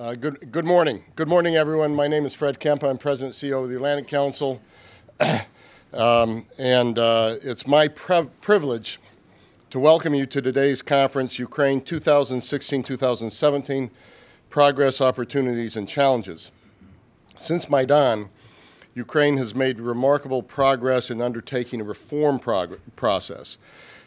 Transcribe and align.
Uh, 0.00 0.14
good, 0.14 0.50
good 0.50 0.64
morning. 0.64 1.04
Good 1.14 1.28
morning, 1.28 1.56
everyone. 1.56 1.94
My 1.94 2.08
name 2.08 2.24
is 2.24 2.32
Fred 2.32 2.58
Kempe. 2.58 2.84
I'm 2.84 2.96
President 2.96 3.34
CEO 3.34 3.62
of 3.62 3.68
the 3.68 3.76
Atlantic 3.76 4.08
Council. 4.08 4.58
um, 5.92 6.46
and 6.56 6.98
uh, 6.98 7.36
it's 7.42 7.66
my 7.66 7.86
privilege 7.86 8.98
to 9.68 9.78
welcome 9.78 10.14
you 10.14 10.24
to 10.24 10.40
today's 10.40 10.80
conference, 10.80 11.38
Ukraine 11.38 11.82
2016-2017, 11.82 13.90
Progress, 14.48 15.02
Opportunities, 15.02 15.76
and 15.76 15.86
Challenges. 15.86 16.50
Since 17.36 17.68
Maidan, 17.68 18.30
Ukraine 18.94 19.36
has 19.36 19.54
made 19.54 19.80
remarkable 19.80 20.42
progress 20.42 21.10
in 21.10 21.20
undertaking 21.20 21.82
a 21.82 21.84
reform 21.84 22.40
process. 22.96 23.58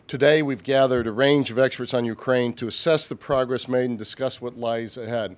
Today, 0.07 0.41
we've 0.41 0.63
gathered 0.63 1.05
a 1.05 1.11
range 1.11 1.51
of 1.51 1.59
experts 1.59 1.93
on 1.93 2.03
Ukraine 2.03 2.53
to 2.53 2.67
assess 2.67 3.07
the 3.07 3.15
progress 3.15 3.67
made 3.67 3.91
and 3.91 3.99
discuss 3.99 4.41
what 4.41 4.57
lies 4.57 4.97
ahead. 4.97 5.37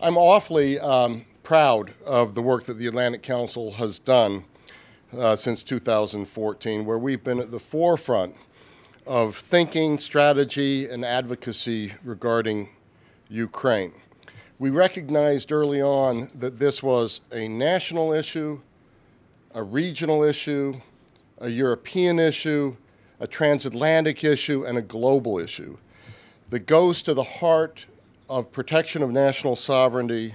I'm 0.00 0.16
awfully 0.16 0.78
um, 0.78 1.24
proud 1.42 1.92
of 2.06 2.36
the 2.36 2.40
work 2.40 2.66
that 2.66 2.74
the 2.74 2.86
Atlantic 2.86 3.20
Council 3.20 3.72
has 3.72 3.98
done 3.98 4.44
uh, 5.12 5.34
since 5.34 5.64
2014, 5.64 6.84
where 6.84 6.98
we've 6.98 7.24
been 7.24 7.40
at 7.40 7.50
the 7.50 7.58
forefront 7.58 8.36
of 9.08 9.36
thinking, 9.36 9.98
strategy, 9.98 10.88
and 10.88 11.04
advocacy 11.04 11.94
regarding 12.04 12.68
Ukraine. 13.28 13.92
We 14.60 14.70
recognized 14.70 15.50
early 15.50 15.82
on 15.82 16.30
that 16.36 16.58
this 16.58 16.80
was 16.80 17.20
a 17.32 17.48
national 17.48 18.12
issue, 18.12 18.60
a 19.52 19.64
regional 19.64 20.22
issue, 20.22 20.80
a 21.38 21.48
European 21.48 22.20
issue, 22.20 22.76
a 23.18 23.26
transatlantic 23.26 24.22
issue, 24.22 24.64
and 24.64 24.78
a 24.78 24.82
global 24.82 25.40
issue 25.40 25.76
that 26.50 26.68
goes 26.68 27.02
to 27.02 27.14
the 27.14 27.24
heart 27.24 27.86
of 28.28 28.52
protection 28.52 29.02
of 29.02 29.10
national 29.10 29.56
sovereignty 29.56 30.34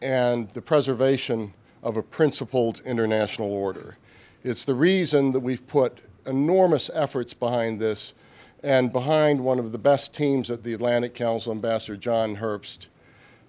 and 0.00 0.48
the 0.54 0.62
preservation 0.62 1.52
of 1.82 1.96
a 1.96 2.02
principled 2.02 2.80
international 2.84 3.52
order. 3.52 3.96
It's 4.42 4.64
the 4.64 4.74
reason 4.74 5.32
that 5.32 5.40
we've 5.40 5.66
put 5.66 5.98
enormous 6.26 6.90
efforts 6.94 7.34
behind 7.34 7.80
this 7.80 8.14
and 8.62 8.92
behind 8.92 9.40
one 9.40 9.58
of 9.58 9.72
the 9.72 9.78
best 9.78 10.14
teams 10.14 10.50
at 10.50 10.62
the 10.62 10.72
Atlantic 10.72 11.14
Council, 11.14 11.52
Ambassador 11.52 11.96
John 11.96 12.36
Herbst, 12.36 12.86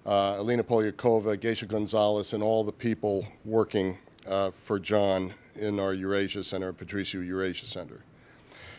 uh, 0.06 0.36
Alina 0.38 0.62
Polyakova, 0.62 1.38
Geisha 1.40 1.66
Gonzalez, 1.66 2.32
and 2.32 2.42
all 2.42 2.64
the 2.64 2.72
people 2.72 3.26
working 3.44 3.98
uh, 4.26 4.50
for 4.62 4.78
John 4.78 5.32
in 5.54 5.80
our 5.80 5.94
Eurasia 5.94 6.44
Center, 6.44 6.72
Patriciu 6.72 7.26
Eurasia 7.26 7.66
Center. 7.66 8.00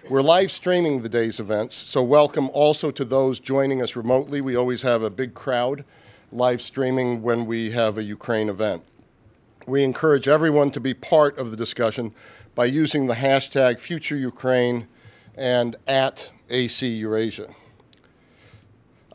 We're 0.08 0.22
live 0.22 0.52
streaming 0.52 1.02
the 1.02 1.09
day's 1.09 1.39
events, 1.39 1.75
so 1.75 2.02
welcome 2.02 2.50
also 2.52 2.89
to 2.89 3.05
those 3.05 3.39
joining 3.39 3.83
us 3.83 3.95
remotely. 3.95 4.42
We 4.42 4.55
always 4.55 4.81
have 4.81 5.03
a 5.03 5.09
big 5.09 5.36
crowd 5.36 5.83
live 6.31 6.61
streaming 6.61 7.22
when 7.22 7.45
we 7.45 7.69
have 7.72 7.97
a 7.97 8.03
Ukraine 8.03 8.50
event. 8.50 8.81
We 9.67 9.83
encourage 9.83 10.27
everyone 10.27 10.72
to 10.72 10.80
be 10.80 10.94
part 10.95 11.38
of 11.38 11.52
the 11.52 11.58
discussion 11.58 12.14
by 12.55 12.66
using 12.66 13.05
the 13.05 13.14
hashtag 13.14 13.75
FutureUkraine 13.75 14.88
and 15.36 15.75
at 15.86 16.31
AC 16.50 16.88
Eurasia. 16.88 17.53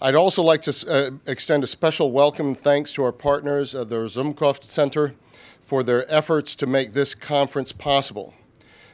I'd 0.02 0.14
also 0.14 0.42
like 0.42 0.62
to 0.62 0.86
uh, 0.88 1.10
extend 1.26 1.64
a 1.64 1.66
special 1.66 2.12
welcome 2.12 2.48
and 2.48 2.60
thanks 2.60 2.92
to 2.92 3.04
our 3.04 3.12
partners 3.12 3.74
at 3.74 3.88
the 3.88 3.96
Razumkov 3.96 4.62
Center 4.62 5.14
for 5.62 5.82
their 5.82 6.08
efforts 6.12 6.54
to 6.56 6.66
make 6.66 6.92
this 6.92 7.14
conference 7.14 7.72
possible. 7.72 8.34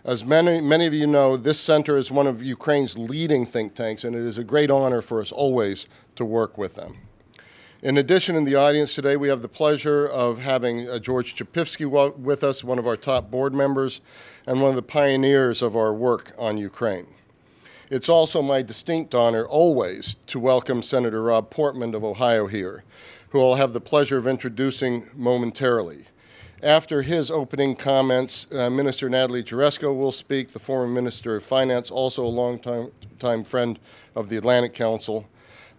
As 0.03 0.25
many, 0.25 0.63
many 0.63 0.87
of 0.87 0.95
you 0.95 1.07
know, 1.07 1.37
this 1.37 1.61
center 1.61 1.99
is 1.99 2.11
one 2.11 2.27
of 2.27 2.43
Ukraine's 2.43 2.97
leading 2.97 3.45
think 3.45 3.75
tanks, 3.75 4.05
and 4.05 4.17
it 4.17 4.23
is 4.23 4.39
a 4.39 4.45
great 4.45 4.71
honor 4.71 5.03
for 5.03 5.21
us 5.21 5.31
always 5.31 5.87
to 6.17 6.25
work 6.25 6.57
with 6.57 6.75
them. 6.75 6.97
In 7.83 7.99
addition, 7.99 8.35
in 8.35 8.45
the 8.45 8.55
audience 8.55 8.95
today, 8.95 9.17
we 9.17 9.29
have 9.29 9.43
the 9.43 9.49
pleasure 9.49 10.07
of 10.07 10.39
having 10.39 10.89
uh, 10.89 10.99
George 11.01 11.35
Chopivsky 11.35 11.85
with 12.19 12.45
us, 12.45 12.65
one 12.65 12.79
of 12.79 12.87
our 12.87 12.97
top 12.97 13.31
board 13.31 13.53
members 13.53 14.01
and 14.47 14.63
one 14.63 14.71
of 14.71 14.77
the 14.77 14.83
pioneers 14.83 15.61
of 15.61 15.77
our 15.77 15.93
work 15.93 16.33
on 16.39 16.57
Ukraine. 16.57 17.07
It's 17.91 18.09
also 18.09 18.41
my 18.41 18.63
distinct 18.63 19.15
honor 19.15 19.45
always 19.45 20.17
to 20.29 20.41
welcome 20.41 20.83
Senator 20.83 21.23
Rob 21.25 21.51
Portman 21.51 21.95
of 21.95 22.05
Ohio 22.05 22.47
here, 22.47 22.85
who 23.31 23.41
I'll 23.41 23.57
have 23.57 23.75
the 23.75 23.81
pleasure 23.83 24.17
of 24.17 24.27
introducing 24.27 25.09
momentarily. 25.15 26.07
After 26.63 27.01
his 27.01 27.31
opening 27.31 27.75
comments, 27.75 28.47
uh, 28.53 28.69
Minister 28.69 29.09
Natalie 29.09 29.43
Jaresko 29.43 29.97
will 29.97 30.13
speak, 30.13 30.53
the 30.53 30.59
former 30.59 30.87
Minister 30.87 31.37
of 31.37 31.43
Finance, 31.43 31.91
also 31.91 32.23
a 32.23 32.29
long-time 32.29 33.45
friend 33.45 33.79
of 34.15 34.29
the 34.29 34.37
Atlantic 34.37 34.75
Council. 34.75 35.27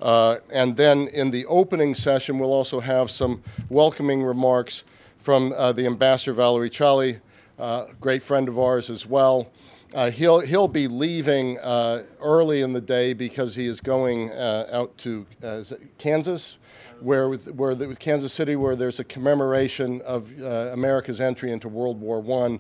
Uh, 0.02 0.38
and 0.50 0.76
then 0.76 1.08
in 1.10 1.30
the 1.30 1.46
opening 1.46 1.94
session, 1.94 2.40
we'll 2.40 2.52
also 2.52 2.80
have 2.80 3.12
some 3.12 3.44
welcoming 3.70 4.24
remarks 4.24 4.84
from 5.20 5.54
uh, 5.56 5.72
the 5.72 5.86
Ambassador 5.86 6.34
Valery 6.34 6.72
Chaly, 6.72 7.20
uh, 7.60 7.86
great 8.00 8.24
friend 8.24 8.50
of 8.50 8.58
ours 8.58 8.90
as 8.90 9.06
well. 9.06 9.52
Uh, 9.94 10.10
he'll, 10.10 10.40
he'll 10.40 10.68
be 10.68 10.88
leaving 10.88 11.60
uh, 11.60 12.02
early 12.22 12.62
in 12.62 12.74
the 12.74 12.82
day 12.82 13.14
because 13.14 13.54
he 13.54 13.68
is 13.68 13.80
going 13.82 14.32
out 14.32 14.98
to 14.98 15.28
Kansas 16.00 16.58
where 17.02 17.30
where 17.32 17.76
the, 17.76 17.96
Kansas 17.96 18.34
City, 18.34 18.56
where 18.56 18.76
there's 18.76 19.00
a 19.00 19.04
commemoration 19.04 20.02
of 20.02 20.32
uh, 20.42 20.70
America's 20.74 21.20
entry 21.20 21.52
into 21.52 21.68
World 21.68 22.00
War 22.00 22.24
I, 22.46 22.60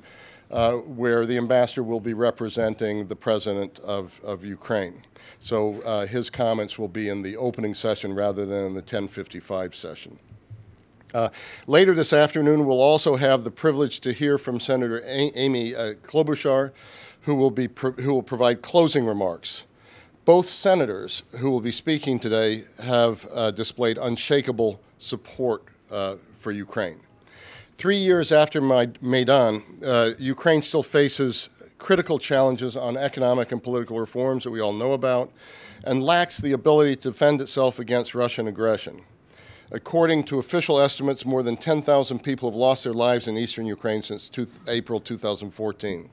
uh, 0.51 0.73
where 0.77 1.25
the 1.25 1.37
ambassador 1.37 1.83
will 1.83 1.99
be 1.99 2.13
representing 2.13 3.07
the 3.07 3.15
president 3.15 3.79
of, 3.79 4.19
of 4.23 4.43
Ukraine. 4.43 5.01
So 5.39 5.81
uh, 5.83 6.05
his 6.05 6.29
comments 6.29 6.77
will 6.77 6.87
be 6.87 7.09
in 7.09 7.21
the 7.21 7.37
opening 7.37 7.73
session 7.73 8.13
rather 8.13 8.45
than 8.45 8.65
in 8.65 8.73
the 8.73 8.81
1055 8.81 9.73
session. 9.73 10.19
Uh, 11.13 11.29
later 11.67 11.93
this 11.93 12.13
afternoon, 12.13 12.65
we'll 12.65 12.81
also 12.81 13.15
have 13.15 13.43
the 13.43 13.51
privilege 13.51 13.99
to 14.01 14.13
hear 14.13 14.37
from 14.37 14.59
Senator 14.59 14.99
a 14.99 15.31
Amy 15.35 15.75
uh, 15.75 15.93
Klobuchar, 16.05 16.71
who 17.21 17.35
will, 17.35 17.51
be 17.51 17.69
who 17.97 18.13
will 18.13 18.23
provide 18.23 18.61
closing 18.61 19.05
remarks. 19.05 19.63
Both 20.31 20.47
senators 20.47 21.23
who 21.39 21.51
will 21.51 21.59
be 21.59 21.73
speaking 21.73 22.17
today 22.17 22.63
have 22.79 23.27
uh, 23.33 23.51
displayed 23.51 23.97
unshakable 23.97 24.79
support 24.97 25.65
uh, 25.91 26.15
for 26.39 26.53
Ukraine. 26.53 27.01
Three 27.77 27.97
years 27.97 28.31
after 28.31 28.61
Maidan, 28.61 29.61
uh, 29.85 30.11
Ukraine 30.17 30.61
still 30.61 30.83
faces 30.83 31.49
critical 31.79 32.17
challenges 32.17 32.77
on 32.77 32.95
economic 32.95 33.51
and 33.51 33.61
political 33.61 33.99
reforms 33.99 34.45
that 34.45 34.51
we 34.51 34.61
all 34.61 34.71
know 34.71 34.93
about 34.93 35.29
and 35.83 36.01
lacks 36.01 36.37
the 36.37 36.53
ability 36.53 36.95
to 36.95 37.09
defend 37.11 37.41
itself 37.41 37.79
against 37.79 38.15
Russian 38.15 38.47
aggression. 38.47 39.01
According 39.69 40.23
to 40.27 40.39
official 40.39 40.79
estimates, 40.79 41.25
more 41.25 41.43
than 41.43 41.57
10,000 41.57 42.19
people 42.19 42.49
have 42.49 42.55
lost 42.55 42.85
their 42.85 42.93
lives 42.93 43.27
in 43.27 43.37
eastern 43.37 43.65
Ukraine 43.65 44.01
since 44.01 44.29
two 44.29 44.47
April 44.69 45.01
2014. 45.01 46.09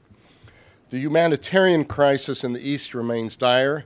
The 0.90 0.98
humanitarian 0.98 1.84
crisis 1.84 2.42
in 2.42 2.52
the 2.52 2.68
east 2.68 2.94
remains 2.94 3.36
dire, 3.36 3.84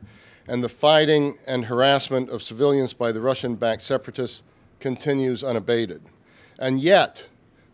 and 0.48 0.62
the 0.62 0.68
fighting 0.68 1.38
and 1.46 1.64
harassment 1.64 2.30
of 2.30 2.42
civilians 2.42 2.92
by 2.92 3.12
the 3.12 3.20
Russian 3.20 3.54
backed 3.54 3.82
separatists 3.82 4.42
continues 4.80 5.44
unabated. 5.44 6.02
And 6.58 6.80
yet, 6.80 7.28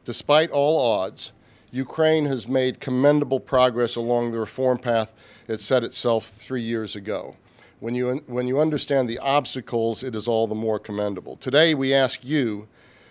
despite 0.05 0.51
all 0.51 0.79
odds, 0.79 1.33
Ukraine 1.71 2.27
has 2.27 2.49
made 2.49 2.81
commendable 2.81 3.41
progress 3.41 3.97
along 3.97 4.33
the 4.33 4.39
reform 4.39 4.79
path 4.79 5.13
it 5.49 5.61
set 5.61 5.85
itself 5.85 6.29
three 6.29 6.63
years 6.63 6.97
ago. 6.97 7.37
When 7.81 7.95
you, 7.95 8.23
when 8.27 8.47
you 8.47 8.61
understand 8.61 9.09
the 9.09 9.19
obstacles, 9.19 10.03
it 10.03 10.15
is 10.15 10.27
all 10.27 10.47
the 10.47 10.55
more 10.55 10.79
commendable. 10.79 11.37
Today, 11.37 11.75
we 11.75 11.95
ask 11.95 12.25
you, 12.25 12.69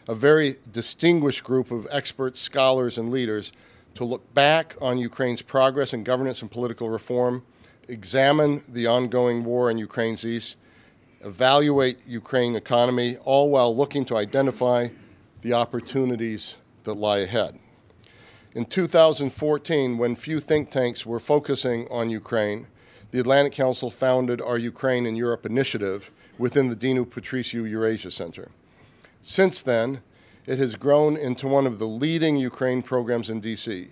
a 0.08 0.16
very 0.16 0.58
distinguished 0.72 1.44
group 1.44 1.72
of 1.72 1.88
experts, 1.92 2.42
scholars, 2.42 2.98
and 2.98 3.12
leaders, 3.12 3.52
to 3.96 4.06
look 4.06 4.34
back 4.34 4.76
on 4.82 4.98
Ukraine's 4.98 5.42
progress 5.42 5.94
in 5.94 6.04
governance 6.04 6.42
and 6.42 6.52
political 6.52 6.90
reform, 6.90 7.44
examine 7.88 8.64
the 8.70 8.88
ongoing 8.88 9.44
war 9.44 9.72
in 9.72 9.78
Ukraine's 9.78 10.26
east, 10.26 10.58
evaluate 11.22 11.98
Ukraine 12.06 12.56
economy, 12.56 13.18
all 13.24 13.50
while 13.50 13.76
looking 13.76 14.06
to 14.06 14.18
identify 14.18 14.88
the 15.42 15.54
opportunities 15.54 16.56
that 16.84 16.94
lie 16.94 17.20
ahead. 17.20 17.60
In 18.54 18.66
2014, 18.66 19.98
when 19.98 20.16
few 20.16 20.40
think 20.40 20.72
tanks 20.72 21.06
were 21.06 21.20
focusing 21.20 21.88
on 21.90 22.10
Ukraine, 22.10 22.68
the 23.12 23.20
Atlantic 23.20 23.54
Council 23.54 23.90
founded 23.90 24.42
our 24.42 24.58
Ukraine 24.58 25.06
in 25.06 25.16
Europe 25.16 25.46
initiative 25.46 26.12
within 26.38 26.70
the 26.70 26.76
Dinu 26.76 27.06
Patriciu 27.06 27.70
Eurasia 27.70 28.12
Center. 28.12 28.50
Since 29.22 29.62
then, 29.62 30.02
it 30.46 30.60
has 30.60 30.76
grown 30.76 31.18
into 31.18 31.48
one 31.48 31.68
of 31.68 31.80
the 31.80 31.88
leading 31.88 32.38
Ukraine 32.38 32.82
programs 32.82 33.30
in 33.30 33.42
DC. 33.42 33.90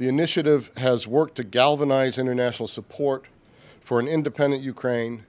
The 0.00 0.08
initiative 0.08 0.70
has 0.78 1.06
worked 1.06 1.34
to 1.34 1.44
galvanize 1.44 2.16
international 2.16 2.68
support 2.68 3.26
for 3.82 4.00
an 4.00 4.08
independent 4.08 4.62
Ukraine 4.62 5.26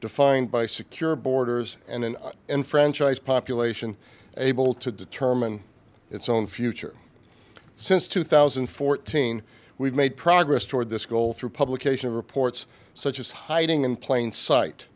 defined 0.00 0.50
by 0.50 0.64
secure 0.64 1.14
borders 1.14 1.76
and 1.86 2.02
an 2.06 2.16
enfranchised 2.48 3.22
population 3.26 3.98
able 4.38 4.72
to 4.72 4.90
determine 4.90 5.62
its 6.10 6.30
own 6.30 6.46
future. 6.46 6.94
Since 7.76 8.08
2014, 8.08 9.42
we've 9.76 9.94
made 9.94 10.16
progress 10.16 10.64
toward 10.64 10.88
this 10.88 11.04
goal 11.04 11.34
through 11.34 11.50
publication 11.50 12.08
of 12.08 12.14
reports 12.14 12.66
such 12.94 13.20
as 13.20 13.30
Hiding 13.30 13.84
in 13.84 13.94
Plain 13.94 14.32
Sight, 14.32 14.86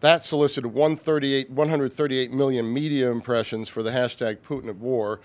That 0.00 0.24
solicited 0.24 0.72
138, 0.72 1.50
138 1.50 2.32
million 2.32 2.72
media 2.72 3.12
impressions 3.12 3.68
for 3.68 3.84
the 3.84 3.90
hashtag 3.90 4.38
Putin 4.38 4.68
at 4.68 4.76
War. 4.76 5.20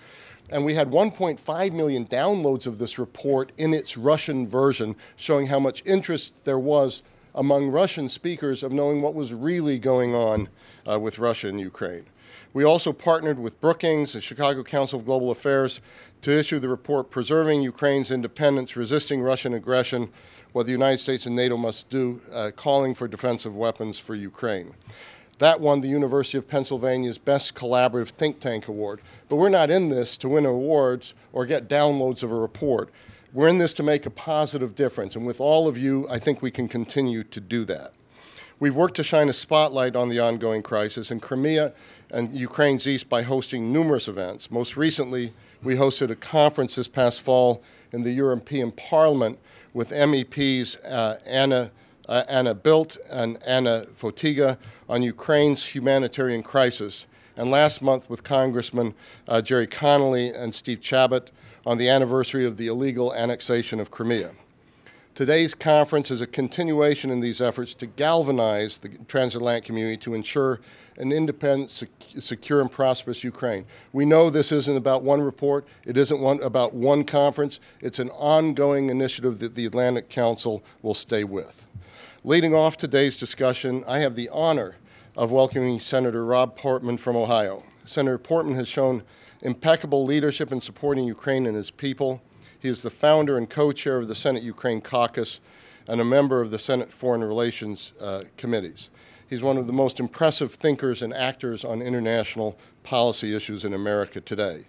And 0.52 0.66
we 0.66 0.74
had 0.74 0.90
1.5 0.90 1.72
million 1.72 2.04
downloads 2.04 2.66
of 2.66 2.78
this 2.78 2.98
report 2.98 3.52
in 3.56 3.72
its 3.72 3.96
Russian 3.96 4.46
version, 4.46 4.94
showing 5.16 5.46
how 5.46 5.58
much 5.58 5.82
interest 5.86 6.34
there 6.44 6.58
was 6.58 7.02
among 7.34 7.68
Russian 7.70 8.10
speakers 8.10 8.62
of 8.62 8.70
knowing 8.70 9.00
what 9.00 9.14
was 9.14 9.32
really 9.32 9.78
going 9.78 10.14
on 10.14 10.50
uh, 10.88 11.00
with 11.00 11.18
Russia 11.18 11.48
and 11.48 11.58
Ukraine. 11.58 12.04
We 12.52 12.64
also 12.64 12.92
partnered 12.92 13.38
with 13.38 13.60
Brookings, 13.62 14.12
the 14.12 14.20
Chicago 14.20 14.62
Council 14.62 14.98
of 14.98 15.06
Global 15.06 15.30
Affairs, 15.30 15.80
to 16.20 16.30
issue 16.30 16.58
the 16.58 16.68
report 16.68 17.10
Preserving 17.10 17.62
Ukraine's 17.62 18.10
Independence, 18.10 18.76
Resisting 18.76 19.22
Russian 19.22 19.54
Aggression, 19.54 20.10
What 20.52 20.66
the 20.66 20.72
United 20.72 20.98
States 20.98 21.24
and 21.24 21.34
NATO 21.34 21.56
Must 21.56 21.88
Do, 21.88 22.20
uh, 22.30 22.50
Calling 22.54 22.94
for 22.94 23.08
Defensive 23.08 23.56
Weapons 23.56 23.98
for 23.98 24.14
Ukraine. 24.14 24.74
That 25.42 25.58
won 25.58 25.80
the 25.80 25.88
University 25.88 26.38
of 26.38 26.46
Pennsylvania's 26.46 27.18
Best 27.18 27.56
Collaborative 27.56 28.10
Think 28.10 28.38
Tank 28.38 28.68
Award. 28.68 29.00
But 29.28 29.38
we're 29.38 29.48
not 29.48 29.72
in 29.72 29.88
this 29.88 30.16
to 30.18 30.28
win 30.28 30.46
awards 30.46 31.14
or 31.32 31.46
get 31.46 31.68
downloads 31.68 32.22
of 32.22 32.30
a 32.30 32.36
report. 32.36 32.90
We're 33.32 33.48
in 33.48 33.58
this 33.58 33.72
to 33.72 33.82
make 33.82 34.06
a 34.06 34.10
positive 34.10 34.76
difference. 34.76 35.16
And 35.16 35.26
with 35.26 35.40
all 35.40 35.66
of 35.66 35.76
you, 35.76 36.06
I 36.08 36.20
think 36.20 36.42
we 36.42 36.52
can 36.52 36.68
continue 36.68 37.24
to 37.24 37.40
do 37.40 37.64
that. 37.64 37.92
We've 38.60 38.76
worked 38.76 38.94
to 38.98 39.02
shine 39.02 39.28
a 39.28 39.32
spotlight 39.32 39.96
on 39.96 40.08
the 40.08 40.20
ongoing 40.20 40.62
crisis 40.62 41.10
in 41.10 41.18
Crimea 41.18 41.72
and 42.12 42.32
Ukraine's 42.36 42.86
east 42.86 43.08
by 43.08 43.22
hosting 43.22 43.72
numerous 43.72 44.06
events. 44.06 44.48
Most 44.48 44.76
recently, 44.76 45.32
we 45.60 45.74
hosted 45.74 46.10
a 46.10 46.14
conference 46.14 46.76
this 46.76 46.86
past 46.86 47.20
fall 47.20 47.64
in 47.90 48.04
the 48.04 48.12
European 48.12 48.70
Parliament 48.70 49.40
with 49.74 49.90
MEPs 49.90 50.76
uh, 50.88 51.16
Anna, 51.26 51.72
uh, 52.12 52.24
Anna 52.28 52.54
Bildt 52.54 52.98
and 53.08 53.42
Anna 53.42 53.86
Fotyga 53.98 54.58
on 54.86 55.02
Ukraine's 55.02 55.64
humanitarian 55.64 56.42
crisis, 56.42 57.06
and 57.38 57.50
last 57.50 57.80
month 57.80 58.10
with 58.10 58.22
Congressman 58.22 58.92
uh, 59.28 59.40
Gerry 59.40 59.66
Connolly 59.66 60.28
and 60.28 60.54
Steve 60.54 60.82
Chabot 60.82 61.30
on 61.64 61.78
the 61.78 61.88
anniversary 61.88 62.44
of 62.44 62.58
the 62.58 62.66
illegal 62.66 63.14
annexation 63.14 63.80
of 63.80 63.90
Crimea. 63.90 64.30
Today's 65.14 65.54
conference 65.54 66.10
is 66.10 66.20
a 66.20 66.26
continuation 66.26 67.10
in 67.10 67.20
these 67.20 67.40
efforts 67.40 67.72
to 67.74 67.86
galvanize 67.86 68.76
the 68.76 68.90
transatlantic 69.08 69.64
community 69.64 69.96
to 69.98 70.12
ensure 70.12 70.60
an 70.98 71.12
independent, 71.12 71.70
sec 71.70 71.88
secure, 72.18 72.60
and 72.60 72.70
prosperous 72.70 73.24
Ukraine. 73.24 73.64
We 73.94 74.04
know 74.04 74.28
this 74.28 74.52
isn't 74.52 74.76
about 74.76 75.02
one 75.02 75.22
report, 75.22 75.66
it 75.86 75.96
isn't 75.96 76.20
one, 76.20 76.42
about 76.42 76.74
one 76.74 77.04
conference, 77.04 77.58
it's 77.80 77.98
an 77.98 78.10
ongoing 78.10 78.90
initiative 78.90 79.38
that 79.38 79.54
the 79.54 79.64
Atlantic 79.64 80.10
Council 80.10 80.62
will 80.82 80.94
stay 80.94 81.24
with. 81.24 81.66
Leading 82.24 82.54
off 82.54 82.76
today's 82.76 83.16
discussion, 83.16 83.82
I 83.84 83.98
have 83.98 84.14
the 84.14 84.28
honor 84.28 84.76
of 85.16 85.32
welcoming 85.32 85.80
Senator 85.80 86.24
Rob 86.24 86.56
Portman 86.56 86.96
from 86.96 87.16
Ohio. 87.16 87.64
Senator 87.84 88.16
Portman 88.16 88.54
has 88.54 88.68
shown 88.68 89.02
impeccable 89.40 90.04
leadership 90.04 90.52
in 90.52 90.60
supporting 90.60 91.02
Ukraine 91.02 91.46
and 91.46 91.56
his 91.56 91.72
people. 91.72 92.22
He 92.60 92.68
is 92.68 92.80
the 92.80 92.90
founder 92.90 93.38
and 93.38 93.50
co-chair 93.50 93.98
of 93.98 94.06
the 94.06 94.14
Senate 94.14 94.44
Ukraine 94.44 94.80
Caucus 94.80 95.40
and 95.88 96.00
a 96.00 96.04
member 96.04 96.40
of 96.40 96.52
the 96.52 96.60
Senate 96.60 96.92
Foreign 96.92 97.24
Relations 97.24 97.92
uh, 98.00 98.22
Committees. 98.36 98.90
He's 99.28 99.42
one 99.42 99.56
of 99.56 99.66
the 99.66 99.72
most 99.72 99.98
impressive 99.98 100.54
thinkers 100.54 101.02
and 101.02 101.12
actors 101.12 101.64
on 101.64 101.82
international 101.82 102.56
policy 102.84 103.34
issues 103.34 103.64
in 103.64 103.74
America 103.74 104.20
today. 104.20 104.64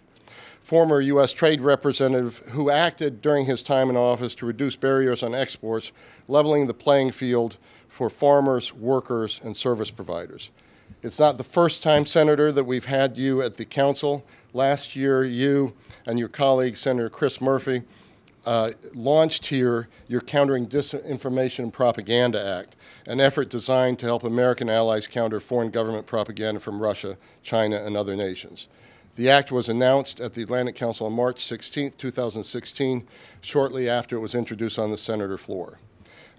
Former 0.63 1.01
U.S. 1.01 1.33
Trade 1.33 1.62
Representative 1.62 2.38
who 2.50 2.69
acted 2.69 3.21
during 3.21 3.45
his 3.45 3.62
time 3.62 3.89
in 3.89 3.98
office 3.98 4.33
to 4.36 4.45
reduce 4.45 4.77
barriers 4.77 5.21
on 5.21 5.36
exports, 5.36 5.92
leveling 6.27 6.68
the 6.68 6.74
playing 6.74 7.12
field 7.12 7.57
for 7.89 8.10
farmers, 8.10 8.74
workers, 8.74 9.42
and 9.44 9.56
service 9.56 9.92
providers. 9.92 10.50
It's 11.04 11.19
not 11.19 11.38
the 11.38 11.44
first 11.44 11.83
time, 11.83 12.06
Senator, 12.06 12.51
that 12.54 12.63
we've 12.63 12.86
had 12.86 13.18
you 13.18 13.42
at 13.42 13.57
the 13.57 13.65
Council. 13.65 14.24
Last 14.54 14.95
year, 14.95 15.25
you 15.25 15.74
and 16.06 16.18
your 16.18 16.30
colleague, 16.30 16.77
Senator 16.77 17.09
Chris 17.09 17.42
Murphy, 17.42 17.83
uh, 18.45 18.71
launched 18.94 19.45
here 19.45 19.89
your 20.07 20.21
Countering 20.21 20.68
Disinformation 20.68 21.59
and 21.59 21.74
Propaganda 21.74 22.42
Act, 22.42 22.77
an 23.06 23.19
effort 23.19 23.50
designed 23.50 24.00
to 24.00 24.06
help 24.06 24.24
American 24.24 24.69
allies 24.69 25.07
counter 25.07 25.39
foreign 25.39 25.71
government 25.71 26.06
propaganda 26.06 26.59
from 26.59 26.81
Russia, 26.81 27.18
China, 27.42 27.83
and 27.83 27.98
other 27.98 28.16
nations. 28.16 28.68
The 29.15 29.30
act 29.30 29.51
was 29.51 29.69
announced 29.69 30.19
at 30.19 30.33
the 30.33 30.42
Atlantic 30.42 30.75
Council 30.75 31.06
on 31.06 31.13
March 31.13 31.45
16, 31.45 31.92
2016, 31.92 33.07
shortly 33.42 33.88
after 33.88 34.15
it 34.15 34.19
was 34.21 34.33
introduced 34.33 34.80
on 34.80 34.89
the 34.89 34.98
Senator 34.98 35.38
floor. 35.38 35.77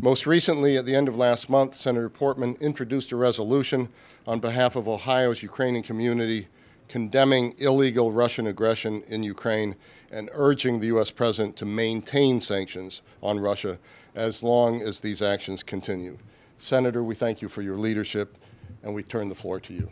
Most 0.00 0.26
recently, 0.26 0.76
at 0.76 0.84
the 0.84 0.94
end 0.94 1.06
of 1.06 1.16
last 1.16 1.48
month, 1.48 1.76
Senator 1.76 2.08
Portman 2.08 2.56
introduced 2.60 3.12
a 3.12 3.16
resolution 3.16 3.88
on 4.26 4.40
behalf 4.40 4.74
of 4.74 4.88
Ohio's 4.88 5.40
Ukrainian 5.40 5.84
community 5.84 6.48
condemning 6.88 7.54
illegal 7.58 8.10
Russian 8.10 8.48
aggression 8.48 9.04
in 9.06 9.22
Ukraine 9.22 9.76
and 10.10 10.28
urging 10.32 10.80
the 10.80 10.88
U.S. 10.88 11.12
president 11.12 11.56
to 11.56 11.64
maintain 11.64 12.40
sanctions 12.40 13.02
on 13.22 13.38
Russia 13.38 13.78
as 14.16 14.42
long 14.42 14.82
as 14.82 14.98
these 14.98 15.22
actions 15.22 15.62
continue. 15.62 16.18
Senator, 16.58 17.04
we 17.04 17.14
thank 17.14 17.40
you 17.40 17.48
for 17.48 17.62
your 17.62 17.76
leadership, 17.76 18.36
and 18.82 18.92
we 18.92 19.04
turn 19.04 19.28
the 19.28 19.34
floor 19.34 19.60
to 19.60 19.72
you. 19.72 19.88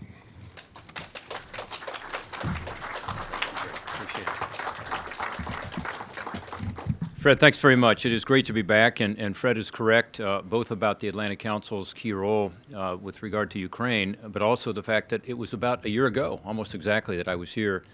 Fred, 7.23 7.39
thanks 7.39 7.61
very 7.61 7.77
much. 7.77 8.05
It 8.05 8.11
is 8.11 8.25
great 8.25 8.47
to 8.47 8.53
be 8.53 8.63
back, 8.63 8.99
and, 8.99 9.17
and 9.17 9.37
Fred 9.37 9.57
is 9.57 9.71
correct, 9.71 10.19
uh, 10.19 10.43
both 10.43 10.73
about 10.73 10.99
the 10.99 11.07
Atlantic 11.07 11.39
Council's 11.39 11.95
key 11.95 12.13
role 12.13 12.53
uh, 12.75 12.97
with 13.01 13.23
regard 13.23 13.49
to 13.53 13.61
Ukraine, 13.61 14.17
but 14.25 14.43
also 14.43 14.73
the 14.73 14.83
fact 14.83 15.09
that 15.11 15.23
it 15.25 15.35
was 15.35 15.53
about 15.53 15.85
a 15.85 15.89
year 15.89 16.07
ago, 16.07 16.41
almost 16.45 16.75
exactly, 16.75 17.17
that 17.17 17.29
I 17.29 17.37
was 17.37 17.53
here 17.53 17.85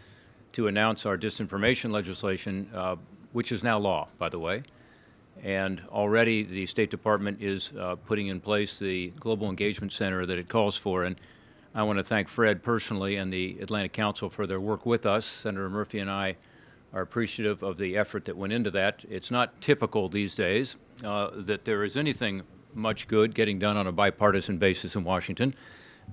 to 0.53 0.69
announce 0.69 1.05
our 1.05 1.19
disinformation 1.19 1.91
legislation, 1.91 2.71
uh, 2.75 2.97
which 3.33 3.53
is 3.53 3.63
now 3.63 3.79
law, 3.79 4.09
by 4.19 4.31
the 4.31 4.39
way. 4.39 4.63
And 5.43 5.83
already 5.91 6.45
the 6.45 6.65
State 6.65 6.89
Department 6.91 7.43
is 7.43 7.73
uh, 7.79 7.97
putting 7.97 8.29
in 8.29 8.41
place 8.41 8.79
the 8.79 9.09
Global 9.21 9.51
Engagement 9.51 9.93
Center 9.93 10.25
that 10.25 10.39
it 10.39 10.49
calls 10.49 10.79
for. 10.79 11.05
And 11.05 11.17
I 11.75 11.83
want 11.83 11.99
to 11.99 12.03
thank 12.03 12.29
Fred 12.29 12.63
personally 12.63 13.17
and 13.17 13.31
the 13.31 13.59
Atlantic 13.61 13.93
Council 13.93 14.31
for 14.31 14.47
their 14.47 14.59
work 14.59 14.87
with 14.87 15.05
us. 15.05 15.27
Senator 15.27 15.69
Murphy 15.69 15.99
and 15.99 16.11
I 16.11 16.35
are 16.93 17.03
appreciative 17.03 17.63
of 17.63 17.77
the 17.77 17.97
effort 17.97 18.25
that 18.25 18.37
went 18.37 18.53
into 18.53 18.71
that. 18.71 19.05
It's 19.09 19.31
not 19.31 19.61
typical 19.61 20.09
these 20.09 20.35
days 20.35 20.77
uh, 21.05 21.31
that 21.35 21.65
there 21.65 21.85
is 21.85 21.97
anything 21.97 22.43
much 22.75 23.09
good 23.09 23.35
getting 23.35 23.59
done 23.59 23.77
on 23.77 23.87
a 23.87 23.93
bipartisan 23.93 24.59
basis 24.59 24.97
in 24.97 25.05
Washington. 25.05 25.55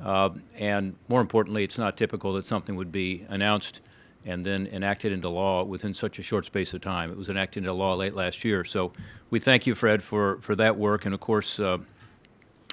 Uh, 0.03 0.29
and 0.57 0.95
more 1.07 1.21
importantly, 1.21 1.63
it's 1.63 1.77
not 1.77 1.95
typical 1.95 2.33
that 2.33 2.45
something 2.45 2.75
would 2.75 2.91
be 2.91 3.25
announced 3.29 3.81
and 4.25 4.43
then 4.43 4.67
enacted 4.67 5.11
into 5.11 5.29
law 5.29 5.63
within 5.63 5.93
such 5.93 6.19
a 6.19 6.23
short 6.23 6.45
space 6.45 6.73
of 6.73 6.81
time. 6.81 7.11
It 7.11 7.17
was 7.17 7.29
enacted 7.29 7.63
into 7.63 7.73
law 7.73 7.93
late 7.93 8.15
last 8.15 8.43
year. 8.43 8.65
So 8.65 8.91
we 9.29 9.39
thank 9.39 9.67
you, 9.67 9.75
Fred, 9.75 10.01
for, 10.01 10.39
for 10.41 10.55
that 10.55 10.75
work 10.75 11.05
and, 11.05 11.13
of 11.13 11.19
course, 11.19 11.59
uh, 11.59 11.77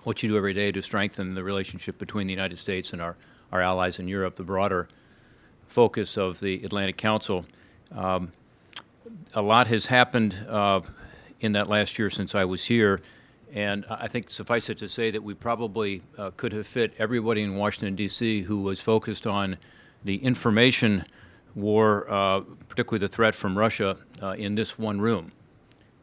what 0.04 0.22
you 0.22 0.28
do 0.28 0.36
every 0.36 0.54
day 0.54 0.72
to 0.72 0.82
strengthen 0.82 1.34
the 1.34 1.44
relationship 1.44 1.98
between 1.98 2.26
the 2.26 2.32
United 2.32 2.58
States 2.58 2.92
and 2.92 3.00
our, 3.00 3.16
our 3.52 3.60
allies 3.60 4.00
in 4.00 4.08
Europe, 4.08 4.34
the 4.34 4.42
broader 4.42 4.88
focus 5.66 6.16
of 6.16 6.40
the 6.40 6.64
Atlantic 6.64 6.96
Council. 6.96 7.44
Um, 7.94 8.32
a 9.34 9.42
lot 9.42 9.66
has 9.66 9.86
happened 9.86 10.34
uh, 10.48 10.80
in 11.40 11.52
that 11.52 11.68
last 11.68 11.98
year 11.98 12.10
since 12.10 12.34
I 12.34 12.44
was 12.44 12.64
here, 12.64 13.00
and 13.52 13.84
I 13.90 14.08
think 14.08 14.30
suffice 14.30 14.70
it 14.70 14.78
to 14.78 14.88
say 14.88 15.10
that 15.10 15.22
we 15.22 15.34
probably 15.34 16.02
uh, 16.16 16.30
could 16.36 16.52
have 16.52 16.66
fit 16.66 16.94
everybody 16.98 17.42
in 17.42 17.56
Washington, 17.56 17.94
D.C. 17.94 18.42
who 18.42 18.62
was 18.62 18.80
focused 18.80 19.26
on 19.26 19.56
the 20.04 20.16
information 20.16 21.04
war, 21.54 22.10
uh, 22.10 22.40
particularly 22.68 23.00
the 23.00 23.08
threat 23.12 23.34
from 23.34 23.56
Russia, 23.56 23.96
uh, 24.22 24.30
in 24.30 24.54
this 24.54 24.78
one 24.78 25.00
room. 25.00 25.32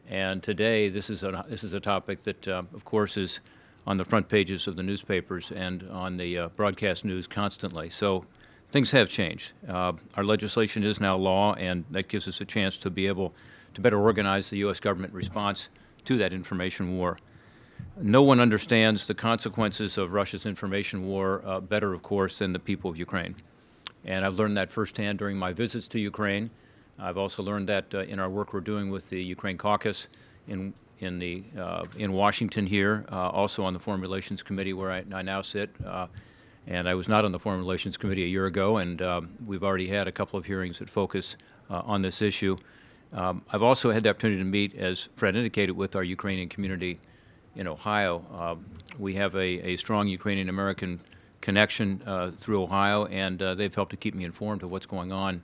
And 0.08 0.42
today, 0.42 0.88
this 0.88 1.10
is 1.10 1.22
a, 1.22 1.44
this 1.48 1.64
is 1.64 1.72
a 1.72 1.80
topic 1.80 2.22
that, 2.22 2.46
uh, 2.48 2.62
of 2.74 2.84
course, 2.84 3.16
is 3.16 3.40
on 3.86 3.96
the 3.96 4.04
front 4.04 4.28
pages 4.28 4.66
of 4.66 4.76
the 4.76 4.82
newspapers 4.82 5.52
and 5.52 5.88
on 5.90 6.16
the 6.16 6.38
uh, 6.38 6.48
broadcast 6.50 7.04
news 7.04 7.26
constantly. 7.26 7.90
So 7.90 8.24
things 8.70 8.90
have 8.90 9.08
changed. 9.08 9.52
Uh, 9.68 9.92
our 10.14 10.22
legislation 10.22 10.84
is 10.84 11.00
now 11.00 11.16
law, 11.16 11.54
and 11.54 11.84
that 11.90 12.08
gives 12.08 12.28
us 12.28 12.40
a 12.40 12.44
chance 12.44 12.78
to 12.78 12.90
be 12.90 13.06
able 13.06 13.34
to 13.74 13.80
better 13.80 14.00
organize 14.00 14.50
the 14.50 14.58
U.S. 14.58 14.80
government 14.80 15.12
response 15.12 15.68
to 16.04 16.16
that 16.18 16.32
information 16.32 16.96
war. 16.96 17.18
No 18.00 18.22
one 18.22 18.40
understands 18.40 19.06
the 19.06 19.14
consequences 19.14 19.98
of 19.98 20.12
Russia's 20.12 20.46
information 20.46 21.06
war 21.06 21.42
uh, 21.44 21.60
better, 21.60 21.92
of 21.92 22.02
course, 22.02 22.38
than 22.38 22.52
the 22.52 22.58
people 22.58 22.90
of 22.90 22.96
Ukraine. 22.96 23.34
And 24.04 24.24
I've 24.24 24.34
learned 24.34 24.56
that 24.56 24.70
firsthand 24.72 25.18
during 25.18 25.36
my 25.36 25.52
visits 25.52 25.88
to 25.88 26.00
Ukraine. 26.00 26.50
I've 26.98 27.18
also 27.18 27.42
learned 27.42 27.68
that 27.68 27.94
uh, 27.94 28.00
in 28.00 28.18
our 28.18 28.28
work 28.28 28.52
we're 28.52 28.60
doing 28.60 28.90
with 28.90 29.08
the 29.08 29.22
Ukraine 29.22 29.58
Caucus 29.58 30.08
in 30.48 30.72
in 31.00 31.18
the 31.18 31.42
uh, 31.58 31.86
in 31.96 32.12
Washington 32.12 32.66
here, 32.66 33.06
uh, 33.10 33.30
also 33.30 33.64
on 33.64 33.72
the 33.72 33.78
Foreign 33.78 34.02
Relations 34.02 34.42
Committee 34.42 34.74
where 34.74 34.92
I, 34.92 35.02
I 35.12 35.22
now 35.22 35.40
sit. 35.40 35.70
And 36.66 36.88
I 36.88 36.94
was 36.94 37.08
not 37.08 37.24
on 37.24 37.32
the 37.32 37.38
Foreign 37.38 37.60
Relations 37.60 37.96
Committee 37.96 38.24
a 38.24 38.28
year 38.28 38.46
ago, 38.46 38.76
and 38.78 39.02
um, 39.02 39.30
we've 39.46 39.64
already 39.64 39.88
had 39.88 40.06
a 40.06 40.12
couple 40.12 40.38
of 40.38 40.44
hearings 40.44 40.78
that 40.78 40.88
focus 40.90 41.36
uh, 41.70 41.82
on 41.84 42.02
this 42.02 42.22
issue. 42.22 42.56
Um, 43.12 43.42
I've 43.52 43.62
also 43.62 43.90
had 43.90 44.02
the 44.04 44.10
opportunity 44.10 44.38
to 44.38 44.44
meet, 44.44 44.76
as 44.76 45.08
Fred 45.16 45.34
indicated, 45.34 45.72
with 45.72 45.96
our 45.96 46.04
Ukrainian 46.04 46.48
community 46.48 47.00
in 47.56 47.66
Ohio. 47.66 48.24
Uh, 48.32 48.56
We 48.98 49.14
have 49.14 49.34
a, 49.34 49.72
a 49.72 49.76
strong 49.76 50.06
Ukrainian 50.08 50.48
American 50.48 51.00
connection 51.40 52.02
uh, 52.06 52.30
through 52.38 52.62
Ohio, 52.62 53.06
and 53.06 53.42
uh, 53.42 53.54
they've 53.54 53.74
helped 53.74 53.90
to 53.90 53.96
keep 53.96 54.14
me 54.14 54.24
informed 54.24 54.62
of 54.62 54.70
what's 54.70 54.86
going 54.86 55.10
on 55.10 55.42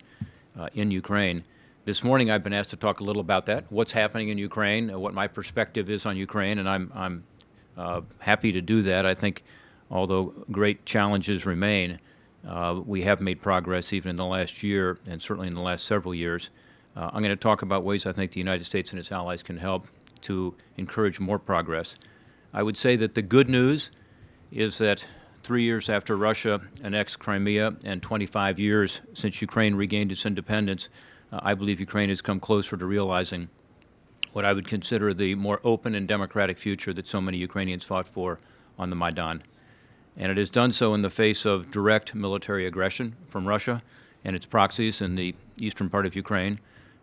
uh, 0.59 0.69
in 0.75 0.91
Ukraine. 0.91 1.43
This 1.87 2.05
morning, 2.05 2.31
I've 2.31 2.43
been 2.43 2.53
asked 2.53 2.71
to 2.71 2.77
talk 2.77 3.01
a 3.01 3.05
little 3.05 3.21
about 3.21 3.47
that, 3.47 3.65
what's 3.71 3.93
happening 3.93 4.29
in 4.29 4.39
Ukraine, 4.39 4.85
what 5.01 5.15
my 5.15 5.27
perspective 5.27 5.89
is 5.89 6.05
on 6.05 6.17
Ukraine, 6.17 6.59
and 6.59 6.69
I'm, 6.69 6.93
I'm 6.95 7.25
uh, 7.77 8.01
happy 8.19 8.53
to 8.53 8.61
do 8.61 8.83
that. 8.83 9.07
I 9.07 9.15
think, 9.15 9.43
although 9.91 10.33
great 10.51 10.85
challenges 10.85 11.47
remain, 11.47 11.99
uh, 12.47 12.81
we 12.85 13.03
have 13.03 13.21
made 13.21 13.43
progress 13.43 13.93
even 13.93 14.11
in 14.11 14.17
the 14.17 14.25
last 14.25 14.63
year 14.63 14.99
and 15.07 15.21
certainly 15.21 15.49
in 15.49 15.55
the 15.55 15.61
last 15.61 15.85
several 15.85 16.15
years. 16.15 16.51
Uh, 16.97 17.11
I'm 17.13 17.23
going 17.23 17.37
to 17.37 17.37
talk 17.37 17.63
about 17.63 17.85
ways 17.85 18.07
I 18.07 18.13
think 18.13 18.33
the 18.33 18.41
United 18.41 18.65
States 18.65 18.93
and 18.93 19.01
its 19.01 19.13
allies 19.13 19.43
can 19.43 19.57
help 19.57 19.87
to 20.23 20.55
encourage 20.77 21.21
more 21.21 21.39
progress. 21.39 21.97
I 22.55 22.63
would 22.63 22.77
say 22.77 22.97
that 22.97 23.15
the 23.15 23.23
good 23.23 23.49
news 23.49 23.91
is 24.51 24.79
that 24.79 25.05
three 25.43 25.63
years 25.63 25.91
after 25.91 26.17
Russia 26.17 26.61
annexed 26.83 27.19
Crimea 27.19 27.77
and 27.85 28.03
25 28.03 28.59
years 28.59 29.01
since 29.15 29.43
Ukraine 29.43 29.75
regained 29.75 30.11
its 30.11 30.25
independence, 30.25 30.89
uh, 31.33 31.41
I 31.43 31.55
believe 31.55 31.81
Ukraine 31.81 32.09
has 32.09 32.23
come 32.23 32.41
closer 32.41 32.77
to 32.77 32.87
realizing 32.87 33.49
what 34.33 34.45
I 34.45 34.53
would 34.53 34.67
consider 34.67 35.15
the 35.15 35.35
more 35.35 35.61
open 35.65 35.95
and 35.95 36.07
democratic 36.07 36.59
future 36.59 36.93
that 36.95 37.07
so 37.07 37.21
many 37.21 37.39
Ukrainians 37.39 37.85
fought 37.85 38.07
for 38.07 38.39
on 38.79 38.91
the 38.91 38.97
Maidan. 38.97 39.43
And 40.17 40.33
it 40.33 40.39
has 40.39 40.51
done 40.51 40.73
so 40.73 40.95
in 40.95 41.03
the 41.03 41.11
face 41.11 41.45
of 41.45 41.71
direct 41.71 42.15
military 42.15 42.67
aggression 42.67 43.15
from 43.29 43.47
Russia 43.47 43.83
and 44.25 44.35
its 44.35 44.47
proxies 44.47 45.03
in 45.03 45.15
the 45.15 45.35
eastern 45.59 45.91
part 45.91 46.07
of 46.07 46.17
Ukraine, 46.17 46.59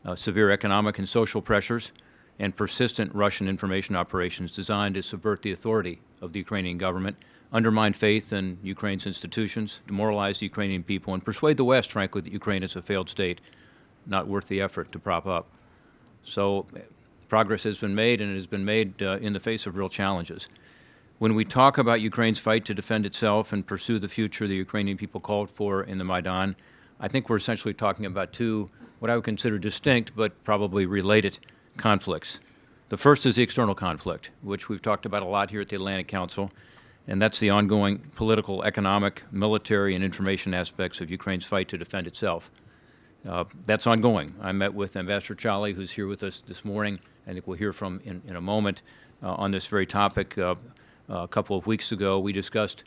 uh, 0.06 0.16
severe 0.16 0.52
economic 0.52 1.00
and 1.00 1.08
social 1.08 1.42
pressures, 1.42 1.92
and 2.40 2.56
persistent 2.56 3.14
Russian 3.14 3.48
information 3.48 3.96
operations 3.96 4.54
designed 4.54 4.96
to 4.96 5.04
subvert 5.04 5.42
the 5.42 5.52
authority 5.52 6.00
of 6.22 6.34
the 6.34 6.40
Ukrainian 6.40 6.78
government, 6.78 7.16
undermine 7.52 7.94
faith 7.94 8.34
in 8.34 8.58
Ukraine's 8.64 9.06
institutions, 9.06 9.82
demoralize 9.88 10.40
the 10.40 10.48
Ukrainian 10.48 10.84
people, 10.84 11.14
and 11.14 11.24
persuade 11.24 11.58
the 11.58 11.64
West, 11.64 11.92
frankly, 11.92 12.22
that 12.22 12.34
Ukraine 12.34 12.64
is 12.64 12.76
a 12.76 12.82
failed 12.82 13.10
state, 13.10 13.40
not 14.08 14.28
worth 14.28 14.48
the 14.48 14.60
effort 14.60 14.92
to 14.92 15.00
prop 15.00 15.28
up. 15.28 15.48
So 16.24 16.66
progress 17.30 17.64
has 17.64 17.78
been 17.78 17.96
made, 17.96 18.22
and 18.22 18.32
it 18.32 18.36
has 18.36 18.48
been 18.48 18.66
made 18.66 19.02
uh, 19.02 19.18
in 19.18 19.34
the 19.34 19.40
face 19.40 19.68
of 19.68 19.78
real 19.78 19.90
challenges. 19.90 20.50
When 21.20 21.36
we 21.36 21.46
talk 21.46 21.78
about 21.78 22.02
Ukraine's 22.02 22.40
fight 22.40 22.66
to 22.66 22.74
defend 22.74 23.06
itself 23.06 23.54
and 23.54 23.66
pursue 23.66 24.00
the 24.00 24.10
future 24.10 24.48
the 24.48 24.56
Ukrainian 24.56 24.98
people 24.98 25.22
called 25.22 25.50
for 25.50 25.84
in 25.84 25.98
the 25.98 26.04
Maidan, 26.04 26.56
I 27.00 27.08
think 27.08 27.30
we're 27.30 27.38
essentially 27.38 27.74
talking 27.74 28.06
about 28.06 28.34
two, 28.34 28.70
what 29.00 29.12
I 29.12 29.16
would 29.16 29.24
consider 29.24 29.60
distinct 29.60 30.16
but 30.16 30.44
probably 30.44 30.86
related 30.86 31.38
conflicts. 31.78 32.40
The 32.90 32.98
first 32.98 33.26
is 33.26 33.36
the 33.36 33.44
external 33.44 33.76
conflict, 33.76 34.32
which 34.42 34.70
we've 34.70 34.82
talked 34.82 35.06
about 35.06 35.22
a 35.22 35.28
lot 35.28 35.52
here 35.52 35.62
at 35.62 35.70
the 35.70 35.76
Atlantic 35.76 36.08
Council, 36.08 36.52
and 37.08 37.22
that's 37.22 37.40
the 37.40 37.52
ongoing 37.52 38.00
political, 38.16 38.64
economic, 38.64 39.24
military, 39.32 39.96
and 39.96 40.04
information 40.04 40.54
aspects 40.54 41.00
of 41.00 41.12
Ukraine's 41.12 41.46
fight 41.46 41.68
to 41.70 41.78
defend 41.78 42.08
itself. 42.08 42.52
Uh, 43.28 43.46
that's 43.66 43.88
ongoing. 43.88 44.34
I 44.42 44.52
met 44.52 44.74
with 44.74 44.96
Ambassador 44.96 45.36
Chaly, 45.36 45.74
who's 45.74 45.92
here 45.92 46.08
with 46.08 46.24
us 46.24 46.42
this 46.46 46.66
morning. 46.66 47.00
I 47.28 47.34
think 47.34 47.48
we'll 47.48 47.58
hear 47.58 47.72
from 47.72 48.02
in, 48.04 48.22
in 48.28 48.36
a 48.36 48.42
moment 48.42 48.82
uh, 49.22 49.34
on 49.36 49.52
this 49.52 49.68
very 49.68 49.86
topic. 49.86 50.38
Uh, 50.38 50.56
a 51.10 51.28
couple 51.28 51.58
of 51.58 51.68
weeks 51.68 51.92
ago, 51.92 52.20
we 52.20 52.34
discussed 52.34 52.84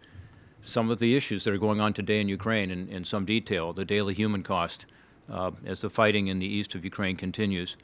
some 0.62 0.90
of 0.90 0.98
the 0.98 1.16
issues 1.16 1.44
that 1.44 1.54
are 1.54 1.58
going 1.58 1.80
on 1.80 1.92
today 1.92 2.20
in 2.20 2.28
Ukraine 2.28 2.70
in, 2.70 2.88
in 2.88 3.04
some 3.04 3.24
detail, 3.24 3.72
the 3.72 3.84
daily 3.84 4.14
human 4.14 4.42
cost 4.42 4.86
uh, 5.30 5.50
as 5.64 5.80
the 5.80 5.90
fighting 5.90 6.28
in 6.28 6.38
the 6.38 6.46
east 6.46 6.74
of 6.74 6.84
Ukraine 6.84 7.16
continues. 7.16 7.76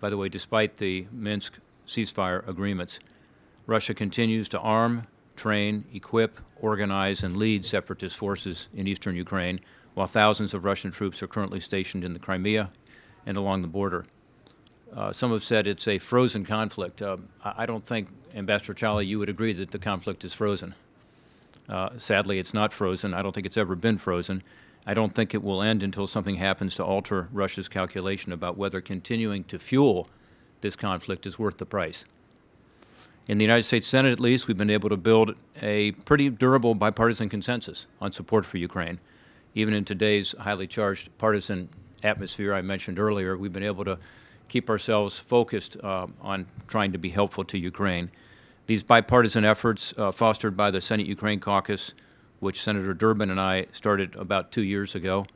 By 0.00 0.10
the 0.10 0.16
way, 0.16 0.28
despite 0.28 0.76
the 0.76 1.06
Minsk 1.12 1.58
ceasefire 1.86 2.46
agreements, 2.48 3.00
Russia 3.66 3.94
continues 3.94 4.48
to 4.50 4.58
arm, 4.60 5.06
train, 5.36 5.84
equip, 5.92 6.38
organize, 6.60 7.22
and 7.22 7.36
lead 7.36 7.64
separatist 7.64 8.16
forces 8.16 8.68
in 8.74 8.86
eastern 8.86 9.16
Ukraine, 9.16 9.60
while 9.94 10.06
thousands 10.06 10.54
of 10.54 10.64
Russian 10.64 10.90
troops 10.90 11.22
are 11.22 11.26
currently 11.26 11.60
stationed 11.60 12.04
in 12.04 12.12
the 12.12 12.18
Crimea 12.18 12.70
and 13.26 13.36
along 13.36 13.62
the 13.62 13.68
border. 13.68 14.04
Uh, 14.94 15.12
some 15.12 15.30
have 15.30 15.44
said 15.44 15.66
it's 15.66 15.86
a 15.86 15.98
frozen 15.98 16.44
conflict. 16.44 17.00
Uh, 17.02 17.16
I 17.44 17.66
don't 17.66 17.84
think, 17.84 18.08
Ambassador 18.34 18.74
Chaly, 18.74 19.06
you 19.06 19.18
would 19.18 19.28
agree 19.28 19.52
that 19.52 19.70
the 19.70 19.78
conflict 19.78 20.24
is 20.24 20.32
frozen. 20.34 20.74
Uh, 21.68 21.90
sadly, 21.98 22.38
it's 22.38 22.54
not 22.54 22.72
frozen. 22.72 23.14
I 23.14 23.22
don't 23.22 23.32
think 23.32 23.46
it's 23.46 23.56
ever 23.56 23.74
been 23.74 23.98
frozen. 23.98 24.42
I 24.86 24.94
don't 24.94 25.14
think 25.14 25.34
it 25.34 25.42
will 25.42 25.62
end 25.62 25.82
until 25.82 26.06
something 26.06 26.36
happens 26.36 26.74
to 26.76 26.84
alter 26.84 27.28
Russia's 27.32 27.68
calculation 27.68 28.32
about 28.32 28.56
whether 28.56 28.80
continuing 28.80 29.44
to 29.44 29.58
fuel 29.58 30.08
this 30.60 30.76
conflict 30.76 31.26
is 31.26 31.38
worth 31.38 31.58
the 31.58 31.66
price. 31.66 32.04
In 33.28 33.38
the 33.38 33.44
United 33.44 33.62
States 33.64 33.86
Senate, 33.86 34.12
at 34.12 34.20
least, 34.20 34.48
we've 34.48 34.56
been 34.56 34.70
able 34.70 34.88
to 34.88 34.96
build 34.96 35.34
a 35.62 35.92
pretty 35.92 36.30
durable 36.30 36.74
bipartisan 36.74 37.28
consensus 37.28 37.86
on 38.00 38.10
support 38.10 38.44
for 38.44 38.58
Ukraine. 38.58 38.98
Even 39.54 39.74
in 39.74 39.84
today's 39.84 40.34
highly 40.38 40.66
charged 40.66 41.10
partisan 41.18 41.68
atmosphere 42.02 42.54
I 42.54 42.62
mentioned 42.62 42.98
earlier, 42.98 43.36
we've 43.36 43.52
been 43.52 43.62
able 43.62 43.84
to 43.84 43.98
keep 44.48 44.68
ourselves 44.68 45.18
focused 45.18 45.76
uh, 45.82 46.06
on 46.20 46.46
trying 46.66 46.92
to 46.92 46.98
be 46.98 47.10
helpful 47.10 47.44
to 47.44 47.58
Ukraine. 47.58 48.10
These 48.70 48.84
bipartisan 48.84 49.44
efforts, 49.44 49.92
uh, 49.98 50.12
fostered 50.12 50.56
by 50.56 50.70
the 50.70 50.80
Senate 50.80 51.08
Ukraine 51.08 51.40
Caucus, 51.40 51.92
which 52.38 52.62
Senator 52.62 52.94
Durbin 52.94 53.30
and 53.30 53.40
I 53.40 53.66
started 53.72 54.14
about 54.14 54.52
two 54.52 54.62
years 54.62 54.94
ago, 54.94 55.26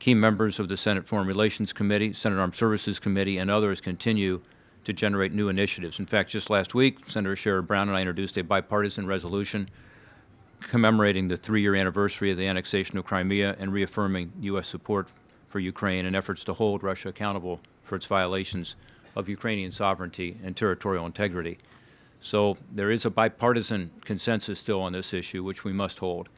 key 0.00 0.14
members 0.14 0.58
of 0.58 0.66
the 0.66 0.76
Senate 0.76 1.06
Foreign 1.06 1.28
Relations 1.28 1.72
Committee, 1.72 2.12
Senate 2.12 2.40
Armed 2.40 2.56
Services 2.56 2.98
Committee, 2.98 3.38
and 3.38 3.52
others 3.52 3.80
continue 3.80 4.40
to 4.82 4.92
generate 4.92 5.32
new 5.32 5.48
initiatives. 5.48 6.00
In 6.00 6.06
fact, 6.06 6.28
just 6.30 6.50
last 6.50 6.74
week, 6.74 7.08
Senator 7.08 7.36
Sherrod 7.36 7.68
Brown 7.68 7.86
and 7.86 7.96
I 7.96 8.00
introduced 8.00 8.36
a 8.36 8.42
bipartisan 8.42 9.06
resolution 9.06 9.70
commemorating 10.58 11.28
the 11.28 11.36
three 11.36 11.62
year 11.62 11.76
anniversary 11.76 12.32
of 12.32 12.36
the 12.36 12.48
annexation 12.48 12.98
of 12.98 13.04
Crimea 13.04 13.54
and 13.60 13.72
reaffirming 13.72 14.32
U.S. 14.40 14.66
support 14.66 15.06
for 15.46 15.60
Ukraine 15.60 16.04
and 16.06 16.16
efforts 16.16 16.42
to 16.42 16.52
hold 16.52 16.82
Russia 16.82 17.10
accountable 17.10 17.60
for 17.84 17.94
its 17.94 18.06
violations 18.06 18.74
of 19.14 19.28
Ukrainian 19.28 19.70
sovereignty 19.70 20.36
and 20.42 20.56
territorial 20.56 21.06
integrity. 21.06 21.58
So 22.26 22.56
there 22.72 22.90
is 22.90 23.04
a 23.04 23.10
bipartisan 23.10 23.88
consensus 24.04 24.58
still 24.58 24.82
on 24.82 24.92
this 24.92 25.14
issue, 25.14 25.44
which 25.44 25.62
we 25.62 25.72
must 25.72 26.00
hold. 26.00 26.28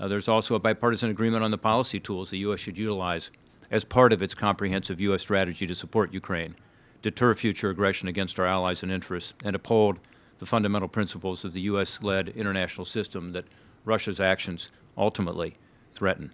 Uh, 0.00 0.08
there's 0.08 0.26
also 0.26 0.54
a 0.54 0.58
bipartisan 0.58 1.10
agreement 1.10 1.44
on 1.44 1.50
the 1.50 1.58
policy 1.58 2.00
tools 2.00 2.30
the 2.30 2.38
U.S. 2.38 2.60
should 2.60 2.78
utilize 2.78 3.30
as 3.70 3.84
part 3.84 4.14
of 4.14 4.22
its 4.22 4.34
comprehensive 4.34 5.02
U.S. 5.02 5.20
strategy 5.20 5.66
to 5.66 5.74
support 5.74 6.14
Ukraine, 6.14 6.56
deter 7.02 7.34
future 7.34 7.68
aggression 7.68 8.08
against 8.08 8.40
our 8.40 8.46
allies 8.46 8.82
and 8.82 8.90
interests, 8.90 9.34
and 9.44 9.54
uphold 9.54 10.00
the 10.38 10.46
fundamental 10.46 10.88
principles 10.88 11.44
of 11.44 11.52
the 11.52 11.60
U.S. 11.72 11.98
led 12.00 12.30
international 12.30 12.86
system 12.86 13.30
that 13.32 13.44
Russia's 13.84 14.20
actions 14.20 14.70
ultimately 14.96 15.56
threaten. 15.92 16.32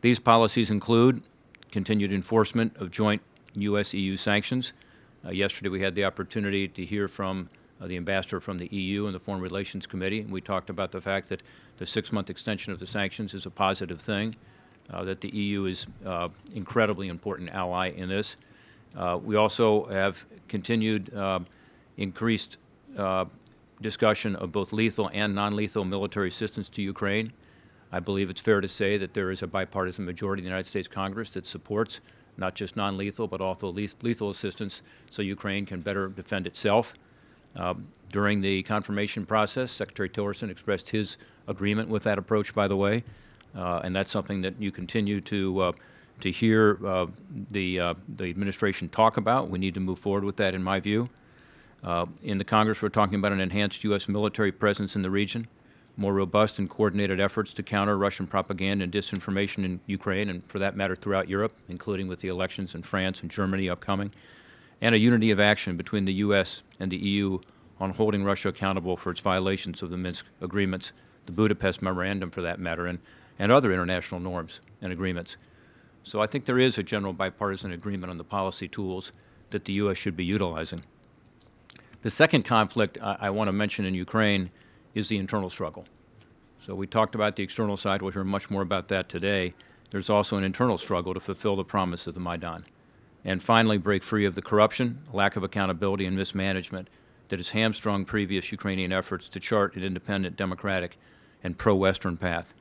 These 0.00 0.18
policies 0.18 0.72
include 0.72 1.22
continued 1.70 2.12
enforcement 2.12 2.76
of 2.78 2.90
joint 2.90 3.22
U.S. 3.54 3.94
EU 3.94 4.16
sanctions. 4.16 4.72
Uh, 5.24 5.30
yesterday, 5.30 5.68
we 5.68 5.80
had 5.80 5.94
the 5.94 6.04
opportunity 6.04 6.66
to 6.66 6.84
hear 6.84 7.06
from 7.06 7.48
uh, 7.80 7.86
the 7.86 7.96
ambassador 7.96 8.40
from 8.40 8.58
the 8.58 8.68
EU 8.68 9.06
and 9.06 9.14
the 9.14 9.20
Foreign 9.20 9.40
Relations 9.40 9.86
Committee, 9.86 10.20
and 10.20 10.30
we 10.30 10.40
talked 10.40 10.70
about 10.70 10.90
the 10.90 11.00
fact 11.00 11.28
that 11.28 11.42
the 11.78 11.86
six 11.86 12.12
month 12.12 12.30
extension 12.30 12.72
of 12.72 12.78
the 12.78 12.86
sanctions 12.86 13.34
is 13.34 13.46
a 13.46 13.50
positive 13.50 14.00
thing, 14.00 14.34
uh, 14.90 15.04
that 15.04 15.20
the 15.20 15.28
EU 15.28 15.66
is 15.66 15.86
uh, 16.04 16.28
incredibly 16.54 17.08
important 17.08 17.50
ally 17.50 17.88
in 17.90 18.08
this. 18.08 18.36
Uh, 18.96 19.18
we 19.22 19.36
also 19.36 19.84
have 19.86 20.24
continued 20.48 21.12
uh, 21.14 21.40
increased 21.98 22.58
discussion 23.82 24.34
of 24.36 24.52
both 24.52 24.72
lethal 24.72 25.10
and 25.12 25.34
non 25.34 25.54
lethal 25.54 25.84
military 25.84 26.28
assistance 26.28 26.70
to 26.70 26.82
Ukraine. 26.82 27.30
I 27.92 28.00
believe 28.00 28.30
it's 28.30 28.40
fair 28.40 28.60
to 28.60 28.68
say 28.68 28.96
that 28.96 29.12
there 29.12 29.30
is 29.30 29.42
a 29.42 29.46
bipartisan 29.46 30.04
majority 30.04 30.40
in 30.40 30.44
the 30.44 30.48
United 30.48 30.68
States 30.68 30.88
Congress 30.88 31.30
that 31.30 31.46
supports 31.46 32.00
not 32.38 32.54
just 32.54 32.76
non 32.76 32.96
lethal, 32.96 33.28
but 33.28 33.40
also 33.40 33.68
lethal 33.68 34.30
assistance 34.30 34.82
so 35.10 35.22
Ukraine 35.22 35.66
can 35.66 35.80
better 35.80 36.08
defend 36.08 36.46
itself. 36.46 36.94
Um, 37.56 37.88
during 38.12 38.40
the 38.40 38.62
confirmation 38.62 39.26
process, 39.26 39.70
Secretary 39.70 40.08
Tillerson 40.08 40.50
expressed 40.50 40.88
his 40.88 41.16
agreement 41.48 41.88
with 41.88 42.02
that 42.04 42.18
approach, 42.18 42.54
by 42.54 42.68
the 42.68 42.76
way, 42.76 43.04
uh, 43.54 43.80
and 43.84 43.94
that's 43.94 44.10
something 44.10 44.40
that 44.42 44.60
you 44.60 44.70
continue 44.70 45.20
to 45.22 45.60
uh, 45.60 45.72
to 46.20 46.30
hear 46.30 46.78
uh, 46.86 47.06
the 47.50 47.80
uh, 47.80 47.94
the 48.16 48.24
administration 48.24 48.88
talk 48.88 49.16
about. 49.16 49.50
We 49.50 49.58
need 49.58 49.74
to 49.74 49.80
move 49.80 49.98
forward 49.98 50.24
with 50.24 50.36
that, 50.36 50.54
in 50.54 50.62
my 50.62 50.80
view. 50.80 51.08
Uh, 51.84 52.06
in 52.22 52.38
the 52.38 52.44
Congress, 52.44 52.80
we're 52.82 52.88
talking 52.88 53.16
about 53.16 53.32
an 53.32 53.40
enhanced 53.40 53.84
U.S. 53.84 54.08
military 54.08 54.52
presence 54.52 54.96
in 54.96 55.02
the 55.02 55.10
region 55.10 55.46
more 55.96 56.12
robust 56.12 56.58
and 56.58 56.68
coordinated 56.68 57.20
efforts 57.20 57.54
to 57.54 57.62
counter 57.62 57.96
Russian 57.96 58.26
propaganda 58.26 58.84
and 58.84 58.92
disinformation 58.92 59.64
in 59.64 59.80
Ukraine, 59.86 60.28
and 60.28 60.44
for 60.46 60.58
that 60.58 60.76
matter 60.76 60.94
throughout 60.94 61.28
Europe, 61.28 61.54
including 61.68 62.06
with 62.06 62.20
the 62.20 62.28
elections 62.28 62.74
in 62.74 62.82
France 62.82 63.22
and 63.22 63.30
Germany 63.30 63.70
upcoming, 63.70 64.12
and 64.80 64.94
a 64.94 64.98
unity 64.98 65.30
of 65.30 65.40
action 65.40 65.76
between 65.76 66.04
the 66.04 66.14
U.S. 66.14 66.62
and 66.80 66.90
the 66.90 66.96
EU 66.96 67.38
on 67.80 67.90
holding 67.90 68.24
Russia 68.24 68.48
accountable 68.48 68.96
for 68.96 69.10
its 69.10 69.20
violations 69.20 69.82
of 69.82 69.90
the 69.90 69.96
Minsk 69.96 70.26
agreements, 70.40 70.92
the 71.26 71.32
Budapest 71.32 71.82
Memorandum 71.82 72.30
for 72.30 72.42
that 72.42 72.58
matter, 72.58 72.86
and, 72.86 72.98
and 73.38 73.52
other 73.52 73.72
international 73.72 74.20
norms 74.20 74.60
and 74.80 74.92
agreements. 74.92 75.36
So 76.04 76.20
I 76.20 76.26
think 76.26 76.44
there 76.44 76.58
is 76.58 76.78
a 76.78 76.82
general 76.82 77.12
bipartisan 77.12 77.72
agreement 77.72 78.10
on 78.10 78.18
the 78.18 78.24
policy 78.24 78.68
tools 78.68 79.12
that 79.50 79.64
the 79.64 79.74
U.S. 79.74 79.98
should 79.98 80.16
be 80.16 80.24
utilizing. 80.24 80.82
The 82.02 82.10
second 82.10 82.44
conflict 82.44 82.98
I, 83.02 83.16
I 83.20 83.30
want 83.30 83.48
to 83.48 83.52
mention 83.52 83.84
in 83.84 83.94
Ukraine 83.94 84.50
is 84.94 85.08
the 85.08 85.18
internal 85.18 85.50
struggle. 85.50 85.84
So 86.64 86.74
we 86.74 86.86
talked 86.86 87.14
about 87.14 87.36
the 87.36 87.42
external 87.42 87.76
side. 87.76 88.02
We'll 88.02 88.12
hear 88.12 88.24
much 88.24 88.50
more 88.50 88.62
about 88.62 88.88
that 88.88 89.08
today. 89.08 89.54
There's 89.90 90.10
also 90.10 90.36
an 90.36 90.44
internal 90.44 90.78
struggle 90.78 91.14
to 91.14 91.20
fulfill 91.20 91.56
the 91.56 91.64
promise 91.64 92.06
of 92.06 92.14
the 92.14 92.20
Maidan. 92.20 92.64
And 93.26 93.42
finally, 93.42 93.76
break 93.76 94.04
free 94.04 94.24
of 94.24 94.36
the 94.36 94.40
corruption, 94.40 95.00
lack 95.12 95.34
of 95.34 95.42
accountability, 95.42 96.06
and 96.06 96.16
mismanagement 96.16 96.88
that 97.28 97.40
has 97.40 97.50
hamstrung 97.50 98.04
previous 98.04 98.52
Ukrainian 98.52 98.92
efforts 98.92 99.28
to 99.30 99.40
chart 99.40 99.74
an 99.74 99.82
independent, 99.82 100.36
democratic, 100.36 100.96
and 101.42 101.58
pro 101.58 101.74
Western 101.74 102.16
path. 102.16 102.54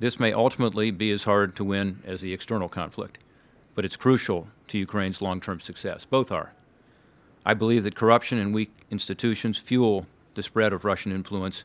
This 0.00 0.18
may 0.18 0.32
ultimately 0.32 0.90
be 0.90 1.10
as 1.10 1.24
hard 1.24 1.54
to 1.56 1.64
win 1.64 2.02
as 2.06 2.22
the 2.22 2.32
external 2.32 2.68
conflict, 2.68 3.18
but 3.74 3.84
it's 3.84 3.94
crucial 3.94 4.48
to 4.68 4.78
Ukraine's 4.78 5.20
long 5.20 5.38
term 5.38 5.60
success. 5.60 6.06
Both 6.06 6.32
are. 6.32 6.54
I 7.44 7.52
believe 7.52 7.84
that 7.84 7.94
corruption 7.94 8.38
and 8.38 8.54
weak 8.54 8.72
institutions 8.90 9.58
fuel 9.58 10.06
the 10.34 10.42
spread 10.42 10.72
of 10.72 10.86
Russian 10.86 11.12
influence 11.12 11.62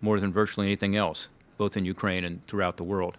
more 0.00 0.18
than 0.18 0.32
virtually 0.32 0.66
anything 0.66 0.96
else, 0.96 1.28
both 1.56 1.76
in 1.76 1.84
Ukraine 1.84 2.24
and 2.24 2.44
throughout 2.48 2.78
the 2.78 2.84
world. 2.84 3.16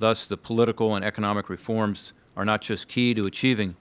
Thus, 0.00 0.26
the 0.26 0.36
political 0.36 0.94
and 0.96 1.04
economic 1.04 1.48
reforms 1.48 2.12
are 2.36 2.44
not 2.44 2.60
just 2.60 2.88
key 2.88 3.14
to 3.14 3.26
achieving 3.26 3.76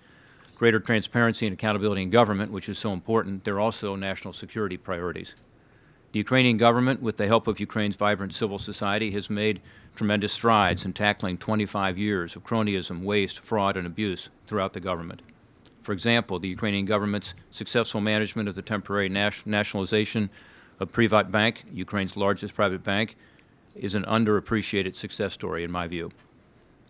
greater 0.56 0.80
transparency 0.80 1.46
and 1.46 1.54
accountability 1.54 2.02
in 2.02 2.10
government, 2.10 2.52
which 2.52 2.70
is 2.70 2.78
so 2.78 2.94
important, 2.94 3.44
they're 3.44 3.60
also 3.60 3.96
national 3.96 4.34
security 4.34 4.78
priorities. 4.78 5.36
The 6.14 6.20
Ukrainian 6.20 6.58
government, 6.58 7.02
with 7.02 7.18
the 7.18 7.26
help 7.26 7.48
of 7.48 7.60
Ukraine's 7.60 7.96
vibrant 7.96 8.34
civil 8.34 8.60
society, 8.60 9.10
has 9.12 9.32
made 9.32 9.62
tremendous 9.96 10.32
strides 10.32 10.86
in 10.86 10.94
tackling 10.94 11.38
25 11.38 11.98
years 11.98 12.36
of 12.36 12.44
cronyism, 12.44 13.02
waste, 13.02 13.40
fraud, 13.40 13.78
and 13.78 13.88
abuse 13.88 14.30
throughout 14.46 14.74
the 14.74 14.80
government. 14.80 15.24
For 15.82 15.92
example, 15.92 16.40
the 16.40 16.48
Ukrainian 16.48 16.86
government's 16.86 17.34
successful 17.52 18.00
management 18.00 18.48
of 18.48 18.56
the 18.56 18.62
temporary 18.62 19.10
nationalization 19.10 20.30
of 20.80 20.92
Privat 20.92 21.32
Bank, 21.32 21.66
Ukraine's 21.74 22.16
largest 22.16 22.54
private 22.54 22.84
bank, 22.84 23.18
is 23.76 23.96
an 23.96 24.04
underappreciated 24.04 24.96
success 24.96 25.34
story 25.34 25.64
in 25.64 25.72
my 25.72 25.88
view. 25.88 26.12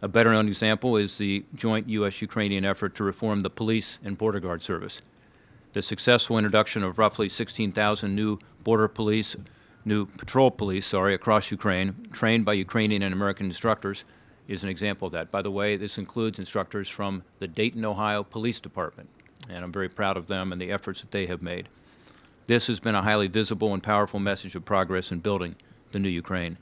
A 0.03 0.07
better 0.10 0.33
known 0.33 0.50
example 0.50 0.98
is 0.98 1.17
the 1.17 1.45
joint 1.55 1.88
U.S. 1.88 2.22
Ukrainian 2.22 2.65
effort 2.65 2.93
to 2.95 3.05
reform 3.05 3.39
the 3.39 3.50
police 3.50 4.00
and 4.03 4.17
border 4.17 4.41
guard 4.41 4.62
service. 4.62 5.01
The 5.72 5.81
successful 5.81 6.38
introduction 6.38 6.83
of 6.83 7.00
roughly 7.00 7.29
16,000 7.29 8.13
new 8.13 8.38
border 8.65 8.89
police, 8.89 9.38
new 9.86 10.05
patrol 10.05 10.51
police, 10.51 10.86
sorry, 10.86 11.13
across 11.13 11.51
Ukraine, 11.51 11.95
trained 12.12 12.43
by 12.43 12.51
Ukrainian 12.51 13.01
and 13.01 13.13
American 13.13 13.45
instructors, 13.45 14.03
is 14.50 14.62
an 14.62 14.69
example 14.69 15.05
of 15.05 15.13
that. 15.13 15.31
By 15.31 15.41
the 15.41 15.51
way, 15.51 15.77
this 15.77 15.98
includes 15.98 16.38
instructors 16.38 16.89
from 16.89 17.24
the 17.39 17.48
Dayton, 17.48 17.86
Ohio 17.86 18.24
Police 18.24 18.60
Department, 18.60 19.07
and 19.48 19.63
I'm 19.63 19.72
very 19.72 19.88
proud 19.88 20.17
of 20.17 20.27
them 20.27 20.51
and 20.51 20.62
the 20.62 20.74
efforts 20.74 21.00
that 21.00 21.12
they 21.12 21.27
have 21.27 21.41
made. 21.41 21.69
This 22.45 22.67
has 22.67 22.81
been 22.81 22.95
a 22.95 23.01
highly 23.01 23.29
visible 23.29 23.74
and 23.74 23.81
powerful 23.81 24.19
message 24.19 24.53
of 24.55 24.65
progress 24.65 25.13
in 25.13 25.19
building 25.19 25.55
the 25.93 26.00
new 26.00 26.10
Ukraine. 26.10 26.57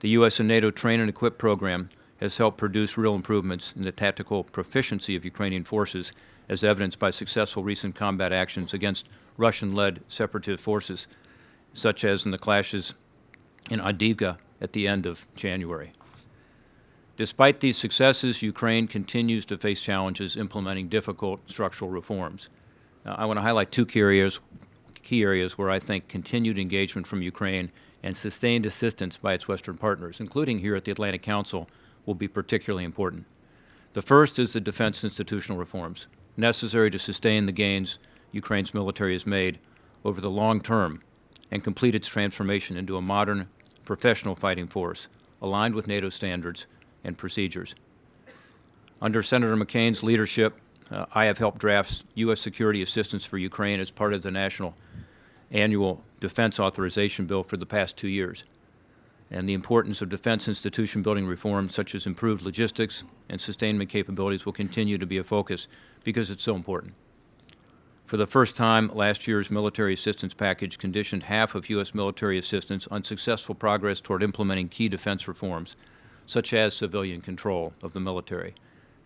The 0.00 0.08
U.S. 0.20 0.40
and 0.40 0.48
NATO 0.48 0.70
Train 0.70 1.00
and 1.00 1.10
Equip 1.10 1.36
program 1.36 1.90
has 2.24 2.38
helped 2.38 2.56
produce 2.56 2.96
real 2.96 3.14
improvements 3.14 3.74
in 3.76 3.82
the 3.82 3.92
tactical 3.92 4.44
proficiency 4.44 5.14
of 5.14 5.26
Ukrainian 5.26 5.62
forces, 5.62 6.12
as 6.48 6.64
evidenced 6.64 6.98
by 6.98 7.10
successful 7.10 7.62
recent 7.62 7.94
combat 7.94 8.32
actions 8.32 8.72
against 8.72 9.10
Russian 9.36 9.74
led 9.74 10.00
separatist 10.08 10.62
forces, 10.62 11.06
such 11.74 12.02
as 12.02 12.24
in 12.24 12.30
the 12.30 12.38
clashes 12.38 12.94
in 13.70 13.78
Avdiivka 13.78 14.38
at 14.62 14.72
the 14.72 14.88
end 14.88 15.04
of 15.04 15.26
January. 15.36 15.92
Despite 17.18 17.60
these 17.60 17.76
successes, 17.76 18.40
Ukraine 18.40 18.88
continues 18.88 19.44
to 19.44 19.58
face 19.58 19.82
challenges 19.82 20.38
implementing 20.38 20.88
difficult 20.88 21.42
structural 21.50 21.90
reforms. 21.90 22.48
Now, 23.04 23.16
I 23.16 23.26
want 23.26 23.36
to 23.36 23.42
highlight 23.42 23.70
two 23.70 23.84
key 23.84 24.00
areas, 24.00 24.40
key 25.02 25.22
areas 25.22 25.58
where 25.58 25.68
I 25.68 25.78
think 25.78 26.08
continued 26.08 26.58
engagement 26.58 27.06
from 27.06 27.20
Ukraine 27.20 27.70
and 28.02 28.16
sustained 28.16 28.64
assistance 28.64 29.18
by 29.18 29.34
its 29.34 29.46
Western 29.46 29.76
partners, 29.76 30.20
including 30.20 30.58
here 30.58 30.74
at 30.74 30.86
the 30.86 30.92
Atlantic 30.92 31.20
Council, 31.20 31.68
will 32.06 32.14
be 32.14 32.28
particularly 32.28 32.84
important. 32.84 33.24
The 33.92 34.02
first 34.02 34.38
is 34.38 34.52
the 34.52 34.60
defense 34.60 35.04
institutional 35.04 35.58
reforms 35.58 36.08
necessary 36.36 36.90
to 36.90 36.98
sustain 36.98 37.46
the 37.46 37.52
gains 37.52 37.98
Ukraine's 38.32 38.74
military 38.74 39.12
has 39.12 39.26
made 39.26 39.58
over 40.04 40.20
the 40.20 40.30
long 40.30 40.60
term 40.60 41.00
and 41.50 41.62
complete 41.62 41.94
its 41.94 42.08
transformation 42.08 42.76
into 42.76 42.96
a 42.96 43.02
modern, 43.02 43.48
professional 43.84 44.34
fighting 44.34 44.66
force 44.66 45.08
aligned 45.40 45.74
with 45.74 45.86
NATO 45.86 46.08
standards 46.08 46.66
and 47.04 47.16
procedures. 47.16 47.74
Under 49.00 49.22
Senator 49.22 49.56
McCain's 49.56 50.02
leadership, 50.02 50.58
uh, 50.90 51.06
I 51.14 51.26
have 51.26 51.38
helped 51.38 51.58
draft 51.58 52.04
U.S. 52.14 52.40
security 52.40 52.82
assistance 52.82 53.24
for 53.24 53.38
Ukraine 53.38 53.80
as 53.80 53.90
part 53.90 54.14
of 54.14 54.22
the 54.22 54.30
national 54.30 54.74
annual 55.50 56.02
defense 56.20 56.58
authorization 56.58 57.26
bill 57.26 57.42
for 57.42 57.56
the 57.56 57.66
past 57.66 57.96
two 57.96 58.08
years. 58.08 58.44
And 59.30 59.48
the 59.48 59.54
importance 59.54 60.02
of 60.02 60.08
defense 60.08 60.48
institution 60.48 61.02
building 61.02 61.26
reforms, 61.26 61.74
such 61.74 61.94
as 61.94 62.06
improved 62.06 62.42
logistics 62.42 63.04
and 63.28 63.40
sustainment 63.40 63.90
capabilities, 63.90 64.44
will 64.44 64.52
continue 64.52 64.98
to 64.98 65.06
be 65.06 65.18
a 65.18 65.24
focus 65.24 65.66
because 66.04 66.30
it's 66.30 66.44
so 66.44 66.54
important. 66.54 66.94
For 68.06 68.18
the 68.18 68.26
first 68.26 68.54
time, 68.54 68.90
last 68.94 69.26
year's 69.26 69.50
military 69.50 69.94
assistance 69.94 70.34
package 70.34 70.76
conditioned 70.76 71.22
half 71.22 71.54
of 71.54 71.70
U.S. 71.70 71.94
military 71.94 72.36
assistance 72.36 72.86
on 72.90 73.02
successful 73.02 73.54
progress 73.54 74.00
toward 74.00 74.22
implementing 74.22 74.68
key 74.68 74.88
defense 74.88 75.26
reforms, 75.26 75.74
such 76.26 76.52
as 76.52 76.74
civilian 76.74 77.22
control 77.22 77.72
of 77.82 77.94
the 77.94 78.00
military, 78.00 78.54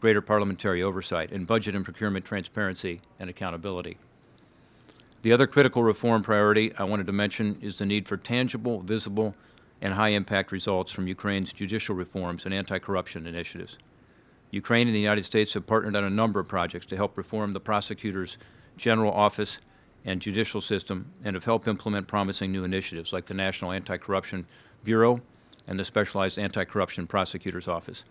greater 0.00 0.20
parliamentary 0.20 0.82
oversight, 0.82 1.30
and 1.30 1.46
budget 1.46 1.76
and 1.76 1.84
procurement 1.84 2.24
transparency 2.24 3.00
and 3.20 3.30
accountability. 3.30 3.96
The 5.22 5.32
other 5.32 5.46
critical 5.46 5.84
reform 5.84 6.22
priority 6.22 6.72
I 6.76 6.84
wanted 6.84 7.06
to 7.06 7.12
mention 7.12 7.58
is 7.60 7.78
the 7.78 7.86
need 7.86 8.08
for 8.08 8.16
tangible, 8.16 8.80
visible, 8.80 9.34
and 9.80 9.94
high 9.94 10.08
impact 10.08 10.52
results 10.52 10.90
from 10.90 11.06
Ukraine's 11.06 11.52
judicial 11.52 11.94
reforms 11.94 12.44
and 12.44 12.54
anti 12.54 12.78
corruption 12.78 13.26
initiatives. 13.26 13.78
Ukraine 14.50 14.88
and 14.88 14.96
the 14.96 15.00
United 15.00 15.24
States 15.24 15.54
have 15.54 15.66
partnered 15.66 15.94
on 15.94 16.04
a 16.04 16.10
number 16.10 16.40
of 16.40 16.48
projects 16.48 16.86
to 16.86 16.96
help 16.96 17.16
reform 17.16 17.52
the 17.52 17.60
prosecutor's 17.60 18.38
general 18.76 19.12
office 19.12 19.60
and 20.04 20.22
judicial 20.22 20.60
system 20.60 21.12
and 21.24 21.34
have 21.34 21.44
helped 21.44 21.68
implement 21.68 22.08
promising 22.08 22.50
new 22.50 22.64
initiatives 22.64 23.12
like 23.12 23.26
the 23.26 23.34
National 23.34 23.72
Anti 23.72 23.96
Corruption 23.98 24.46
Bureau 24.84 25.20
and 25.66 25.78
the 25.78 25.84
Specialized 25.84 26.38
Anti 26.38 26.64
Corruption 26.64 27.06
Prosecutor's 27.06 27.68
Office. 27.68 28.04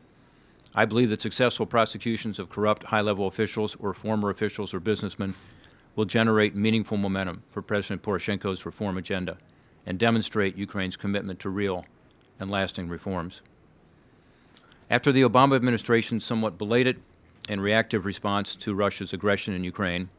I 0.75 0.85
believe 0.85 1.09
that 1.09 1.21
successful 1.21 1.65
prosecutions 1.65 2.39
of 2.39 2.49
corrupt 2.49 2.83
high 2.83 3.01
level 3.01 3.25
officials 3.25 3.75
or 3.75 3.93
former 3.93 4.29
officials 4.29 4.73
or 4.73 4.79
businessmen 4.79 5.33
will 5.95 6.05
generate 6.05 6.55
meaningful 6.55 6.97
momentum 6.97 7.41
for 7.49 7.63
President 7.63 8.03
Poroshenko's 8.03 8.65
reform 8.65 8.97
agenda 8.97 9.37
and 9.87 9.97
demonstrate 9.97 10.55
Ukraine's 10.57 10.97
commitment 10.97 11.39
to 11.39 11.49
real 11.49 11.85
and 12.39 12.51
lasting 12.51 12.87
reforms. 12.89 13.41
After 14.91 15.11
the 15.11 15.23
Obama 15.23 15.55
administration's 15.55 16.23
somewhat 16.23 16.57
belated 16.57 17.01
and 17.49 17.61
reactive 17.61 18.05
response 18.05 18.53
to 18.55 18.75
Russia's 18.75 19.13
aggression 19.13 19.53
in 19.53 19.63
Ukraine 19.63 20.09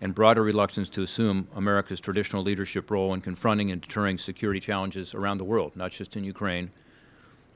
and 0.00 0.14
broader 0.14 0.42
reluctance 0.42 0.88
to 0.90 1.02
assume 1.02 1.46
America's 1.56 2.00
traditional 2.00 2.42
leadership 2.42 2.90
role 2.90 3.12
in 3.12 3.20
confronting 3.20 3.72
and 3.72 3.82
deterring 3.82 4.16
security 4.16 4.60
challenges 4.60 5.14
around 5.14 5.38
the 5.38 5.44
world, 5.44 5.76
not 5.76 5.90
just 5.90 6.16
in 6.16 6.24
Ukraine, 6.24 6.70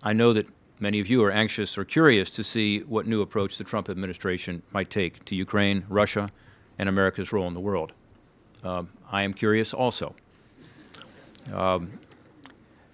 I 0.02 0.12
know 0.12 0.32
that 0.34 0.46
many 0.80 1.00
of 1.00 1.08
you 1.08 1.22
are 1.22 1.30
anxious 1.30 1.78
or 1.78 1.84
curious 1.84 2.30
to 2.30 2.44
see 2.44 2.80
what 2.80 3.06
new 3.06 3.22
approach 3.22 3.56
the 3.56 3.64
Trump 3.64 3.88
administration 3.88 4.62
might 4.72 4.90
take 4.90 5.24
to 5.26 5.34
Ukraine, 5.34 5.84
Russia, 5.88 6.28
and 6.78 6.88
America's 6.88 7.32
role 7.32 7.48
in 7.48 7.54
the 7.54 7.60
world. 7.60 7.92
Um, 8.64 8.90
I 9.10 9.22
am 9.22 9.32
curious 9.32 9.72
also. 9.72 10.14
Um, 11.52 11.98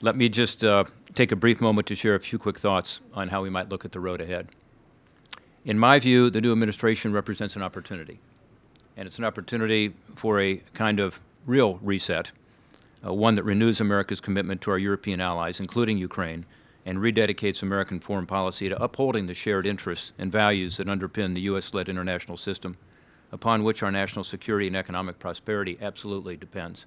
let 0.01 0.17
me 0.17 0.29
just 0.29 0.65
uh, 0.65 0.85
take 1.15 1.33
a 1.33 1.37
brief 1.37 1.61
moment 1.61 1.87
to 1.89 1.95
share 1.95 2.15
a 2.15 2.21
few 2.21 2.39
quick 2.39 2.59
thoughts 2.59 3.01
on 3.15 3.29
how 3.29 3.43
we 3.43 3.51
might 3.51 3.69
look 3.69 3.85
at 3.85 3.93
the 3.93 4.01
road 4.01 4.21
ahead. 4.21 4.49
In 5.65 5.79
my 5.79 5.99
view, 5.99 6.31
the 6.31 6.41
new 6.41 6.53
administration 6.53 7.13
represents 7.13 7.57
an 7.57 7.63
opportunity, 7.63 8.19
and 8.97 9.07
it's 9.07 9.19
an 9.19 9.25
opportunity 9.25 9.93
for 10.17 10.41
a 10.41 10.57
kind 10.73 11.01
of 11.01 11.21
real 11.47 11.79
reset, 11.83 12.33
uh, 13.07 13.13
one 13.13 13.35
that 13.35 13.45
renews 13.45 13.81
America's 13.81 14.21
commitment 14.21 14.61
to 14.63 14.71
our 14.71 14.79
European 14.79 15.21
allies, 15.21 15.61
including 15.61 15.99
Ukraine, 15.99 16.47
and 16.87 16.99
rededicates 16.99 17.63
American 17.63 18.01
foreign 18.01 18.27
policy 18.27 18.69
to 18.69 18.83
upholding 18.83 19.27
the 19.27 19.35
shared 19.35 19.67
interests 19.67 20.13
and 20.19 20.33
values 20.33 20.79
that 20.79 20.87
underpin 20.87 21.35
the 21.35 21.43
U.S. 21.43 21.75
led 21.75 21.89
international 21.89 22.37
system 22.37 22.77
upon 23.33 23.63
which 23.63 23.83
our 23.83 23.91
national 23.91 24.25
security 24.25 24.67
and 24.67 24.77
economic 24.77 25.19
prosperity 25.19 25.79
absolutely 25.83 26.37
depends. 26.37 26.87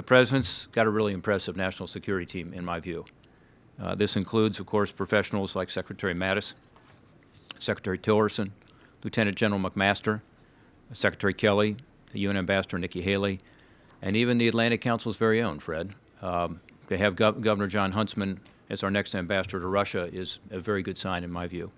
The 0.00 0.04
President's 0.04 0.64
got 0.72 0.86
a 0.86 0.90
really 0.90 1.12
impressive 1.12 1.58
national 1.58 1.86
security 1.86 2.24
team, 2.24 2.54
in 2.54 2.64
my 2.64 2.80
view. 2.80 3.04
Uh, 3.78 3.94
this 3.94 4.16
includes, 4.16 4.58
of 4.58 4.64
course, 4.64 4.90
professionals 4.90 5.54
like 5.54 5.68
Secretary 5.68 6.14
Mattis, 6.14 6.54
Secretary 7.58 7.98
Tillerson, 7.98 8.50
Lieutenant 9.04 9.36
General 9.36 9.60
McMaster, 9.60 10.22
Secretary 10.94 11.34
Kelly, 11.34 11.76
the 12.14 12.20
UN 12.20 12.38
Ambassador 12.38 12.78
Nikki 12.78 13.02
Haley, 13.02 13.40
and 14.00 14.16
even 14.16 14.38
the 14.38 14.48
Atlantic 14.48 14.80
Council's 14.80 15.18
very 15.18 15.42
own, 15.42 15.58
Fred. 15.60 15.94
Um, 16.22 16.62
to 16.88 16.96
have 16.96 17.14
Gov- 17.14 17.42
Governor 17.42 17.66
Jon 17.66 17.92
Huntsman 17.92 18.40
as 18.70 18.82
our 18.82 18.90
next 18.90 19.14
ambassador 19.14 19.60
to 19.60 19.66
Russia 19.66 20.08
is 20.10 20.38
a 20.50 20.60
very 20.60 20.82
good 20.82 20.96
sign, 20.96 21.24
in 21.24 21.30
my 21.30 21.46
view. 21.46 21.70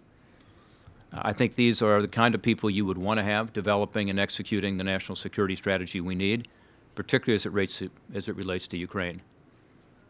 I 1.12 1.32
think 1.32 1.56
these 1.56 1.82
are 1.82 2.00
the 2.00 2.06
kind 2.06 2.36
of 2.36 2.40
people 2.40 2.70
you 2.70 2.86
would 2.86 2.98
want 2.98 3.18
to 3.18 3.24
have 3.24 3.52
developing 3.52 4.10
and 4.10 4.20
executing 4.20 4.76
the 4.78 4.84
national 4.84 5.16
security 5.16 5.56
strategy 5.56 6.00
we 6.00 6.14
need 6.14 6.46
particularly 6.94 7.34
as 7.34 7.46
it, 7.46 7.52
relates 7.52 7.78
to, 7.78 7.90
as 8.14 8.28
it 8.28 8.36
relates 8.36 8.66
to 8.68 8.76
Ukraine. 8.78 9.20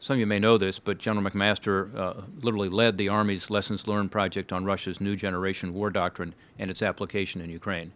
Some 0.01 0.14
of 0.14 0.21
you 0.21 0.27
may 0.27 0.40
know 0.40 0.59
this, 0.59 0.81
but 0.81 0.99
General 0.99 1.31
McMaster 1.31 1.95
uh, 1.97 2.23
literally 2.40 2.68
led 2.68 2.99
the 2.99 3.09
Army's 3.09 3.51
Lessons 3.51 3.87
Learned 3.87 4.11
project 4.11 4.53
on 4.53 4.64
Russia's 4.64 5.01
new 5.01 5.14
generation 5.14 5.73
war 5.73 5.90
doctrine 5.90 6.35
and 6.59 6.71
its 6.71 6.83
application 6.83 7.40
in 7.40 7.51
Ukraine. 7.51 7.92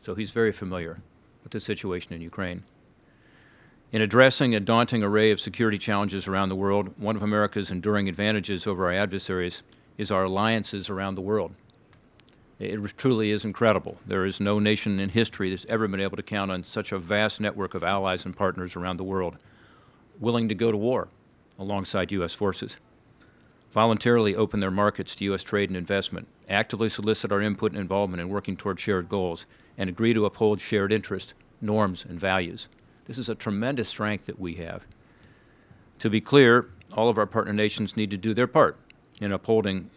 So 0.00 0.14
he's 0.14 0.30
very 0.30 0.52
familiar 0.52 1.00
with 1.42 1.52
the 1.52 1.60
situation 1.60 2.14
in 2.14 2.22
Ukraine. 2.22 2.62
In 3.92 4.02
addressing 4.02 4.54
a 4.54 4.60
daunting 4.60 5.04
array 5.04 5.30
of 5.30 5.38
security 5.38 5.78
challenges 5.78 6.26
around 6.26 6.48
the 6.48 6.56
world, 6.56 6.92
one 6.98 7.14
of 7.14 7.22
America's 7.22 7.70
enduring 7.70 8.08
advantages 8.08 8.66
over 8.66 8.86
our 8.86 8.92
adversaries 8.92 9.62
is 9.98 10.10
our 10.10 10.24
alliances 10.24 10.90
around 10.90 11.14
the 11.14 11.20
world. 11.20 11.54
It 12.60 12.96
truly 12.96 13.30
is 13.30 13.44
incredible. 13.44 13.98
There 14.06 14.24
is 14.24 14.38
no 14.40 14.60
nation 14.60 15.00
in 15.00 15.08
history 15.08 15.50
that's 15.50 15.66
ever 15.68 15.88
been 15.88 16.00
able 16.00 16.16
to 16.16 16.22
count 16.22 16.52
on 16.52 16.62
such 16.62 16.92
a 16.92 16.98
vast 16.98 17.40
network 17.40 17.74
of 17.74 17.82
allies 17.82 18.24
and 18.24 18.36
partners 18.36 18.76
around 18.76 18.96
the 18.96 19.04
world 19.04 19.36
willing 20.20 20.48
to 20.48 20.54
go 20.54 20.70
to 20.70 20.76
war 20.76 21.08
alongside 21.58 22.12
U.S. 22.12 22.32
forces, 22.32 22.76
voluntarily 23.72 24.36
open 24.36 24.60
their 24.60 24.70
markets 24.70 25.16
to 25.16 25.24
U.S. 25.24 25.42
trade 25.42 25.68
and 25.68 25.76
investment, 25.76 26.28
actively 26.48 26.88
solicit 26.88 27.32
our 27.32 27.40
input 27.40 27.72
and 27.72 27.80
involvement 27.80 28.20
in 28.20 28.28
working 28.28 28.56
toward 28.56 28.78
shared 28.78 29.08
goals, 29.08 29.46
and 29.76 29.90
agree 29.90 30.14
to 30.14 30.24
uphold 30.24 30.60
shared 30.60 30.92
interests, 30.92 31.34
norms, 31.60 32.04
and 32.08 32.20
values. 32.20 32.68
This 33.06 33.18
is 33.18 33.28
a 33.28 33.34
tremendous 33.34 33.88
strength 33.88 34.26
that 34.26 34.38
we 34.38 34.54
have. 34.54 34.86
To 35.98 36.08
be 36.08 36.20
clear, 36.20 36.70
all 36.92 37.08
of 37.08 37.18
our 37.18 37.26
partner 37.26 37.52
nations 37.52 37.96
need 37.96 38.10
to 38.10 38.16
do 38.16 38.32
their 38.32 38.46
part 38.46 38.76
in 39.20 39.32
upholding 39.32 39.90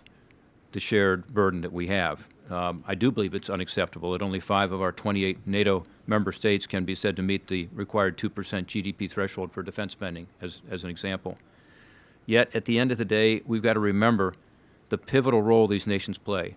the 0.71 0.79
shared 0.79 1.27
burden 1.27 1.61
that 1.61 1.73
we 1.73 1.87
have. 1.87 2.27
Um, 2.49 2.83
I 2.87 2.95
do 2.95 3.11
believe 3.11 3.33
it's 3.33 3.49
unacceptable 3.49 4.11
that 4.13 4.21
only 4.21 4.39
five 4.39 4.71
of 4.71 4.81
our 4.81 4.91
28 4.91 5.39
NATO 5.45 5.83
member 6.05 6.31
states 6.31 6.65
can 6.65 6.85
be 6.85 6.95
said 6.95 7.15
to 7.17 7.21
meet 7.21 7.47
the 7.47 7.67
required 7.73 8.17
2% 8.17 8.29
GDP 8.31 9.09
threshold 9.09 9.51
for 9.51 9.61
defense 9.61 9.91
spending, 9.91 10.27
as, 10.41 10.61
as 10.69 10.83
an 10.83 10.89
example. 10.89 11.37
Yet, 12.25 12.55
at 12.55 12.65
the 12.65 12.79
end 12.79 12.91
of 12.91 12.97
the 12.97 13.05
day, 13.05 13.41
we've 13.45 13.61
got 13.61 13.73
to 13.73 13.79
remember 13.79 14.33
the 14.89 14.97
pivotal 14.97 15.41
role 15.41 15.67
these 15.67 15.87
nations 15.87 16.17
play 16.17 16.55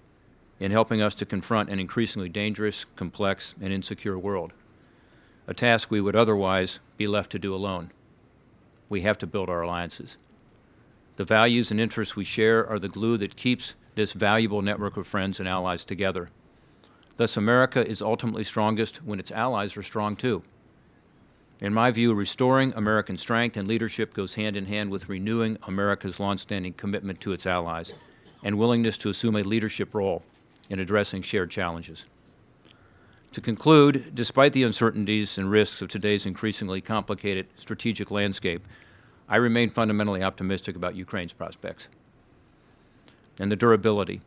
in 0.61 0.71
helping 0.71 1.01
us 1.01 1.15
to 1.17 1.27
confront 1.27 1.71
an 1.71 1.81
increasingly 1.81 2.29
dangerous, 2.29 2.85
complex, 2.97 3.55
and 3.61 3.73
insecure 3.73 4.19
world, 4.19 4.53
a 5.49 5.55
task 5.55 5.91
we 5.91 6.01
would 6.01 6.15
otherwise 6.15 6.79
be 6.97 7.07
left 7.07 7.33
to 7.33 7.39
do 7.39 7.55
alone. 7.55 7.91
We 8.89 9.01
have 9.01 9.19
to 9.19 9.27
build 9.27 9.49
our 9.49 9.63
alliances. 9.63 10.19
The 11.17 11.25
values 11.25 11.71
and 11.71 11.81
interests 11.81 12.15
we 12.15 12.25
share 12.25 12.67
are 12.67 12.79
the 12.79 12.89
glue 12.89 13.17
that 13.19 13.37
keeps 13.37 13.75
this 13.95 14.13
valuable 14.13 14.63
network 14.63 14.97
of 14.97 15.07
friends 15.07 15.41
and 15.41 15.49
allies 15.49 15.85
together. 15.85 16.29
Thus, 17.17 17.37
America 17.37 17.87
is 17.87 18.01
ultimately 18.01 18.45
strongest 18.45 19.03
when 19.05 19.21
its 19.21 19.31
allies 19.31 19.77
are 19.77 19.83
strong 19.83 20.17
too. 20.17 20.43
In 21.61 21.75
my 21.75 21.91
view, 21.91 22.15
restoring 22.15 22.73
American 22.75 23.19
strength 23.19 23.57
and 23.59 23.69
leadership 23.69 24.15
goes 24.15 24.35
hand 24.35 24.57
in 24.57 24.65
hand 24.65 24.91
with 24.91 25.11
renewing 25.11 25.59
America's 25.65 26.19
longstanding 26.19 26.73
commitment 26.73 27.21
to 27.21 27.33
its 27.33 27.45
allies 27.45 27.93
and 28.43 28.59
willingness 28.59 28.97
to 28.99 29.11
assume 29.11 29.37
a 29.37 29.43
leadership 29.43 29.95
role 29.95 30.23
in 30.71 30.81
addressing 30.81 31.21
shared 31.21 31.51
challenges. 31.51 32.07
To 33.33 33.41
conclude, 33.43 34.15
despite 34.15 34.55
the 34.55 34.63
uncertainties 34.63 35.37
and 35.37 35.51
risks 35.51 35.83
of 35.83 35.89
today's 35.89 36.25
increasingly 36.25 36.81
complicated 36.81 37.47
strategic 37.57 38.11
landscape, 38.11 38.67
I 39.29 39.37
remain 39.37 39.69
fundamentally 39.69 40.23
optimistic 40.23 40.75
about 40.75 40.97
Ukraine's 40.97 41.33
prospects 41.35 41.89
and 43.41 43.51
the 43.51 43.57
durability 43.57 44.21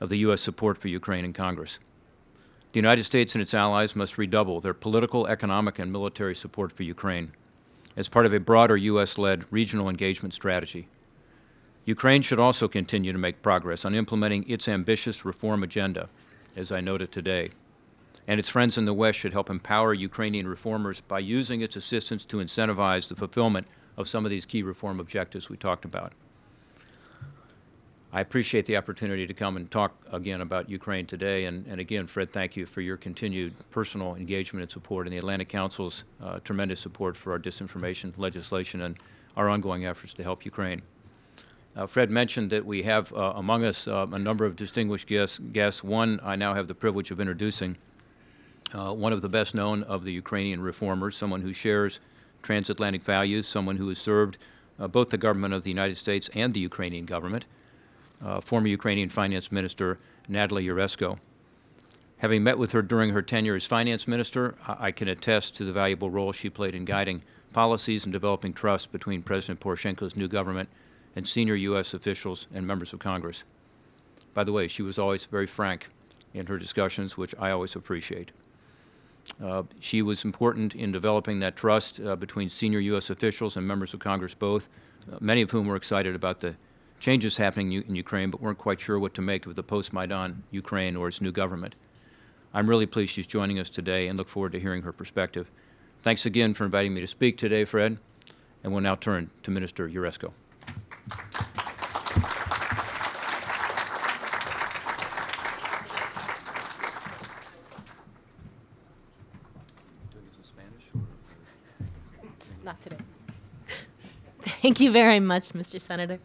of 0.00 0.10
the 0.10 0.18
U.S. 0.18 0.42
support 0.42 0.76
for 0.76 0.88
Ukraine 0.88 1.24
in 1.24 1.32
Congress. 1.32 1.78
The 2.72 2.78
United 2.78 3.04
States 3.04 3.34
and 3.34 3.40
its 3.40 3.54
allies 3.54 3.96
must 3.96 4.18
redouble 4.18 4.60
their 4.60 4.74
political, 4.74 5.26
economic, 5.26 5.78
and 5.78 5.90
military 5.90 6.34
support 6.34 6.72
for 6.72 6.82
Ukraine 6.82 7.32
as 7.96 8.08
part 8.08 8.26
of 8.26 8.34
a 8.34 8.40
broader 8.40 8.76
U.S. 8.76 9.18
led 9.18 9.44
regional 9.50 9.88
engagement 9.88 10.34
strategy. 10.34 10.88
Ukraine 11.84 12.22
should 12.22 12.38
also 12.38 12.68
continue 12.68 13.12
to 13.12 13.18
make 13.18 13.42
progress 13.42 13.84
on 13.84 13.94
implementing 13.94 14.48
its 14.48 14.68
ambitious 14.68 15.24
reform 15.24 15.62
agenda, 15.62 16.08
as 16.56 16.70
I 16.72 16.80
noted 16.80 17.10
today. 17.10 17.50
And 18.28 18.38
its 18.38 18.48
friends 18.48 18.78
in 18.78 18.84
the 18.84 18.94
West 18.94 19.18
should 19.18 19.32
help 19.32 19.50
empower 19.50 19.94
Ukrainian 19.94 20.46
reformers 20.46 21.00
by 21.00 21.18
using 21.20 21.62
its 21.62 21.76
assistance 21.76 22.24
to 22.26 22.36
incentivize 22.36 23.08
the 23.08 23.16
fulfillment 23.16 23.66
of 23.96 24.08
some 24.08 24.24
of 24.24 24.30
these 24.30 24.46
key 24.46 24.62
reform 24.62 25.00
objectives 25.00 25.48
we 25.48 25.56
talked 25.56 25.84
about. 25.84 26.12
I 28.12 28.20
appreciate 28.20 28.66
the 28.66 28.76
opportunity 28.76 29.24
to 29.24 29.34
come 29.34 29.56
and 29.56 29.70
talk 29.70 29.94
again 30.10 30.40
about 30.40 30.68
Ukraine 30.68 31.06
today. 31.06 31.44
And, 31.44 31.64
and 31.68 31.80
again, 31.80 32.08
Fred, 32.08 32.32
thank 32.32 32.56
you 32.56 32.66
for 32.66 32.80
your 32.80 32.96
continued 32.96 33.54
personal 33.70 34.16
engagement 34.16 34.62
and 34.62 34.70
support 34.70 35.06
and 35.06 35.14
the 35.14 35.18
Atlantic 35.18 35.48
Council's 35.48 36.02
uh, 36.20 36.40
tremendous 36.40 36.80
support 36.80 37.16
for 37.16 37.30
our 37.30 37.38
disinformation 37.38 38.12
legislation 38.18 38.80
and 38.80 38.96
our 39.36 39.48
ongoing 39.48 39.86
efforts 39.86 40.12
to 40.14 40.24
help 40.24 40.44
Ukraine. 40.44 40.82
Uh, 41.76 41.86
Fred 41.86 42.10
mentioned 42.10 42.50
that 42.50 42.66
we 42.66 42.82
have 42.82 43.12
uh, 43.12 43.34
among 43.36 43.64
us 43.64 43.86
uh, 43.86 44.04
a 44.10 44.18
number 44.18 44.44
of 44.44 44.56
distinguished 44.56 45.06
guests, 45.06 45.38
guests. 45.52 45.84
One 45.84 46.18
I 46.24 46.34
now 46.34 46.52
have 46.52 46.66
the 46.66 46.74
privilege 46.74 47.12
of 47.12 47.20
introducing, 47.20 47.76
uh, 48.74 48.92
one 48.92 49.12
of 49.12 49.22
the 49.22 49.28
best 49.28 49.54
known 49.54 49.84
of 49.84 50.02
the 50.02 50.12
Ukrainian 50.12 50.60
reformers, 50.60 51.16
someone 51.16 51.42
who 51.42 51.52
shares 51.52 52.00
transatlantic 52.42 53.04
values, 53.04 53.46
someone 53.46 53.76
who 53.76 53.88
has 53.88 53.98
served 53.98 54.38
uh, 54.80 54.88
both 54.88 55.10
the 55.10 55.16
government 55.16 55.54
of 55.54 55.62
the 55.62 55.70
United 55.70 55.96
States 55.96 56.28
and 56.34 56.52
the 56.52 56.58
Ukrainian 56.58 57.06
government 57.06 57.44
uh, 58.24 58.40
former 58.40 58.68
Ukrainian 58.68 59.08
Finance 59.08 59.50
Minister 59.50 59.98
Natalie 60.28 60.66
Jaresko. 60.66 61.18
Having 62.18 62.42
met 62.42 62.58
with 62.58 62.72
her 62.72 62.82
during 62.82 63.10
her 63.10 63.22
tenure 63.22 63.56
as 63.56 63.64
finance 63.64 64.06
minister, 64.06 64.54
I, 64.66 64.88
I 64.88 64.90
can 64.92 65.08
attest 65.08 65.56
to 65.56 65.64
the 65.64 65.72
valuable 65.72 66.10
role 66.10 66.32
she 66.32 66.50
played 66.50 66.74
in 66.74 66.84
guiding 66.84 67.22
policies 67.52 68.04
and 68.04 68.12
developing 68.12 68.52
trust 68.52 68.92
between 68.92 69.22
President 69.22 69.58
Poroshenko's 69.60 70.16
new 70.16 70.28
government 70.28 70.68
and 71.16 71.26
senior 71.26 71.54
U.S. 71.54 71.94
officials 71.94 72.46
and 72.54 72.66
members 72.66 72.92
of 72.92 72.98
Congress. 72.98 73.44
By 74.34 74.44
the 74.44 74.52
way, 74.52 74.68
she 74.68 74.82
was 74.82 74.98
always 74.98 75.24
very 75.24 75.46
frank 75.46 75.88
in 76.34 76.46
her 76.46 76.58
discussions, 76.58 77.16
which 77.16 77.34
I 77.38 77.50
always 77.50 77.74
appreciate. 77.74 78.30
Uh, 79.42 79.62
she 79.80 80.02
was 80.02 80.24
important 80.24 80.74
in 80.74 80.92
developing 80.92 81.40
that 81.40 81.56
trust 81.56 82.00
uh, 82.00 82.16
between 82.16 82.48
senior 82.48 82.80
U.S. 82.80 83.10
officials 83.10 83.56
and 83.56 83.66
members 83.66 83.94
of 83.94 84.00
Congress 84.00 84.34
both, 84.34 84.68
uh, 85.12 85.16
many 85.20 85.42
of 85.42 85.50
whom 85.50 85.66
were 85.66 85.76
excited 85.76 86.14
about 86.14 86.38
the 86.38 86.54
changes 87.00 87.38
happening 87.38 87.72
in 87.72 87.96
Ukraine, 87.96 88.30
but 88.30 88.40
we 88.40 88.44
weren't 88.44 88.58
quite 88.58 88.78
sure 88.78 88.98
what 88.98 89.14
to 89.14 89.22
make 89.22 89.46
of 89.46 89.56
the 89.56 89.62
post-Maidan 89.62 90.44
Ukraine 90.50 90.96
or 90.96 91.08
its 91.08 91.20
new 91.20 91.32
government. 91.32 91.74
I'm 92.52 92.68
really 92.68 92.86
pleased 92.86 93.12
she's 93.12 93.26
joining 93.26 93.58
us 93.58 93.70
today 93.70 94.06
and 94.06 94.18
look 94.18 94.28
forward 94.28 94.52
to 94.52 94.60
hearing 94.60 94.82
her 94.82 94.92
perspective. 94.92 95.50
Thanks 96.02 96.26
again 96.26 96.52
for 96.54 96.64
inviting 96.64 96.92
me 96.94 97.00
to 97.00 97.06
speak 97.06 97.38
today, 97.38 97.64
Fred, 97.64 97.98
and 98.62 98.72
we'll 98.72 98.82
now 98.82 98.96
turn 98.96 99.30
to 99.42 99.50
Minister 99.50 99.88
Jaresko. 99.88 100.30
Not 112.62 112.80
today. 112.82 112.96
Thank 114.60 114.80
you 114.80 114.92
very 114.92 115.18
much, 115.18 115.50
Mr. 115.50 115.80
Senator. 115.80 116.18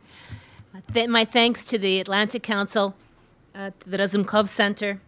Th- 0.95 1.09
my 1.09 1.25
thanks 1.25 1.61
to 1.63 1.77
the 1.77 1.99
Atlantic 1.99 2.41
Council, 2.41 2.95
uh, 3.53 3.71
to 3.81 3.89
the 3.89 3.97
Razumkov 3.97 4.47
Center, 4.47 5.01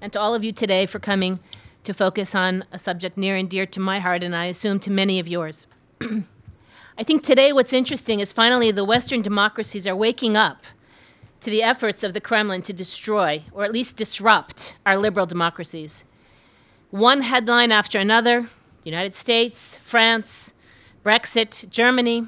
and 0.00 0.10
to 0.14 0.18
all 0.18 0.34
of 0.34 0.42
you 0.42 0.50
today 0.50 0.86
for 0.86 0.98
coming 0.98 1.40
to 1.84 1.92
focus 1.92 2.34
on 2.34 2.64
a 2.72 2.78
subject 2.78 3.18
near 3.18 3.36
and 3.36 3.50
dear 3.50 3.66
to 3.66 3.78
my 3.78 4.00
heart, 4.00 4.22
and 4.22 4.34
I 4.34 4.46
assume 4.46 4.80
to 4.80 4.90
many 4.90 5.18
of 5.20 5.28
yours. 5.28 5.66
I 6.00 7.02
think 7.02 7.22
today 7.22 7.52
what's 7.52 7.74
interesting 7.74 8.20
is 8.20 8.32
finally 8.32 8.70
the 8.70 8.82
Western 8.82 9.20
democracies 9.20 9.86
are 9.86 9.94
waking 9.94 10.38
up 10.38 10.64
to 11.42 11.50
the 11.50 11.62
efforts 11.62 12.02
of 12.02 12.14
the 12.14 12.20
Kremlin 12.22 12.62
to 12.62 12.72
destroy, 12.72 13.42
or 13.52 13.64
at 13.64 13.72
least 13.72 13.96
disrupt, 13.96 14.74
our 14.86 14.96
liberal 14.96 15.26
democracies. 15.26 16.04
One 16.88 17.20
headline 17.20 17.72
after 17.72 17.98
another 17.98 18.48
United 18.84 19.14
States, 19.14 19.76
France, 19.84 20.54
Brexit, 21.04 21.68
Germany, 21.68 22.26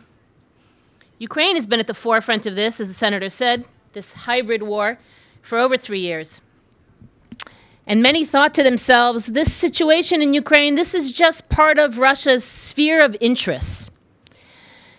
Ukraine 1.19 1.57
has 1.57 1.67
been 1.67 1.81
at 1.81 1.89
the 1.89 1.95
forefront 1.95 2.47
of 2.47 2.55
this, 2.55 2.79
as 2.81 2.89
the 2.89 2.95
senator 2.95 3.29
said, 3.29 3.65
this 3.93 4.13
hybrid 4.13 4.63
war, 4.63 4.99
for 5.43 5.59
over 5.59 5.77
three 5.77 5.99
years. 5.99 6.41
And 7.87 8.03
many 8.03 8.25
thought 8.25 8.55
to 8.55 8.63
themselves, 8.63 9.27
this 9.27 9.53
situation 9.53 10.23
in 10.23 10.35
Ukraine, 10.35 10.75
this 10.75 10.95
is 10.95 11.11
just 11.11 11.49
part 11.49 11.79
of 11.79 11.99
Russia's 11.99 12.45
sphere 12.45 13.03
of 13.03 13.17
interests. 13.21 13.91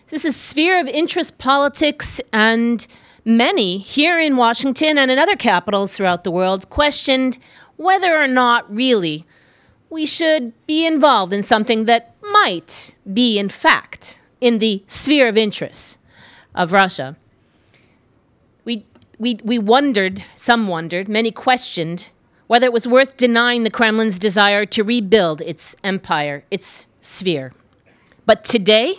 This 0.07 0.25
is 0.25 0.35
sphere 0.35 0.79
of 0.79 0.87
interest 0.87 1.37
politics, 1.37 2.19
and 2.33 2.85
many 3.23 3.77
here 3.77 4.19
in 4.19 4.35
Washington 4.35 4.97
and 4.97 5.11
in 5.11 5.19
other 5.19 5.35
capitals 5.35 5.95
throughout 5.95 6.23
the 6.23 6.31
world 6.31 6.69
questioned 6.69 7.37
whether 7.77 8.19
or 8.19 8.27
not 8.27 8.69
really 8.73 9.23
we 9.89 10.05
should 10.05 10.51
be 10.65 10.85
involved 10.85 11.31
in 11.31 11.43
something 11.43 11.85
that 11.85 12.15
might 12.21 12.93
be, 13.13 13.39
in 13.39 13.49
fact, 13.49 14.17
in 14.41 14.59
the 14.59 14.83
sphere 14.87 15.29
of 15.29 15.37
interests 15.37 15.98
of 16.59 16.73
Russia. 16.73 17.15
We, 18.65 18.85
we, 19.17 19.39
we 19.43 19.57
wondered, 19.57 20.25
some 20.35 20.67
wondered, 20.67 21.07
many 21.07 21.31
questioned 21.31 22.07
whether 22.47 22.65
it 22.65 22.73
was 22.73 22.87
worth 22.87 23.15
denying 23.15 23.63
the 23.63 23.69
Kremlin's 23.69 24.17
desire 24.17 24.65
to 24.65 24.83
rebuild 24.83 25.39
its 25.41 25.75
empire, 25.83 26.43
its 26.49 26.87
sphere. 26.99 27.53
But 28.25 28.43
today, 28.43 28.95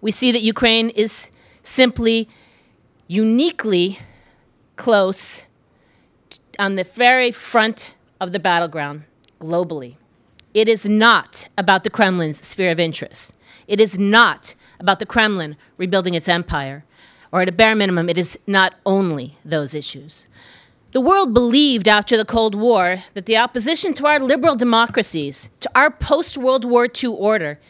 we 0.00 0.10
see 0.10 0.32
that 0.32 0.42
Ukraine 0.42 0.90
is 0.90 1.30
simply 1.62 2.28
uniquely 3.06 4.00
close 4.74 5.44
on 6.58 6.74
the 6.74 6.84
very 6.84 7.30
front 7.30 7.94
of 8.20 8.32
the 8.32 8.40
battleground 8.40 9.04
globally. 9.40 9.96
It 10.52 10.68
is 10.68 10.84
not 10.84 11.48
about 11.56 11.84
the 11.84 11.90
Kremlin's 11.90 12.44
sphere 12.44 12.72
of 12.72 12.80
interest. 12.80 13.34
It 13.68 13.80
is 13.80 13.98
not 14.00 14.56
about 14.80 14.98
the 14.98 15.06
Kremlin 15.06 15.56
rebuilding 15.76 16.14
its 16.14 16.28
empire. 16.28 16.84
Or 17.32 17.42
at 17.42 17.48
a 17.48 17.52
bare 17.52 17.76
minimum, 17.76 18.08
it 18.08 18.18
is 18.18 18.38
not 18.46 18.74
only 18.84 19.38
those 19.44 19.74
issues. 19.74 20.26
The 20.92 21.00
world 21.00 21.32
believed 21.32 21.86
after 21.86 22.16
the 22.16 22.24
Cold 22.24 22.56
War 22.56 23.04
that 23.14 23.26
the 23.26 23.36
opposition 23.36 23.94
to 23.94 24.06
our 24.06 24.18
liberal 24.18 24.56
democracies, 24.56 25.48
to 25.60 25.70
our 25.74 25.90
post 25.90 26.36
World 26.36 26.64
War 26.64 26.86
II 26.86 27.10
order, 27.10 27.60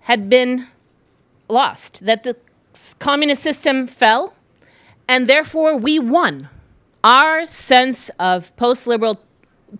had 0.00 0.28
been 0.28 0.68
lost, 1.48 2.04
that 2.06 2.22
the 2.22 2.36
communist 3.00 3.42
system 3.42 3.88
fell, 3.88 4.34
and 5.08 5.28
therefore 5.28 5.76
we 5.76 5.98
won. 5.98 6.48
Our 7.02 7.48
sense 7.48 8.08
of 8.20 8.54
post 8.56 8.86
liberal 8.86 9.20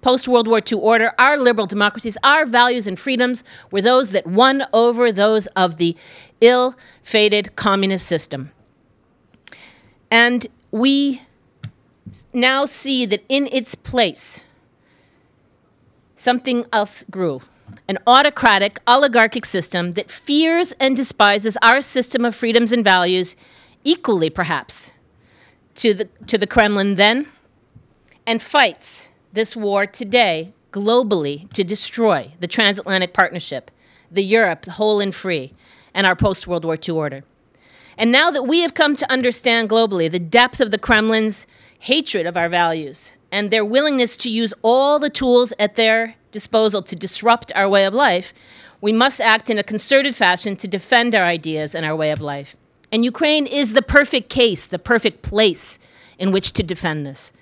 post 0.01 0.27
World 0.27 0.49
War 0.49 0.61
II 0.61 0.79
order, 0.79 1.13
our 1.19 1.37
liberal 1.37 1.67
democracies, 1.67 2.17
our 2.25 2.47
values 2.47 2.87
and 2.87 2.99
freedoms 2.99 3.45
were 3.71 3.83
those 3.83 4.11
that 4.11 4.27
won 4.27 4.65
over 4.73 5.13
those 5.13 5.47
of 5.49 5.77
the 5.77 5.95
ill 6.41 6.75
fated 7.03 7.55
communist 7.57 8.07
system. 8.07 8.51
And 10.13 10.47
we 10.71 11.23
now 12.35 12.67
see 12.67 13.07
that 13.07 13.25
in 13.31 13.49
its 13.51 13.75
place, 13.75 14.41
something 16.19 16.67
else 16.71 17.03
grew 17.11 17.41
an 17.89 17.97
autocratic, 18.07 18.79
oligarchic 18.87 19.47
system 19.47 19.95
that 19.95 20.11
fears 20.11 20.75
and 20.79 20.95
despises 20.95 21.57
our 21.63 21.81
system 21.81 22.27
of 22.27 22.37
freedoms 22.37 22.75
and 22.75 22.85
values 22.85 23.37
equally, 23.85 24.29
perhaps, 24.29 24.93
to 25.77 25.95
the, 25.95 26.05
to 26.27 26.37
the 26.37 26.47
Kremlin 26.47 26.97
then, 26.97 27.27
and 28.27 28.43
fights 28.43 29.09
this 29.33 29.57
war 29.57 29.87
today 29.87 30.53
globally 30.73 31.51
to 31.55 31.65
destroy 31.65 32.31
the 32.39 32.47
transatlantic 32.47 33.15
partnership, 33.15 33.71
the 34.11 34.23
Europe, 34.23 34.67
the 34.67 34.73
whole 34.73 35.01
and 35.01 35.15
free, 35.15 35.55
and 35.95 36.07
our 36.07 36.15
post 36.15 36.47
World 36.47 36.67
War 36.67 36.77
II 36.77 36.97
order. 36.97 37.25
And 37.99 38.11
now 38.11 38.31
that 38.31 38.45
we 38.45 38.61
have 38.61 38.75
come 38.75 38.97
to 38.97 39.11
understand 39.11 39.69
globally 39.69 40.11
the 40.11 40.19
depth 40.19 40.61
of 40.61 40.71
the 40.71 40.79
Kremlin's 40.79 41.47
hatred 41.79 42.27
of 42.27 42.37
our 42.37 42.49
values 42.49 43.13
and 43.31 43.51
their 43.51 43.65
willingness 43.65 44.17
to 44.19 44.31
use 44.31 44.55
all 44.63 44.99
the 44.99 45.11
tools 45.11 45.53
at 45.59 45.77
their 45.77 46.15
disposal 46.31 46.83
to 46.83 46.97
disrupt 46.97 47.53
our 47.55 47.69
way 47.69 47.85
of 47.85 47.95
life, 47.95 48.33
we 48.81 48.93
must 48.93 49.21
act 49.21 49.49
in 49.49 49.59
a 49.59 49.63
concerted 49.63 50.17
fashion 50.17 50.57
to 50.57 50.69
defend 50.69 51.15
our 51.15 51.25
ideas 51.25 51.75
and 51.75 51.87
our 51.87 51.97
way 51.97 52.11
of 52.11 52.21
life. 52.21 52.57
And 52.91 53.05
Ukraine 53.05 53.47
is 53.47 53.73
the 53.73 53.83
perfect 53.83 54.29
case, 54.29 54.67
the 54.67 54.79
perfect 54.79 55.23
place 55.23 55.79
in 56.19 56.31
which 56.31 56.53
to 56.53 56.63
defend 56.63 57.07
this. 57.07 57.33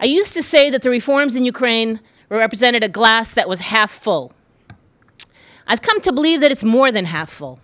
I 0.00 0.06
used 0.06 0.34
to 0.34 0.42
say 0.42 0.70
that 0.70 0.82
the 0.82 0.90
reforms 0.90 1.36
in 1.36 1.44
Ukraine 1.44 2.00
represented 2.28 2.82
a 2.82 2.88
glass 2.88 3.34
that 3.34 3.48
was 3.48 3.60
half 3.60 3.92
full. 3.92 4.32
I've 5.66 5.82
come 5.82 6.00
to 6.00 6.12
believe 6.12 6.40
that 6.40 6.50
it's 6.50 6.64
more 6.64 6.90
than 6.90 7.04
half 7.04 7.30
full. 7.30 7.60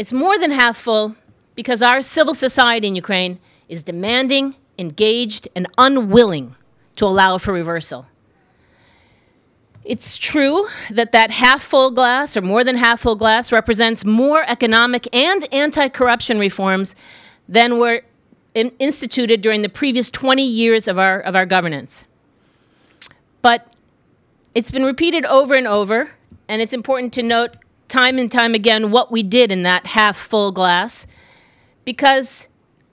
It's 0.00 0.14
more 0.14 0.38
than 0.38 0.50
half 0.50 0.78
full 0.78 1.14
because 1.54 1.82
our 1.82 2.00
civil 2.00 2.32
society 2.32 2.88
in 2.88 2.96
Ukraine 2.96 3.38
is 3.68 3.82
demanding, 3.82 4.54
engaged, 4.78 5.46
and 5.54 5.66
unwilling 5.76 6.54
to 6.96 7.04
allow 7.04 7.36
for 7.36 7.52
reversal. 7.52 8.06
It's 9.84 10.16
true 10.16 10.66
that 10.90 11.12
that 11.12 11.30
half 11.30 11.60
full 11.62 11.90
glass 11.90 12.34
or 12.34 12.40
more 12.40 12.64
than 12.64 12.78
half 12.78 13.00
full 13.00 13.14
glass 13.14 13.52
represents 13.52 14.02
more 14.06 14.42
economic 14.48 15.06
and 15.14 15.46
anti 15.52 15.90
corruption 15.90 16.38
reforms 16.38 16.96
than 17.46 17.78
were 17.78 18.00
in 18.54 18.72
instituted 18.78 19.42
during 19.42 19.60
the 19.60 19.68
previous 19.68 20.10
20 20.10 20.42
years 20.42 20.88
of 20.88 20.98
our, 20.98 21.20
of 21.20 21.36
our 21.36 21.44
governance. 21.44 22.06
But 23.42 23.70
it's 24.54 24.70
been 24.70 24.86
repeated 24.86 25.26
over 25.26 25.54
and 25.54 25.66
over, 25.66 26.12
and 26.48 26.62
it's 26.62 26.72
important 26.72 27.12
to 27.12 27.22
note 27.22 27.54
time 27.90 28.18
and 28.18 28.32
time 28.32 28.54
again 28.54 28.90
what 28.90 29.12
we 29.12 29.22
did 29.22 29.52
in 29.52 29.62
that 29.64 29.86
half 29.86 30.16
full 30.16 30.52
glass 30.52 31.06
because 31.84 32.48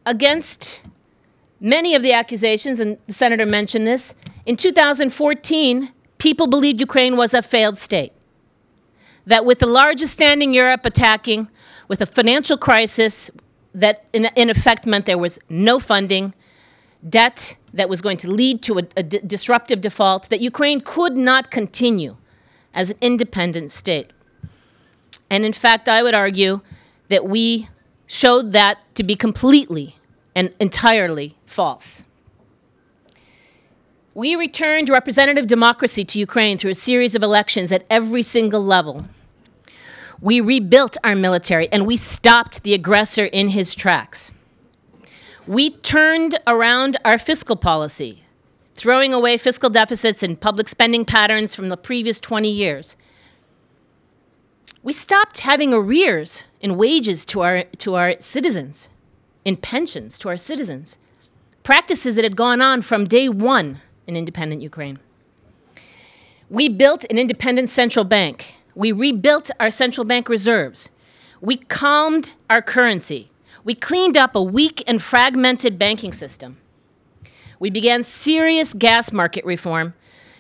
against 0.05 0.81
many 1.59 1.95
of 1.95 2.01
the 2.01 2.13
accusations, 2.13 2.79
and 2.79 2.97
the 3.07 3.13
senator 3.13 3.45
mentioned 3.45 3.85
this, 3.87 4.13
in 4.45 4.55
2014, 4.57 5.91
people 6.17 6.47
believed 6.47 6.79
Ukraine 6.79 7.17
was 7.17 7.33
a 7.33 7.41
failed 7.41 7.77
state. 7.77 8.13
That 9.25 9.45
with 9.45 9.59
the 9.59 9.67
largest 9.67 10.13
standing 10.13 10.53
Europe 10.53 10.85
attacking, 10.85 11.49
with 11.87 12.01
a 12.01 12.05
financial 12.05 12.57
crisis 12.57 13.29
that 13.73 14.05
in, 14.13 14.25
in 14.35 14.49
effect 14.49 14.85
meant 14.85 15.05
there 15.05 15.17
was 15.17 15.37
no 15.49 15.79
funding, 15.79 16.33
debt 17.07 17.55
that 17.73 17.89
was 17.89 18.01
going 18.01 18.17
to 18.17 18.31
lead 18.31 18.61
to 18.63 18.79
a, 18.79 18.83
a 18.95 19.03
d- 19.03 19.19
disruptive 19.25 19.81
default, 19.81 20.29
that 20.29 20.41
Ukraine 20.41 20.81
could 20.81 21.15
not 21.15 21.51
continue 21.51 22.15
as 22.73 22.89
an 22.89 22.97
independent 23.01 23.71
state. 23.71 24.11
And 25.29 25.45
in 25.45 25.53
fact, 25.53 25.87
I 25.89 26.03
would 26.03 26.13
argue 26.13 26.61
that 27.09 27.25
we 27.25 27.69
showed 28.05 28.53
that 28.53 28.79
to 28.95 29.03
be 29.03 29.15
completely 29.15 29.95
and 30.35 30.55
entirely 30.59 31.35
false. 31.45 32.03
We 34.13 34.35
returned 34.35 34.89
representative 34.89 35.47
democracy 35.47 36.03
to 36.05 36.19
Ukraine 36.19 36.57
through 36.57 36.71
a 36.71 36.75
series 36.75 37.13
of 37.13 37.21
elections 37.21 37.71
at 37.71 37.85
every 37.89 38.23
single 38.23 38.63
level. 38.63 39.05
We 40.21 40.41
rebuilt 40.41 40.97
our 41.03 41.15
military 41.15 41.71
and 41.71 41.85
we 41.85 41.97
stopped 41.97 42.63
the 42.63 42.73
aggressor 42.73 43.25
in 43.25 43.49
his 43.49 43.75
tracks. 43.75 44.31
We 45.45 45.69
turned 45.69 46.39
around 46.47 46.97
our 47.05 47.19
fiscal 47.19 47.55
policy, 47.55 48.23
throwing 48.73 49.13
away 49.13 49.37
fiscal 49.37 49.69
deficits 49.69 50.23
and 50.23 50.39
public 50.39 50.67
spending 50.67 51.05
patterns 51.05 51.53
from 51.53 51.69
the 51.69 51.77
previous 51.77 52.19
20 52.19 52.49
years. 52.49 52.97
We 54.83 54.93
stopped 54.93 55.39
having 55.39 55.73
arrears 55.73 56.43
in 56.61 56.77
wages 56.77 57.25
to 57.27 57.41
our, 57.41 57.63
to 57.63 57.95
our 57.95 58.15
citizens, 58.19 58.89
in 59.43 59.57
pensions 59.57 60.17
to 60.19 60.29
our 60.29 60.37
citizens, 60.37 60.97
practices 61.63 62.15
that 62.15 62.23
had 62.23 62.35
gone 62.35 62.61
on 62.61 62.81
from 62.81 63.07
day 63.07 63.27
one 63.27 63.81
in 64.05 64.15
independent 64.15 64.61
Ukraine. 64.61 64.99
We 66.49 66.69
built 66.69 67.05
an 67.09 67.17
independent 67.17 67.69
central 67.69 68.05
bank. 68.05 68.55
We 68.75 68.91
rebuilt 68.91 69.51
our 69.59 69.71
central 69.71 70.05
bank 70.05 70.29
reserves. 70.29 70.89
We 71.41 71.57
calmed 71.57 72.31
our 72.49 72.61
currency. 72.61 73.29
We 73.63 73.75
cleaned 73.75 74.15
up 74.15 74.35
a 74.35 74.41
weak 74.41 74.81
and 74.87 75.01
fragmented 75.01 75.77
banking 75.77 76.13
system. 76.13 76.57
We 77.59 77.69
began 77.69 78.03
serious 78.03 78.73
gas 78.73 79.11
market 79.11 79.43
reform, 79.43 79.93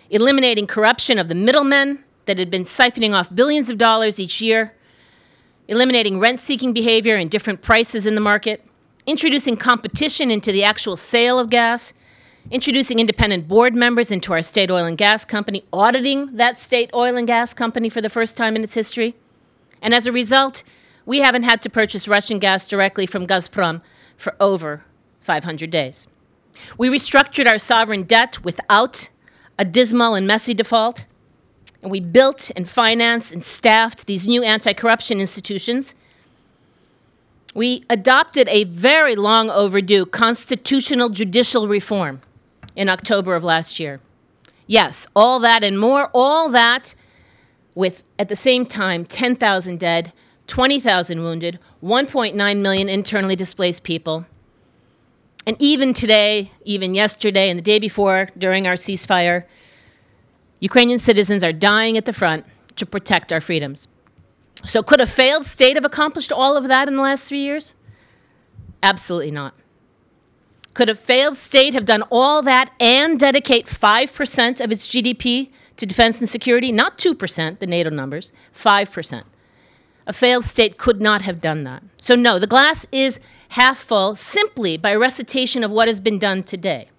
eliminating 0.09 0.67
corruption 0.67 1.19
of 1.19 1.27
the 1.27 1.35
middlemen 1.35 2.03
that 2.27 2.37
had 2.37 2.51
been 2.51 2.63
siphoning 2.63 3.13
off 3.13 3.33
billions 3.33 3.69
of 3.69 3.77
dollars 3.77 4.19
each 4.19 4.41
year, 4.41 4.73
eliminating 5.67 6.19
rent 6.19 6.39
seeking 6.39 6.73
behavior 6.73 7.15
and 7.15 7.31
different 7.31 7.61
prices 7.61 8.05
in 8.05 8.15
the 8.15 8.21
market, 8.21 8.63
introducing 9.05 9.57
competition 9.57 10.29
into 10.29 10.51
the 10.51 10.63
actual 10.63 10.95
sale 10.95 11.39
of 11.39 11.49
gas, 11.49 11.93
introducing 12.51 12.99
independent 12.99 13.47
board 13.47 13.75
members 13.75 14.11
into 14.11 14.31
our 14.31 14.41
state 14.41 14.71
oil 14.71 14.85
and 14.85 14.97
gas 14.97 15.25
company, 15.25 15.63
auditing 15.73 16.35
that 16.35 16.59
state 16.59 16.89
oil 16.93 17.17
and 17.17 17.27
gas 17.27 17.53
company 17.53 17.89
for 17.89 18.01
the 18.01 18.09
first 18.09 18.37
time 18.37 18.55
in 18.55 18.63
its 18.63 18.73
history. 18.73 19.15
And 19.81 19.93
as 19.93 20.07
a 20.07 20.11
result, 20.11 20.63
we 21.05 21.19
haven't 21.19 21.43
had 21.43 21.61
to 21.63 21.69
purchase 21.69 22.07
Russian 22.07 22.39
gas 22.39 22.67
directly 22.67 23.05
from 23.05 23.27
Gazprom 23.27 23.81
for 24.17 24.35
over 24.39 24.83
500 25.21 25.69
days. 25.69 26.07
We 26.77 26.89
restructured 26.89 27.47
our 27.47 27.59
sovereign 27.59 28.03
debt 28.03 28.43
without 28.43 29.09
a 29.59 29.65
dismal 29.65 30.15
and 30.15 30.27
messy 30.27 30.53
default. 30.53 31.05
And 31.81 31.91
we 31.91 31.99
built 31.99 32.51
and 32.55 32.69
financed 32.69 33.31
and 33.31 33.43
staffed 33.43 34.07
these 34.07 34.27
new 34.27 34.43
anti 34.43 34.73
corruption 34.73 35.19
institutions. 35.19 35.95
We 37.53 37.83
adopted 37.89 38.47
a 38.49 38.65
very 38.65 39.15
long 39.15 39.49
overdue 39.49 40.05
constitutional 40.05 41.09
judicial 41.09 41.67
reform 41.67 42.21
in 42.75 42.89
October 42.89 43.35
of 43.35 43.43
last 43.43 43.79
year. 43.79 43.99
Yes, 44.67 45.07
all 45.15 45.39
that 45.39 45.63
and 45.63 45.79
more, 45.79 46.11
all 46.13 46.49
that 46.49 46.93
with 47.73 48.03
at 48.19 48.29
the 48.29 48.35
same 48.35 48.65
time 48.65 49.05
10,000 49.05 49.79
dead, 49.79 50.11
20,000 50.47 51.23
wounded, 51.23 51.59
1.9 51.83 52.61
million 52.61 52.89
internally 52.89 53.35
displaced 53.35 53.83
people. 53.83 54.25
And 55.45 55.55
even 55.59 55.93
today, 55.93 56.51
even 56.65 56.93
yesterday, 56.93 57.49
and 57.49 57.57
the 57.57 57.63
day 57.63 57.79
before, 57.79 58.29
during 58.37 58.67
our 58.67 58.73
ceasefire, 58.73 59.45
Ukrainian 60.59 60.99
citizens 60.99 61.43
are 61.43 61.53
dying 61.53 61.97
at 61.97 62.05
the 62.05 62.13
front 62.13 62.45
to 62.75 62.85
protect 62.85 63.31
our 63.31 63.41
freedoms. 63.41 63.87
So, 64.65 64.81
could 64.81 65.01
a 65.01 65.07
failed 65.07 65.45
state 65.45 65.75
have 65.75 65.85
accomplished 65.85 66.31
all 66.31 66.57
of 66.57 66.67
that 66.67 66.87
in 66.87 66.95
the 66.95 67.01
last 67.01 67.25
three 67.25 67.41
years? 67.41 67.73
Absolutely 68.81 69.31
not. 69.31 69.53
Could 70.73 70.89
a 70.89 70.95
failed 70.95 71.37
state 71.37 71.73
have 71.73 71.85
done 71.85 72.03
all 72.11 72.41
that 72.43 72.71
and 72.79 73.19
dedicate 73.19 73.65
5% 73.65 74.63
of 74.63 74.71
its 74.71 74.87
GDP 74.87 75.49
to 75.77 75.85
defense 75.85 76.19
and 76.19 76.29
security, 76.29 76.71
not 76.71 76.97
2%, 76.97 77.59
the 77.59 77.67
NATO 77.67 77.89
numbers, 77.89 78.31
5%. 78.55 79.23
A 80.07 80.13
failed 80.13 80.45
state 80.45 80.77
could 80.77 81.01
not 81.01 81.21
have 81.23 81.41
done 81.41 81.63
that. 81.65 81.83
So, 81.99 82.15
no, 82.15 82.39
the 82.39 82.47
glass 82.47 82.85
is 82.91 83.19
half 83.49 83.79
full 83.79 84.15
simply 84.15 84.77
by 84.77 84.95
recitation 84.95 85.63
of 85.63 85.71
what 85.71 85.87
has 85.87 85.99
been 85.99 86.19
done 86.19 86.43
today. 86.43 86.89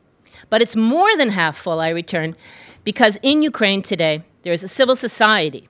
But 0.50 0.62
it's 0.62 0.76
more 0.76 1.16
than 1.16 1.30
half 1.30 1.56
full, 1.56 1.80
I 1.80 1.88
return, 1.90 2.36
because 2.88 3.18
in 3.22 3.42
Ukraine 3.42 3.82
today, 3.82 4.22
there 4.44 4.52
is 4.54 4.62
a 4.62 4.74
civil 4.78 4.96
society, 4.96 5.68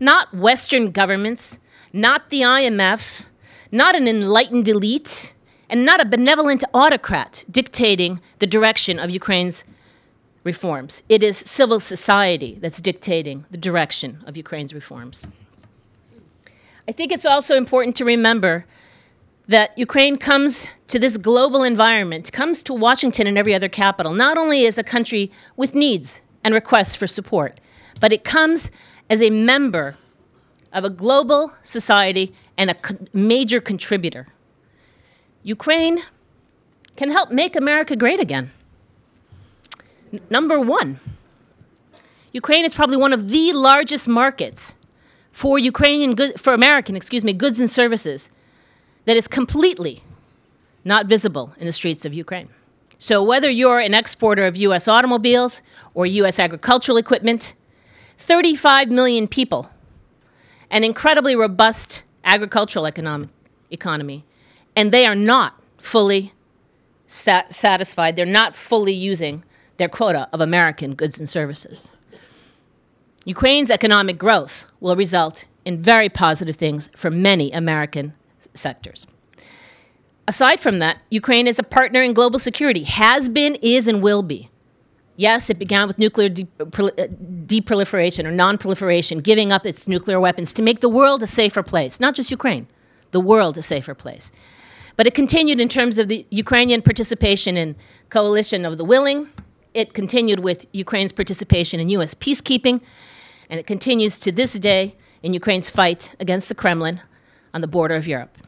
not 0.00 0.34
Western 0.34 0.90
governments, 0.90 1.60
not 1.92 2.30
the 2.30 2.40
IMF, 2.40 3.22
not 3.70 3.94
an 3.94 4.08
enlightened 4.08 4.66
elite, 4.66 5.32
and 5.68 5.84
not 5.84 6.00
a 6.00 6.04
benevolent 6.04 6.64
autocrat 6.74 7.44
dictating 7.48 8.20
the 8.40 8.48
direction 8.48 8.98
of 8.98 9.10
Ukraine's 9.10 9.62
reforms. 10.42 11.04
It 11.08 11.22
is 11.22 11.36
civil 11.38 11.78
society 11.78 12.58
that's 12.60 12.80
dictating 12.80 13.46
the 13.52 13.62
direction 13.68 14.10
of 14.26 14.36
Ukraine's 14.36 14.74
reforms. 14.74 15.28
I 16.88 16.90
think 16.90 17.12
it's 17.12 17.26
also 17.34 17.54
important 17.54 17.94
to 17.98 18.04
remember 18.04 18.66
that 19.46 19.78
Ukraine 19.78 20.16
comes 20.16 20.66
to 20.88 20.98
this 20.98 21.16
global 21.16 21.62
environment, 21.62 22.32
comes 22.32 22.64
to 22.64 22.74
Washington 22.74 23.28
and 23.28 23.38
every 23.38 23.54
other 23.54 23.68
capital, 23.68 24.14
not 24.14 24.36
only 24.36 24.66
as 24.66 24.78
a 24.78 24.82
country 24.82 25.30
with 25.56 25.76
needs 25.76 26.22
and 26.44 26.54
requests 26.54 26.96
for 26.96 27.06
support, 27.06 27.60
but 28.00 28.12
it 28.12 28.24
comes 28.24 28.70
as 29.08 29.20
a 29.20 29.30
member 29.30 29.96
of 30.72 30.84
a 30.84 30.90
global 30.90 31.52
society 31.62 32.34
and 32.56 32.70
a 32.70 32.74
co- 32.74 32.96
major 33.12 33.60
contributor. 33.60 34.26
Ukraine 35.42 36.00
can 36.96 37.10
help 37.10 37.30
make 37.30 37.56
America 37.56 37.96
great 37.96 38.20
again. 38.20 38.50
N- 40.12 40.20
number 40.30 40.60
one, 40.60 41.00
Ukraine 42.32 42.64
is 42.64 42.74
probably 42.74 42.96
one 42.96 43.12
of 43.12 43.28
the 43.28 43.52
largest 43.52 44.06
markets 44.06 44.74
for 45.32 45.58
Ukrainian 45.58 46.14
good, 46.14 46.40
for 46.40 46.52
American, 46.54 46.96
excuse 46.96 47.24
me, 47.24 47.32
goods 47.32 47.58
and 47.58 47.70
services 47.70 48.28
that 49.06 49.16
is 49.16 49.26
completely 49.26 50.02
not 50.84 51.06
visible 51.06 51.52
in 51.58 51.66
the 51.66 51.72
streets 51.72 52.04
of 52.04 52.14
Ukraine. 52.14 52.48
So 53.02 53.22
whether 53.22 53.48
you're 53.48 53.80
an 53.80 53.94
exporter 53.94 54.44
of 54.44 54.58
US 54.58 54.86
automobiles 54.86 55.62
or 55.94 56.04
US 56.04 56.38
agricultural 56.38 56.98
equipment, 56.98 57.54
35 58.18 58.90
million 58.90 59.26
people, 59.26 59.70
an 60.70 60.84
incredibly 60.84 61.34
robust 61.34 62.02
agricultural 62.24 62.86
economic 62.86 63.30
economy, 63.70 64.26
and 64.76 64.92
they 64.92 65.06
are 65.06 65.14
not 65.14 65.58
fully 65.78 66.34
sat- 67.06 67.54
satisfied. 67.54 68.16
They're 68.16 68.26
not 68.26 68.54
fully 68.54 68.92
using 68.92 69.44
their 69.78 69.88
quota 69.88 70.28
of 70.34 70.42
American 70.42 70.94
goods 70.94 71.18
and 71.18 71.26
services. 71.28 71.90
Ukraine's 73.24 73.70
economic 73.70 74.18
growth 74.18 74.66
will 74.78 74.94
result 74.94 75.46
in 75.64 75.82
very 75.82 76.10
positive 76.10 76.56
things 76.56 76.90
for 76.94 77.10
many 77.10 77.50
American 77.50 78.12
sectors. 78.52 79.06
Aside 80.30 80.60
from 80.60 80.78
that, 80.78 81.02
Ukraine 81.10 81.48
is 81.48 81.58
a 81.58 81.64
partner 81.64 82.00
in 82.02 82.12
global 82.12 82.38
security, 82.38 82.84
has 82.84 83.28
been, 83.28 83.56
is, 83.56 83.88
and 83.88 84.00
will 84.00 84.22
be. 84.22 84.48
Yes, 85.16 85.50
it 85.50 85.58
began 85.58 85.88
with 85.88 85.98
nuclear 85.98 86.28
uh, 86.28 86.62
deproliferation 87.46 88.24
or 88.24 88.30
non 88.30 88.56
proliferation, 88.56 89.18
giving 89.18 89.50
up 89.50 89.66
its 89.66 89.88
nuclear 89.88 90.20
weapons 90.20 90.54
to 90.54 90.62
make 90.62 90.82
the 90.82 90.88
world 90.88 91.20
a 91.24 91.26
safer 91.26 91.64
place, 91.64 91.98
not 91.98 92.14
just 92.14 92.30
Ukraine, 92.30 92.68
the 93.10 93.18
world 93.18 93.58
a 93.58 93.62
safer 93.62 93.92
place. 93.92 94.30
But 94.94 95.08
it 95.08 95.14
continued 95.14 95.58
in 95.58 95.68
terms 95.68 95.98
of 95.98 96.06
the 96.06 96.24
Ukrainian 96.30 96.80
participation 96.80 97.56
in 97.56 97.74
coalition 98.10 98.64
of 98.64 98.78
the 98.78 98.84
willing. 98.84 99.28
It 99.74 99.94
continued 99.94 100.38
with 100.38 100.64
Ukraine's 100.72 101.10
participation 101.10 101.80
in 101.80 101.88
U.S. 101.88 102.14
peacekeeping, 102.14 102.80
and 103.48 103.58
it 103.58 103.66
continues 103.66 104.20
to 104.20 104.30
this 104.30 104.52
day 104.52 104.94
in 105.24 105.34
Ukraine's 105.34 105.68
fight 105.68 106.14
against 106.20 106.48
the 106.48 106.54
Kremlin 106.54 107.00
on 107.52 107.62
the 107.62 107.72
border 107.76 107.96
of 107.96 108.06
Europe. 108.06 108.38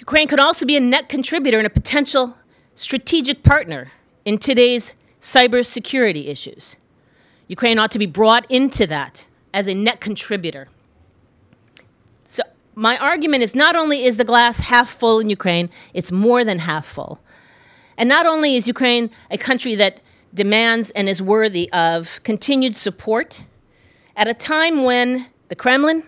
Ukraine 0.00 0.28
could 0.28 0.40
also 0.40 0.64
be 0.64 0.76
a 0.76 0.80
net 0.80 1.10
contributor 1.10 1.58
and 1.58 1.66
a 1.66 1.70
potential 1.70 2.34
strategic 2.74 3.42
partner 3.42 3.92
in 4.24 4.38
today's 4.38 4.94
cybersecurity 5.20 6.26
issues. 6.26 6.76
Ukraine 7.48 7.78
ought 7.78 7.90
to 7.90 7.98
be 7.98 8.06
brought 8.06 8.50
into 8.50 8.86
that 8.86 9.26
as 9.52 9.66
a 9.68 9.74
net 9.74 10.00
contributor. 10.00 10.68
So, 12.26 12.42
my 12.74 12.96
argument 12.96 13.42
is 13.42 13.54
not 13.54 13.76
only 13.76 14.04
is 14.04 14.16
the 14.16 14.24
glass 14.24 14.58
half 14.60 14.88
full 14.90 15.20
in 15.20 15.28
Ukraine, 15.28 15.68
it's 15.92 16.10
more 16.10 16.44
than 16.44 16.60
half 16.60 16.86
full. 16.86 17.20
And 17.98 18.08
not 18.08 18.24
only 18.24 18.56
is 18.56 18.66
Ukraine 18.66 19.10
a 19.30 19.36
country 19.36 19.74
that 19.74 20.00
demands 20.32 20.90
and 20.92 21.10
is 21.10 21.20
worthy 21.20 21.70
of 21.72 22.20
continued 22.22 22.74
support 22.74 23.44
at 24.16 24.28
a 24.28 24.32
time 24.34 24.84
when 24.84 25.26
the 25.48 25.56
Kremlin, 25.56 26.04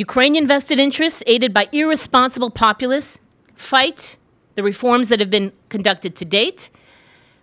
Ukrainian 0.00 0.46
vested 0.46 0.78
interests, 0.78 1.22
aided 1.26 1.52
by 1.52 1.68
irresponsible 1.72 2.50
populists, 2.50 3.18
fight 3.54 4.16
the 4.54 4.62
reforms 4.62 5.10
that 5.10 5.20
have 5.20 5.28
been 5.28 5.52
conducted 5.68 6.16
to 6.16 6.24
date, 6.24 6.70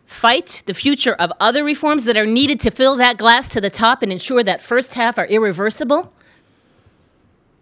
fight 0.08 0.64
the 0.66 0.74
future 0.74 1.14
of 1.14 1.32
other 1.40 1.64
reforms 1.64 2.06
that 2.06 2.18
are 2.18 2.26
needed 2.26 2.60
to 2.62 2.72
fill 2.72 2.96
that 2.96 3.18
glass 3.18 3.48
to 3.50 3.62
the 3.62 3.70
top 3.70 4.02
and 4.02 4.12
ensure 4.12 4.44
that 4.44 4.60
first 4.60 4.96
half 4.96 5.20
are 5.20 5.28
irreversible. 5.28 6.12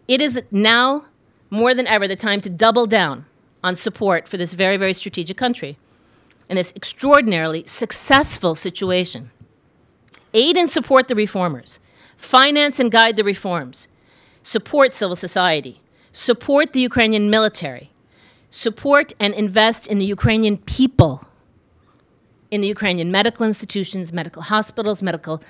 It 0.07 0.21
is 0.21 0.41
now 0.49 1.05
more 1.49 1.73
than 1.73 1.87
ever 1.87 2.07
the 2.07 2.15
time 2.15 2.39
to 2.41 2.49
double 2.49 2.87
down 2.87 3.25
on 3.61 3.75
support 3.75 4.29
for 4.29 4.37
this 4.37 4.53
very, 4.53 4.77
very 4.77 4.93
strategic 4.93 5.35
country 5.35 5.77
in 6.49 6.55
this 6.55 6.71
extraordinarily 6.73 7.65
successful 7.67 8.55
situation. 8.55 9.29
Aid 10.33 10.55
and 10.55 10.69
support 10.69 11.09
the 11.09 11.15
reformers, 11.15 11.81
finance 12.15 12.79
and 12.79 12.89
guide 12.89 13.17
the 13.17 13.25
reforms, 13.25 13.89
support 14.45 14.93
civil 14.93 15.15
society, 15.15 15.81
support 16.13 16.71
the 16.71 16.79
Ukrainian 16.79 17.31
military, 17.31 17.89
support 18.51 19.11
and 19.19 19.33
invest 19.33 19.87
in 19.87 19.97
the 19.97 20.05
Ukrainian 20.05 20.57
people, 20.59 21.25
in 22.51 22.61
the 22.61 22.67
Ukrainian 22.67 23.11
medical 23.11 23.43
institutions, 23.45 24.13
medical 24.13 24.43
hospitals, 24.43 25.01
medical, 25.01 25.41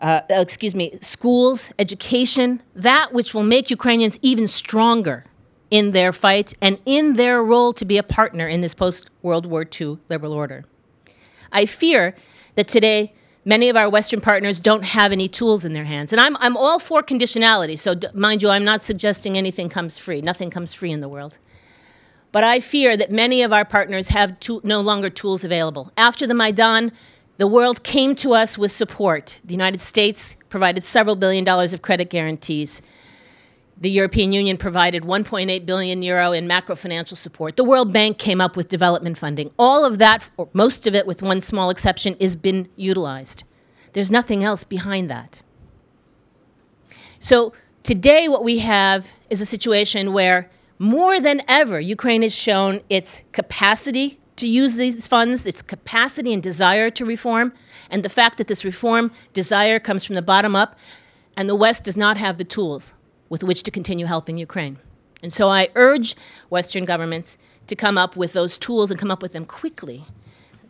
uh, 0.00 0.22
excuse 0.30 0.74
me, 0.74 0.98
schools, 1.02 1.72
education, 1.78 2.62
that 2.74 3.12
which 3.12 3.34
will 3.34 3.48
make 3.54 3.68
Ukrainians 3.70 4.18
even 4.22 4.46
stronger 4.46 5.24
in 5.70 5.92
their 5.92 6.12
fight 6.12 6.54
and 6.62 6.78
in 6.86 7.14
their 7.14 7.44
role 7.44 7.74
to 7.74 7.84
be 7.84 7.98
a 7.98 8.02
partner 8.02 8.48
in 8.48 8.62
this 8.62 8.74
post 8.74 9.10
World 9.20 9.44
War 9.44 9.66
II 9.78 9.98
liberal 10.08 10.32
order. 10.32 10.64
I 11.52 11.66
fear 11.66 12.14
that 12.56 12.66
today 12.66 13.12
many 13.44 13.68
of 13.68 13.76
our 13.76 13.88
Western 13.88 14.20
partners 14.20 14.60
don't 14.60 14.84
have 14.84 15.12
any 15.12 15.28
tools 15.28 15.64
in 15.64 15.72
their 15.72 15.84
hands. 15.84 16.12
And 16.12 16.20
I'm, 16.20 16.36
I'm 16.38 16.56
all 16.56 16.78
for 16.78 17.02
conditionality, 17.02 17.78
so 17.78 17.94
d- 17.94 18.08
mind 18.14 18.42
you, 18.42 18.48
I'm 18.48 18.64
not 18.64 18.82
suggesting 18.82 19.36
anything 19.36 19.68
comes 19.68 19.98
free. 19.98 20.20
Nothing 20.20 20.50
comes 20.50 20.72
free 20.72 20.92
in 20.92 21.00
the 21.00 21.08
world. 21.08 21.38
But 22.30 22.44
I 22.44 22.60
fear 22.60 22.96
that 22.96 23.10
many 23.10 23.42
of 23.42 23.52
our 23.52 23.64
partners 23.64 24.08
have 24.08 24.38
to- 24.40 24.60
no 24.64 24.80
longer 24.80 25.10
tools 25.10 25.44
available. 25.44 25.92
After 25.96 26.26
the 26.26 26.34
Maidan, 26.34 26.92
the 27.38 27.46
world 27.46 27.82
came 27.82 28.14
to 28.16 28.34
us 28.34 28.56
with 28.56 28.72
support. 28.72 29.40
The 29.44 29.54
United 29.54 29.80
States 29.80 30.36
provided 30.48 30.84
several 30.84 31.16
billion 31.16 31.44
dollars 31.44 31.72
of 31.72 31.82
credit 31.82 32.10
guarantees. 32.10 32.82
The 33.82 33.90
European 33.90 34.32
Union 34.32 34.58
provided 34.58 35.02
1.8 35.02 35.66
billion 35.66 36.04
euro 36.04 36.30
in 36.30 36.46
macro 36.46 36.76
financial 36.76 37.16
support. 37.16 37.56
The 37.56 37.64
World 37.64 37.92
Bank 37.92 38.16
came 38.16 38.40
up 38.40 38.56
with 38.56 38.68
development 38.68 39.18
funding. 39.18 39.50
All 39.58 39.84
of 39.84 39.98
that, 39.98 40.30
or 40.36 40.48
most 40.52 40.86
of 40.86 40.94
it 40.94 41.04
with 41.04 41.20
one 41.20 41.40
small 41.40 41.68
exception, 41.68 42.14
is 42.20 42.36
been 42.36 42.68
utilized. 42.76 43.42
There's 43.92 44.08
nothing 44.08 44.44
else 44.44 44.62
behind 44.62 45.10
that. 45.10 45.42
So 47.18 47.54
today 47.82 48.28
what 48.28 48.44
we 48.44 48.60
have 48.60 49.08
is 49.30 49.40
a 49.40 49.46
situation 49.46 50.12
where 50.12 50.48
more 50.78 51.18
than 51.18 51.42
ever 51.48 51.80
Ukraine 51.80 52.22
has 52.22 52.32
shown 52.32 52.82
its 52.88 53.24
capacity 53.32 54.20
to 54.36 54.46
use 54.46 54.76
these 54.76 55.08
funds, 55.08 55.44
its 55.44 55.60
capacity 55.60 56.32
and 56.32 56.40
desire 56.40 56.88
to 56.90 57.04
reform, 57.04 57.52
and 57.90 58.04
the 58.04 58.08
fact 58.08 58.38
that 58.38 58.46
this 58.46 58.64
reform 58.64 59.10
desire 59.32 59.80
comes 59.80 60.04
from 60.04 60.14
the 60.14 60.22
bottom 60.22 60.54
up, 60.54 60.78
and 61.36 61.48
the 61.48 61.56
West 61.56 61.82
does 61.82 61.96
not 61.96 62.16
have 62.16 62.38
the 62.38 62.44
tools 62.44 62.94
with 63.32 63.42
which 63.42 63.62
to 63.62 63.70
continue 63.70 64.04
helping 64.04 64.36
Ukraine. 64.36 64.76
And 65.22 65.32
so 65.32 65.48
I 65.48 65.70
urge 65.74 66.14
Western 66.50 66.84
governments 66.84 67.38
to 67.66 67.74
come 67.74 67.96
up 67.96 68.14
with 68.14 68.34
those 68.34 68.58
tools 68.58 68.90
and 68.90 69.00
come 69.00 69.10
up 69.10 69.22
with 69.22 69.32
them 69.32 69.46
quickly 69.46 70.04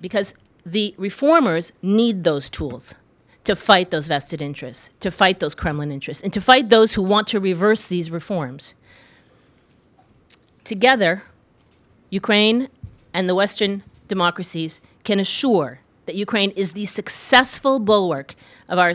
because 0.01 0.33
the 0.65 0.95
reformers 0.97 1.73
need 1.83 2.23
those 2.23 2.49
tools 2.49 2.95
to 3.43 3.57
fight 3.57 3.91
those 3.91 4.07
vested 4.07 4.41
interests, 4.41 4.91
to 5.01 5.11
fight 5.11 5.41
those 5.41 5.57
Kremlin 5.57 5.91
interests, 5.91 6.23
and 6.23 6.33
to 6.33 6.41
fight 6.41 6.69
those 6.69 6.95
who 6.95 7.03
want 7.03 7.27
to 7.27 7.41
reverse 7.41 7.85
these 7.89 8.13
reforms. 8.13 8.75
Together, 10.63 11.25
Ukraine 12.11 12.69
and 13.13 13.29
the 13.29 13.35
Western 13.35 13.83
democracies 14.07 14.81
can 15.03 15.19
assure 15.19 15.81
that 16.07 16.15
Ukraine 16.15 16.53
is 16.53 16.71
the 16.71 16.87
successful 16.87 17.81
bulwark 17.81 18.37
of 18.69 18.79
our 18.79 18.95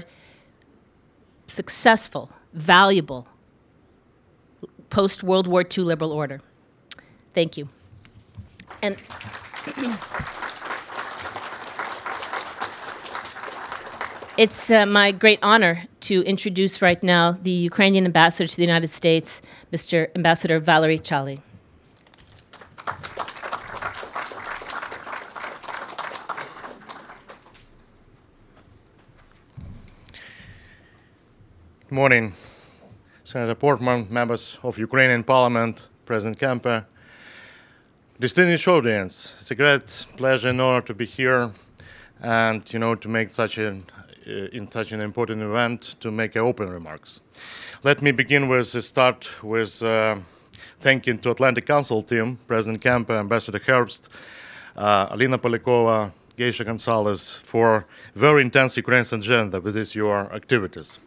successful, 1.47 2.31
valuable 2.53 3.27
post 4.89 5.23
World 5.23 5.47
War 5.47 5.63
II 5.63 5.83
liberal 5.83 6.11
order. 6.11 6.39
Thank 7.33 7.57
you. 7.57 7.69
And 8.81 8.97
It's 14.37 14.69
uh, 14.69 14.85
my 14.85 15.11
great 15.11 15.39
honor 15.41 15.85
to 16.01 16.21
introduce 16.21 16.79
right 16.79 17.01
now 17.01 17.39
the 17.41 17.49
Ukrainian 17.49 18.05
ambassador 18.05 18.47
to 18.47 18.55
the 18.55 18.61
United 18.61 18.89
States, 18.89 19.41
Mr. 19.73 20.09
Ambassador 20.15 20.59
Valery 20.59 20.99
Chaly. 20.99 21.41
Good 31.89 31.95
morning, 31.95 32.33
Senator 33.27 33.55
Portman, 33.55 34.07
members 34.09 34.57
of 34.63 34.77
Ukrainian 34.77 35.21
Parliament, 35.21 35.87
President 36.05 36.39
Kempe, 36.39 36.85
distinguished 38.21 38.69
audience. 38.69 39.33
It's 39.37 39.51
a 39.51 39.55
great 39.55 40.05
pleasure 40.15 40.47
and 40.47 40.61
honor 40.61 40.79
to 40.83 40.93
be 40.93 41.05
here 41.05 41.51
and 42.21 42.63
you 42.73 42.79
know 42.79 42.95
to 42.95 43.09
make 43.09 43.33
such 43.33 43.57
an 43.57 43.83
uh, 44.25 44.57
in 44.57 44.71
such 44.71 44.93
an 44.93 45.01
important 45.01 45.41
event 45.41 45.97
to 45.99 46.09
make 46.09 46.37
open 46.37 46.69
remarks. 46.69 47.19
Let 47.83 48.01
me 48.01 48.11
begin 48.13 48.47
with 48.47 48.73
a 48.75 48.81
start 48.81 49.27
with 49.43 49.83
uh, 49.83 50.15
thanking 50.79 51.19
to 51.19 51.31
Atlantic 51.31 51.65
Council 51.65 52.01
team, 52.03 52.39
President 52.47 52.81
Kempe, 52.81 53.09
Ambassador 53.09 53.59
Herbst, 53.59 54.07
uh, 54.77 55.07
Alina 55.11 55.37
Polyakova, 55.37 56.13
Geysha 56.37 56.63
Gonzalez 56.63 57.41
for 57.43 57.85
very 58.15 58.41
intense 58.41 58.77
Ukrainian 58.77 59.19
agenda 59.19 59.59
with 59.59 59.73
this 59.73 59.95
your 59.95 60.33
activities. 60.33 60.99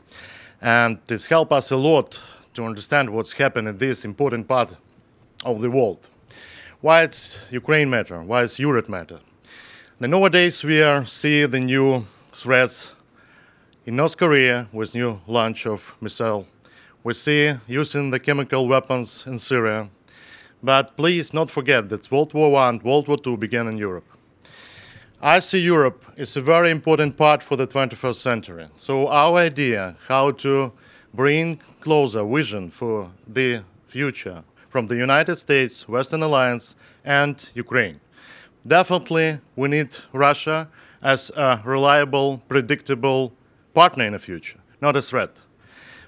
And 0.60 0.98
it's 1.08 1.26
helped 1.26 1.52
us 1.52 1.70
a 1.70 1.76
lot 1.76 2.20
to 2.54 2.64
understand 2.64 3.08
what's 3.08 3.32
happened 3.32 3.68
in 3.68 3.78
this 3.78 4.04
important 4.04 4.46
part 4.46 4.76
of 5.44 5.60
the 5.60 5.70
world. 5.70 6.08
Why 6.80 7.02
it's 7.02 7.40
Ukraine 7.50 7.88
matter, 7.88 8.20
why 8.22 8.42
it's 8.42 8.58
Europe 8.58 8.88
matter. 8.88 9.20
Now, 9.98 10.08
nowadays 10.08 10.64
we 10.64 10.82
are 10.82 11.06
see 11.06 11.46
the 11.46 11.60
new 11.60 12.06
threats 12.32 12.94
in 13.86 13.96
North 13.96 14.16
Korea 14.16 14.66
with 14.72 14.94
new 14.94 15.20
launch 15.26 15.66
of 15.66 15.96
missile. 16.00 16.46
We 17.04 17.14
see 17.14 17.54
using 17.66 18.10
the 18.10 18.20
chemical 18.20 18.68
weapons 18.68 19.24
in 19.26 19.38
Syria. 19.38 19.88
But 20.62 20.96
please 20.96 21.32
not 21.32 21.50
forget 21.50 21.88
that 21.88 22.10
World 22.10 22.34
War 22.34 22.60
I 22.60 22.68
and 22.68 22.82
World 22.82 23.08
War 23.08 23.16
II 23.26 23.36
began 23.36 23.66
in 23.66 23.78
Europe. 23.78 24.04
I 25.22 25.40
see 25.40 25.58
Europe 25.58 26.06
is 26.16 26.34
a 26.38 26.40
very 26.40 26.70
important 26.70 27.18
part 27.18 27.42
for 27.42 27.54
the 27.54 27.66
21st 27.66 28.14
century. 28.14 28.66
So 28.78 29.08
our 29.08 29.36
idea 29.36 29.94
how 30.08 30.30
to 30.30 30.72
bring 31.12 31.60
closer 31.80 32.24
vision 32.24 32.70
for 32.70 33.10
the 33.28 33.62
future 33.86 34.42
from 34.70 34.86
the 34.86 34.96
United 34.96 35.36
States, 35.36 35.86
Western 35.86 36.22
Alliance, 36.22 36.74
and 37.04 37.50
Ukraine. 37.54 38.00
Definitely, 38.66 39.40
we 39.56 39.68
need 39.68 39.94
Russia 40.14 40.66
as 41.02 41.30
a 41.36 41.60
reliable, 41.66 42.38
predictable 42.48 43.34
partner 43.74 44.04
in 44.04 44.14
the 44.14 44.18
future, 44.18 44.58
not 44.80 44.96
a 44.96 45.02
threat. 45.02 45.36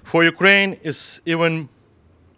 For 0.05 0.23
Ukraine, 0.23 0.79
it's 0.81 1.21
even 1.27 1.69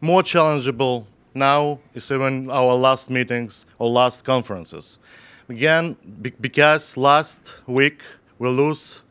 more 0.01 0.23
challengeable 0.23 1.05
now, 1.33 1.79
it's 1.93 2.11
even 2.11 2.49
our 2.49 2.73
last 2.75 3.09
meetings 3.09 3.65
or 3.79 3.89
last 3.89 4.25
conferences. 4.25 4.99
Again, 5.47 5.95
be- 6.21 6.33
because 6.41 6.97
last 6.97 7.55
week 7.67 8.01
we 8.39 8.49
lose 8.49 9.03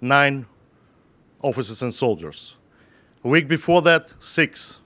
nine 0.00 0.46
officers 1.42 1.82
and 1.82 1.94
soldiers. 1.94 2.56
A 3.24 3.28
week 3.28 3.46
before 3.46 3.82
that, 3.82 4.12
six. 4.18 4.80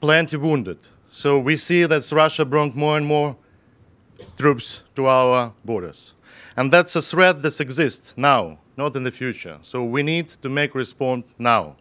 Plenty 0.00 0.36
wounded. 0.36 0.78
So 1.10 1.38
we 1.38 1.56
see 1.56 1.84
that 1.84 2.10
Russia 2.12 2.44
brought 2.44 2.74
more 2.74 2.96
and 2.96 3.06
more 3.06 3.36
troops 4.36 4.82
to 4.96 5.06
our 5.06 5.52
borders. 5.64 6.14
And 6.56 6.72
that's 6.72 6.96
a 6.96 7.02
threat 7.02 7.42
that 7.42 7.60
exists 7.60 8.14
now, 8.16 8.58
not 8.76 8.96
in 8.96 9.04
the 9.04 9.10
future. 9.10 9.58
So 9.62 9.84
we 9.84 10.02
need 10.02 10.28
to 10.42 10.48
make 10.48 10.74
response 10.74 11.34
now. 11.38 11.76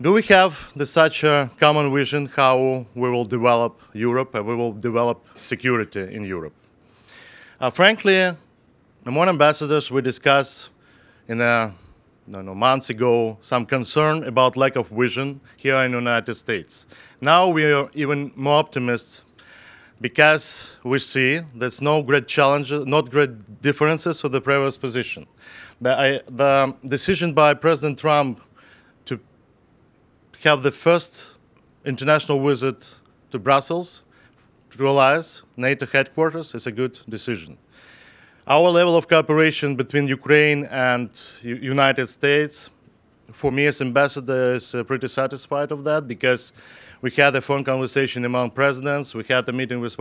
Do 0.00 0.12
we 0.12 0.22
have 0.22 0.72
the, 0.74 0.86
such 0.86 1.24
a 1.24 1.50
common 1.60 1.92
vision 1.92 2.24
how 2.24 2.86
we 2.94 3.10
will 3.10 3.26
develop 3.26 3.82
Europe 3.92 4.34
and 4.34 4.46
we 4.46 4.54
will 4.54 4.72
develop 4.72 5.28
security 5.42 6.14
in 6.14 6.24
Europe? 6.24 6.54
Uh, 7.60 7.68
frankly, 7.68 8.34
among 9.04 9.28
ambassadors, 9.28 9.90
we 9.90 10.00
discussed 10.00 10.70
in 11.28 11.42
a 11.42 11.74
no, 12.26 12.54
months 12.54 12.88
ago 12.88 13.36
some 13.42 13.66
concern 13.66 14.24
about 14.24 14.56
lack 14.56 14.76
of 14.76 14.88
vision 14.88 15.38
here 15.58 15.76
in 15.84 15.90
the 15.90 15.98
United 15.98 16.34
States. 16.36 16.86
Now 17.20 17.48
we 17.48 17.70
are 17.70 17.90
even 17.92 18.32
more 18.34 18.58
optimistic 18.60 19.26
because 20.00 20.74
we 20.84 20.98
see 21.00 21.40
there's 21.54 21.82
no 21.82 22.02
great 22.02 22.26
challenges, 22.26 22.86
not 22.86 23.10
great 23.10 23.60
differences 23.60 24.22
with 24.22 24.32
the 24.32 24.40
previous 24.40 24.78
position. 24.78 25.26
The, 25.82 25.92
I, 25.92 26.20
the 26.30 26.74
decision 26.88 27.34
by 27.34 27.52
President 27.52 27.98
Trump 27.98 28.40
to 29.04 29.20
have 30.44 30.62
the 30.62 30.70
first 30.70 31.26
international 31.84 32.42
visit 32.42 32.94
to 33.32 33.38
Brussels 33.38 34.02
to 34.80 34.84
realize 34.84 35.42
NATO 35.56 35.86
headquarters 35.86 36.54
is 36.54 36.66
a 36.66 36.72
good 36.72 36.98
decision. 37.08 37.58
Our 38.46 38.70
level 38.70 38.96
of 38.96 39.06
cooperation 39.08 39.76
between 39.76 40.08
Ukraine 40.08 40.64
and 40.70 41.10
U- 41.42 41.60
United 41.74 42.06
States, 42.06 42.70
for 43.32 43.52
me 43.52 43.66
as 43.66 43.80
ambassador, 43.82 44.54
is 44.54 44.74
uh, 44.74 44.82
pretty 44.82 45.08
satisfied 45.08 45.70
of 45.70 45.84
that 45.84 46.08
because 46.08 46.52
we 47.02 47.10
had 47.10 47.36
a 47.36 47.42
phone 47.42 47.62
conversation 47.62 48.24
among 48.24 48.50
presidents. 48.50 49.14
We 49.14 49.24
had 49.28 49.46
a 49.48 49.52
meeting 49.52 49.80
with 49.80 49.94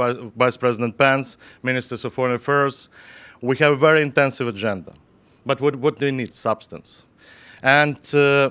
Vice, 0.44 0.58
President 0.58 0.98
Pence, 0.98 1.38
ministers 1.62 2.06
of 2.06 2.14
foreign 2.14 2.36
affairs. 2.36 2.90
We 3.42 3.58
have 3.58 3.74
a 3.74 3.82
very 3.88 4.02
intensive 4.02 4.48
agenda. 4.48 4.94
But 5.46 5.60
what, 5.60 5.76
what 5.76 6.00
do 6.00 6.06
we 6.06 6.12
need? 6.12 6.34
Substance. 6.34 7.06
And 7.62 8.00
uh, 8.14 8.50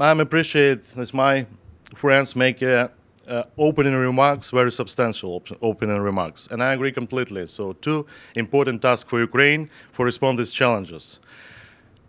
I'm 0.00 0.20
appreciate 0.20 0.82
that 0.96 1.12
my 1.12 1.46
friends 1.94 2.34
make 2.34 2.62
uh, 2.62 2.88
uh, 3.28 3.44
opening 3.58 3.94
remarks, 3.94 4.50
very 4.50 4.72
substantial 4.72 5.30
op- 5.36 5.58
opening 5.62 5.98
remarks, 6.00 6.48
and 6.50 6.62
I 6.62 6.72
agree 6.72 6.92
completely. 6.92 7.46
So, 7.46 7.72
two 7.74 8.06
important 8.34 8.82
tasks 8.82 9.08
for 9.08 9.20
Ukraine 9.20 9.70
for 9.92 10.04
respond 10.04 10.38
these 10.38 10.52
challenges. 10.52 11.20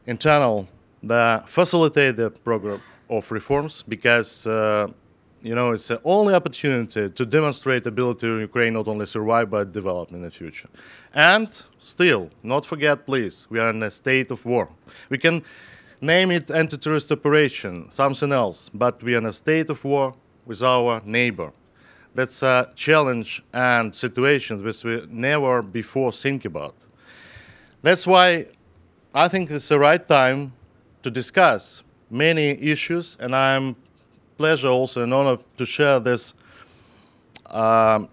Internal, 0.08 0.68
the 1.04 1.44
facilitate 1.46 2.16
the 2.16 2.30
program 2.30 2.82
of 3.10 3.32
reforms 3.32 3.84
because 3.84 4.48
uh, 4.48 4.88
you 5.42 5.54
know 5.56 5.72
it's 5.72 5.88
the 5.88 6.02
only 6.04 6.34
opportunity 6.34 7.10
to 7.10 7.26
demonstrate 7.26 7.86
ability 7.86 8.28
of 8.28 8.40
Ukraine 8.40 8.74
not 8.74 8.88
only 8.88 9.06
survive 9.06 9.50
but 9.50 9.72
develop 9.72 10.12
in 10.12 10.22
the 10.22 10.32
future. 10.32 10.70
And 11.14 11.50
still, 11.80 12.30
not 12.44 12.66
forget, 12.66 13.06
please, 13.06 13.48
we 13.50 13.60
are 13.60 13.70
in 13.70 13.84
a 13.84 13.92
state 13.92 14.32
of 14.32 14.46
war. 14.46 14.70
We 15.10 15.18
can 15.18 15.44
name 16.02 16.32
it 16.32 16.52
anti-terrorist 16.52 17.12
operation, 17.12 17.90
something 17.90 18.32
else, 18.32 18.70
but 18.70 19.02
we 19.02 19.16
are 19.16 19.20
in 19.20 19.26
a 19.26 19.34
state 19.34 19.70
of 19.70 19.84
war 19.84 20.14
with 20.46 20.62
our 20.64 21.02
neighbor. 21.06 21.52
That's 22.14 22.44
a 22.44 22.72
challenge 22.76 23.44
and 23.54 23.94
situation 23.94 24.64
which 24.64 24.84
we 24.84 25.06
never 25.10 25.62
before 25.62 26.12
think 26.12 26.46
about. 26.46 26.76
That's 27.82 28.08
why 28.08 28.48
I 29.14 29.28
think 29.28 29.52
it's 29.52 29.68
the 29.68 29.80
right 29.80 30.06
time 30.08 30.54
to 31.04 31.12
discuss 31.12 31.84
many 32.10 32.52
issues, 32.62 33.18
and 33.20 33.36
I'm 33.36 33.76
pleasure 34.38 34.70
also 34.70 35.04
and 35.04 35.14
honor 35.14 35.38
to 35.58 35.66
share 35.66 36.00
this. 36.00 36.34
Um, 37.48 38.10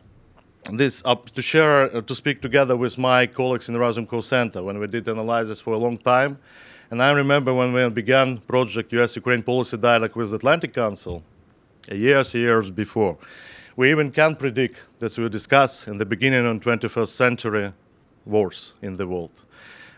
this 0.71 1.03
up 1.05 1.29
to 1.31 1.43
share 1.43 1.97
uh, 1.97 2.01
to 2.03 2.15
speak 2.15 2.41
together 2.41 2.77
with 2.77 2.97
my 2.97 3.27
colleagues 3.27 3.69
in 3.69 3.75
the 3.75 3.81
Razumkov 3.81 4.23
Center 4.23 4.63
when 4.63 4.79
we 4.79 4.87
did 4.87 5.09
analysis 5.09 5.61
for 5.61 5.75
a 5.75 5.79
long 5.79 5.99
time, 5.99 6.39
and 6.91 7.03
I 7.03 7.11
remember 7.11 7.53
when 7.53 7.73
we 7.73 7.89
began 7.89 8.39
project 8.39 8.93
U.S.-Ukraine 8.93 9.45
policy 9.45 9.77
dialogue 9.77 10.15
with 10.15 10.31
the 10.31 10.37
Atlantic 10.37 10.73
Council, 10.73 11.25
years 11.91 12.35
years 12.35 12.71
before. 12.71 13.19
We 13.77 13.91
even 13.91 14.11
can 14.11 14.37
predict 14.37 14.77
that 14.99 15.17
we 15.17 15.29
discuss 15.29 15.87
in 15.89 15.99
the 15.99 16.05
beginning 16.05 16.47
of 16.47 16.61
21st 16.61 17.09
century 17.09 17.73
wars 18.27 18.75
in 18.83 18.95
the 18.95 19.07
world. 19.07 19.33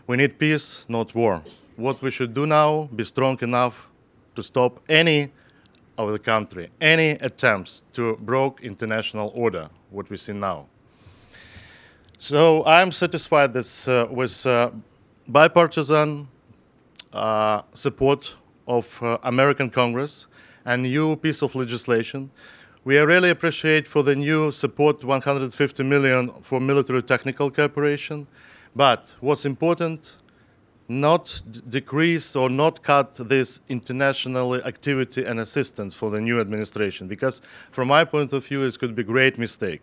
We 0.07 0.17
need 0.17 0.39
peace, 0.39 0.85
not 0.87 1.13
war. 1.13 1.41
What 1.75 2.01
we 2.01 2.11
should 2.11 2.33
do 2.33 2.45
now, 2.45 2.89
be 2.95 3.03
strong 3.03 3.37
enough 3.41 3.89
to 4.35 4.43
stop 4.43 4.79
any 4.87 5.31
of 5.97 6.11
the 6.11 6.19
country, 6.19 6.69
any 6.79 7.11
attempts 7.11 7.83
to 7.93 8.15
break 8.17 8.61
international 8.61 9.31
order, 9.35 9.69
what 9.89 10.09
we 10.09 10.17
see 10.17 10.33
now. 10.33 10.67
So 12.17 12.65
I'm 12.65 12.91
satisfied 12.91 13.53
this, 13.53 13.87
uh, 13.87 14.07
with 14.09 14.45
uh, 14.45 14.71
bipartisan 15.27 16.27
uh, 17.13 17.61
support 17.73 18.35
of 18.67 19.03
uh, 19.03 19.17
American 19.23 19.69
Congress 19.69 20.27
and 20.65 20.83
new 20.83 21.15
piece 21.15 21.41
of 21.41 21.55
legislation. 21.55 22.29
We 22.83 22.97
really 22.99 23.29
appreciate 23.29 23.87
for 23.87 24.03
the 24.03 24.15
new 24.15 24.51
support 24.51 25.03
150 25.03 25.83
million 25.83 26.31
for 26.43 26.59
military 26.59 27.01
technical 27.01 27.49
cooperation. 27.49 28.27
But 28.75 29.15
what's 29.21 29.45
important, 29.45 30.15
not 30.87 31.41
decrease 31.69 32.35
or 32.35 32.49
not 32.49 32.83
cut 32.83 33.15
this 33.15 33.59
international 33.69 34.55
activity 34.55 35.23
and 35.23 35.39
assistance 35.39 35.93
for 35.93 36.11
the 36.11 36.21
new 36.21 36.39
administration, 36.39 37.07
because 37.07 37.41
from 37.71 37.87
my 37.87 38.05
point 38.05 38.33
of 38.33 38.45
view, 38.45 38.63
it 38.63 38.77
could 38.77 38.95
be 38.95 39.01
a 39.01 39.05
great 39.05 39.39
mistake. 39.39 39.81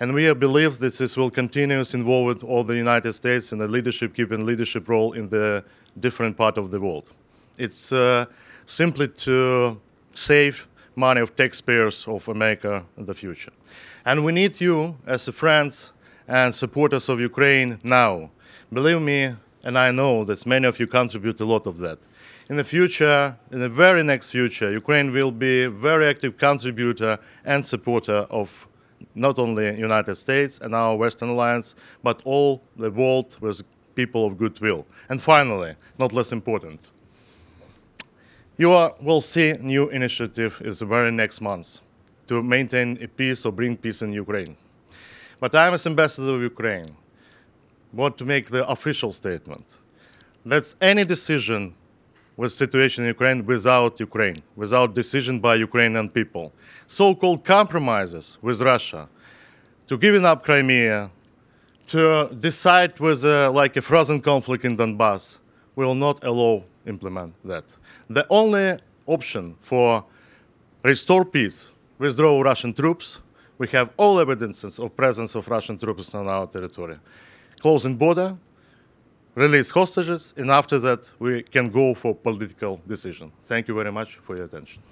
And 0.00 0.14
we 0.14 0.32
believe 0.34 0.78
that 0.78 0.94
this 0.94 1.16
will 1.16 1.30
continue 1.30 1.82
to 1.82 1.96
involve 1.96 2.44
all 2.44 2.62
the 2.62 2.76
United 2.76 3.14
States 3.14 3.52
in 3.52 3.58
the 3.58 3.66
leadership, 3.66 4.14
keeping 4.14 4.46
leadership 4.46 4.88
role 4.88 5.12
in 5.12 5.28
the 5.28 5.64
different 5.98 6.36
part 6.36 6.56
of 6.56 6.70
the 6.70 6.78
world. 6.78 7.10
It's 7.56 7.90
uh, 7.90 8.26
simply 8.66 9.08
to 9.08 9.80
save 10.18 10.66
money 10.96 11.20
of 11.20 11.36
taxpayers 11.36 12.06
of 12.08 12.28
America 12.28 12.84
in 12.96 13.06
the 13.06 13.14
future. 13.14 13.52
And 14.04 14.24
we 14.24 14.32
need 14.32 14.60
you 14.60 14.96
as 15.06 15.28
friends 15.28 15.92
and 16.26 16.54
supporters 16.54 17.08
of 17.08 17.20
Ukraine 17.20 17.78
now. 17.84 18.30
Believe 18.72 19.00
me, 19.00 19.34
and 19.64 19.78
I 19.78 19.90
know 19.90 20.24
that 20.24 20.44
many 20.44 20.66
of 20.66 20.78
you 20.80 20.86
contribute 20.86 21.40
a 21.40 21.44
lot 21.44 21.66
of 21.66 21.78
that. 21.78 21.98
In 22.50 22.56
the 22.56 22.64
future, 22.64 23.36
in 23.52 23.60
the 23.60 23.68
very 23.68 24.02
next 24.02 24.30
future, 24.30 24.70
Ukraine 24.72 25.12
will 25.12 25.30
be 25.30 25.64
a 25.64 25.70
very 25.70 26.06
active 26.06 26.36
contributor 26.36 27.18
and 27.44 27.64
supporter 27.64 28.26
of 28.30 28.66
not 29.14 29.38
only 29.38 29.78
United 29.78 30.16
States 30.16 30.58
and 30.58 30.74
our 30.74 30.96
Western 30.96 31.28
alliance, 31.28 31.76
but 32.02 32.22
all 32.24 32.62
the 32.76 32.90
world 32.90 33.36
with 33.40 33.62
people 33.94 34.26
of 34.26 34.36
goodwill. 34.36 34.86
And 35.10 35.22
finally, 35.22 35.74
not 35.98 36.12
less 36.12 36.32
important, 36.32 36.88
you 38.58 38.72
are, 38.72 38.92
will 39.00 39.20
see 39.20 39.54
new 39.60 39.88
initiative 39.88 40.60
in 40.64 40.74
the 40.74 40.84
very 40.84 41.12
next 41.12 41.40
months 41.40 41.80
to 42.26 42.42
maintain 42.42 42.98
a 43.00 43.06
peace 43.06 43.46
or 43.46 43.52
bring 43.52 43.76
peace 43.76 44.02
in 44.02 44.12
Ukraine. 44.12 44.56
But 45.40 45.54
I, 45.54 45.72
as 45.72 45.86
ambassador 45.86 46.34
of 46.34 46.42
Ukraine, 46.42 46.86
want 47.92 48.18
to 48.18 48.24
make 48.24 48.50
the 48.50 48.68
official 48.68 49.12
statement. 49.12 49.64
That's 50.44 50.74
any 50.80 51.04
decision 51.04 51.74
with 52.36 52.52
situation 52.52 53.04
in 53.04 53.08
Ukraine 53.08 53.46
without 53.46 53.98
Ukraine, 54.00 54.42
without 54.56 54.94
decision 54.94 55.38
by 55.38 55.54
Ukrainian 55.56 56.08
people. 56.08 56.52
So-called 56.86 57.44
compromises 57.44 58.38
with 58.42 58.60
Russia, 58.60 59.08
to 59.86 59.96
giving 59.96 60.24
up 60.24 60.44
Crimea, 60.44 61.10
to 61.88 62.28
decide 62.40 62.98
with 63.00 63.24
uh, 63.24 63.50
like 63.52 63.76
a 63.76 63.82
frozen 63.82 64.20
conflict 64.20 64.64
in 64.64 64.76
Donbass, 64.76 65.38
will 65.76 65.94
not 65.94 66.22
allow 66.24 66.62
implement 66.86 67.34
that. 67.44 67.64
The 68.10 68.26
only 68.30 68.78
option 69.06 69.56
for 69.60 70.04
restore 70.82 71.24
peace, 71.24 71.70
withdraw 71.98 72.40
Russian 72.40 72.72
troops, 72.72 73.20
we 73.58 73.68
have 73.68 73.90
all 73.96 74.20
evidences 74.20 74.78
of 74.78 74.96
presence 74.96 75.34
of 75.34 75.48
Russian 75.48 75.76
troops 75.78 76.14
on 76.14 76.28
our 76.28 76.46
territory. 76.46 76.96
Closing 77.60 77.96
border, 77.96 78.36
release 79.34 79.70
hostages, 79.70 80.32
and 80.36 80.50
after 80.50 80.78
that 80.78 81.10
we 81.18 81.42
can 81.42 81.70
go 81.70 81.94
for 81.94 82.14
political 82.14 82.80
decision. 82.86 83.30
Thank 83.44 83.68
you 83.68 83.74
very 83.74 83.92
much 83.92 84.16
for 84.16 84.36
your 84.36 84.46
attention. 84.46 84.82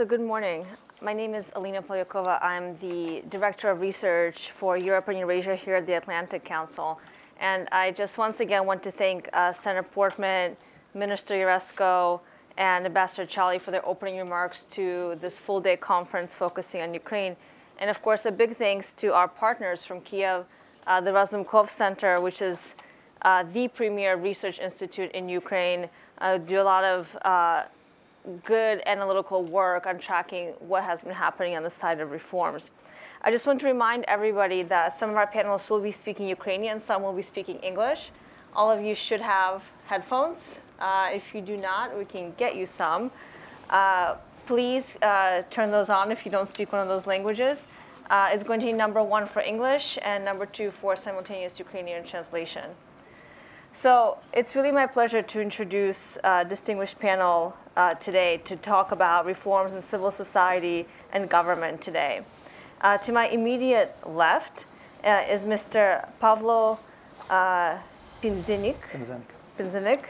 So 0.00 0.04
good 0.04 0.20
morning. 0.20 0.64
My 1.02 1.12
name 1.12 1.34
is 1.34 1.50
Alina 1.56 1.82
Polyakova. 1.82 2.40
I'm 2.40 2.78
the 2.78 3.24
Director 3.30 3.68
of 3.68 3.80
Research 3.80 4.52
for 4.52 4.76
Europe 4.76 5.08
and 5.08 5.18
Eurasia 5.18 5.56
here 5.56 5.74
at 5.74 5.88
the 5.88 5.94
Atlantic 5.94 6.44
Council. 6.44 7.00
And 7.40 7.68
I 7.72 7.90
just 7.90 8.16
once 8.16 8.38
again 8.38 8.64
want 8.64 8.80
to 8.84 8.92
thank 8.92 9.28
uh, 9.32 9.52
Senator 9.52 9.82
Portman, 9.82 10.56
Minister 10.94 11.34
Jaresko, 11.34 12.20
and 12.56 12.86
Ambassador 12.86 13.26
Chaly 13.26 13.60
for 13.60 13.72
their 13.72 13.84
opening 13.84 14.18
remarks 14.18 14.66
to 14.66 15.18
this 15.20 15.36
full 15.36 15.60
day 15.60 15.76
conference 15.76 16.32
focusing 16.32 16.80
on 16.80 16.94
Ukraine. 16.94 17.34
And 17.80 17.90
of 17.90 18.00
course, 18.00 18.24
a 18.24 18.30
big 18.30 18.52
thanks 18.52 18.92
to 19.02 19.12
our 19.12 19.26
partners 19.26 19.84
from 19.84 20.00
Kiev, 20.02 20.44
uh, 20.86 21.00
the 21.00 21.10
Razumkov 21.10 21.68
Center, 21.68 22.20
which 22.20 22.40
is 22.40 22.76
uh, 23.22 23.42
the 23.52 23.66
premier 23.66 24.16
research 24.16 24.60
institute 24.60 25.10
in 25.10 25.28
Ukraine, 25.28 25.88
uh, 26.18 26.38
do 26.38 26.60
a 26.60 26.62
lot 26.62 26.84
of 26.84 27.18
uh, 27.22 27.64
good 28.44 28.82
analytical 28.86 29.42
work 29.42 29.86
on 29.86 29.98
tracking 29.98 30.48
what 30.60 30.84
has 30.84 31.02
been 31.02 31.12
happening 31.12 31.56
on 31.56 31.62
the 31.62 31.70
side 31.70 32.00
of 32.00 32.10
reforms. 32.10 32.70
I 33.22 33.30
just 33.30 33.46
want 33.46 33.60
to 33.60 33.66
remind 33.66 34.04
everybody 34.06 34.62
that 34.64 34.92
some 34.92 35.10
of 35.10 35.16
our 35.16 35.26
panelists 35.26 35.70
will 35.70 35.80
be 35.80 35.90
speaking 35.90 36.28
Ukrainian, 36.28 36.80
some 36.80 37.02
will 37.02 37.12
be 37.12 37.22
speaking 37.22 37.58
English. 37.58 38.10
All 38.54 38.70
of 38.70 38.84
you 38.84 38.94
should 38.94 39.20
have 39.20 39.62
headphones. 39.86 40.60
Uh, 40.78 41.10
if 41.12 41.34
you 41.34 41.40
do 41.40 41.56
not, 41.56 41.96
we 41.96 42.04
can 42.04 42.32
get 42.36 42.54
you 42.56 42.66
some. 42.66 43.10
Uh, 43.68 44.16
please 44.46 44.96
uh, 45.02 45.42
turn 45.50 45.70
those 45.70 45.88
on 45.88 46.12
if 46.12 46.24
you 46.24 46.30
don't 46.30 46.48
speak 46.48 46.72
one 46.72 46.80
of 46.80 46.88
those 46.88 47.06
languages. 47.06 47.66
Uh, 48.08 48.30
it's 48.32 48.42
going 48.42 48.60
to 48.60 48.66
be 48.66 48.72
number 48.72 49.02
one 49.02 49.26
for 49.26 49.42
English 49.42 49.98
and 50.02 50.24
number 50.24 50.46
two 50.46 50.70
for 50.70 50.96
simultaneous 50.96 51.58
Ukrainian 51.58 52.04
translation. 52.04 52.70
So 53.72 54.18
it's 54.32 54.56
really 54.56 54.72
my 54.72 54.86
pleasure 54.86 55.22
to 55.22 55.40
introduce 55.40 56.16
a 56.24 56.44
distinguished 56.44 56.98
panel 56.98 57.54
uh, 57.78 57.94
today 57.94 58.40
to 58.44 58.56
talk 58.56 58.92
about 58.92 59.24
reforms 59.24 59.72
in 59.72 59.80
civil 59.80 60.10
society 60.10 60.86
and 61.12 61.30
government 61.30 61.80
today. 61.80 62.22
Uh, 62.80 62.98
to 62.98 63.12
my 63.12 63.28
immediate 63.28 63.96
left 64.04 64.66
uh, 65.04 65.22
is 65.30 65.44
Mr. 65.44 66.06
Pavlo 66.20 66.78
uh, 67.30 67.78
Pynzenyk, 68.20 68.76
Pynzenyk 69.56 70.04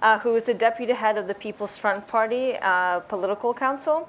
uh, 0.00 0.18
who 0.18 0.34
is 0.34 0.44
the 0.44 0.54
deputy 0.54 0.92
head 0.92 1.16
of 1.16 1.28
the 1.28 1.34
People's 1.34 1.78
Front 1.78 2.06
Party 2.08 2.56
uh, 2.60 3.00
Political 3.00 3.54
Council. 3.54 4.08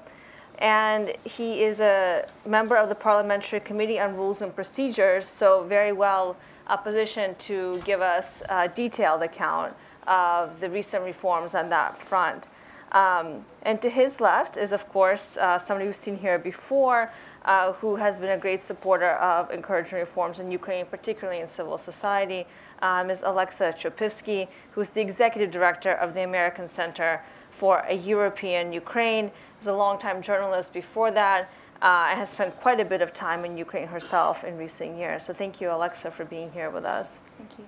And 0.58 1.14
he 1.24 1.62
is 1.62 1.80
a 1.80 2.26
member 2.46 2.76
of 2.76 2.88
the 2.88 2.94
Parliamentary 2.94 3.60
Committee 3.60 4.00
on 4.00 4.16
Rules 4.16 4.42
and 4.42 4.54
Procedures, 4.54 5.26
so 5.26 5.62
very 5.64 5.92
well 5.92 6.36
a 6.66 6.78
position 6.78 7.34
to 7.36 7.80
give 7.84 8.00
us 8.00 8.42
a 8.48 8.66
detailed 8.66 9.22
account 9.22 9.74
of 10.06 10.58
the 10.60 10.68
recent 10.68 11.04
reforms 11.04 11.54
on 11.54 11.68
that 11.68 11.96
front. 11.98 12.48
Um, 12.96 13.44
and 13.62 13.76
to 13.82 13.90
his 13.90 14.22
left 14.22 14.56
is, 14.56 14.72
of 14.72 14.88
course, 14.88 15.36
uh, 15.36 15.58
somebody 15.58 15.84
we've 15.84 16.04
seen 16.08 16.16
here 16.16 16.38
before, 16.38 17.12
uh, 17.44 17.72
who 17.74 17.96
has 17.96 18.18
been 18.18 18.30
a 18.30 18.38
great 18.38 18.60
supporter 18.60 19.12
of 19.32 19.50
encouraging 19.50 19.98
reforms 19.98 20.40
in 20.40 20.50
Ukraine, 20.50 20.86
particularly 20.86 21.40
in 21.40 21.46
civil 21.46 21.76
society, 21.76 22.46
um, 22.80 23.10
is 23.10 23.22
Alexa 23.22 23.74
Chopivsky, 23.80 24.48
who's 24.72 24.88
the 24.88 25.02
executive 25.02 25.50
director 25.50 25.92
of 25.92 26.14
the 26.14 26.22
American 26.22 26.66
Center 26.66 27.20
for 27.50 27.74
a 27.80 27.96
European 28.14 28.72
Ukraine. 28.72 29.30
Was 29.58 29.66
a 29.66 29.74
longtime 29.74 30.22
journalist 30.22 30.72
before 30.72 31.10
that, 31.10 31.50
uh, 31.82 32.08
and 32.08 32.18
has 32.18 32.30
spent 32.30 32.56
quite 32.64 32.80
a 32.80 32.84
bit 32.84 33.02
of 33.02 33.12
time 33.12 33.44
in 33.44 33.58
Ukraine 33.58 33.88
herself 33.88 34.42
in 34.42 34.56
recent 34.56 34.96
years. 34.96 35.20
So 35.26 35.34
thank 35.34 35.60
you, 35.60 35.70
Alexa, 35.70 36.10
for 36.12 36.24
being 36.24 36.50
here 36.50 36.70
with 36.70 36.86
us. 36.86 37.20
Thank 37.36 37.58
you. 37.58 37.64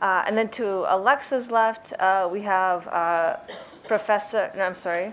Uh, 0.00 0.22
and 0.26 0.38
then 0.38 0.48
to 0.48 0.66
Alexa's 0.94 1.50
left, 1.50 1.92
uh, 1.98 2.28
we 2.30 2.42
have 2.42 2.86
uh, 2.88 3.36
Professor, 3.90 4.52
no, 4.56 4.62
I'm 4.62 4.76
sorry, 4.76 5.12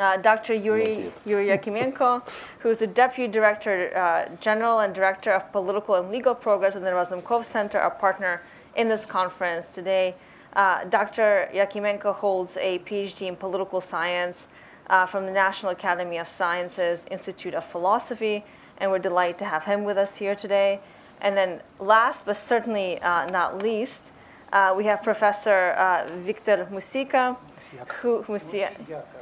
uh, 0.00 0.16
Dr. 0.16 0.54
Yuri, 0.54 1.12
Yuri 1.24 1.46
Yakimenko, 1.46 2.28
who 2.58 2.70
is 2.70 2.78
the 2.78 2.88
Deputy 2.88 3.32
Director 3.32 3.96
uh, 3.96 4.34
General 4.40 4.80
and 4.80 4.92
Director 4.92 5.30
of 5.30 5.52
Political 5.52 5.94
and 5.94 6.10
Legal 6.10 6.34
Programs 6.34 6.74
in 6.74 6.82
the 6.82 6.90
Razumkov 6.90 7.44
Center, 7.44 7.78
our 7.78 7.92
partner 7.92 8.42
in 8.74 8.88
this 8.88 9.06
conference 9.06 9.70
today. 9.70 10.16
Dr. 10.90 11.48
Yakimenko 11.54 12.12
holds 12.16 12.56
a 12.56 12.80
PhD 12.80 13.28
in 13.28 13.36
political 13.36 13.80
science 13.80 14.48
uh, 14.88 15.06
from 15.06 15.24
the 15.24 15.32
National 15.32 15.70
Academy 15.70 16.18
of 16.18 16.26
Sciences 16.26 17.06
Institute 17.08 17.54
of 17.54 17.64
Philosophy, 17.64 18.44
and 18.78 18.90
we're 18.90 18.98
delighted 18.98 19.38
to 19.38 19.44
have 19.44 19.64
him 19.64 19.84
with 19.84 19.96
us 19.96 20.16
here 20.16 20.34
today. 20.34 20.80
And 21.20 21.36
then 21.36 21.62
last 21.78 22.26
but 22.26 22.36
certainly 22.36 23.00
uh, 23.00 23.30
not 23.30 23.62
least, 23.62 24.10
uh, 24.54 24.72
we 24.76 24.84
have 24.84 25.02
Professor 25.02 25.70
uh, 25.70 26.06
Victor 26.14 26.68
Musika, 26.70 27.36
who, 28.00 28.22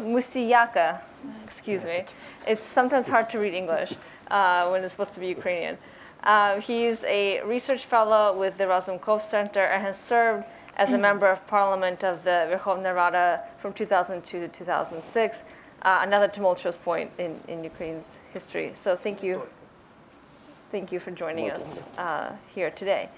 Musiyaka, 0.01 1.01
excuse 1.45 1.85
me. 1.85 2.03
It's 2.47 2.65
sometimes 2.65 3.09
hard 3.09 3.29
to 3.31 3.39
read 3.39 3.55
English 3.55 3.95
uh, 4.31 4.69
when 4.69 4.83
it's 4.83 4.93
supposed 4.93 5.15
to 5.15 5.21
be 5.21 5.29
Ukrainian. 5.29 5.79
Uh, 6.23 6.61
he's 6.61 7.03
a 7.05 7.43
research 7.43 7.85
fellow 7.85 8.37
with 8.39 8.57
the 8.57 8.65
Razumkov 8.65 9.23
Center 9.23 9.65
and 9.65 9.83
has 9.83 9.99
served 9.99 10.45
as 10.77 10.93
a 10.93 10.99
member 10.99 11.27
of 11.27 11.47
parliament 11.47 12.03
of 12.05 12.25
the 12.25 12.49
Verkhovna 12.51 12.95
Rada 12.95 13.43
from 13.59 13.73
2002 13.73 14.41
to 14.41 14.49
2006, 14.49 15.45
uh, 15.83 15.99
another 16.03 16.29
tumultuous 16.29 16.77
point 16.77 17.11
in, 17.19 17.37
in 17.49 17.63
Ukraine's 17.65 18.21
history. 18.33 18.71
So 18.75 18.97
thank 18.97 19.23
you. 19.23 19.43
Thank 20.71 20.91
you 20.93 20.99
for 20.99 21.11
joining 21.11 21.51
us 21.51 21.81
uh, 21.99 22.33
here 22.55 22.71
today. 22.71 23.11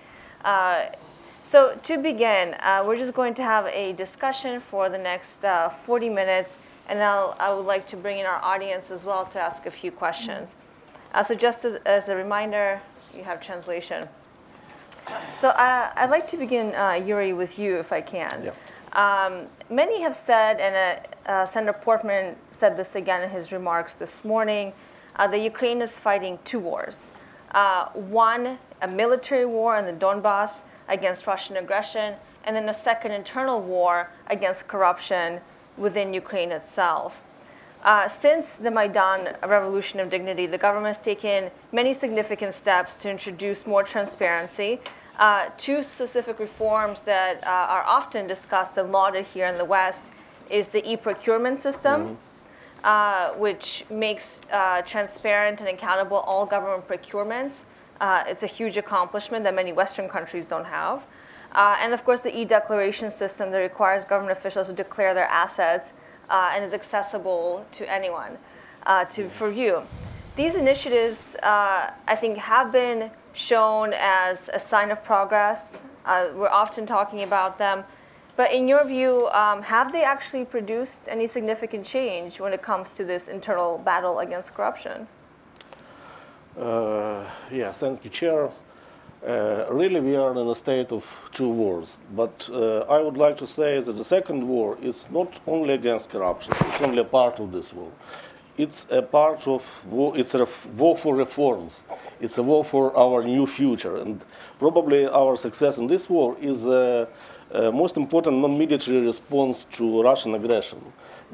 So 1.44 1.78
to 1.82 1.98
begin, 1.98 2.54
uh, 2.60 2.82
we're 2.86 2.96
just 2.96 3.12
going 3.12 3.34
to 3.34 3.42
have 3.42 3.66
a 3.66 3.92
discussion 3.92 4.60
for 4.60 4.88
the 4.88 4.96
next 4.96 5.44
uh, 5.44 5.68
40 5.68 6.08
minutes, 6.08 6.56
and 6.88 6.98
I'll, 7.00 7.36
I 7.38 7.52
would 7.52 7.66
like 7.66 7.86
to 7.88 7.98
bring 7.98 8.18
in 8.18 8.24
our 8.24 8.42
audience 8.42 8.90
as 8.90 9.04
well 9.04 9.26
to 9.26 9.38
ask 9.38 9.66
a 9.66 9.70
few 9.70 9.92
questions. 9.92 10.56
Uh, 11.12 11.22
so 11.22 11.34
just 11.34 11.66
as, 11.66 11.74
as 11.84 12.08
a 12.08 12.16
reminder, 12.16 12.80
you 13.14 13.24
have 13.24 13.42
translation. 13.42 14.08
So 15.36 15.50
uh, 15.50 15.92
I'd 15.94 16.08
like 16.08 16.26
to 16.28 16.38
begin, 16.38 16.74
uh, 16.74 16.92
Yuri, 16.92 17.34
with 17.34 17.58
you, 17.58 17.76
if 17.76 17.92
I 17.92 18.00
can. 18.00 18.50
Um, 18.94 19.48
many 19.68 20.00
have 20.00 20.16
said, 20.16 20.60
and 20.60 20.98
uh, 21.28 21.30
uh, 21.30 21.44
Senator 21.44 21.78
Portman 21.78 22.36
said 22.52 22.74
this 22.74 22.96
again 22.96 23.20
in 23.20 23.28
his 23.28 23.52
remarks 23.52 23.96
this 23.96 24.24
morning, 24.24 24.72
uh, 25.16 25.26
that 25.26 25.40
Ukraine 25.40 25.82
is 25.82 25.98
fighting 25.98 26.38
two 26.46 26.58
wars. 26.58 27.10
Uh, 27.50 27.90
one, 27.90 28.58
a 28.80 28.88
military 28.88 29.44
war 29.44 29.76
in 29.76 29.84
the 29.84 29.92
Donbass 29.92 30.62
against 30.88 31.26
Russian 31.26 31.56
aggression, 31.56 32.14
and 32.44 32.54
then 32.54 32.68
a 32.68 32.74
second 32.74 33.12
internal 33.12 33.60
war 33.60 34.10
against 34.28 34.68
corruption 34.68 35.40
within 35.76 36.14
Ukraine 36.14 36.52
itself. 36.52 37.20
Uh, 37.82 38.08
since 38.08 38.56
the 38.56 38.70
Maidan 38.70 39.36
Revolution 39.46 40.00
of 40.00 40.08
Dignity, 40.08 40.46
the 40.46 40.56
government 40.56 40.96
has 40.96 41.04
taken 41.04 41.50
many 41.70 41.92
significant 41.92 42.54
steps 42.54 42.96
to 42.96 43.10
introduce 43.10 43.66
more 43.66 43.82
transparency. 43.82 44.80
Uh, 45.18 45.50
two 45.58 45.82
specific 45.82 46.38
reforms 46.38 47.02
that 47.02 47.44
uh, 47.44 47.46
are 47.46 47.84
often 47.84 48.26
discussed 48.26 48.78
and 48.78 48.90
lauded 48.90 49.26
here 49.26 49.46
in 49.46 49.56
the 49.56 49.64
West 49.64 50.10
is 50.50 50.68
the 50.68 50.90
e-procurement 50.90 51.58
system, 51.58 52.16
uh, 52.82 53.30
which 53.32 53.84
makes 53.90 54.40
uh, 54.50 54.82
transparent 54.82 55.60
and 55.60 55.68
accountable 55.68 56.18
all 56.18 56.46
government 56.46 56.88
procurements. 56.88 57.60
Uh, 58.00 58.24
it's 58.26 58.42
a 58.42 58.46
huge 58.46 58.76
accomplishment 58.76 59.44
that 59.44 59.54
many 59.54 59.72
Western 59.72 60.08
countries 60.08 60.46
don't 60.46 60.64
have. 60.64 61.02
Uh, 61.52 61.76
and 61.80 61.94
of 61.94 62.04
course, 62.04 62.20
the 62.20 62.36
e-declaration 62.36 63.08
system 63.08 63.50
that 63.52 63.58
requires 63.58 64.04
government 64.04 64.36
officials 64.36 64.66
to 64.66 64.72
declare 64.72 65.14
their 65.14 65.26
assets 65.26 65.94
uh, 66.28 66.50
and 66.52 66.64
is 66.64 66.74
accessible 66.74 67.64
to 67.70 67.90
anyone, 67.90 68.36
uh, 68.86 69.04
to 69.04 69.28
for 69.28 69.50
you. 69.50 69.82
These 70.36 70.56
initiatives, 70.56 71.36
uh, 71.42 71.90
I 72.08 72.16
think, 72.16 72.38
have 72.38 72.72
been 72.72 73.10
shown 73.34 73.92
as 73.94 74.50
a 74.52 74.58
sign 74.58 74.90
of 74.90 75.04
progress. 75.04 75.84
Uh, 76.04 76.28
we're 76.34 76.48
often 76.48 76.86
talking 76.86 77.22
about 77.22 77.56
them. 77.56 77.84
But 78.36 78.52
in 78.52 78.66
your 78.66 78.84
view, 78.84 79.28
um, 79.28 79.62
have 79.62 79.92
they 79.92 80.02
actually 80.02 80.44
produced 80.44 81.08
any 81.08 81.28
significant 81.28 81.86
change 81.86 82.40
when 82.40 82.52
it 82.52 82.62
comes 82.62 82.90
to 82.92 83.04
this 83.04 83.28
internal 83.28 83.78
battle 83.78 84.18
against 84.18 84.54
corruption? 84.54 85.06
Uh, 86.58 87.24
yes, 87.50 87.80
thank 87.80 88.04
you, 88.04 88.10
Chair. 88.10 88.50
Uh, 89.26 89.64
really, 89.70 90.00
we 90.00 90.14
are 90.16 90.30
in 90.32 90.38
a 90.38 90.54
state 90.54 90.92
of 90.92 91.04
two 91.32 91.48
wars. 91.48 91.96
But 92.14 92.48
uh, 92.52 92.80
I 92.80 93.00
would 93.00 93.16
like 93.16 93.36
to 93.38 93.46
say 93.46 93.80
that 93.80 93.92
the 93.92 94.04
second 94.04 94.46
war 94.46 94.78
is 94.82 95.08
not 95.10 95.40
only 95.46 95.74
against 95.74 96.10
corruption, 96.10 96.54
it's 96.60 96.80
only 96.80 96.98
a 96.98 97.04
part 97.04 97.40
of 97.40 97.50
this 97.50 97.72
war. 97.72 97.90
It's 98.56 98.86
a 98.90 99.02
part 99.02 99.48
of 99.48 99.68
war, 99.84 100.16
it's 100.16 100.34
a 100.34 100.46
war 100.76 100.96
for 100.96 101.16
reforms. 101.16 101.82
It's 102.20 102.38
a 102.38 102.42
war 102.42 102.64
for 102.64 102.96
our 102.96 103.24
new 103.24 103.46
future. 103.46 103.96
And 103.96 104.24
probably 104.60 105.06
our 105.06 105.36
success 105.36 105.78
in 105.78 105.88
this 105.88 106.08
war 106.08 106.36
is 106.40 106.62
the 106.62 107.08
uh, 107.52 107.70
most 107.72 107.96
important 107.96 108.38
non 108.38 108.56
military 108.56 109.00
response 109.00 109.64
to 109.72 110.02
Russian 110.02 110.34
aggression. 110.34 110.80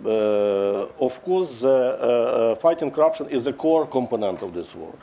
Uh, 0.05 0.87
of 0.99 1.23
course, 1.23 1.63
uh, 1.63 1.69
uh, 1.69 2.55
fighting 2.57 2.91
corruption 2.91 3.29
is 3.29 3.47
a 3.47 3.53
core 3.53 3.87
component 3.87 4.43
of 4.43 4.55
this 4.55 4.75
war. 4.75 4.95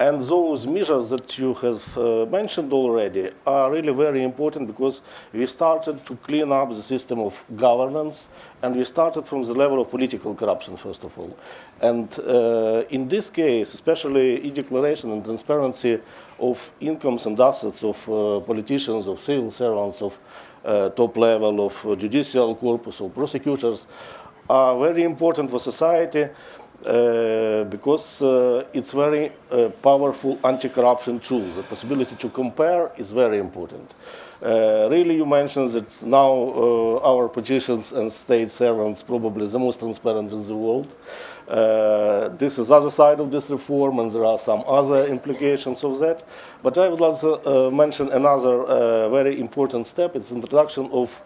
And 0.00 0.22
those 0.22 0.64
measures 0.64 1.10
that 1.10 1.38
you 1.38 1.54
have 1.54 1.98
uh, 1.98 2.24
mentioned 2.26 2.72
already 2.72 3.30
are 3.44 3.68
really 3.68 3.92
very 3.92 4.22
important 4.22 4.68
because 4.68 5.00
we 5.32 5.44
started 5.48 6.06
to 6.06 6.14
clean 6.14 6.52
up 6.52 6.68
the 6.68 6.82
system 6.82 7.18
of 7.18 7.42
governance 7.56 8.28
and 8.62 8.76
we 8.76 8.84
started 8.84 9.26
from 9.26 9.42
the 9.42 9.52
level 9.54 9.80
of 9.80 9.90
political 9.90 10.36
corruption, 10.36 10.76
first 10.76 11.02
of 11.02 11.18
all. 11.18 11.36
And 11.80 12.16
uh, 12.20 12.84
in 12.90 13.08
this 13.08 13.28
case, 13.28 13.74
especially 13.74 14.46
e 14.46 14.50
declaration 14.52 15.10
and 15.10 15.24
transparency 15.24 15.98
of 16.38 16.70
incomes 16.78 17.26
and 17.26 17.38
assets 17.40 17.82
of 17.82 18.08
uh, 18.08 18.38
politicians, 18.46 19.08
of 19.08 19.18
civil 19.18 19.50
servants, 19.50 20.00
of 20.00 20.16
uh, 20.64 20.90
top 20.90 21.16
level, 21.16 21.66
of 21.66 21.98
judicial 21.98 22.54
corpus, 22.54 23.00
of 23.00 23.12
prosecutors, 23.12 23.88
are 24.48 24.78
very 24.78 25.02
important 25.02 25.50
for 25.50 25.58
society 25.58 26.28
because 26.82 28.22
uh, 28.22 28.64
it's 28.72 28.92
very 28.92 29.32
uh, 29.50 29.68
powerful 29.82 30.38
anti-corruption 30.44 31.20
tool. 31.20 31.44
The 31.54 31.62
possibility 31.62 32.14
to 32.16 32.28
compare 32.28 32.92
is 32.96 33.12
very 33.12 33.38
important. 33.38 33.94
Uh, 34.40 34.88
really, 34.88 35.16
you 35.16 35.26
mentioned 35.26 35.70
that 35.70 36.02
now 36.02 36.32
uh, 36.32 37.00
our 37.02 37.28
politicians 37.28 37.92
and 37.92 38.10
state 38.12 38.50
servants 38.50 39.02
probably 39.02 39.46
the 39.48 39.58
most 39.58 39.80
transparent 39.80 40.32
in 40.32 40.42
the 40.44 40.54
world. 40.54 40.94
Uh, 41.48 42.28
this 42.36 42.58
is 42.58 42.68
the 42.68 42.74
other 42.74 42.90
side 42.90 43.18
of 43.18 43.30
this 43.30 43.50
reform, 43.50 43.98
and 43.98 44.10
there 44.12 44.24
are 44.24 44.38
some 44.38 44.62
other 44.66 45.06
implications 45.06 45.82
of 45.82 45.98
that. 45.98 46.22
But 46.62 46.78
I 46.78 46.88
would 46.88 47.00
like 47.00 47.18
to 47.20 47.70
mention 47.72 48.12
another 48.12 49.08
very 49.08 49.40
important 49.40 49.86
step. 49.86 50.14
It's 50.14 50.30
introduction 50.30 50.88
of 50.92 51.20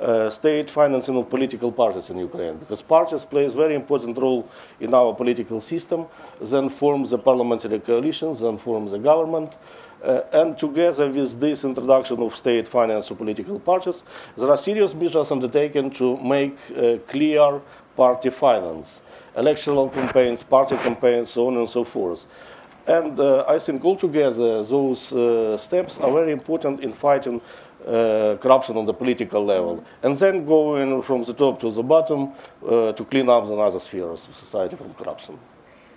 uh, 0.00 0.30
state 0.30 0.70
financing 0.70 1.16
of 1.16 1.28
political 1.30 1.72
parties 1.72 2.10
in 2.10 2.18
Ukraine, 2.18 2.56
because 2.56 2.82
parties 2.82 3.24
play 3.24 3.46
a 3.46 3.50
very 3.50 3.74
important 3.74 4.18
role 4.18 4.48
in 4.80 4.94
our 4.94 5.14
political 5.14 5.60
system, 5.60 6.06
then 6.40 6.68
form 6.68 7.04
the 7.04 7.18
parliamentary 7.18 7.80
coalitions, 7.80 8.40
then 8.40 8.58
form 8.58 8.86
the 8.86 8.98
government. 8.98 9.56
Uh, 10.04 10.20
and 10.32 10.58
together 10.58 11.08
with 11.10 11.40
this 11.40 11.64
introduction 11.64 12.22
of 12.22 12.36
state 12.36 12.68
finance 12.68 13.08
to 13.08 13.14
political 13.14 13.58
parties, 13.58 14.04
there 14.36 14.50
are 14.50 14.56
serious 14.56 14.94
measures 14.94 15.30
undertaken 15.32 15.90
to 15.90 16.16
make 16.18 16.56
uh, 16.76 16.98
clear 17.08 17.60
party 17.96 18.30
finance, 18.30 19.00
electoral 19.36 19.88
campaigns, 19.88 20.42
party 20.42 20.76
campaigns, 20.76 21.30
so 21.30 21.46
on 21.48 21.56
and 21.56 21.68
so 21.68 21.82
forth. 21.82 22.26
And 22.86 23.18
uh, 23.18 23.44
I 23.48 23.58
think 23.58 23.84
altogether 23.84 24.62
those 24.62 25.12
uh, 25.12 25.56
steps 25.56 25.98
are 25.98 26.12
very 26.12 26.30
important 26.30 26.80
in 26.80 26.92
fighting 26.92 27.40
uh, 27.86 28.36
corruption 28.40 28.76
on 28.76 28.84
the 28.84 28.92
political 28.92 29.44
level, 29.44 29.84
and 30.02 30.16
then 30.16 30.44
going 30.44 31.02
from 31.02 31.22
the 31.22 31.32
top 31.32 31.60
to 31.60 31.70
the 31.70 31.82
bottom 31.82 32.32
uh, 32.68 32.92
to 32.92 33.04
clean 33.04 33.28
up 33.28 33.46
the 33.46 33.54
other 33.54 33.80
spheres 33.80 34.26
of 34.28 34.34
society 34.34 34.76
from 34.76 34.92
corruption. 34.94 35.38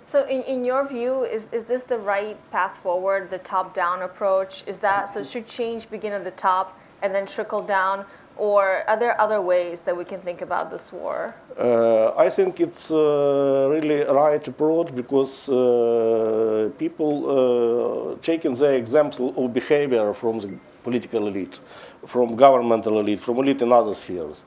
So, 0.06 0.26
in, 0.26 0.42
in 0.42 0.64
your 0.64 0.84
view, 0.88 1.22
is, 1.22 1.48
is 1.52 1.64
this 1.64 1.84
the 1.84 1.98
right 1.98 2.36
path 2.50 2.76
forward, 2.78 3.30
the 3.30 3.38
top 3.38 3.74
down 3.74 4.02
approach? 4.02 4.64
Is 4.66 4.78
that 4.78 5.08
so? 5.08 5.22
Should 5.22 5.46
change 5.46 5.88
begin 5.88 6.12
at 6.12 6.24
the 6.24 6.32
top 6.32 6.80
and 7.02 7.14
then 7.14 7.26
trickle 7.26 7.62
down? 7.62 8.04
Or 8.36 8.88
are 8.88 8.96
there 8.96 9.20
other 9.20 9.40
ways 9.40 9.82
that 9.82 9.96
we 9.96 10.04
can 10.04 10.18
think 10.18 10.40
about 10.40 10.70
this 10.70 10.92
war? 10.92 11.34
Uh, 11.58 12.14
I 12.16 12.30
think 12.30 12.58
it's 12.58 12.90
uh, 12.90 13.68
really 13.70 14.02
right 14.04 14.48
approach 14.48 14.94
because 14.94 15.48
uh, 15.48 16.70
people 16.78 17.12
uh, 17.28 18.16
taking 18.22 18.54
the 18.54 18.72
example 18.74 19.34
of 19.36 19.52
behavior 19.52 20.14
from 20.14 20.38
the 20.40 20.58
political 20.82 21.26
elite, 21.26 21.60
from 22.06 22.36
governmental 22.36 22.98
elite, 23.00 23.20
from 23.20 23.38
elite 23.38 23.62
in 23.62 23.72
other 23.72 23.94
spheres. 23.94 24.44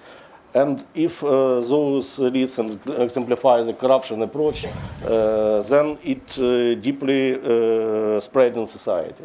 And 0.54 0.86
if 0.94 1.24
uh, 1.24 1.62
those 1.62 2.20
elites 2.20 2.60
exemplify 3.00 3.64
the 3.64 3.74
corruption 3.74 4.22
approach, 4.22 4.66
uh, 4.66 5.62
then 5.62 5.98
it 6.04 6.40
uh, 6.40 6.76
deeply 6.76 7.34
uh, 7.36 8.20
spread 8.20 8.56
in 8.56 8.68
society. 8.68 9.24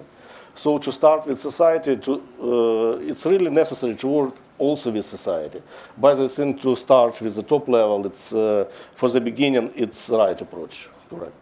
So 0.55 0.79
to 0.79 0.91
start 0.91 1.27
with 1.27 1.39
society, 1.39 1.97
to, 1.97 2.13
uh, 2.43 3.11
it's 3.11 3.27
really 3.27 3.51
necessary 3.51 3.95
to 3.97 4.09
work 4.09 4.35
also 4.59 4.91
with 4.91 5.05
society. 5.05 5.63
But 5.97 6.19
I 6.19 6.29
think 6.29 6.61
to 6.63 6.75
start 6.77 7.21
with 7.21 7.37
the 7.37 7.43
top 7.43 7.69
level, 7.69 8.07
it's 8.07 8.33
uh, 8.33 8.65
for 8.95 9.09
the 9.09 9.21
beginning, 9.21 9.71
it's 9.77 10.07
the 10.07 10.19
right 10.19 10.41
approach. 10.41 10.89
Correct. 11.11 11.33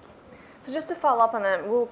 So 0.63 0.73
just 0.73 0.89
to 0.89 0.95
follow 0.95 1.25
up 1.25 1.35
on 1.35 1.43
that, 1.43 1.67
we'll, 1.67 1.89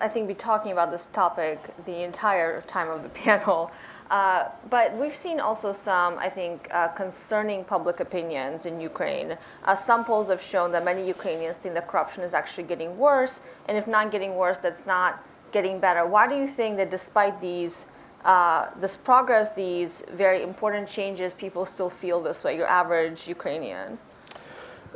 I 0.00 0.08
think, 0.08 0.28
be 0.28 0.34
talking 0.34 0.72
about 0.72 0.90
this 0.90 1.06
topic 1.06 1.70
the 1.84 2.02
entire 2.02 2.60
time 2.62 2.90
of 2.90 3.02
the 3.02 3.08
panel. 3.24 3.70
Uh, 4.10 4.48
but 4.70 4.96
we've 4.96 5.16
seen 5.16 5.40
also 5.40 5.72
some, 5.72 6.16
I 6.18 6.28
think, 6.28 6.68
uh, 6.70 6.88
concerning 6.88 7.64
public 7.64 7.98
opinions 7.98 8.66
in 8.66 8.80
Ukraine. 8.80 9.36
Uh, 9.64 9.74
some 9.74 10.04
polls 10.04 10.28
have 10.28 10.40
shown 10.40 10.70
that 10.72 10.84
many 10.84 11.06
Ukrainians 11.06 11.56
think 11.56 11.74
that 11.74 11.88
corruption 11.88 12.22
is 12.22 12.32
actually 12.32 12.64
getting 12.64 12.96
worse, 12.98 13.40
and 13.66 13.76
if 13.76 13.88
not 13.88 14.12
getting 14.12 14.36
worse, 14.36 14.58
that's 14.58 14.86
not 14.86 15.24
getting 15.50 15.80
better. 15.80 16.06
Why 16.06 16.28
do 16.28 16.36
you 16.36 16.46
think 16.46 16.76
that 16.76 16.90
despite 16.90 17.40
these 17.40 17.88
uh, 18.24 18.70
this 18.76 18.96
progress, 18.96 19.52
these 19.52 20.04
very 20.12 20.42
important 20.42 20.88
changes, 20.88 21.32
people 21.32 21.64
still 21.64 21.88
feel 21.88 22.20
this 22.20 22.42
way, 22.42 22.56
your 22.56 22.66
average 22.66 23.28
Ukrainian? 23.28 23.98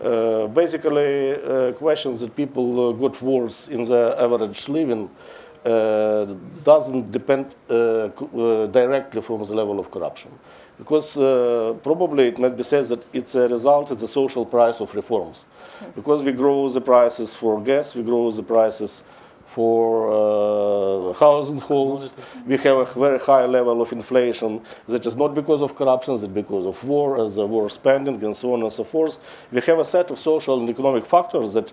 Uh, 0.01 0.47
basically, 0.47 1.35
uh, 1.35 1.73
questions 1.73 2.21
that 2.21 2.35
people 2.35 2.89
uh, 2.89 2.93
got 2.93 3.21
worse 3.21 3.69
in 3.69 3.83
their 3.83 4.19
average 4.19 4.67
living 4.69 5.11
uh, 5.65 6.25
doesn't 6.65 7.13
depend 7.13 7.55
uh, 7.69 7.75
uh, 7.75 8.67
directly 8.69 9.21
from 9.21 9.45
the 9.45 9.55
level 9.55 9.79
of 9.79 9.91
corruption. 9.91 10.31
Because 10.79 11.13
probably 11.83 12.29
it 12.29 12.39
might 12.39 12.57
be 12.57 12.63
said 12.63 12.85
that 12.87 13.05
it's 13.13 13.35
a 13.35 13.47
result, 13.47 13.91
of 13.91 14.01
the 14.01 14.09
social 14.09 14.47
price 14.47 14.81
of 14.81 14.95
reforms. 14.95 15.45
Because 15.95 16.23
we 16.23 16.33
grow 16.33 16.71
the 16.71 16.81
prices 16.81 17.35
for 17.35 17.61
gas, 17.61 17.95
we 17.95 18.03
grow 18.03 18.31
the 18.31 18.43
prices 18.43 19.03
for 19.55 20.11
uh, 20.13 21.13
housing 21.15 21.59
halls. 21.59 22.11
We 22.47 22.57
have 22.59 22.77
a 22.79 22.85
very 22.85 23.19
high 23.19 23.47
level 23.47 23.83
of 23.83 23.93
inflation 23.93 24.61
that 24.89 25.05
is 25.07 25.17
not 25.17 25.35
because 25.35 25.61
of 25.63 25.75
corruption, 25.75 26.15
it's 26.15 26.25
because 26.25 26.67
of 26.67 26.83
war, 26.85 27.25
as 27.25 27.35
the 27.35 27.47
war 27.47 27.69
spending, 27.69 28.23
and 28.25 28.37
so 28.37 28.55
on 28.55 28.63
and 28.63 28.73
so 28.73 28.85
forth. 28.85 29.19
We 29.51 29.61
have 29.63 29.79
a 29.79 29.85
set 29.85 30.11
of 30.11 30.19
social 30.19 30.61
and 30.61 30.71
economic 30.71 31.05
factors 31.05 31.55
that 31.55 31.73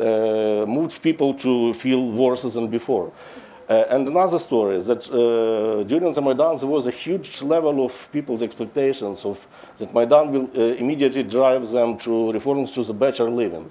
uh, 0.00 0.88
people 1.02 1.34
to 1.34 1.74
feel 1.74 2.12
worse 2.12 2.42
than 2.42 2.68
before. 2.68 3.12
Uh, 3.68 3.84
and 3.90 4.06
another 4.06 4.38
story 4.38 4.76
is 4.76 4.86
that 4.86 5.10
uh, 5.10 5.82
during 5.82 6.12
the 6.12 6.22
Maidan 6.22 6.56
there 6.56 6.68
was 6.68 6.86
a 6.86 6.90
huge 6.92 7.42
level 7.42 7.84
of 7.84 8.08
people's 8.12 8.40
expectations 8.40 9.24
of 9.24 9.44
that 9.78 9.92
Maidan 9.92 10.30
will 10.30 10.48
uh, 10.56 10.76
immediately 10.76 11.24
drive 11.24 11.68
them 11.70 11.98
to 11.98 12.32
reforms 12.32 12.70
to 12.72 12.84
the 12.84 12.94
better 12.94 13.28
living. 13.28 13.68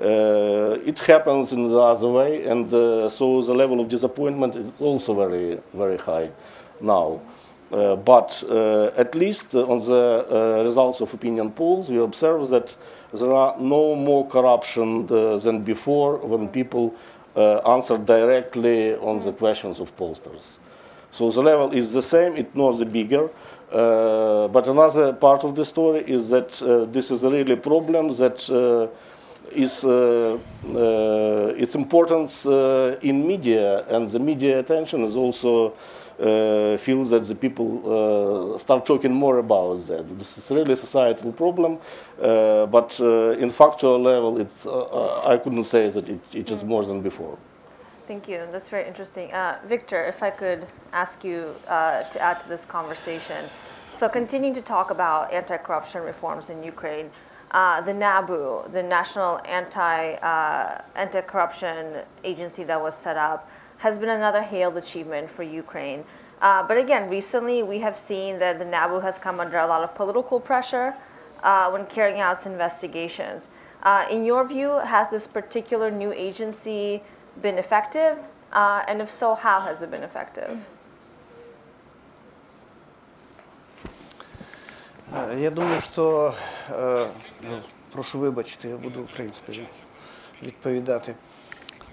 Uh, 0.00 0.78
it 0.86 0.98
happens 1.00 1.52
in 1.52 1.66
the 1.68 1.78
other 1.78 2.08
way, 2.08 2.46
and 2.46 2.72
uh, 2.72 3.08
so 3.08 3.42
the 3.42 3.52
level 3.52 3.80
of 3.80 3.88
disappointment 3.88 4.56
is 4.56 4.80
also 4.80 5.14
very, 5.14 5.60
very 5.74 5.98
high 5.98 6.30
now. 6.80 7.20
Uh, 7.70 7.94
but 7.94 8.42
at 8.96 9.14
least 9.14 9.54
on 9.54 9.78
the 9.78 10.62
results 10.64 11.00
of 11.00 11.14
opinion 11.14 11.52
polls, 11.52 11.88
we 11.88 11.98
observe 11.98 12.48
that 12.48 12.74
there 13.12 13.32
are 13.32 13.56
no 13.60 13.94
more 13.94 14.26
corruption 14.26 15.06
than 15.06 15.62
before 15.62 16.16
when 16.16 16.48
people 16.48 16.92
answer 17.36 17.96
directly 17.96 18.96
on 18.96 19.20
the 19.20 19.32
questions 19.32 19.78
of 19.78 19.94
pollsters. 19.96 20.56
So 21.12 21.30
the 21.30 21.42
level 21.42 21.72
is 21.72 21.92
the 21.92 22.02
same, 22.02 22.36
it's 22.36 22.54
not 22.56 22.78
the 22.78 22.86
bigger. 22.86 23.28
Uh, 23.70 24.48
but 24.48 24.66
another 24.66 25.12
part 25.12 25.44
of 25.44 25.54
the 25.54 25.64
story 25.64 26.02
is 26.10 26.28
that 26.30 26.60
uh, 26.62 26.86
this 26.86 27.10
is 27.12 27.22
really 27.22 27.52
a 27.52 27.56
problem 27.56 28.08
that 28.08 28.50
uh, 28.50 28.88
is 29.52 29.84
uh, 29.84 30.38
uh, 30.74 31.54
its 31.56 31.74
importance 31.74 32.46
uh, 32.46 32.98
in 33.02 33.26
media, 33.26 33.84
and 33.88 34.08
the 34.08 34.18
media 34.18 34.58
attention 34.58 35.04
is 35.04 35.16
also 35.16 35.74
uh, 36.20 36.76
feels 36.76 37.10
that 37.10 37.24
the 37.24 37.34
people 37.34 38.54
uh, 38.54 38.58
start 38.58 38.84
talking 38.84 39.12
more 39.12 39.38
about 39.38 39.86
that. 39.86 40.18
This 40.18 40.36
is 40.36 40.50
really 40.50 40.74
a 40.74 40.76
societal 40.76 41.32
problem, 41.32 41.78
uh, 42.20 42.66
but 42.66 43.00
in 43.00 43.50
factual 43.50 43.98
level, 44.00 44.38
it's 44.38 44.66
I 44.66 45.38
couldn't 45.42 45.64
say 45.64 45.88
that 45.88 46.08
it, 46.08 46.20
it 46.34 46.50
is 46.50 46.62
more 46.62 46.84
than 46.84 47.00
before. 47.00 47.38
Thank 48.06 48.28
you. 48.28 48.46
That's 48.52 48.68
very 48.68 48.86
interesting. 48.86 49.30
Victor, 49.64 50.04
if 50.04 50.22
I 50.22 50.30
could 50.30 50.66
ask 50.92 51.24
you 51.24 51.54
to 51.66 52.20
add 52.20 52.40
to 52.40 52.48
this 52.48 52.64
conversation. 52.64 53.48
So, 53.90 54.08
continuing 54.08 54.54
to 54.54 54.62
talk 54.62 54.90
about 54.90 55.32
anti 55.32 55.56
corruption 55.56 56.02
reforms 56.02 56.48
in 56.48 56.62
Ukraine, 56.62 57.10
uh, 57.50 57.80
the 57.80 57.92
NABU, 57.92 58.70
the 58.70 58.82
National 58.82 59.40
Anti 59.44 60.14
uh, 60.14 60.82
Anti 60.94 61.20
Corruption 61.22 62.02
Agency 62.24 62.64
that 62.64 62.80
was 62.80 62.94
set 62.94 63.16
up, 63.16 63.50
has 63.78 63.98
been 63.98 64.10
another 64.10 64.42
hailed 64.42 64.76
achievement 64.76 65.28
for 65.28 65.42
Ukraine. 65.42 66.04
Uh, 66.40 66.62
but 66.62 66.76
again, 66.78 67.10
recently 67.10 67.62
we 67.62 67.78
have 67.78 67.96
seen 67.96 68.38
that 68.38 68.58
the 68.58 68.64
NABU 68.64 69.02
has 69.02 69.18
come 69.18 69.40
under 69.40 69.58
a 69.58 69.66
lot 69.66 69.82
of 69.82 69.94
political 69.94 70.40
pressure 70.40 70.94
uh, 71.42 71.70
when 71.70 71.86
carrying 71.86 72.20
out 72.20 72.36
its 72.36 72.46
investigations. 72.46 73.50
Uh, 73.82 74.06
in 74.10 74.24
your 74.24 74.46
view, 74.46 74.78
has 74.80 75.08
this 75.08 75.26
particular 75.26 75.90
new 75.90 76.12
agency 76.12 77.02
been 77.42 77.58
effective? 77.58 78.24
And 78.52 79.00
if 79.00 79.10
so, 79.10 79.34
how 79.34 79.60
has 79.60 79.82
it 79.82 79.90
been 79.90 80.02
effective? 80.02 80.68
Я 85.38 85.50
думаю, 85.50 85.80
що 85.92 86.32
е, 86.70 87.06
ну, 87.42 87.56
прошу 87.92 88.18
вибачити, 88.18 88.68
я 88.68 88.76
буду 88.76 89.02
українською 89.02 89.58
відповідати. 90.42 91.14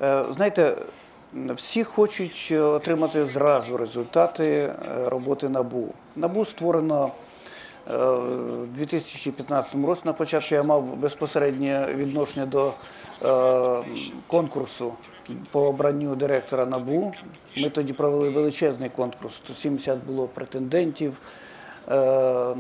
Е, 0.02 0.26
Знаєте, 0.36 0.76
всі 1.56 1.84
хочуть 1.84 2.52
отримати 2.52 3.26
зразу 3.26 3.78
результати 3.78 4.46
е, 4.46 4.74
роботи 5.10 5.50
НАБУ. 5.50 5.94
НАБУ 6.16 6.46
створено 6.46 7.12
е, 7.92 7.98
в 7.98 8.68
2015 8.68 9.76
році. 9.76 10.02
На 10.06 10.14
початку 10.14 10.56
я 10.56 10.64
мав 10.64 10.96
безпосереднє 10.96 11.88
відношення 11.96 12.46
до 12.46 12.74
е, 13.26 13.84
конкурсу 14.28 14.94
по 15.52 15.62
обранню 15.62 16.16
директора 16.16 16.66
НАБУ. 16.66 17.14
Ми 17.58 17.70
тоді 17.70 17.94
провели 17.94 18.30
величезний 18.30 18.90
конкурс. 18.90 19.36
170 19.36 20.04
було 20.04 20.28
претендентів. 20.28 21.18
Е, 21.92 22.56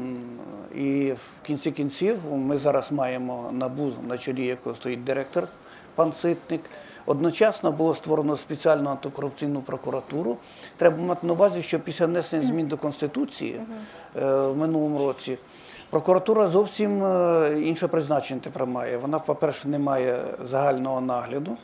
І 0.75 1.11
в 1.11 1.45
кінці 1.45 1.71
кінців 1.71 2.17
ми 2.32 2.57
зараз 2.57 2.91
маємо 2.91 3.49
НАБУ, 3.51 3.91
на 4.07 4.17
чолі 4.17 4.45
якого 4.45 4.75
стоїть 4.75 5.03
директор 5.03 5.47
пан 5.95 6.13
Ситник. 6.13 6.61
Одночасно 7.05 7.71
було 7.71 7.95
створено 7.95 8.38
спеціальну 8.38 8.89
антикорупційну 8.89 9.61
прокуратуру. 9.61 10.38
Треба 10.78 11.03
мати 11.03 11.28
на 11.28 11.34
увазі, 11.34 11.61
що 11.61 11.80
після 11.80 12.05
внесення 12.05 12.47
змін 12.47 12.67
до 12.67 12.78
Конституції 12.78 13.55
е, 14.15 14.47
в 14.47 14.57
минулому 14.57 15.07
році 15.07 15.38
прокуратура 15.89 16.47
зовсім 16.47 17.03
е, 17.03 17.61
інше 17.63 17.88
призначення 17.88 18.39
тепер 18.43 18.65
має. 18.65 18.97
Вона, 18.97 19.19
по-перше, 19.19 19.67
не 19.67 19.80
має 19.80 20.23
загального 20.43 21.01
нагляду. 21.01 21.57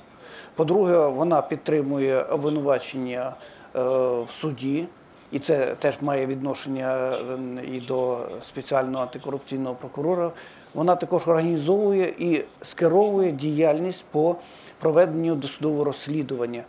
По-друге, 0.56 0.98
вона 1.08 1.42
підтримує 1.42 2.22
обвинувачення 2.24 3.34
е, 3.76 3.82
в 4.22 4.28
суді, 4.32 4.88
і 5.34 5.40
це 5.40 5.76
теж 5.80 6.02
має 6.02 6.26
відношення 6.26 7.12
е, 7.12 7.66
і 7.72 7.80
до 7.80 8.20
спеціального 8.42 9.04
антикорупційного 9.04 9.76
прокурора. 9.76 10.32
Вона 10.74 10.96
також 10.96 11.28
організовує 11.28 12.14
і 12.20 12.44
скеровує 12.64 13.32
діяльність 13.32 14.06
по 14.12 14.36
проведенню 14.80 15.36
досудового 15.36 15.84
розслідування. 15.84 16.64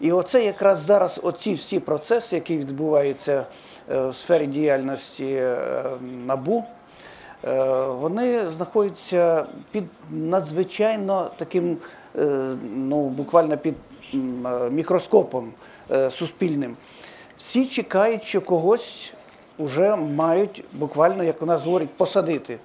І 0.00 0.12
оце 0.12 0.44
якраз 0.44 0.78
зараз 0.78 1.20
оці 1.22 1.54
всі 1.54 1.80
процеси, 1.80 2.36
які 2.36 2.58
відбуваються 2.58 3.46
е, 3.90 4.08
в 4.08 4.14
сфері 4.14 4.46
діяльності 4.46 5.26
е, 5.26 5.84
НАБУ, 6.26 6.64
Е, 7.44 7.84
вони 7.84 8.50
знаходяться 8.56 9.46
під 9.70 9.84
надзвичайно 10.10 11.30
таким, 11.36 11.76
ну 12.74 13.08
буквально 13.08 13.58
під 13.58 13.74
мікроскопом 14.70 15.52
суспільним. 16.10 16.76
Всі 17.40 17.66
чекають, 17.66 18.24
що 18.24 18.40
когось 18.40 19.12
вже 19.58 19.96
мають 19.96 20.64
буквально, 20.72 21.24
як 21.24 21.42
у 21.42 21.46
нас 21.46 21.64
говорять, 21.64 21.88
посадити. 21.88 22.58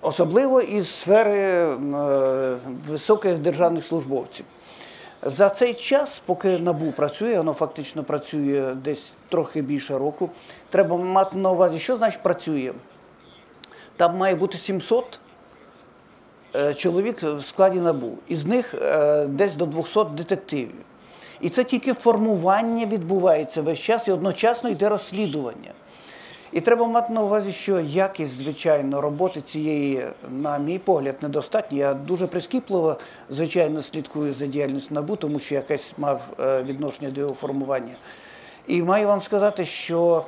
Особливо 0.00 0.60
із 0.60 0.90
сфери 0.90 1.40
е, 1.40 1.76
високих 2.88 3.38
державних 3.38 3.84
службовців. 3.84 4.46
За 5.22 5.50
цей 5.50 5.74
час, 5.74 6.22
поки 6.26 6.58
НАБУ 6.58 6.92
працює, 6.92 7.36
воно 7.36 7.52
фактично 7.52 8.04
працює 8.04 8.74
десь 8.84 9.14
трохи 9.28 9.62
більше 9.62 9.98
року. 9.98 10.30
Треба 10.70 10.96
мати 10.96 11.36
на 11.36 11.50
увазі, 11.50 11.78
що 11.78 11.96
значить 11.96 12.22
працює. 12.22 12.72
Там 13.96 14.16
має 14.16 14.34
бути 14.34 14.58
700 14.58 15.20
е, 16.54 16.74
чоловік 16.74 17.22
в 17.22 17.42
складі 17.42 17.80
НАБУ. 17.80 18.18
Із 18.28 18.46
них 18.46 18.74
е, 18.74 19.26
десь 19.26 19.54
до 19.54 19.66
200 19.66 20.04
детективів. 20.04 20.74
І 21.42 21.48
це 21.48 21.64
тільки 21.64 21.94
формування 21.94 22.86
відбувається 22.86 23.62
весь 23.62 23.78
час 23.78 24.08
і 24.08 24.12
одночасно 24.12 24.70
йде 24.70 24.88
розслідування. 24.88 25.72
І 26.52 26.60
треба 26.60 26.86
мати 26.86 27.12
на 27.12 27.22
увазі, 27.22 27.52
що 27.52 27.80
якість, 27.80 28.38
звичайно, 28.38 29.00
роботи 29.00 29.40
цієї, 29.40 30.06
на 30.30 30.58
мій 30.58 30.78
погляд, 30.78 31.16
недостатня. 31.22 31.78
Я 31.78 31.94
дуже 31.94 32.26
прискіпливо, 32.26 32.96
звичайно, 33.30 33.82
слідкую 33.82 34.34
за 34.34 34.46
діяльністю 34.46 34.94
НАБУ, 34.94 35.16
тому 35.16 35.38
що 35.38 35.54
якесь 35.54 35.92
мав 35.98 36.20
е, 36.40 36.62
відношення 36.62 37.10
до 37.10 37.20
його 37.20 37.34
формування. 37.34 37.94
І 38.66 38.82
маю 38.82 39.06
вам 39.06 39.22
сказати, 39.22 39.64
що 39.64 40.24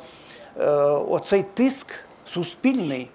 е, 0.61 0.71
оцей 0.91 1.45
тиск 1.55 1.87
суспільний, 2.27 3.09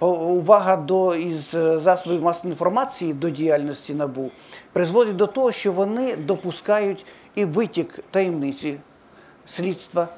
увага 0.00 0.76
до 0.76 1.14
із 1.14 1.54
е, 1.54 1.78
засобів 1.78 2.22
масової 2.22 2.52
інформації 2.52 3.12
до 3.14 3.30
діяльності 3.30 3.94
НАБУ 3.94 4.30
призводить 4.72 5.16
до 5.16 5.26
того, 5.26 5.52
що 5.52 5.72
вони 5.72 6.16
допускають 6.16 7.06
і 7.34 7.44
витік 7.44 7.98
таємниці 8.10 8.76
слідства. 9.46 10.08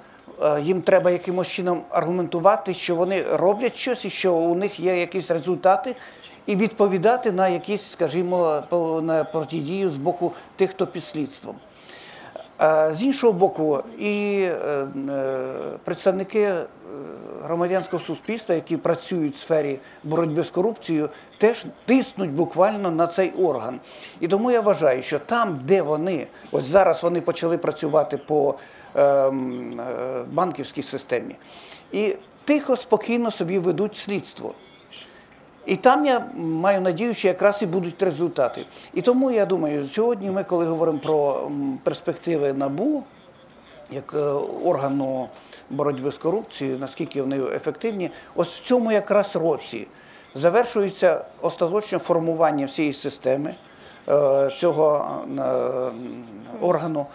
Е, 0.42 0.60
Їм 0.60 0.82
треба 0.82 1.10
якимось 1.10 1.48
чином 1.48 1.82
аргументувати, 1.90 2.74
що 2.74 2.96
вони 2.96 3.22
роблять 3.32 3.76
щось 3.76 4.04
і 4.04 4.10
що 4.10 4.34
у 4.34 4.54
них 4.54 4.80
є 4.80 5.00
якісь 5.00 5.30
результати, 5.30 5.96
і 6.46 6.56
відповідати 6.56 7.32
на 7.32 7.48
якісь, 7.48 7.90
скажімо, 7.90 8.62
на 9.02 9.24
протидію 9.24 9.90
з 9.90 9.96
боку 9.96 10.32
тих, 10.56 10.70
хто 10.70 10.86
під 10.86 11.04
слідством. 11.04 11.56
А 12.58 12.94
З 12.94 13.02
іншого 13.02 13.32
боку, 13.32 13.82
і 13.98 14.40
е, 14.42 14.56
е, 15.08 15.44
представники 15.84 16.40
е, 16.40 16.64
громадянського 17.44 18.02
суспільства, 18.02 18.54
які 18.54 18.76
працюють 18.76 19.34
в 19.34 19.38
сфері 19.38 19.78
боротьби 20.04 20.44
з 20.44 20.50
корупцією, 20.50 21.08
теж 21.38 21.66
тиснуть 21.86 22.30
буквально 22.30 22.90
на 22.90 23.06
цей 23.06 23.32
орган. 23.32 23.80
І 24.20 24.28
тому 24.28 24.50
я 24.50 24.60
вважаю, 24.60 25.02
що 25.02 25.18
там, 25.18 25.60
де 25.64 25.82
вони, 25.82 26.26
ось 26.52 26.64
зараз 26.64 27.02
вони 27.02 27.20
почали 27.20 27.58
працювати 27.58 28.16
по 28.16 28.54
ем, 28.94 29.80
е, 29.80 30.22
банківській 30.32 30.82
системі, 30.82 31.36
і 31.92 32.16
тихо, 32.44 32.76
спокійно 32.76 33.30
собі 33.30 33.58
ведуть 33.58 33.96
слідство. 33.96 34.54
І 35.66 35.76
там 35.76 36.06
я 36.06 36.26
маю 36.36 36.80
надію, 36.80 37.14
що 37.14 37.28
якраз 37.28 37.62
і 37.62 37.66
будуть 37.66 38.02
результати. 38.02 38.66
І 38.94 39.02
тому 39.02 39.30
я 39.30 39.46
думаю, 39.46 39.86
сьогодні 39.86 40.30
ми, 40.30 40.44
коли 40.44 40.66
говоримо 40.66 40.98
про 40.98 41.50
перспективи 41.82 42.52
НАБУ, 42.52 43.02
як 43.90 44.14
е, 44.14 44.18
органу 44.64 45.28
боротьби 45.70 46.12
з 46.12 46.18
корупцією, 46.18 46.78
наскільки 46.78 47.22
вони 47.22 47.40
ефективні, 47.54 48.10
ось 48.34 48.48
в 48.48 48.62
цьому 48.62 48.92
якраз 48.92 49.36
році 49.36 49.86
завершується 50.34 51.24
остаточне 51.42 51.98
формування 51.98 52.66
всієї 52.66 52.94
системи 52.94 53.54
е, 54.08 54.50
цього 54.58 55.06
е, 55.38 55.42
органу. 56.60 57.06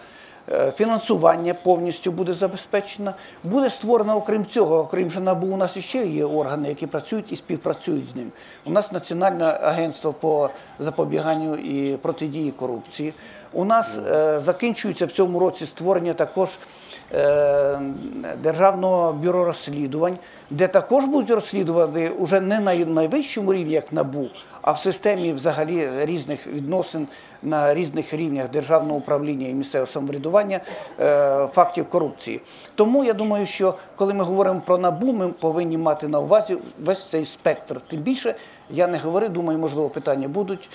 Е, 0.52 0.72
Фінансування 0.76 1.54
повністю 1.54 2.12
буде 2.12 2.34
забезпечено. 2.34 3.14
Буде 3.44 3.70
створено, 3.70 4.16
окрім 4.16 4.46
цього, 4.46 4.78
окрім 4.78 5.10
же 5.10 5.20
НАБУ, 5.20 5.46
у 5.46 5.56
нас 5.56 5.78
ще 5.78 6.06
є 6.06 6.24
органи, 6.24 6.68
які 6.68 6.86
працюють 6.86 7.32
і 7.32 7.36
співпрацюють 7.36 8.08
з 8.08 8.16
ним. 8.16 8.32
У 8.64 8.70
нас 8.70 8.92
Національне 8.92 9.44
агентство 9.44 10.12
по 10.12 10.50
запобіганню 10.78 11.54
і 11.54 11.96
протидії 11.96 12.50
корупції. 12.50 13.14
У 13.52 13.64
нас 13.64 13.98
е, 14.06 14.40
закінчується 14.40 15.06
в 15.06 15.10
цьому 15.10 15.38
році 15.38 15.66
створення 15.66 16.14
також 16.14 16.48
Державного 18.42 19.12
бюро 19.12 19.44
розслідувань, 19.44 20.18
де 20.50 20.68
також 20.68 21.04
будуть 21.04 21.30
розслідувати 21.30 22.08
уже 22.08 22.40
не 22.40 22.60
на 22.60 22.74
найвищому 22.74 23.54
рівні, 23.54 23.74
як 23.74 23.92
НАБУ, 23.92 24.28
а 24.62 24.72
в 24.72 24.78
системі 24.78 25.32
взагалі 25.32 25.88
різних 26.02 26.46
відносин 26.46 27.08
на 27.42 27.74
різних 27.74 28.14
рівнях 28.14 28.50
державного 28.50 28.98
управління 28.98 29.48
і 29.48 29.54
місцевого 29.54 29.86
самоврядування 29.86 30.60
е, 31.00 31.48
фактів 31.54 31.88
корупції. 31.88 32.40
Тому 32.74 33.04
я 33.04 33.12
думаю, 33.12 33.46
що 33.46 33.74
коли 33.96 34.14
ми 34.14 34.24
говоримо 34.24 34.60
про 34.66 34.78
НАБУ, 34.78 35.12
ми 35.12 35.28
повинні 35.28 35.78
мати 35.78 36.08
на 36.08 36.20
увазі 36.20 36.56
весь 36.84 37.04
цей 37.08 37.26
спектр. 37.26 37.80
Тим 37.80 38.00
більше 38.00 38.34
я 38.70 38.86
не 38.86 38.98
говорю, 38.98 39.28
думаю, 39.28 39.58
можливо, 39.58 39.88
питання 39.88 40.28
будуть. 40.28 40.68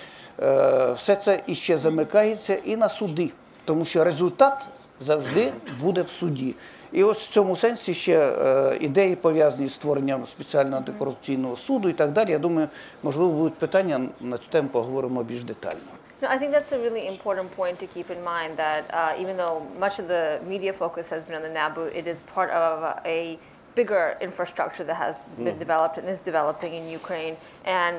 Е, 0.43 0.91
Все 0.93 1.15
це 1.15 1.39
іще 1.47 1.77
замикається 1.77 2.57
і 2.65 2.75
на 2.75 2.89
суди, 2.89 3.31
тому 3.65 3.85
що 3.85 4.03
результат 4.03 4.67
завжди 5.01 5.53
буде 5.79 6.01
в 6.01 6.09
суді. 6.09 6.55
І 6.91 7.03
ось 7.03 7.19
в 7.27 7.29
цьому 7.29 7.55
сенсі 7.55 7.93
ще 7.93 8.19
е, 8.19 8.77
ідеї 8.79 9.15
пов'язані 9.15 9.69
з 9.69 9.73
створенням 9.73 10.25
спеціального 10.25 10.77
антикорупційного 10.77 11.55
суду 11.55 11.89
і 11.89 11.93
так 11.93 12.11
далі. 12.11 12.31
Я 12.31 12.39
думаю, 12.39 12.67
можливо, 13.03 13.31
будуть 13.31 13.53
питання 13.53 14.01
на 14.21 14.37
цю 14.37 14.47
тему 14.49 14.69
поговоримо 14.71 15.23
більш 15.23 15.43
детально. 15.43 15.81
No, 16.21 16.29
I 16.29 16.37
think 16.37 16.51
that's 16.53 16.71
a 16.71 16.77
really 16.77 17.07
important 17.07 17.49
point 17.57 17.77
to 17.83 17.87
keep 17.95 18.09
in 18.09 18.21
mind 18.23 18.51
that 18.55 18.83
uh, 18.89 19.21
even 19.21 19.35
though 19.35 19.57
much 19.85 19.99
of 19.99 20.07
the 20.07 20.39
media 20.47 20.71
focus 20.71 21.09
has 21.09 21.25
been 21.25 21.35
on 21.35 21.43
the 21.47 21.55
NABU, 21.59 21.83
it 21.99 22.07
is 22.07 22.17
part 22.35 22.49
of 22.51 22.73
a 23.17 23.37
bigger 23.75 24.17
infrastructure 24.21 24.85
that 24.85 24.95
has 24.95 25.25
been 25.37 25.59
developed 25.59 25.97
and 25.99 26.07
is 26.15 26.21
developing 26.21 26.73
in 26.73 26.89
Ukraine. 26.89 27.35
And 27.65 27.95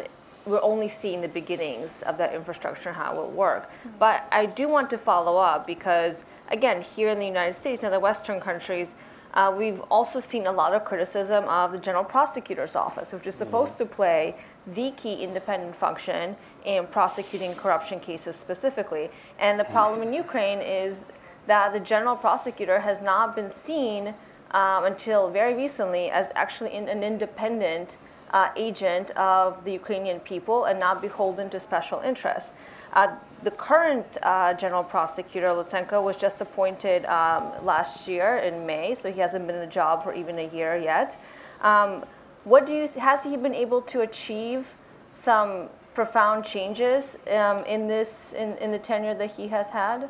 we're 0.46 0.62
only 0.62 0.88
seeing 0.88 1.20
the 1.20 1.28
beginnings 1.28 2.02
of 2.02 2.16
that 2.18 2.34
infrastructure 2.34 2.88
and 2.88 2.96
how 2.96 3.12
it 3.12 3.16
will 3.18 3.30
work. 3.30 3.70
But 3.98 4.24
I 4.30 4.46
do 4.46 4.68
want 4.68 4.88
to 4.90 4.98
follow 4.98 5.36
up 5.36 5.66
because, 5.66 6.24
again, 6.50 6.82
here 6.82 7.10
in 7.10 7.18
the 7.18 7.26
United 7.26 7.54
States 7.54 7.82
and 7.82 7.92
the 7.92 8.00
Western 8.00 8.40
countries, 8.40 8.94
uh, 9.34 9.54
we've 9.54 9.80
also 9.90 10.18
seen 10.18 10.46
a 10.46 10.52
lot 10.52 10.72
of 10.72 10.84
criticism 10.84 11.44
of 11.44 11.70
the 11.70 11.78
General 11.78 12.04
Prosecutor's 12.04 12.74
Office, 12.74 13.12
which 13.12 13.26
is 13.26 13.34
supposed 13.34 13.76
to 13.76 13.84
play 13.84 14.34
the 14.66 14.92
key 14.92 15.22
independent 15.22 15.76
function 15.76 16.34
in 16.64 16.86
prosecuting 16.86 17.54
corruption 17.54 18.00
cases 18.00 18.34
specifically. 18.34 19.10
And 19.38 19.60
the 19.60 19.64
problem 19.64 20.02
in 20.02 20.14
Ukraine 20.14 20.60
is 20.60 21.04
that 21.46 21.74
the 21.74 21.80
General 21.80 22.16
Prosecutor 22.16 22.80
has 22.80 23.02
not 23.02 23.36
been 23.36 23.50
seen 23.50 24.14
um, 24.52 24.84
until 24.84 25.28
very 25.28 25.54
recently 25.54 26.10
as 26.10 26.32
actually 26.34 26.72
in, 26.72 26.88
an 26.88 27.02
independent 27.02 27.98
uh, 28.30 28.48
agent 28.56 29.10
of 29.12 29.64
the 29.64 29.72
Ukrainian 29.72 30.20
people 30.20 30.64
and 30.64 30.78
not 30.78 31.00
beholden 31.00 31.48
to 31.50 31.60
special 31.60 32.00
interests. 32.00 32.52
Uh, 32.92 33.14
the 33.42 33.50
current 33.50 34.16
uh, 34.22 34.54
general 34.54 34.82
prosecutor, 34.82 35.48
Lutsenko, 35.48 36.02
was 36.02 36.16
just 36.16 36.40
appointed 36.40 37.04
um, 37.06 37.52
last 37.64 38.08
year 38.08 38.38
in 38.38 38.66
May, 38.66 38.94
so 38.94 39.12
he 39.12 39.20
hasn't 39.20 39.46
been 39.46 39.56
in 39.56 39.60
the 39.60 39.66
job 39.66 40.02
for 40.02 40.14
even 40.14 40.38
a 40.38 40.48
year 40.48 40.76
yet. 40.76 41.18
Um, 41.60 42.04
what 42.44 42.64
do 42.64 42.74
you 42.74 42.88
has 42.98 43.24
he 43.24 43.36
been 43.36 43.54
able 43.54 43.82
to 43.82 44.00
achieve 44.02 44.74
some 45.14 45.68
profound 45.94 46.44
changes 46.44 47.18
um, 47.34 47.64
in 47.64 47.88
this 47.88 48.32
in, 48.32 48.56
in 48.58 48.70
the 48.70 48.78
tenure 48.78 49.14
that 49.14 49.30
he 49.32 49.48
has 49.48 49.70
had? 49.70 50.08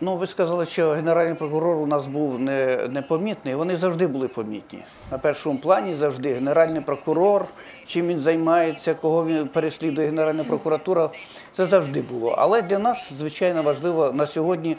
Ну, 0.00 0.16
ви 0.16 0.26
сказали, 0.26 0.66
що 0.66 0.90
генеральний 0.90 1.34
прокурор 1.34 1.76
у 1.76 1.86
нас 1.86 2.06
був 2.06 2.40
не, 2.40 2.78
непомітний. 2.90 3.54
Вони 3.54 3.76
завжди 3.76 4.06
були 4.06 4.28
помітні. 4.28 4.82
На 5.10 5.18
першому 5.18 5.58
плані 5.58 5.94
завжди 5.94 6.32
генеральний 6.32 6.80
прокурор, 6.80 7.44
чим 7.86 8.06
він 8.06 8.18
займається, 8.18 8.94
кого 8.94 9.26
він 9.26 9.48
переслідує 9.48 10.06
Генеральна 10.06 10.44
прокуратура, 10.44 11.10
це 11.52 11.66
завжди 11.66 12.00
було. 12.00 12.34
Але 12.38 12.62
для 12.62 12.78
нас 12.78 13.12
звичайно 13.18 13.62
важливо 13.62 14.12
на 14.12 14.26
сьогодні 14.26 14.76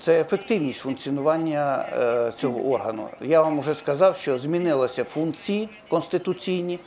це 0.00 0.20
ефективність 0.20 0.80
функціонування 0.80 1.86
е, 1.92 2.32
цього 2.36 2.70
органу. 2.72 3.08
Я 3.20 3.42
вам 3.42 3.60
вже 3.60 3.74
сказав, 3.74 4.16
що 4.16 4.38
змінилися 4.38 5.04
функції 5.04 5.68
конституційні. 5.88 6.78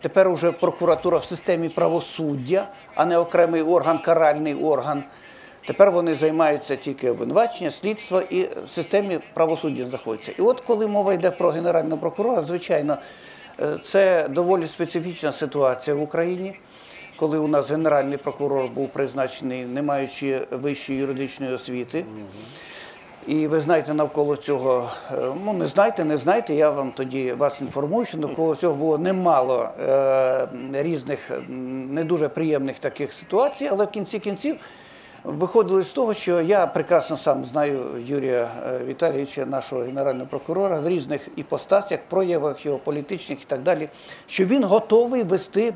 Тепер 0.00 0.28
уже 0.28 0.52
прокуратура 0.52 1.18
в 1.18 1.24
системі 1.24 1.68
правосуддя, 1.68 2.68
а 2.94 3.04
не 3.04 3.18
окремий 3.18 3.62
орган, 3.62 3.98
каральний 3.98 4.54
орган. 4.54 5.04
Тепер 5.66 5.90
вони 5.90 6.14
займаються 6.14 6.76
тільки 6.76 7.10
обвинувачення, 7.10 7.70
слідства 7.70 8.22
і 8.30 8.42
в 8.42 8.68
системі 8.68 9.18
правосуддя 9.34 9.84
знаходяться. 9.84 10.32
І 10.38 10.42
от 10.42 10.60
коли 10.60 10.86
мова 10.86 11.14
йде 11.14 11.30
про 11.30 11.50
генерального 11.50 11.98
прокурора, 11.98 12.42
звичайно, 12.42 12.98
е, 13.60 13.78
це 13.84 14.28
доволі 14.28 14.66
специфічна 14.66 15.32
ситуація 15.32 15.96
в 15.96 16.02
Україні, 16.02 16.54
коли 17.16 17.38
у 17.38 17.48
нас 17.48 17.70
генеральний 17.70 18.18
прокурор 18.18 18.68
був 18.68 18.88
призначений, 18.88 19.64
не 19.64 19.82
маючи 19.82 20.40
вищої 20.50 20.98
юридичної 20.98 21.54
освіти. 21.54 22.04
І 23.26 23.46
ви 23.46 23.60
знаєте, 23.60 23.94
навколо 23.94 24.36
цього, 24.36 24.90
е, 25.12 25.16
ну 25.44 25.52
не 25.52 25.66
знаєте, 25.66 26.04
не 26.04 26.18
знаєте, 26.18 26.54
я 26.54 26.70
вам 26.70 26.92
тоді 26.96 27.32
вас 27.32 27.60
інформую, 27.60 28.06
що 28.06 28.18
навколо 28.18 28.54
цього 28.54 28.74
було 28.74 28.98
немало 28.98 29.68
е, 29.80 30.48
різних 30.72 31.30
не 31.48 32.04
дуже 32.04 32.28
приємних 32.28 32.78
таких 32.78 33.12
ситуацій, 33.12 33.68
але 33.72 33.84
в 33.84 33.90
кінці 33.90 34.18
кінців 34.18 34.56
виходили 35.24 35.84
з 35.84 35.90
того, 35.90 36.14
що 36.14 36.40
я 36.40 36.66
прекрасно 36.66 37.16
сам 37.16 37.44
знаю 37.44 37.84
Юрія 38.06 38.50
е, 38.66 38.84
Віталійовича, 38.84 39.46
нашого 39.46 39.82
генерального 39.82 40.26
прокурора, 40.26 40.80
в 40.80 40.88
різних 40.88 41.28
іпостасях, 41.36 42.00
проявах 42.08 42.66
його 42.66 42.78
політичних 42.78 43.42
і 43.42 43.44
так 43.44 43.62
далі, 43.62 43.88
що 44.26 44.44
він 44.44 44.64
готовий 44.64 45.22
вести 45.22 45.74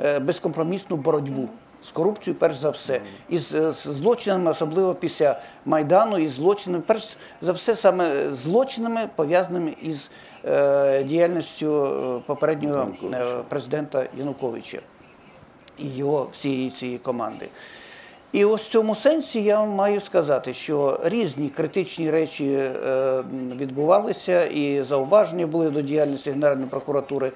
е, 0.00 0.18
безкомпромісну 0.18 0.96
боротьбу. 0.96 1.48
З 1.84 1.90
корупцією, 1.90 2.40
перш 2.40 2.56
за 2.56 2.70
все, 2.70 3.00
і 3.28 3.38
з, 3.38 3.72
з 3.72 3.82
злочинами, 3.82 4.50
особливо 4.50 4.94
після 4.94 5.40
Майдану, 5.64 6.18
і 6.18 6.26
злочинами, 6.26 6.82
перш 6.86 7.16
за 7.40 7.52
все, 7.52 7.76
саме 7.76 8.32
злочинами, 8.32 9.08
пов'язаними 9.16 9.74
із 9.82 10.10
е, 10.44 11.04
діяльністю 11.04 11.84
е, 11.84 12.22
попереднього 12.26 12.88
е, 13.14 13.24
президента 13.48 14.06
Януковича 14.18 14.78
і 15.78 15.88
його 15.88 16.28
всієї 16.32 16.70
цієї 16.70 16.98
команди. 16.98 17.48
І 18.32 18.44
ось 18.44 18.62
в 18.62 18.70
цьому 18.70 18.94
сенсі 18.94 19.42
я 19.42 19.64
маю 19.64 20.00
сказати, 20.00 20.54
що 20.54 21.00
різні 21.04 21.48
критичні 21.48 22.10
речі 22.10 22.52
е, 22.52 23.22
відбувалися, 23.60 24.44
і 24.44 24.82
зауваження 24.82 25.46
були 25.46 25.70
до 25.70 25.82
діяльності 25.82 26.30
Генеральної 26.30 26.68
прокуратури. 26.68 27.32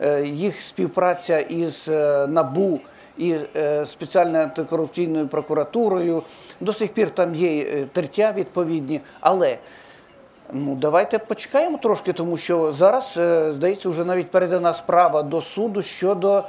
Е, 0.00 0.26
Їх 0.26 0.62
співпраця 0.62 1.40
із 1.40 1.88
е, 1.88 2.26
НАБУ 2.26 2.80
і 3.18 3.34
спеціальною 3.86 4.44
антикорупційною 4.44 5.28
прокуратурою. 5.28 6.22
До 6.60 6.72
сих 6.72 6.92
пір 6.92 7.10
там 7.10 7.34
є 7.34 7.64
тертя 7.92 8.32
відповідні, 8.32 9.00
але 9.20 9.58
Ну, 10.52 10.74
давайте 10.74 11.18
почекаємо 11.18 11.78
трошки, 11.78 12.12
тому 12.12 12.36
що 12.36 12.72
зараз, 12.72 13.12
здається, 13.54 13.88
вже 13.88 14.04
навіть 14.04 14.30
передана 14.30 14.74
справа 14.74 15.22
до 15.22 15.40
суду 15.40 15.82
щодо 15.82 16.44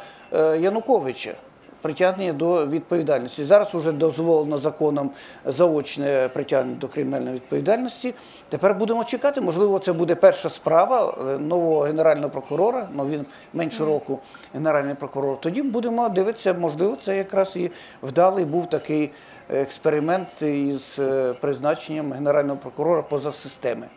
Януковича. 0.59 1.35
Притягнення 1.81 2.33
до 2.33 2.67
відповідальності. 2.67 3.45
Зараз 3.45 3.73
вже 3.73 3.91
дозволено 3.91 4.57
законом 4.57 5.11
заочне 5.45 6.29
притягнення 6.33 6.77
до 6.79 6.87
кримінальної 6.87 7.35
відповідальності. 7.35 8.13
Тепер 8.49 8.75
будемо 8.75 9.03
чекати. 9.03 9.41
Можливо, 9.41 9.79
це 9.79 9.93
буде 9.93 10.15
перша 10.15 10.49
справа 10.49 11.15
е, 11.19 11.37
нового 11.37 11.79
генерального 11.81 12.29
прокурора. 12.29 12.87
Ну 12.93 13.05
він 13.05 13.25
менше 13.53 13.85
року 13.85 14.19
генеральний 14.53 14.95
прокурор. 14.95 15.41
Тоді 15.41 15.61
будемо 15.61 16.09
дивитися, 16.09 16.53
можливо, 16.53 16.95
це 16.95 17.17
якраз 17.17 17.55
і 17.55 17.71
вдалий 18.03 18.45
був 18.45 18.69
такий 18.69 19.11
експеримент 19.49 20.41
із 20.41 20.99
е, 20.99 21.33
призначенням 21.33 22.13
генерального 22.13 22.57
прокурора 22.57 23.01
поза 23.01 23.31
системи. 23.33 23.87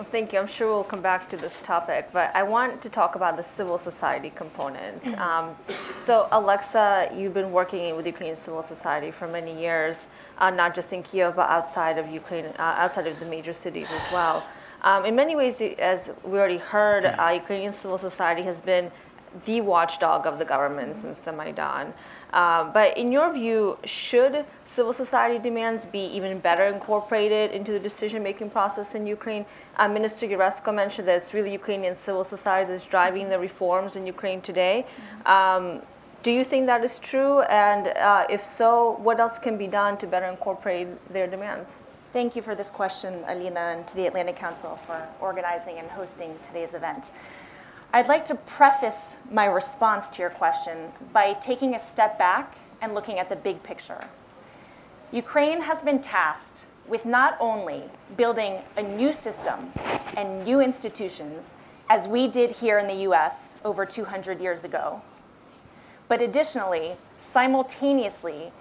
Well, 0.00 0.08
thank 0.08 0.32
you. 0.32 0.38
I'm 0.38 0.46
sure 0.46 0.68
we'll 0.68 0.82
come 0.82 1.02
back 1.02 1.28
to 1.28 1.36
this 1.36 1.60
topic, 1.60 2.08
but 2.10 2.34
I 2.34 2.42
want 2.42 2.80
to 2.80 2.88
talk 2.88 3.16
about 3.16 3.36
the 3.36 3.42
civil 3.42 3.76
society 3.76 4.32
component. 4.34 5.14
Um, 5.18 5.54
so, 5.98 6.26
Alexa, 6.32 7.10
you've 7.14 7.34
been 7.34 7.52
working 7.52 7.94
with 7.94 8.06
Ukrainian 8.06 8.34
civil 8.34 8.62
society 8.62 9.10
for 9.10 9.28
many 9.28 9.54
years, 9.60 10.08
uh, 10.38 10.48
not 10.48 10.74
just 10.74 10.94
in 10.94 11.02
Kiev, 11.02 11.36
but 11.36 11.50
outside 11.50 11.98
of 11.98 12.10
Ukraine, 12.10 12.46
uh, 12.46 12.82
outside 12.82 13.06
of 13.08 13.20
the 13.20 13.26
major 13.26 13.52
cities 13.52 13.92
as 13.92 14.10
well. 14.10 14.42
Um, 14.80 15.04
in 15.04 15.14
many 15.14 15.36
ways, 15.36 15.60
as 15.60 16.10
we 16.24 16.38
already 16.38 16.56
heard, 16.56 17.04
uh, 17.04 17.32
Ukrainian 17.34 17.70
civil 17.70 17.98
society 17.98 18.40
has 18.44 18.58
been 18.62 18.90
the 19.44 19.60
watchdog 19.60 20.26
of 20.26 20.38
the 20.38 20.46
government 20.46 20.96
since 20.96 21.18
the 21.18 21.32
Maidan. 21.32 21.92
Um, 22.32 22.72
but 22.72 22.96
in 22.96 23.10
your 23.10 23.32
view, 23.32 23.78
should 23.84 24.44
civil 24.64 24.92
society 24.92 25.38
demands 25.38 25.86
be 25.86 26.04
even 26.16 26.38
better 26.38 26.66
incorporated 26.66 27.50
into 27.50 27.72
the 27.72 27.80
decision-making 27.80 28.50
process 28.50 28.94
in 28.94 29.06
Ukraine? 29.06 29.44
Uh, 29.76 29.88
Minister 29.88 30.26
Jaresko 30.26 30.72
mentioned 30.74 31.08
that 31.08 31.16
it's 31.16 31.34
really 31.34 31.52
Ukrainian 31.52 31.94
civil 31.94 32.24
society 32.24 32.70
that's 32.70 32.86
driving 32.86 33.28
the 33.28 33.38
reforms 33.38 33.96
in 33.96 34.06
Ukraine 34.06 34.40
today. 34.40 34.86
Um, 35.26 35.82
do 36.22 36.30
you 36.30 36.44
think 36.44 36.66
that 36.66 36.84
is 36.84 36.98
true? 36.98 37.40
And 37.42 37.88
uh, 37.88 38.26
if 38.28 38.44
so, 38.44 38.96
what 38.98 39.18
else 39.18 39.38
can 39.38 39.56
be 39.56 39.66
done 39.66 39.96
to 39.98 40.06
better 40.06 40.26
incorporate 40.26 40.88
their 41.12 41.26
demands? 41.26 41.76
Thank 42.12 42.34
you 42.36 42.42
for 42.42 42.54
this 42.54 42.70
question, 42.70 43.24
Alina, 43.28 43.60
and 43.60 43.86
to 43.86 43.94
the 43.96 44.06
Atlantic 44.06 44.36
Council 44.36 44.78
for 44.86 45.00
organizing 45.20 45.78
and 45.78 45.88
hosting 45.88 46.36
today's 46.42 46.74
event. 46.74 47.12
I'd 47.92 48.06
like 48.06 48.24
to 48.26 48.36
preface 48.36 49.18
my 49.32 49.46
response 49.46 50.10
to 50.10 50.20
your 50.22 50.30
question 50.30 50.92
by 51.12 51.32
taking 51.34 51.74
a 51.74 51.78
step 51.80 52.16
back 52.20 52.56
and 52.80 52.94
looking 52.94 53.18
at 53.18 53.28
the 53.28 53.34
big 53.34 53.60
picture. 53.64 54.00
Ukraine 55.10 55.60
has 55.60 55.82
been 55.82 56.00
tasked 56.00 56.66
with 56.86 57.04
not 57.04 57.36
only 57.40 57.82
building 58.16 58.60
a 58.76 58.82
new 58.82 59.12
system 59.12 59.72
and 60.16 60.44
new 60.44 60.60
institutions, 60.60 61.56
as 61.88 62.06
we 62.06 62.28
did 62.28 62.52
here 62.52 62.78
in 62.78 62.86
the 62.86 63.08
US 63.10 63.56
over 63.64 63.84
200 63.84 64.40
years 64.40 64.62
ago, 64.62 65.02
but 66.06 66.22
additionally, 66.22 66.92
simultaneously, 67.18 68.52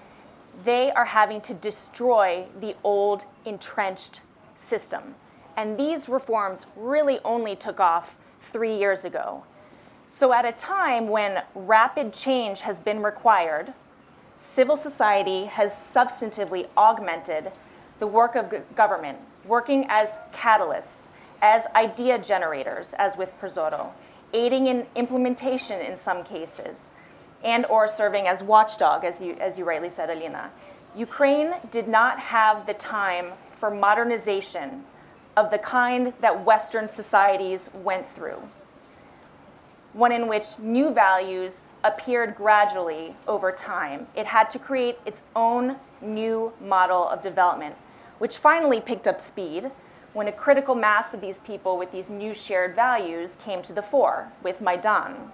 they 0.65 0.89
are 0.89 1.05
having 1.05 1.39
to 1.41 1.53
destroy 1.53 2.47
the 2.59 2.75
old 2.83 3.25
entrenched 3.45 4.21
system. 4.55 5.13
And 5.55 5.77
these 5.77 6.09
reforms 6.09 6.65
really 6.75 7.19
only 7.23 7.55
took 7.55 7.79
off 7.79 8.17
three 8.51 8.75
years 8.75 9.05
ago. 9.05 9.43
So, 10.07 10.33
at 10.33 10.45
a 10.45 10.51
time 10.53 11.07
when 11.07 11.43
rapid 11.53 12.13
change 12.13 12.61
has 12.61 12.79
been 12.79 13.03
required, 13.03 13.73
civil 14.35 14.75
society 14.75 15.45
has 15.45 15.75
substantively 15.75 16.67
augmented 16.75 17.51
the 17.99 18.07
work 18.07 18.35
of 18.35 18.53
government, 18.75 19.19
working 19.45 19.85
as 19.89 20.19
catalysts, 20.33 21.11
as 21.41 21.67
idea 21.75 22.17
generators, 22.17 22.93
as 22.97 23.17
with 23.17 23.31
ProZorro, 23.39 23.91
aiding 24.33 24.67
in 24.67 24.85
implementation 24.95 25.79
in 25.79 25.97
some 25.97 26.23
cases, 26.23 26.93
and 27.43 27.65
or 27.67 27.87
serving 27.87 28.27
as 28.27 28.41
watchdog, 28.41 29.03
as 29.03 29.21
you, 29.21 29.33
as 29.35 29.57
you 29.57 29.63
rightly 29.63 29.89
said, 29.89 30.09
Alina. 30.09 30.49
Ukraine 30.95 31.53
did 31.71 31.87
not 31.87 32.19
have 32.19 32.65
the 32.65 32.73
time 32.73 33.33
for 33.59 33.69
modernization 33.69 34.83
of 35.39 35.49
the 35.51 35.57
kind 35.57 36.11
that 36.19 36.43
Western 36.43 36.85
societies 36.85 37.69
went 37.73 38.05
through, 38.05 38.41
one 39.93 40.11
in 40.11 40.27
which 40.27 40.59
new 40.59 40.93
values 40.93 41.61
appeared 41.85 42.35
gradually 42.35 43.15
over 43.25 43.49
time. 43.49 44.05
It 44.17 44.25
had 44.25 44.49
to 44.49 44.59
create 44.59 44.97
its 45.05 45.21
own 45.37 45.77
new 46.01 46.51
model 46.59 47.07
of 47.07 47.21
development, 47.21 47.75
which 48.17 48.37
finally 48.37 48.81
picked 48.81 49.07
up 49.07 49.21
speed 49.21 49.71
when 50.11 50.27
a 50.27 50.31
critical 50.33 50.75
mass 50.75 51.13
of 51.13 51.21
these 51.21 51.37
people 51.37 51.77
with 51.77 51.89
these 51.93 52.09
new 52.09 52.33
shared 52.33 52.75
values 52.75 53.37
came 53.37 53.61
to 53.61 53.71
the 53.71 53.81
fore 53.81 54.27
with 54.43 54.59
Maidan. 54.59 55.31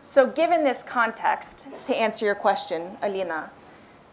So, 0.00 0.28
given 0.28 0.62
this 0.62 0.84
context, 0.84 1.66
to 1.86 1.96
answer 1.96 2.24
your 2.24 2.36
question, 2.36 2.96
Alina, 3.02 3.50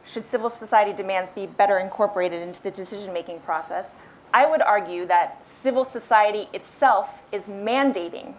should 0.03 0.25
civil 0.25 0.49
society 0.49 0.93
demands 0.93 1.29
be 1.29 1.45
better 1.45 1.77
incorporated 1.77 2.41
into 2.41 2.63
the 2.63 2.71
decision 2.71 3.13
making 3.13 3.41
process? 3.41 3.97
I 4.33 4.45
would 4.47 4.61
argue 4.61 5.05
that 5.05 5.45
civil 5.45 5.85
society 5.85 6.49
itself 6.53 7.21
is 7.31 7.45
mandating 7.45 8.33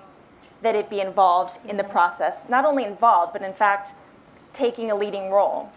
that 0.63 0.75
it 0.75 0.91
be 0.91 1.01
involved 1.01 1.59
in 1.69 1.77
the 1.77 1.85
process, 1.85 2.49
not 2.49 2.65
only 2.65 2.85
involved, 2.85 3.33
but 3.33 3.43
in 3.43 3.53
fact, 3.53 3.95
taking 4.53 4.91
a 4.91 4.95
leading 4.95 5.31
role. 5.31 5.71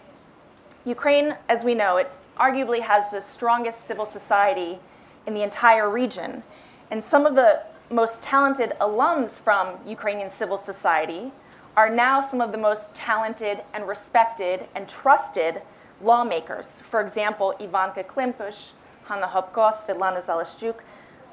Ukraine, 0.85 1.35
as 1.49 1.63
we 1.63 1.75
know, 1.75 1.97
it 1.97 2.09
arguably 2.37 2.79
has 2.79 3.09
the 3.09 3.21
strongest 3.21 3.85
civil 3.85 4.05
society 4.05 4.79
in 5.25 5.33
the 5.33 5.43
entire 5.43 5.89
region. 5.89 6.41
And 6.89 7.03
some 7.03 7.25
of 7.25 7.35
the 7.35 7.61
most 7.91 8.21
talented 8.21 8.73
alums 8.81 9.39
from 9.39 9.75
Ukrainian 9.85 10.31
civil 10.31 10.57
society 10.57 11.31
are 11.75 11.89
now 11.89 12.21
some 12.21 12.41
of 12.41 12.51
the 12.51 12.57
most 12.57 12.93
talented 12.95 13.61
and 13.73 13.87
respected 13.87 14.65
and 14.75 14.87
trusted 14.87 15.61
lawmakers. 16.01 16.81
For 16.81 17.01
example, 17.01 17.55
Ivanka 17.59 18.03
Klympush, 18.03 18.71
Hanna 19.07 19.27
Hopko, 19.27 19.71
Svetlana 19.71 20.17
Zalishchuk, 20.17 20.75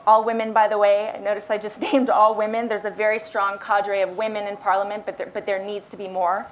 all 0.07 0.25
women, 0.25 0.53
by 0.53 0.69
the 0.69 0.79
way. 0.79 1.11
I 1.15 1.19
notice 1.19 1.51
I 1.51 1.59
just 1.59 1.81
named 1.93 2.11
all 2.11 2.35
women. 2.35 2.69
There's 2.69 2.85
a 2.85 2.91
very 2.91 3.19
strong 3.19 3.59
cadre 3.59 4.03
of 4.03 4.17
women 4.17 4.47
in 4.47 4.57
parliament, 4.57 5.07
but 5.07 5.17
there, 5.17 5.31
but 5.33 5.45
there 5.47 5.65
needs 5.65 5.91
to 5.91 5.97
be 5.97 6.09
more. 6.09 6.47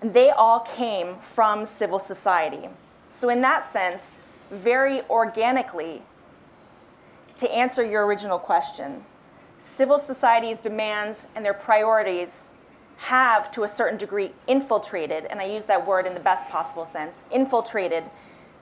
And 0.00 0.14
they 0.14 0.30
all 0.30 0.60
came 0.60 1.16
from 1.16 1.66
civil 1.66 1.98
society. 1.98 2.68
So, 3.10 3.30
in 3.30 3.40
that 3.40 3.70
sense, 3.70 4.18
very 4.50 5.02
organically, 5.10 6.02
to 7.38 7.50
answer 7.50 7.84
your 7.84 8.06
original 8.06 8.38
question, 8.38 9.04
civil 9.58 9.98
society's 9.98 10.60
demands 10.60 11.26
and 11.34 11.44
their 11.44 11.54
priorities 11.54 12.50
have, 12.96 13.50
to 13.52 13.62
a 13.62 13.68
certain 13.68 13.96
degree, 13.96 14.32
infiltrated, 14.46 15.24
and 15.26 15.40
I 15.40 15.44
use 15.44 15.66
that 15.66 15.86
word 15.86 16.06
in 16.06 16.14
the 16.14 16.20
best 16.20 16.48
possible 16.48 16.84
sense, 16.84 17.24
infiltrated 17.30 18.04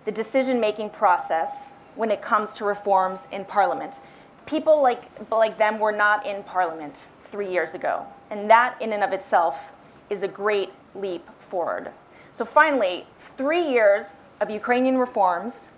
the 0.04 0.12
decision 0.12 0.60
making 0.60 0.90
process 0.90 1.72
when 1.96 2.10
it 2.10 2.22
comes 2.22 2.54
to 2.54 2.64
reforms 2.64 3.26
in 3.32 3.44
Parliament. 3.44 4.00
People 4.46 4.80
like, 4.80 5.02
like 5.30 5.58
them 5.58 5.78
were 5.78 5.92
not 5.92 6.24
in 6.24 6.42
Parliament 6.44 7.06
three 7.22 7.50
years 7.50 7.74
ago, 7.74 8.06
and 8.30 8.48
that 8.48 8.80
in 8.80 8.92
and 8.92 9.02
of 9.02 9.12
itself 9.12 9.72
is 10.10 10.22
a 10.22 10.28
great 10.28 10.70
leap 10.94 11.28
forward. 11.40 11.90
So, 12.32 12.44
finally, 12.44 13.06
three 13.36 13.66
years 13.66 14.20
of 14.40 14.50
Ukrainian 14.50 14.98
reforms 14.98 15.70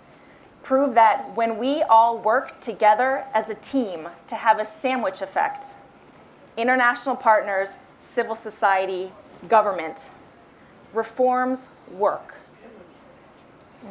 prove 0.61 0.93
that 0.93 1.35
when 1.35 1.57
we 1.57 1.81
all 1.83 2.19
work 2.19 2.59
together 2.61 3.25
as 3.33 3.49
a 3.49 3.55
team 3.55 4.07
to 4.27 4.35
have 4.35 4.59
a 4.59 4.65
sandwich 4.65 5.21
effect, 5.21 5.77
international 6.57 7.15
partners, 7.15 7.77
civil 7.99 8.35
society, 8.35 9.11
government, 9.47 10.11
reforms 10.93 11.69
work. 11.93 12.35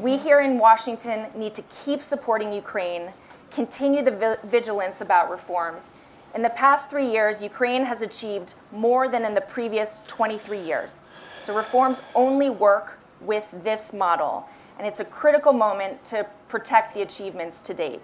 We 0.01 0.19
here 0.19 0.41
in 0.41 0.59
Washington 0.59 1.27
need 1.35 1.55
to 1.55 1.63
keep 1.63 2.03
supporting 2.03 2.53
Ukraine, 2.53 3.11
continue 3.51 4.03
the 4.03 4.39
vigilance 4.45 5.01
about 5.01 5.31
reforms. 5.31 5.93
In 6.35 6.43
the 6.43 6.51
past 6.51 6.91
three 6.91 7.11
years, 7.11 7.43
Ukraine 7.43 7.85
has 7.85 8.03
achieved 8.03 8.55
more 8.71 9.09
than 9.09 9.25
in 9.25 9.35
the 9.35 9.41
previous 9.41 10.03
23 10.07 10.61
years. 10.61 11.07
So 11.41 11.57
reforms 11.57 12.03
only 12.15 12.51
work 12.51 12.99
with 13.23 13.53
this 13.65 13.95
model, 13.95 14.47
and 14.79 14.87
it's 14.87 15.01
a 15.01 15.07
critical 15.07 15.55
moment 15.55 16.05
to 16.07 16.27
protect 16.49 16.95
the 16.95 17.01
achievements 17.01 17.63
to 17.63 17.75
date. 17.75 18.03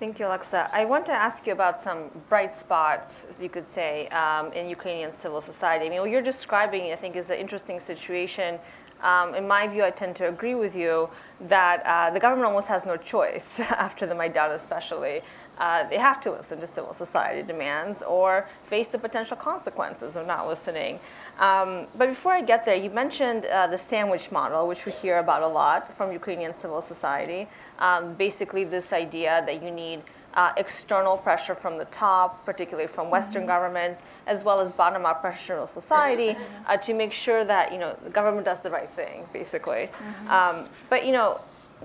Thank 0.00 0.18
you, 0.18 0.26
Alexa. 0.26 0.70
I 0.72 0.84
want 0.86 1.04
to 1.06 1.12
ask 1.12 1.46
you 1.46 1.52
about 1.52 1.78
some 1.78 2.04
bright 2.28 2.54
spots, 2.54 3.26
as 3.28 3.42
you 3.42 3.48
could 3.48 3.66
say, 3.66 4.08
um, 4.08 4.52
in 4.52 4.68
Ukrainian 4.68 5.12
civil 5.12 5.40
society. 5.40 5.86
I 5.86 5.88
mean, 5.90 6.00
what 6.00 6.10
you're 6.10 6.22
describing, 6.22 6.92
I 6.92 6.96
think, 6.96 7.16
is 7.16 7.30
an 7.30 7.38
interesting 7.38 7.78
situation 7.80 8.58
um, 9.02 9.34
in 9.34 9.46
my 9.46 9.66
view, 9.66 9.84
I 9.84 9.90
tend 9.90 10.16
to 10.16 10.28
agree 10.28 10.54
with 10.54 10.74
you 10.74 11.08
that 11.48 11.84
uh, 11.84 12.10
the 12.10 12.20
government 12.20 12.46
almost 12.46 12.68
has 12.68 12.84
no 12.84 12.96
choice 12.96 13.60
after 13.60 14.06
the 14.06 14.14
Maidan, 14.14 14.50
especially. 14.52 15.22
Uh, 15.58 15.88
they 15.88 15.98
have 15.98 16.20
to 16.20 16.30
listen 16.30 16.60
to 16.60 16.66
civil 16.66 16.92
society 16.92 17.42
demands 17.42 18.02
or 18.04 18.46
face 18.64 18.86
the 18.86 18.98
potential 18.98 19.36
consequences 19.36 20.16
of 20.16 20.26
not 20.26 20.46
listening. 20.46 21.00
Um, 21.38 21.88
but 21.96 22.08
before 22.08 22.32
I 22.32 22.42
get 22.42 22.64
there, 22.64 22.76
you 22.76 22.90
mentioned 22.90 23.44
uh, 23.46 23.66
the 23.66 23.78
sandwich 23.78 24.30
model, 24.30 24.68
which 24.68 24.86
we 24.86 24.92
hear 24.92 25.18
about 25.18 25.42
a 25.42 25.48
lot 25.48 25.92
from 25.92 26.12
Ukrainian 26.12 26.52
civil 26.52 26.80
society. 26.80 27.48
Um, 27.80 28.14
basically, 28.14 28.64
this 28.64 28.92
idea 28.92 29.42
that 29.46 29.62
you 29.62 29.72
need 29.72 30.02
uh, 30.34 30.52
external 30.56 31.16
pressure 31.16 31.54
from 31.54 31.78
the 31.78 31.86
top, 31.86 32.44
particularly 32.44 32.86
from 32.86 33.10
Western 33.10 33.42
mm-hmm. 33.42 33.48
governments, 33.48 34.00
as 34.28 34.44
well 34.44 34.60
as 34.60 34.70
bottom-up 34.70 35.20
pressure 35.20 35.56
of 35.56 35.68
society 35.68 36.36
uh, 36.66 36.76
to 36.76 36.94
make 36.94 37.12
sure 37.12 37.44
that 37.44 37.72
you 37.72 37.78
know 37.78 37.96
the 38.04 38.10
government 38.10 38.44
does 38.44 38.60
the 38.60 38.70
right 38.70 38.90
thing, 38.90 39.24
basically. 39.32 39.88
Mm-hmm. 39.88 40.30
Um, 40.30 40.68
but 40.88 41.04
you 41.06 41.12
know, 41.12 41.40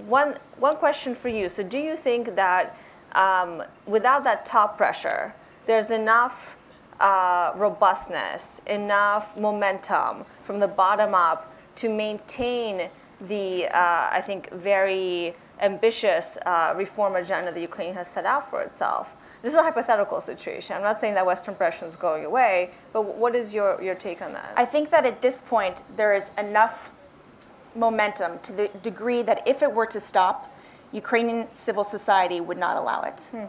one 0.06 0.36
one 0.58 0.76
question 0.76 1.16
for 1.16 1.30
you. 1.30 1.50
So, 1.50 1.64
do 1.64 1.80
you 1.80 1.96
think 1.98 2.36
that 2.36 2.78
um, 3.14 3.64
without 3.88 4.24
that 4.26 4.46
top 4.46 4.78
pressure, 4.78 5.34
there's 5.66 5.92
enough 5.92 6.58
uh, 7.00 7.52
robustness, 7.56 8.62
enough 8.68 9.38
momentum 9.38 10.26
from 10.44 10.60
the 10.60 10.68
bottom 10.68 11.16
up 11.16 11.54
to 11.76 11.90
maintain 11.90 12.90
the, 13.22 13.68
uh, 13.68 14.10
I 14.12 14.22
think, 14.22 14.52
very 14.52 15.36
ambitious 15.60 16.38
uh, 16.46 16.74
reform 16.76 17.16
agenda 17.16 17.52
that 17.52 17.60
Ukraine 17.60 17.94
has 17.94 18.08
set 18.08 18.26
out 18.26 18.50
for 18.50 18.62
itself. 18.62 19.16
This 19.44 19.52
is 19.52 19.60
a 19.60 19.64
hypothetical 19.64 20.22
situation. 20.22 20.78
I'm 20.78 20.84
not 20.84 20.96
saying 20.96 21.16
that 21.16 21.26
Western 21.26 21.54
pressure 21.54 21.86
is 21.86 21.98
going 21.98 22.24
away, 22.24 22.72
but 22.94 23.02
what 23.04 23.36
is 23.36 23.54
your, 23.54 23.80
your 23.82 23.94
take 23.94 24.22
on 24.22 24.32
that? 24.32 24.54
I 24.56 24.66
think 24.66 24.90
that 24.92 25.06
at 25.06 25.22
this 25.22 25.42
point, 25.42 25.84
there 25.98 26.16
is 26.16 26.32
enough 26.38 26.92
momentum 27.76 28.40
to 28.44 28.54
the 28.54 28.70
degree 28.84 29.22
that 29.24 29.46
if 29.46 29.62
it 29.62 29.70
were 29.70 29.86
to 29.88 30.00
stop, 30.00 30.50
Ukrainian 30.94 31.54
civil 31.54 31.84
society 31.84 32.40
would 32.40 32.58
not 32.58 32.78
allow 32.78 33.02
it. 33.02 33.28
Hmm. 33.32 33.46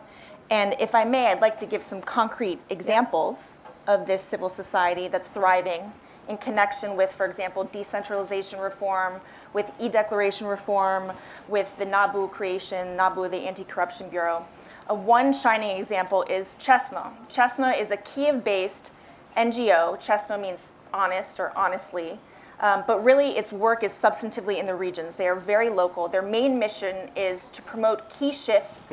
And 0.50 0.74
if 0.80 0.96
I 0.96 1.04
may, 1.04 1.28
I'd 1.28 1.40
like 1.40 1.56
to 1.58 1.66
give 1.66 1.82
some 1.82 2.02
concrete 2.02 2.58
examples 2.70 3.60
of 3.86 4.04
this 4.04 4.20
civil 4.20 4.48
society 4.48 5.06
that's 5.06 5.28
thriving 5.28 5.92
in 6.28 6.38
connection 6.38 6.96
with, 6.96 7.12
for 7.12 7.24
example, 7.24 7.64
decentralization 7.64 8.58
reform, 8.58 9.20
with 9.52 9.70
e-declaration 9.78 10.48
reform, 10.48 11.12
with 11.48 11.72
the 11.78 11.84
NABU 11.84 12.32
creation, 12.32 12.96
NABU, 12.96 13.30
the 13.30 13.36
Anti-Corruption 13.36 14.08
Bureau. 14.08 14.44
One 14.88 15.32
shining 15.32 15.78
example 15.78 16.24
is 16.24 16.56
Chesno. 16.58 17.10
Chesno 17.30 17.72
is 17.78 17.90
a 17.90 17.96
Kiev-based 17.96 18.90
NGO. 19.34 19.98
Chesno 19.98 20.38
means 20.38 20.72
honest 20.92 21.40
or 21.40 21.56
honestly. 21.56 22.18
Um, 22.60 22.84
but 22.86 23.02
really, 23.02 23.36
its 23.38 23.50
work 23.50 23.82
is 23.82 23.94
substantively 23.94 24.58
in 24.58 24.66
the 24.66 24.74
regions. 24.74 25.16
They 25.16 25.26
are 25.26 25.36
very 25.36 25.70
local. 25.70 26.06
Their 26.06 26.22
main 26.22 26.58
mission 26.58 27.10
is 27.16 27.48
to 27.48 27.62
promote 27.62 28.10
key 28.10 28.30
shifts 28.30 28.90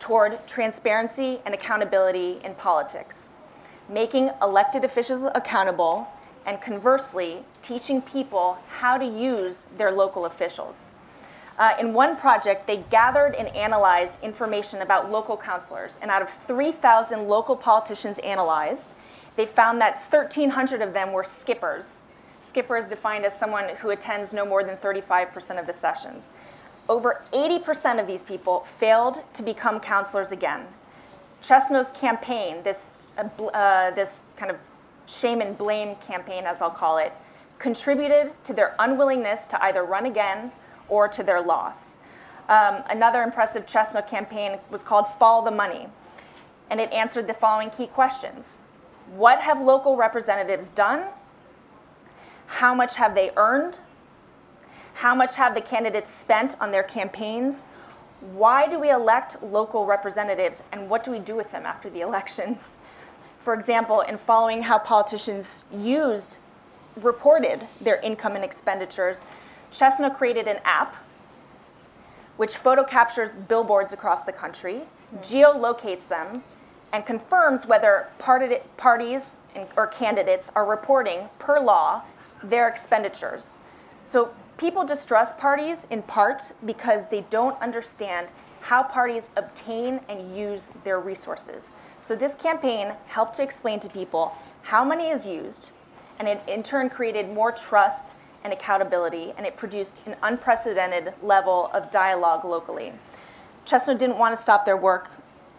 toward 0.00 0.46
transparency 0.48 1.40
and 1.46 1.54
accountability 1.54 2.40
in 2.42 2.54
politics, 2.56 3.34
making 3.88 4.30
elected 4.42 4.84
officials 4.84 5.24
accountable, 5.34 6.08
and 6.44 6.60
conversely, 6.60 7.38
teaching 7.62 8.02
people 8.02 8.58
how 8.68 8.98
to 8.98 9.06
use 9.06 9.64
their 9.78 9.92
local 9.92 10.26
officials. 10.26 10.90
Uh, 11.58 11.74
in 11.78 11.92
one 11.92 12.16
project, 12.16 12.66
they 12.66 12.78
gathered 12.90 13.34
and 13.34 13.48
analyzed 13.48 14.22
information 14.22 14.82
about 14.82 15.10
local 15.10 15.36
councilors, 15.36 15.98
and 16.02 16.10
out 16.10 16.20
of 16.20 16.28
3,000 16.28 17.28
local 17.28 17.56
politicians 17.56 18.18
analyzed, 18.20 18.94
they 19.36 19.46
found 19.46 19.80
that 19.80 19.98
1,300 19.98 20.82
of 20.82 20.92
them 20.92 21.12
were 21.12 21.24
skippers. 21.24 22.02
Skipper 22.40 22.76
is 22.76 22.88
defined 22.88 23.24
as 23.24 23.36
someone 23.38 23.68
who 23.80 23.90
attends 23.90 24.32
no 24.32 24.44
more 24.44 24.64
than 24.64 24.76
35% 24.78 25.58
of 25.58 25.66
the 25.66 25.72
sessions. 25.72 26.32
Over 26.88 27.22
80% 27.32 28.00
of 28.00 28.06
these 28.06 28.22
people 28.22 28.60
failed 28.60 29.22
to 29.32 29.42
become 29.42 29.80
counselors 29.80 30.32
again. 30.32 30.66
Chesno's 31.40 31.90
campaign, 31.92 32.62
this, 32.62 32.92
uh, 33.16 33.42
uh, 33.42 33.90
this 33.92 34.24
kind 34.36 34.50
of 34.50 34.58
shame 35.06 35.40
and 35.40 35.56
blame 35.56 35.94
campaign, 35.96 36.44
as 36.44 36.60
I'll 36.60 36.70
call 36.70 36.98
it, 36.98 37.12
contributed 37.58 38.32
to 38.44 38.52
their 38.52 38.74
unwillingness 38.78 39.46
to 39.48 39.64
either 39.64 39.84
run 39.84 40.06
again 40.06 40.50
or 40.88 41.08
to 41.08 41.22
their 41.22 41.40
loss. 41.40 41.98
Um, 42.48 42.82
another 42.90 43.22
impressive 43.22 43.66
Chesno 43.66 44.06
campaign 44.06 44.58
was 44.70 44.82
called 44.82 45.08
Follow 45.08 45.44
the 45.44 45.50
Money, 45.50 45.88
and 46.70 46.80
it 46.80 46.92
answered 46.92 47.26
the 47.26 47.34
following 47.34 47.70
key 47.70 47.86
questions 47.86 48.62
What 49.16 49.40
have 49.40 49.60
local 49.60 49.96
representatives 49.96 50.70
done? 50.70 51.06
How 52.46 52.74
much 52.74 52.96
have 52.96 53.14
they 53.14 53.30
earned? 53.36 53.78
How 54.92 55.14
much 55.14 55.34
have 55.34 55.54
the 55.54 55.60
candidates 55.60 56.10
spent 56.10 56.56
on 56.60 56.70
their 56.70 56.82
campaigns? 56.82 57.66
Why 58.32 58.68
do 58.68 58.78
we 58.78 58.90
elect 58.90 59.42
local 59.42 59.86
representatives, 59.86 60.62
and 60.72 60.88
what 60.88 61.02
do 61.02 61.10
we 61.10 61.18
do 61.18 61.34
with 61.34 61.50
them 61.50 61.66
after 61.66 61.90
the 61.90 62.00
elections? 62.08 62.76
For 63.38 63.54
example, 63.54 64.02
in 64.02 64.16
following 64.16 64.62
how 64.62 64.78
politicians 64.78 65.64
used, 65.70 66.38
reported 67.02 67.66
their 67.80 68.00
income 68.00 68.36
and 68.36 68.44
expenditures, 68.44 69.24
Chesno 69.74 70.08
created 70.08 70.46
an 70.46 70.60
app 70.64 70.96
which 72.36 72.56
photo 72.56 72.82
captures 72.84 73.34
billboards 73.34 73.92
across 73.92 74.22
the 74.22 74.32
country, 74.32 74.78
hmm. 75.10 75.16
geolocates 75.18 76.08
them, 76.08 76.42
and 76.92 77.04
confirms 77.04 77.66
whether 77.66 78.08
parti- 78.18 78.58
parties 78.76 79.38
and, 79.54 79.66
or 79.76 79.86
candidates 79.86 80.50
are 80.54 80.64
reporting, 80.64 81.28
per 81.38 81.58
law, 81.58 82.02
their 82.42 82.68
expenditures. 82.68 83.58
So 84.02 84.32
people 84.58 84.84
distrust 84.84 85.38
parties 85.38 85.86
in 85.90 86.02
part 86.02 86.52
because 86.64 87.06
they 87.06 87.22
don't 87.30 87.60
understand 87.60 88.28
how 88.60 88.82
parties 88.82 89.28
obtain 89.36 90.00
and 90.08 90.36
use 90.36 90.70
their 90.84 91.00
resources. 91.00 91.74
So 92.00 92.14
this 92.14 92.34
campaign 92.34 92.94
helped 93.06 93.34
to 93.36 93.42
explain 93.42 93.80
to 93.80 93.88
people 93.88 94.32
how 94.62 94.84
money 94.84 95.08
is 95.08 95.26
used, 95.26 95.70
and 96.18 96.28
it 96.28 96.40
in 96.46 96.62
turn 96.62 96.88
created 96.88 97.30
more 97.32 97.52
trust 97.52 98.16
and 98.44 98.52
accountability, 98.52 99.32
and 99.36 99.46
it 99.46 99.56
produced 99.56 100.02
an 100.06 100.14
unprecedented 100.22 101.14
level 101.22 101.70
of 101.72 101.90
dialogue 101.90 102.44
locally. 102.44 102.92
Chesno 103.66 103.98
didn't 103.98 104.18
want 104.18 104.36
to 104.36 104.40
stop 104.40 104.64
their 104.66 104.76
work 104.76 105.10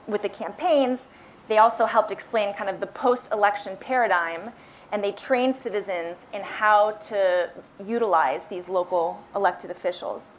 with 0.08 0.22
the 0.22 0.30
campaigns. 0.30 1.10
They 1.48 1.58
also 1.58 1.86
helped 1.86 2.12
explain 2.12 2.54
kind 2.54 2.70
of 2.70 2.80
the 2.80 2.88
post 2.88 3.32
election 3.32 3.76
paradigm, 3.80 4.52
and 4.92 5.04
they 5.04 5.12
trained 5.12 5.56
citizens 5.56 6.28
in 6.32 6.42
how 6.44 6.92
to 6.92 7.50
utilize 7.86 8.46
these 8.46 8.70
local 8.70 9.20
elected 9.36 9.72
officials. 9.72 10.38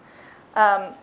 Um, 0.55 0.95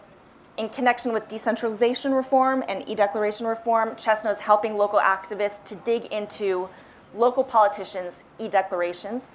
in 0.58 0.70
connection 0.70 1.14
with 1.14 1.28
decentralization 1.28 2.14
reform 2.14 2.64
and 2.68 2.88
e 2.88 2.96
declaration 2.96 3.46
reform, 3.46 3.96
Chesno 3.96 4.32
is 4.32 4.40
helping 4.40 4.78
local 4.78 5.00
activists 5.00 5.64
to 5.66 5.76
dig 5.76 6.06
into 6.06 6.70
local 7.16 7.44
politicians' 7.44 8.24
e 8.40 8.48
declarations, 8.48 9.32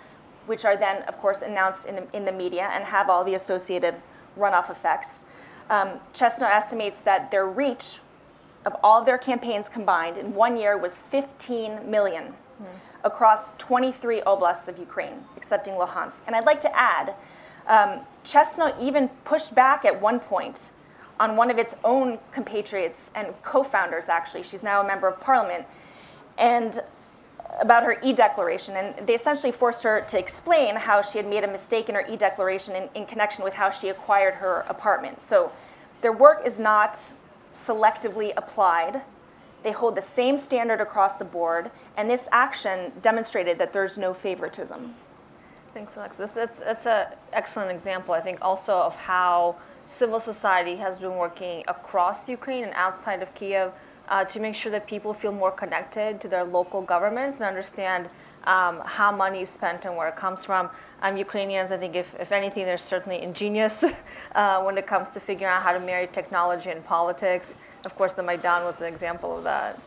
which 0.48 0.64
are 0.64 0.76
then, 0.76 1.02
of 1.02 1.18
course, 1.18 1.42
announced 1.42 1.86
in, 1.86 2.06
in 2.12 2.24
the 2.24 2.32
media 2.32 2.68
and 2.72 2.84
have 2.84 3.08
all 3.08 3.22
the 3.24 3.34
associated 3.34 3.94
runoff 4.38 4.70
effects. 4.70 5.24
Um, 5.70 6.00
Chesno 6.12 6.48
estimates 6.48 7.00
that 7.00 7.30
their 7.30 7.46
reach 7.46 8.00
of 8.64 8.74
all 8.82 9.00
of 9.00 9.06
their 9.06 9.18
campaigns 9.18 9.68
combined 9.68 10.18
in 10.18 10.34
one 10.34 10.56
year 10.56 10.76
was 10.76 10.96
15 10.96 11.90
million 11.90 12.34
across 13.04 13.50
23 13.58 14.22
oblasts 14.22 14.68
of 14.68 14.78
Ukraine, 14.78 15.24
excepting 15.36 15.74
Luhansk. 15.74 16.22
And 16.26 16.34
I'd 16.34 16.46
like 16.46 16.60
to 16.62 16.76
add, 16.76 17.14
um, 17.66 18.00
Chesno 18.24 18.74
even 18.80 19.08
pushed 19.24 19.54
back 19.54 19.84
at 19.84 20.00
one 20.00 20.20
point 20.20 20.70
on 21.20 21.36
one 21.36 21.50
of 21.50 21.58
its 21.58 21.74
own 21.84 22.18
compatriots 22.32 23.10
and 23.14 23.28
co-founders, 23.42 24.08
actually. 24.08 24.42
She's 24.42 24.62
now 24.62 24.82
a 24.82 24.86
member 24.86 25.08
of 25.08 25.20
parliament. 25.20 25.64
And 26.36 26.78
about 27.60 27.82
her 27.82 27.98
e-declaration, 28.02 28.76
and 28.76 29.06
they 29.06 29.14
essentially 29.14 29.52
forced 29.52 29.82
her 29.82 30.02
to 30.02 30.18
explain 30.18 30.76
how 30.76 31.02
she 31.02 31.18
had 31.18 31.26
made 31.26 31.44
a 31.44 31.48
mistake 31.48 31.88
in 31.88 31.94
her 31.94 32.06
e-declaration 32.08 32.76
in, 32.76 32.88
in 32.94 33.06
connection 33.06 33.42
with 33.42 33.54
how 33.54 33.70
she 33.70 33.88
acquired 33.88 34.34
her 34.34 34.64
apartment. 34.68 35.20
So 35.20 35.50
their 36.00 36.12
work 36.12 36.46
is 36.46 36.58
not 36.58 37.12
selectively 37.52 38.32
applied. 38.36 39.02
They 39.62 39.72
hold 39.72 39.96
the 39.96 40.02
same 40.02 40.36
standard 40.36 40.80
across 40.80 41.16
the 41.16 41.24
board, 41.24 41.70
and 41.96 42.08
this 42.08 42.28
action 42.30 42.92
demonstrated 43.02 43.58
that 43.58 43.72
there's 43.72 43.98
no 43.98 44.14
favoritism. 44.14 44.94
Thanks, 45.74 45.96
Alexa. 45.96 46.26
That's, 46.34 46.60
that's 46.60 46.86
an 46.86 47.08
excellent 47.32 47.70
example, 47.70 48.14
I 48.14 48.20
think, 48.20 48.38
also 48.40 48.74
of 48.74 48.94
how 48.96 49.56
civil 49.86 50.20
society 50.20 50.76
has 50.76 50.98
been 50.98 51.16
working 51.16 51.64
across 51.66 52.28
Ukraine 52.28 52.64
and 52.64 52.72
outside 52.74 53.22
of 53.22 53.34
Kiev 53.34 53.72
uh, 54.08 54.24
to 54.24 54.40
make 54.40 54.54
sure 54.54 54.72
that 54.72 54.86
people 54.86 55.12
feel 55.12 55.32
more 55.32 55.50
connected 55.50 56.20
to 56.20 56.28
their 56.28 56.44
local 56.44 56.82
governments 56.82 57.36
and 57.36 57.46
understand 57.46 58.08
um, 58.44 58.80
how 58.84 59.12
money 59.12 59.42
is 59.42 59.50
spent 59.50 59.84
and 59.84 59.96
where 59.96 60.08
it 60.08 60.16
comes 60.16 60.44
from. 60.44 60.70
Um, 61.02 61.16
Ukrainians, 61.16 61.70
I 61.70 61.76
think, 61.76 61.94
if, 61.94 62.14
if 62.18 62.32
anything, 62.32 62.66
they're 62.66 62.78
certainly 62.78 63.22
ingenious 63.22 63.84
uh, 64.34 64.62
when 64.62 64.78
it 64.78 64.86
comes 64.86 65.10
to 65.10 65.20
figuring 65.20 65.52
out 65.52 65.62
how 65.62 65.72
to 65.72 65.80
marry 65.80 66.06
technology 66.06 66.70
and 66.70 66.84
politics. 66.84 67.56
Of 67.84 67.94
course, 67.96 68.14
the 68.14 68.22
Maidan 68.22 68.64
was 68.64 68.80
an 68.80 68.88
example 68.88 69.36
of 69.36 69.44
that. 69.44 69.78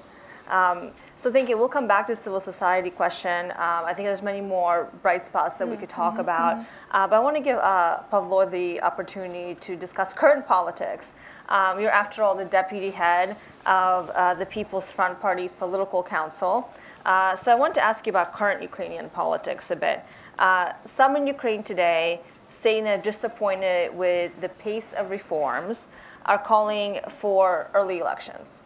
Um, 0.50 0.92
so 1.16 1.32
thank 1.32 1.50
you. 1.50 1.58
We'll 1.58 1.70
come 1.70 1.88
back 1.88 2.06
to 2.08 2.12
the 2.12 2.16
civil 2.16 2.40
society 2.40 2.90
question. 2.90 3.52
Um, 3.52 3.86
I 3.86 3.94
think 3.96 4.06
there's 4.06 4.22
many 4.22 4.42
more 4.42 4.90
bright 5.02 5.24
spots 5.24 5.56
that 5.58 5.68
we 5.68 5.78
could 5.78 5.90
talk 5.90 6.18
about. 6.18 6.66
Uh, 6.92 7.08
but 7.08 7.16
I 7.16 7.20
want 7.20 7.38
to 7.38 7.42
give 7.42 7.58
uh, 7.58 8.00
Pavlo 8.10 8.46
the 8.46 8.82
opportunity 8.82 9.56
to 9.56 9.76
discuss 9.78 10.14
current 10.14 10.46
politics. 10.46 11.14
Um, 11.51 11.81
you're, 11.81 11.91
after 11.91 12.23
all, 12.23 12.35
the 12.35 12.45
deputy 12.45 12.91
head 12.91 13.37
of 13.67 14.11
uh, 14.11 14.35
the 14.35 14.47
People's 14.47 14.91
Front 14.91 15.21
Party's 15.21 15.55
political 15.55 16.03
council. 16.03 16.69
Uh, 17.05 17.37
so 17.37 17.53
I 17.53 17.55
want 17.55 17.75
to 17.77 17.81
ask 17.81 18.07
you 18.07 18.11
about 18.11 18.33
current 18.33 18.63
Ukrainian 18.63 19.09
politics 19.11 19.71
a 19.71 19.77
bit. 19.77 20.05
Uh, 20.39 20.73
some 20.85 21.17
in 21.17 21.27
Ukraine 21.27 21.63
today, 21.63 22.21
saying 22.51 22.85
they're 22.85 22.99
disappointed 22.99 23.95
with 23.97 24.41
the 24.41 24.49
pace 24.49 24.93
of 24.93 25.11
reforms, 25.11 25.89
are 26.25 26.39
calling 26.39 26.99
for 27.09 27.71
early 27.75 27.99
elections 27.99 28.61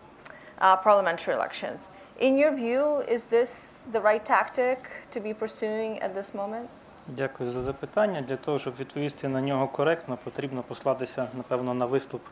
uh, 0.61 0.77
parliamentary 0.77 1.35
elections. 1.35 1.89
In 2.19 2.37
your 2.37 2.55
view, 2.55 3.03
is 3.09 3.27
this 3.27 3.85
the 3.93 4.01
right 4.01 4.25
tactic 4.25 4.79
to 5.11 5.21
be 5.21 5.33
pursuing 5.33 5.99
at 6.01 6.15
this 6.15 6.35
moment? 6.35 6.69
Дякую 7.07 7.51
за 7.51 7.63
запитання. 7.63 8.23
Для 8.23 8.37
того, 8.37 8.59
щоб 8.59 8.75
відповісти 8.77 9.29
на 9.29 9.41
нього 9.41 9.69
коректно, 9.69 10.19
потрібно 10.25 10.63
послатися, 10.63 11.29
напевно, 11.35 11.75
на 11.75 11.87
виступ 11.87 12.23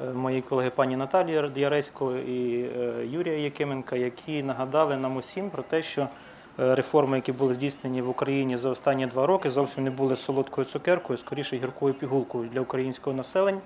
е, 0.00 0.12
моєї 0.12 0.42
колеги 0.42 0.70
пані 0.70 0.96
Наталії 0.96 1.50
Яресько 1.56 2.16
і 2.16 2.62
е, 2.62 3.06
Юрія 3.06 3.38
Якименка, 3.38 3.96
які 3.96 4.42
нагадали 4.42 4.96
нам 4.96 5.16
усім 5.16 5.50
про 5.50 5.62
те, 5.62 5.82
що 5.82 6.02
е, 6.02 6.74
реформи, 6.74 7.16
які 7.16 7.32
були 7.32 7.54
здійснені 7.54 8.02
в 8.02 8.08
Україні 8.08 8.56
за 8.56 8.70
останні 8.70 9.06
два 9.06 9.26
роки, 9.26 9.50
зовсім 9.50 9.84
не 9.84 9.90
були 9.90 10.16
солодкою 10.16 10.64
цукеркою, 10.64 11.16
скоріше 11.16 11.56
гіркою 11.56 11.94
пігулкою 11.94 12.48
для 12.48 12.60
українського 12.60 13.16
населення. 13.16 13.60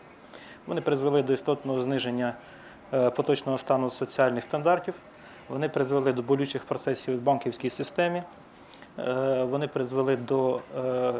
Вони 0.67 0.81
призвели 0.81 1.23
до 1.23 1.33
істотного 1.33 1.81
зниження 1.81 2.35
поточного 2.91 3.59
стану 3.59 3.91
соціальних 3.91 4.43
стандартів. 4.43 4.95
Вони 5.49 5.69
призвели 5.69 6.13
до 6.13 6.23
болючих 6.23 6.65
процесів 6.65 7.17
в 7.17 7.23
банківській 7.23 7.71
системі. 7.71 8.23
Е, 8.99 9.45
Вони 9.45 9.69
призвели 9.69 10.17
до 10.17 10.61
е, 10.79 11.13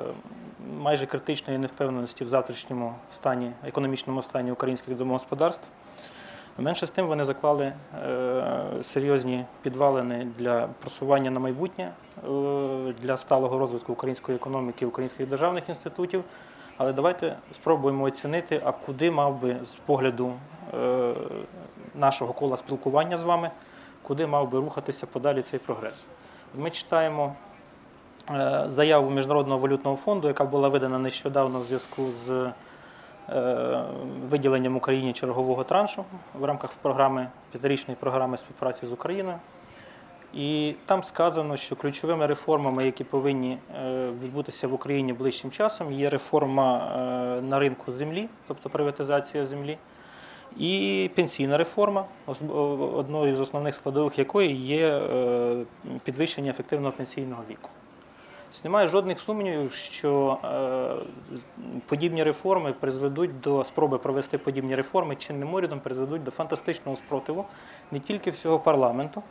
майже 0.79 1.07
критичної 1.07 1.59
невпевненості 1.59 2.25
в 2.25 2.29
завтрашньому 2.29 2.95
стані, 3.11 3.53
економічному 3.65 4.23
стані 4.23 4.53
українських 4.53 4.97
домогосподарств. 4.97 5.67
Менше 6.59 6.87
з 6.87 6.91
тим 6.91 7.07
вони 7.07 7.25
заклали 7.25 7.73
е, 8.05 8.63
серйозні 8.83 9.45
підвалини 9.63 10.29
для 10.39 10.69
просування 10.81 11.31
на 11.31 11.41
майбутнє, 11.41 11.93
для 13.01 13.17
сталого 13.17 13.59
розвитку 13.59 13.93
української 13.93 14.37
економіки, 14.37 14.87
українських 14.87 15.29
державних 15.29 15.69
інститутів. 15.69 16.25
Але 16.77 16.93
давайте 16.93 17.37
спробуємо 17.53 18.05
оцінити, 18.05 18.63
а 18.65 18.73
куди 18.73 19.11
мав 19.11 19.41
би 19.41 19.57
з 19.63 19.77
погляду 19.77 20.33
нашого 21.95 22.33
кола 22.33 22.57
спілкування 22.57 23.17
з 23.17 23.23
вами, 23.23 23.51
куди 24.03 24.27
мав 24.27 24.51
би 24.51 24.61
рухатися 24.61 25.07
подалі 25.07 25.43
цей 25.43 25.59
прогрес. 25.61 26.05
Ми 26.55 26.71
читаємо 26.71 27.35
заяву 28.67 29.11
Міжнародного 29.11 29.61
валютного 29.61 29.97
фонду, 29.97 30.29
яка 30.29 30.45
була 30.45 30.69
видана 30.69 30.99
нещодавно 30.99 31.61
в 31.61 31.65
зв'язку 31.65 32.03
з 32.11 32.31
е, 33.29 33.85
виділенням 34.25 34.77
Україні 34.77 35.13
чергового 35.13 35.65
траншу 35.65 36.05
в 36.35 36.45
рамках 36.45 36.71
програми 36.83 37.29
п'ятирічної 37.51 37.97
програми 38.01 38.37
співпраці 38.37 38.87
з 38.87 38.93
Україною. 38.93 39.39
І 40.35 40.75
там 40.87 41.05
сказано, 41.05 41.57
що 41.57 41.77
ключовими 41.77 42.27
реформами, 42.27 42.85
які 42.85 43.05
повинні 43.05 43.59
е, 43.77 44.11
відбутися 44.23 44.69
в 44.69 44.75
Україні 44.75 45.13
ближчим 45.13 45.51
часом, 45.51 45.93
є 45.93 46.11
реформа 46.11 46.79
е, 46.79 47.43
на 47.43 47.59
ринку 47.59 47.93
землі, 47.93 48.29
тобто 48.47 48.71
приватизація 48.71 49.45
землі, 49.45 49.79
і 50.57 51.11
пенсійна 51.15 51.59
реформа, 51.59 52.05
одною 52.95 53.37
з 53.37 53.41
основних 53.41 53.75
складових 53.75 54.19
якої 54.19 54.57
є 54.57 54.89
е, 54.89 55.65
підвищення 56.05 56.51
ефективного 56.51 56.93
пенсійного 56.93 57.43
віку. 57.51 57.71
Тобто 58.53 58.69
Немає 58.69 58.89
жодних 58.89 59.19
сумнівів, 59.19 59.73
що 59.73 60.39
е, 60.45 61.77
подібні 61.87 62.23
реформи 62.23 62.73
призведуть 62.73 63.41
до 63.41 63.65
спроби 63.65 63.99
провести 63.99 64.39
подібні 64.39 64.75
реформи 64.75 65.15
чинним 65.15 65.55
урядом, 65.55 65.81
призведуть 65.81 66.25
до 66.25 66.31
фантастичного 66.31 66.97
спротиву 66.97 67.45
не 67.91 67.99
тільки 67.99 68.31
всього 68.31 68.59
парламенту, 68.59 69.23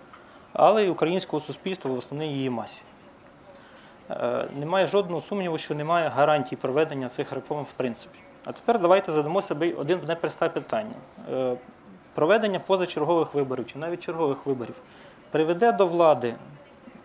але 0.53 0.83
й 0.83 0.89
українського 0.89 1.39
суспільства 1.39 1.91
в 1.91 1.97
основній 1.97 2.33
її 2.33 2.49
масі. 2.49 2.81
Е, 4.09 4.47
Немає 4.59 4.87
жодного 4.87 5.21
сумніву, 5.21 5.57
що 5.57 5.75
немає 5.75 6.09
гарантій 6.09 6.55
проведення 6.55 7.09
цих 7.09 7.31
реформ 7.31 7.63
в 7.63 7.71
принципі. 7.71 8.19
А 8.45 8.51
тепер 8.51 8.79
давайте 8.79 9.11
задамо 9.11 9.41
собі 9.41 9.73
один 9.73 9.99
непросте 10.07 10.49
питання. 10.49 10.95
Е, 11.33 11.57
Проведення 12.13 12.59
позачергових 12.59 13.33
виборів 13.33 13.65
чи 13.65 13.79
навіть 13.79 14.03
чергових 14.03 14.45
виборів 14.45 14.75
приведе 15.31 15.71
до 15.71 15.87
влади 15.87 16.35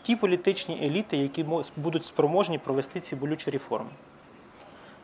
ті 0.02 0.16
політичні 0.16 0.86
еліти, 0.86 1.16
які 1.16 1.46
будуть 1.76 2.04
спроможні 2.04 2.58
провести 2.58 3.00
ці 3.00 3.16
болючі 3.16 3.50
реформи. 3.50 3.90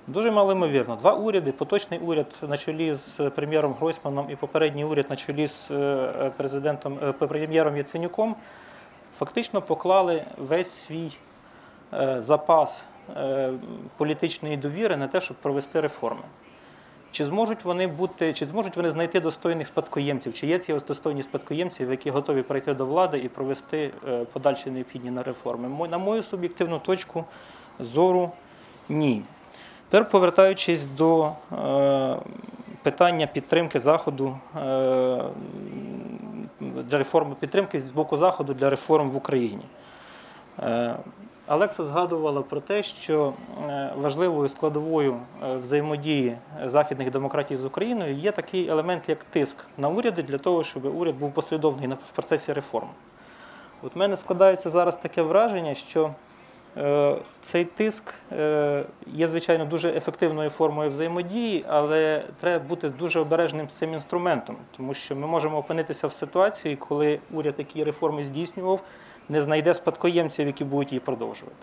Дуже 0.07 0.31
малоймовірно. 0.31 0.97
Два 0.97 1.13
уряди, 1.13 1.53
поточний 1.53 2.01
уряд 2.01 2.35
на 2.49 2.57
чолі 2.57 2.95
з 2.95 3.31
прем'єром 3.31 3.73
Гройсманом 3.73 4.31
і 4.31 4.37
попередній 4.37 4.85
уряд 4.85 5.07
на 5.11 5.17
чолі 5.17 5.47
з 5.47 5.71
е, 5.71 6.33
президентом 6.37 6.99
е, 7.03 7.13
прем'єром 7.13 7.77
Яценюком 7.77 8.37
фактично 9.19 9.63
поклали 9.63 10.25
весь 10.39 10.71
свій 10.71 11.11
е, 11.93 12.23
запас 12.23 12.87
е, 13.17 13.53
політичної 13.97 14.57
довіри 14.57 14.97
на 14.97 15.09
те, 15.09 15.21
щоб 15.21 15.37
провести 15.37 15.81
реформи. 15.81 16.23
Чи 17.13 17.25
зможуть 17.25 17.65
вони 17.65 17.87
бути, 17.87 18.33
чи 18.33 18.47
зможуть 18.47 18.77
вони 18.77 18.91
знайти 18.91 19.21
достойних 19.21 19.67
спадкоємців? 19.67 20.35
Чи 20.35 20.47
є 20.47 20.59
ці 20.59 20.73
ось 20.73 20.85
достойні 20.85 21.23
спадкоємці, 21.23 21.85
які 21.85 22.11
готові 22.11 22.43
прийти 22.43 22.75
до 22.75 22.87
влади 22.87 23.19
і 23.19 23.29
провести 23.29 23.91
е, 24.09 24.25
подальші 24.33 24.71
необхідні 24.71 25.11
на 25.11 25.23
реформи? 25.23 25.89
На 25.89 25.99
мою 25.99 26.23
суб'єктивну 26.23 26.79
точку 26.79 27.25
зору, 27.81 28.33
ні. 28.89 29.23
Тепер 29.89 30.09
повертаючись 30.09 30.85
до 30.85 31.33
е, 31.53 32.17
питання 32.83 33.27
підтримки 33.27 33.81
заходу 33.81 34.39
е, 34.57 35.25
для 36.61 36.99
реформи, 36.99 37.35
підтримки 37.41 37.81
з 37.81 37.91
боку 37.91 38.17
заходу 38.17 38.55
для 38.55 38.71
реформ 38.71 39.11
в 39.11 39.17
Україні. 39.17 39.65
Олекса 41.51 41.85
згадувала 41.85 42.43
про 42.43 42.61
те, 42.61 42.83
що 42.83 43.33
е, 43.69 43.93
важливою 43.97 44.49
складовою 44.49 45.17
е, 45.43 45.57
взаємодії 45.57 46.37
західних 46.67 47.11
демократій 47.11 47.57
з 47.57 47.65
Україною 47.65 48.15
є 48.15 48.33
такий 48.33 48.69
елемент, 48.69 49.09
як 49.09 49.25
тиск 49.25 49.57
на 49.79 49.89
уряди 49.89 50.23
для 50.23 50.39
того, 50.39 50.65
щоб 50.65 50.85
уряд 50.85 51.17
був 51.17 51.33
послідовний 51.33 51.89
в 52.05 52.11
процесі 52.11 52.53
реформ. 52.53 52.89
От 53.83 53.95
в 53.95 53.99
мене 53.99 54.17
складається 54.17 54.71
зараз 54.71 54.97
таке 54.97 55.23
враження, 55.23 55.75
що 55.75 56.11
е, 56.77 57.17
цей 57.43 57.65
тиск 57.65 58.15
є, 59.07 59.27
звичайно, 59.27 59.65
дуже 59.65 59.89
ефективною 59.89 60.51
формою 60.51 60.91
взаємодії, 60.91 61.65
але 61.69 62.25
треба 62.41 62.65
бути 62.65 62.89
дуже 62.89 63.21
обережним 63.21 63.69
з 63.69 63.73
цим 63.73 63.93
інструментом, 63.93 64.57
тому 64.77 64.95
що 64.95 65.17
ми 65.17 65.27
можемо 65.27 65.59
опинитися 65.59 66.07
в 66.07 66.13
ситуації, 66.13 66.77
коли 66.77 67.21
уряд, 67.33 67.55
який 67.59 67.85
реформи 67.85 68.25
здійснював, 68.25 68.81
не 69.29 69.41
знайде 69.41 69.75
спадкоємців, 69.75 70.47
які 70.47 70.65
будуть 70.65 70.93
її 70.93 71.01
продовжувати. 71.01 71.57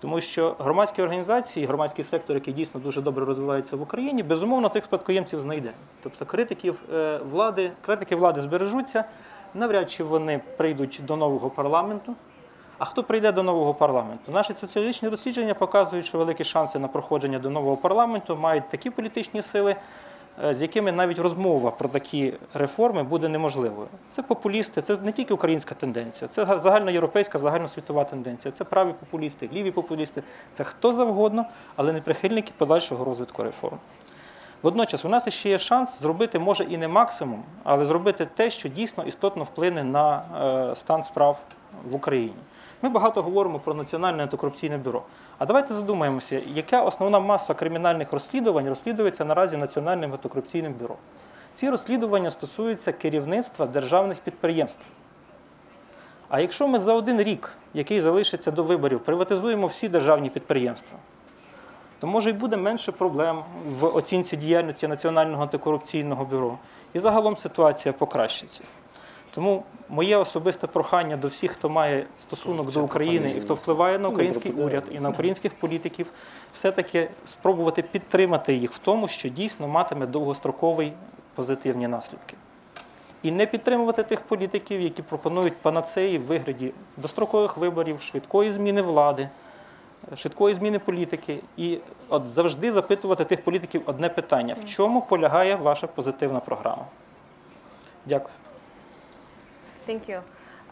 Тому 0.00 0.20
що 0.20 0.56
громадські 0.58 1.02
організації, 1.02 1.66
громадський 1.66 2.04
сектор, 2.04 2.36
який 2.36 2.54
дійсно 2.54 2.80
дуже 2.80 3.02
добре 3.02 3.24
розвивається 3.24 3.76
в 3.76 3.82
Україні, 3.82 4.22
безумовно 4.22 4.68
цих 4.68 4.84
спадкоємців 4.84 5.40
знайде. 5.40 5.72
Тобто 6.02 6.26
критиків 6.26 6.78
е, 6.94 7.20
влади, 7.30 7.72
критики 7.86 8.16
влади 8.16 8.40
збережуться, 8.40 9.04
навряд 9.54 9.90
чи 9.90 10.04
вони 10.04 10.40
прийдуть 10.56 11.00
до 11.06 11.16
нового 11.16 11.50
парламенту. 11.50 12.14
А 12.78 12.84
хто 12.84 13.04
прийде 13.04 13.32
до 13.32 13.42
нового 13.42 13.74
парламенту? 13.74 14.32
Наші 14.32 14.52
соціологічні 14.52 15.10
дослідження 15.10 15.54
показують, 15.54 16.06
що 16.06 16.18
великі 16.18 16.44
шанси 16.44 16.78
на 16.78 16.88
проходження 16.88 17.38
до 17.38 17.50
нового 17.50 17.76
парламенту 17.76 18.36
мають 18.36 18.68
такі 18.68 18.90
політичні 18.90 19.42
сили, 19.42 19.76
з 20.50 20.62
якими 20.62 20.92
навіть 20.92 21.18
розмова 21.18 21.70
про 21.70 21.88
такі 21.88 22.34
реформи 22.54 23.02
буде 23.02 23.28
неможливою. 23.28 23.88
Це 24.10 24.22
популісти, 24.22 24.82
це 24.82 24.96
не 24.96 25.12
тільки 25.12 25.34
українська 25.34 25.74
тенденція, 25.74 26.28
це 26.28 26.60
загальноєвропейська, 26.60 27.38
загальносвітова 27.38 28.04
тенденція. 28.04 28.52
Це 28.52 28.64
праві 28.64 28.94
популісти, 29.00 29.50
ліві 29.52 29.70
популісти, 29.70 30.22
це 30.52 30.64
хто 30.64 30.92
завгодно, 30.92 31.44
але 31.76 31.92
не 31.92 32.00
прихильники 32.00 32.52
подальшого 32.58 33.04
розвитку 33.04 33.42
реформ. 33.42 33.78
Водночас 34.62 35.04
у 35.04 35.08
нас 35.08 35.28
ще 35.28 35.48
є 35.48 35.58
шанс 35.58 36.00
зробити, 36.00 36.38
може 36.38 36.64
і 36.64 36.76
не 36.76 36.88
максимум, 36.88 37.42
але 37.64 37.84
зробити 37.84 38.28
те, 38.34 38.50
що 38.50 38.68
дійсно 38.68 39.04
істотно 39.04 39.44
вплине 39.44 39.84
на 39.84 40.22
е, 40.70 40.76
стан 40.76 41.04
справ 41.04 41.40
в 41.90 41.94
Україні. 41.94 42.34
Ми 42.82 42.88
багато 42.88 43.22
говоримо 43.22 43.58
про 43.58 43.74
Національне 43.74 44.22
антикорупційне 44.22 44.78
бюро. 44.78 45.02
А 45.38 45.46
давайте 45.46 45.74
задумаємося, 45.74 46.40
яка 46.54 46.82
основна 46.82 47.20
маса 47.20 47.54
кримінальних 47.54 48.12
розслідувань 48.12 48.68
розслідується 48.68 49.24
наразі 49.24 49.56
Національним 49.56 50.12
антикорупційним 50.12 50.72
бюро. 50.72 50.96
Ці 51.54 51.70
розслідування 51.70 52.30
стосуються 52.30 52.92
керівництва 52.92 53.66
державних 53.66 54.18
підприємств. 54.18 54.82
А 56.28 56.40
якщо 56.40 56.68
ми 56.68 56.78
за 56.78 56.94
один 56.94 57.22
рік, 57.22 57.50
який 57.74 58.00
залишиться 58.00 58.50
до 58.50 58.62
виборів, 58.62 59.00
приватизуємо 59.00 59.66
всі 59.66 59.88
державні 59.88 60.30
підприємства, 60.30 60.98
то 62.00 62.06
може 62.06 62.30
й 62.30 62.32
буде 62.32 62.56
менше 62.56 62.92
проблем 62.92 63.42
в 63.68 63.86
оцінці 63.86 64.36
діяльності 64.36 64.88
Національного 64.88 65.42
антикорупційного 65.42 66.24
бюро. 66.24 66.58
І 66.92 66.98
загалом 66.98 67.36
ситуація 67.36 67.92
покращиться. 67.92 68.62
Тому 69.34 69.64
моє 69.88 70.16
особисте 70.16 70.66
прохання 70.66 71.16
до 71.16 71.28
всіх, 71.28 71.50
хто 71.50 71.68
має 71.68 72.06
стосунок 72.16 72.72
до 72.72 72.84
України 72.84 73.34
і 73.36 73.40
хто 73.40 73.54
впливає 73.54 73.98
на 73.98 74.08
український 74.08 74.52
уряд 74.52 74.84
і 74.90 75.00
на 75.00 75.08
українських 75.08 75.54
політиків, 75.54 76.06
все-таки 76.52 77.08
спробувати 77.24 77.82
підтримати 77.82 78.54
їх 78.54 78.72
в 78.72 78.78
тому, 78.78 79.08
що 79.08 79.28
дійсно 79.28 79.68
матиме 79.68 80.06
довгостроковий 80.06 80.92
позитивні 81.34 81.88
наслідки. 81.88 82.36
І 83.22 83.32
не 83.32 83.46
підтримувати 83.46 84.02
тих 84.02 84.20
політиків, 84.20 84.80
які 84.80 85.02
пропонують 85.02 85.56
панацеї 85.56 86.18
в 86.18 86.22
вигляді 86.22 86.72
дострокових 86.96 87.56
виборів, 87.56 88.00
швидкої 88.00 88.50
зміни 88.50 88.82
влади, 88.82 89.28
швидкої 90.16 90.54
зміни 90.54 90.78
політики. 90.78 91.38
І 91.56 91.78
от 92.08 92.28
завжди 92.28 92.72
запитувати 92.72 93.24
тих 93.24 93.44
політиків 93.44 93.82
одне 93.86 94.08
питання: 94.08 94.56
в 94.60 94.64
чому 94.64 95.02
полягає 95.02 95.56
ваша 95.56 95.86
позитивна 95.86 96.40
програма? 96.40 96.84
Дякую. 98.06 98.34
Thank 99.88 100.06
you. 100.06 100.22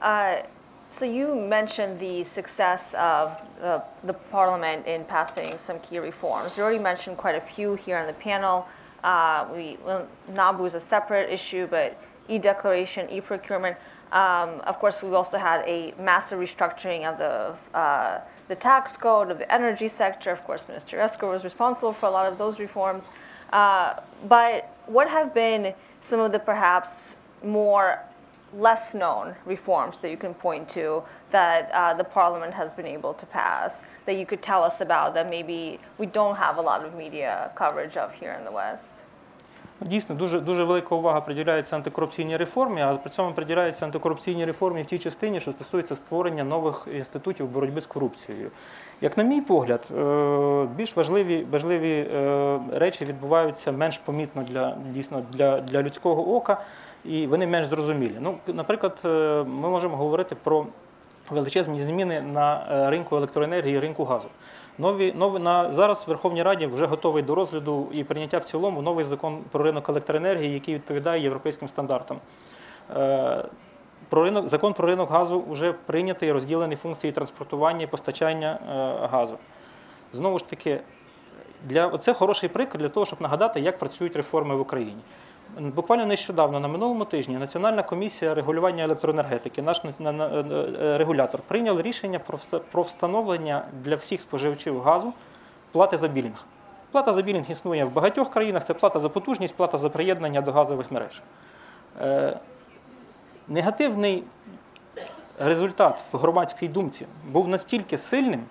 Uh, 0.03 0.43
so 0.91 1.07
you 1.07 1.35
mentioned 1.35 1.99
the 1.99 2.23
success 2.23 2.93
of 2.99 3.41
uh, 3.63 3.81
the 4.05 4.13
parliament 4.13 4.87
in 4.87 5.07
passing 5.07 5.57
some 5.57 5.81
key 5.81 5.99
reforms. 6.01 6.59
You 6.59 6.65
already 6.65 6.79
mentioned 6.79 7.17
quite 7.17 7.35
a 7.35 7.41
few 7.41 7.77
here 7.77 7.97
on 7.97 8.07
the 8.07 8.13
panel. 8.13 8.69
Uh, 9.03 9.47
we, 9.51 9.79
well, 9.87 10.07
NABU 10.35 10.67
is 10.67 10.75
a 10.75 10.81
separate 10.81 11.33
issue, 11.33 11.67
but 11.67 11.99
e-declaration, 12.29 13.09
e-procurement. 13.09 13.79
Um, 14.13 14.61
of 14.67 14.79
course, 14.81 15.01
we've 15.01 15.15
also 15.15 15.39
had 15.39 15.65
a 15.67 15.95
massive 15.99 16.39
restructuring 16.39 17.11
of 17.11 17.17
the 17.17 17.79
uh, 17.79 18.21
the 18.49 18.55
tax 18.55 18.99
code 18.99 19.31
of 19.31 19.39
the 19.39 19.51
energy 19.51 19.89
sector. 19.89 20.31
Of 20.31 20.45
course, 20.45 20.69
Minister 20.69 20.99
Jaresko 20.99 21.31
was 21.31 21.43
responsible 21.43 21.95
for 21.95 22.05
a 22.05 22.11
lot 22.11 22.27
of 22.31 22.37
those 22.37 22.61
reforms. 22.61 23.09
Uh, 23.51 23.95
but 24.29 24.77
what 24.85 25.09
have 25.09 25.33
been 25.33 25.73
some 26.03 26.21
of 26.21 26.33
the 26.33 26.39
perhaps 26.39 27.17
more 27.43 27.99
less 28.57 28.95
known 28.95 29.35
reforms 29.45 29.99
that 29.99 30.11
you 30.11 30.17
can 30.17 30.35
point 30.35 30.69
to 30.69 31.03
that 31.31 31.71
uh, 31.73 31.95
the 31.95 32.05
parliament 32.05 32.55
has 32.55 32.73
been 32.73 32.87
able 32.87 33.15
to 33.15 33.27
pass 33.27 33.85
that 34.07 34.17
you 34.17 34.27
could 34.27 34.43
tell 34.43 34.63
us 34.63 34.81
about 34.81 35.15
that 35.15 35.29
maybe 35.31 35.79
we 35.99 36.07
don't 36.07 36.37
have 36.37 36.57
a 36.59 36.63
lot 36.63 36.85
of 36.85 36.95
media 36.97 37.51
coverage 37.55 37.97
of 37.97 38.13
here 38.13 38.33
in 38.33 38.45
the 38.45 38.53
West? 38.53 39.05
Дійсно, 39.81 40.15
дуже, 40.15 40.41
дуже 40.41 40.65
велика 40.65 40.95
увага 40.95 41.21
приділяється 41.21 41.77
антикорупційній 41.77 42.37
реформі, 42.37 42.81
а 42.81 42.95
при 42.95 43.11
цьому 43.11 43.33
приділяється 43.33 43.85
антикорупційній 43.85 44.45
реформі 44.45 44.83
в 44.83 44.87
тій 44.87 44.99
частині, 44.99 45.41
що 45.41 45.53
стосується 45.53 45.97
створення 45.97 46.45
нових 46.45 46.89
інститутів 46.95 47.49
боротьби 47.49 47.81
з 47.81 47.87
корупцією. 47.87 48.51
Як 49.01 49.17
на 49.17 49.25
мій 49.25 49.41
погляд, 49.41 49.87
е, 49.91 50.67
більш 50.77 50.97
важливі, 50.97 51.47
важливі 51.51 52.09
е, 52.15 52.61
речі 52.73 53.05
відбуваються 53.05 53.73
менш 53.73 53.99
помітно 53.99 54.43
для, 54.43 54.77
дійсно, 54.91 55.23
для, 55.33 55.61
для 55.61 55.83
людського 55.83 56.37
ока, 56.37 56.61
і 57.09 57.27
вони 57.27 57.47
менш 57.47 57.67
зрозумілі. 57.67 58.17
Ну, 58.21 58.39
наприклад, 58.47 58.99
е, 59.05 59.09
ми 59.45 59.71
можемо 59.71 59.97
говорити 59.97 60.35
про 60.35 60.67
величезні 61.31 61.83
зміни 61.83 62.21
на 62.21 62.67
е, 62.71 62.91
ринку 62.91 63.17
електроенергії 63.17 63.81
ринку 63.81 64.05
газу. 64.05 64.29
Нові, 64.79 65.13
нові, 65.13 65.39
на, 65.39 65.73
зараз 65.73 66.05
в 66.07 66.09
Верховній 66.09 66.43
Раді 66.43 66.67
вже 66.67 66.87
готовий 66.87 67.23
до 67.23 67.35
розгляду 67.35 67.89
і 67.93 68.05
прийняття 68.05 68.39
в 68.39 68.45
цілому 68.45 68.83
новий 68.83 69.05
закон 69.05 69.39
про 69.51 69.65
ринок 69.65 69.89
електроенергії, 69.89 70.53
який 70.53 70.75
відповідає 70.75 71.23
європейським 71.23 71.69
стандартам. 71.69 72.19
Е, 72.97 73.45
про 74.09 74.25
ринок, 74.25 74.49
закон 74.49 74.73
про 74.73 74.87
ринок 74.87 75.11
газу 75.11 75.45
вже 75.51 75.73
прийнятий, 75.73 76.33
розділені 76.33 76.77
функції 76.77 77.13
транспортування 77.13 77.83
і 77.83 77.87
постачання 77.87 78.59
газу. 79.13 79.39
Знову 80.13 80.39
ж 80.39 80.49
таки, 80.49 80.81
для, 81.65 81.99
це 81.99 82.15
хороший 82.15 82.49
приклад 82.49 82.83
для 82.83 82.89
того, 82.89 83.07
щоб 83.07 83.21
нагадати, 83.21 83.61
як 83.61 83.79
працюють 83.79 84.17
реформи 84.17 84.57
в 84.57 84.61
Україні. 84.61 85.03
Буквально 85.59 86.07
нещодавно, 86.07 86.61
на 86.61 86.69
минулому 86.69 87.05
тижні, 87.05 87.37
Національна 87.37 87.83
комісія 87.83 88.35
регулювання 88.35 88.85
електроенергетики, 88.85 89.63
наш 89.63 89.83
на- 89.99 90.13
на- 90.13 90.27
е, 90.27 90.99
регулятор, 90.99 91.41
прийняв 91.49 91.81
рішення 91.81 92.21
про 92.71 92.83
встановлення 92.83 93.65
для 93.83 93.97
всіх 93.97 94.21
споживачів 94.21 94.81
газу 94.83 95.13
плати 95.73 95.97
за 95.97 96.09
білінг. 96.09 96.45
Плата 96.93 97.13
за 97.13 97.23
білінг 97.23 97.51
існує 97.51 97.85
в 97.85 97.93
багатьох 97.93 98.31
країнах. 98.31 98.65
Це 98.65 98.75
плата 98.75 99.01
за 99.01 99.09
потужність, 99.09 99.55
плата 99.55 99.79
за 99.79 99.89
приєднання 99.91 100.41
до 100.41 100.53
газових 100.53 100.91
мереж. 100.91 101.23
Е, 102.01 102.39
негативний 103.49 104.25
результат 105.39 106.03
в 106.13 106.17
громадській 106.17 106.69
думці 106.69 107.07
був 107.31 107.49
настільки 107.49 107.99
сильним, 107.99 108.45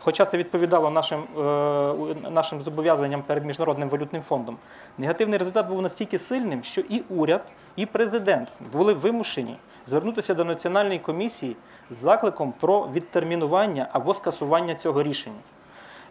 хоча 0.00 0.24
це 0.24 0.38
відповідало 0.38 0.90
нашим, 0.90 1.24
е, 1.38 2.30
нашим 2.30 2.62
зобов'язанням 2.62 3.22
перед 3.22 3.44
Міжнародним 3.44 3.88
валютним 3.88 4.22
фондом, 4.22 4.56
негативний 4.98 5.38
результат 5.38 5.68
був 5.68 5.82
настільки 5.82 6.18
сильним, 6.18 6.62
що 6.62 6.80
і 6.80 7.02
уряд, 7.08 7.42
і 7.76 7.86
президент 7.86 8.48
були 8.72 8.92
вимушені 8.92 9.56
звернутися 9.86 10.34
до 10.34 10.44
національної 10.44 10.98
комісії 10.98 11.56
з 11.90 11.96
закликом 11.96 12.54
про 12.60 12.88
відтермінування 12.92 13.88
або 13.92 14.14
скасування 14.14 14.74
цього 14.74 15.02
рішення. 15.02 15.40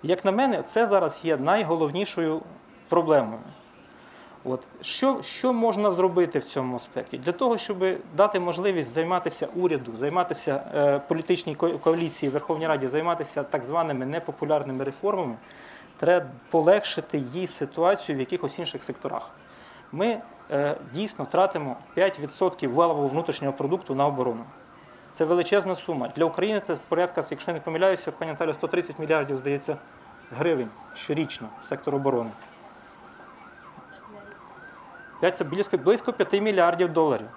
Як 0.03 0.25
на 0.25 0.31
мене, 0.31 0.63
це 0.63 0.87
зараз 0.87 1.21
є 1.25 1.37
найголовнішою 1.37 2.41
проблемою. 2.89 3.39
От 4.49 4.61
що, 4.81 5.21
що 5.23 5.53
можна 5.53 5.91
зробити 5.91 6.39
в 6.39 6.43
цьому 6.43 6.75
аспекті? 6.75 7.17
Для 7.17 7.31
того, 7.31 7.57
щоб 7.57 7.85
дати 8.17 8.39
можливість 8.39 8.93
займатися 8.93 9.47
уряду, 9.55 9.97
займатися 9.97 10.71
е, 10.75 10.99
політичній 11.07 11.55
коаліції 11.55 12.29
Верховній 12.29 12.67
Раді, 12.67 12.87
займатися 12.87 13.43
так 13.43 13.63
званими 13.63 14.05
непопулярними 14.05 14.83
реформами, 14.83 15.35
треба 15.97 16.25
полегшити 16.49 17.17
їй 17.17 17.47
ситуацію 17.47 18.15
в 18.15 18.19
якихось 18.19 18.59
інших 18.59 18.83
секторах. 18.83 19.31
Ми 19.91 20.21
е, 20.51 20.77
дійсно 20.93 21.25
тратимо 21.25 21.75
5% 21.97 22.67
валового 22.67 23.07
внутрішнього 23.07 23.53
продукту 23.53 23.95
на 23.95 24.07
оборону. 24.07 24.43
Це 25.11 25.25
величезна 25.25 25.75
сума. 25.75 26.11
Для 26.15 26.25
України 26.25 26.59
це 26.59 26.77
порядка, 26.87 27.21
якщо 27.31 27.53
не 27.53 27.59
помиляюся, 27.59 28.11
пані 28.11 28.31
Наталя, 28.31 28.53
130 28.53 28.99
мільярдів, 28.99 29.37
здається, 29.37 29.77
гривень 30.31 30.69
щорічно 30.93 31.47
в 31.61 31.65
сектор 31.65 31.95
оборони. 31.95 32.29
Це 35.21 35.43
близько, 35.43 35.77
близько 35.77 36.13
5 36.13 36.41
мільярдів 36.41 36.93
доларів. 36.93 37.27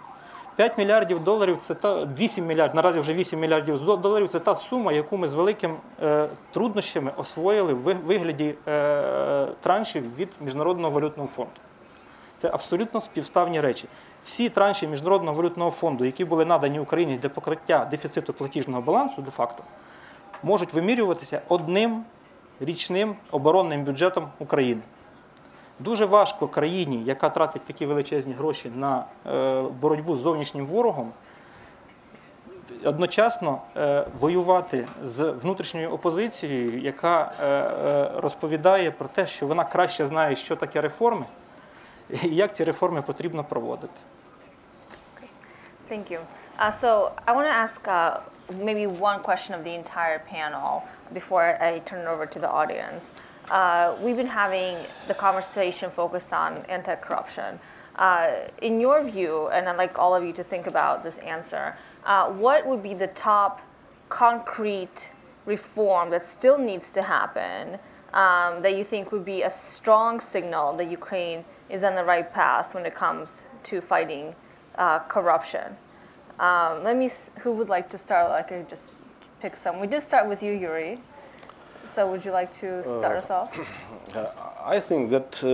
5 0.56 0.78
мільярдів 0.78 1.24
доларів 1.24 1.58
це 1.60 1.74
та 1.74 2.04
8 2.04 2.46
мільярдів, 2.46 2.76
наразі 2.76 3.00
вже 3.00 3.12
8 3.12 3.40
мільярдів 3.40 3.84
доларів 3.84 4.28
це 4.28 4.38
та 4.38 4.54
сума, 4.54 4.92
яку 4.92 5.16
ми 5.16 5.28
з 5.28 5.32
великим 5.32 5.76
е, 6.02 6.28
труднощами 6.50 7.12
освоїли 7.16 7.74
в 7.74 7.94
вигляді 7.94 8.54
е, 8.68 9.46
траншів 9.60 10.16
від 10.16 10.28
Міжнародного 10.40 10.90
валютного 10.90 11.28
фонду. 11.28 11.52
Це 12.36 12.50
абсолютно 12.52 13.00
співставні 13.00 13.60
речі. 13.60 13.88
Всі 14.24 14.48
транші 14.48 14.86
Міжнародного 14.88 15.36
валютного 15.36 15.70
фонду, 15.70 16.04
які 16.04 16.24
були 16.24 16.44
надані 16.44 16.80
Україні 16.80 17.18
для 17.18 17.28
покриття 17.28 17.88
дефіциту 17.90 18.32
платіжного 18.32 18.82
балансу, 18.82 19.22
де-факто, 19.22 19.62
можуть 20.42 20.72
вимірюватися 20.72 21.42
одним 21.48 22.04
річним 22.60 23.16
оборонним 23.30 23.84
бюджетом 23.84 24.28
України. 24.38 24.80
Дуже 25.80 26.06
важко 26.06 26.48
країні, 26.48 27.02
яка 27.04 27.28
тратить 27.28 27.64
такі 27.64 27.86
величезні 27.86 28.32
гроші 28.32 28.72
на 28.74 29.04
е, 29.26 29.62
боротьбу 29.62 30.16
з 30.16 30.18
зовнішнім 30.18 30.66
ворогом, 30.66 31.12
одночасно 32.84 33.60
е, 33.76 34.06
воювати 34.20 34.86
з 35.02 35.24
внутрішньою 35.30 35.90
опозицією, 35.90 36.80
яка 36.80 37.32
е, 37.40 38.20
розповідає 38.20 38.90
про 38.90 39.08
те, 39.08 39.26
що 39.26 39.46
вона 39.46 39.64
краще 39.64 40.06
знає, 40.06 40.36
що 40.36 40.56
таке 40.56 40.80
реформи 40.80 41.24
і 42.22 42.28
як 42.28 42.56
ці 42.56 42.64
реформи 42.64 43.02
потрібно 43.02 43.44
проводити. 43.44 44.00
Thank 45.90 46.10
you. 46.12 46.20
Uh, 46.58 46.70
so 46.82 47.12
I 47.26 47.32
want 47.36 47.46
to 47.52 47.56
ask 47.66 47.80
uh, 47.88 48.20
maybe 48.68 48.86
one 48.86 49.18
question 49.28 49.52
of 49.58 49.64
the 49.64 49.74
entire 49.82 50.20
panel 50.34 50.70
before 51.12 51.42
I 51.68 51.70
turn 51.88 52.00
it 52.04 52.08
over 52.14 52.26
to 52.34 52.38
the 52.38 52.50
audience. 52.60 53.04
Uh, 53.50 53.96
we've 54.00 54.16
been 54.16 54.26
having 54.26 54.76
the 55.08 55.14
conversation 55.14 55.90
focused 55.90 56.32
on 56.32 56.58
anti-corruption. 56.68 57.58
Uh, 57.96 58.32
in 58.62 58.80
your 58.80 59.02
view, 59.02 59.48
and 59.48 59.68
I'd 59.68 59.76
like 59.76 59.98
all 59.98 60.14
of 60.14 60.24
you 60.24 60.32
to 60.34 60.44
think 60.44 60.68
about 60.68 61.02
this 61.02 61.18
answer, 61.18 61.76
uh, 62.04 62.30
what 62.30 62.64
would 62.64 62.82
be 62.82 62.94
the 62.94 63.08
top 63.08 63.60
concrete 64.08 65.10
reform 65.46 66.10
that 66.10 66.22
still 66.22 66.58
needs 66.58 66.90
to 66.92 67.02
happen 67.02 67.78
um, 68.14 68.62
that 68.62 68.76
you 68.76 68.84
think 68.84 69.12
would 69.12 69.24
be 69.24 69.42
a 69.42 69.50
strong 69.50 70.20
signal 70.20 70.72
that 70.74 70.88
Ukraine 70.88 71.44
is 71.68 71.84
on 71.84 71.94
the 71.94 72.04
right 72.04 72.32
path 72.32 72.74
when 72.74 72.86
it 72.86 72.94
comes 72.94 73.46
to 73.64 73.80
fighting 73.80 74.34
uh, 74.76 75.00
corruption. 75.00 75.76
Um, 76.38 76.82
let 76.82 76.96
me. 76.96 77.08
Who 77.40 77.52
would 77.52 77.68
like 77.68 77.90
to 77.90 77.98
start? 77.98 78.30
Like 78.30 78.50
I 78.50 78.62
just 78.62 78.98
pick 79.40 79.56
some. 79.56 79.78
We 79.78 79.86
did 79.86 80.00
start 80.00 80.26
with 80.26 80.42
you, 80.42 80.52
Yuri. 80.52 80.98
So 81.82 82.10
would 82.10 82.24
you 82.24 82.30
like 82.30 82.52
to 82.54 82.82
start 82.82 83.16
us 83.16 83.30
off? 83.30 83.58
I 84.64 84.80
think 84.80 85.08
that 85.10 85.42
uh, 85.42 85.48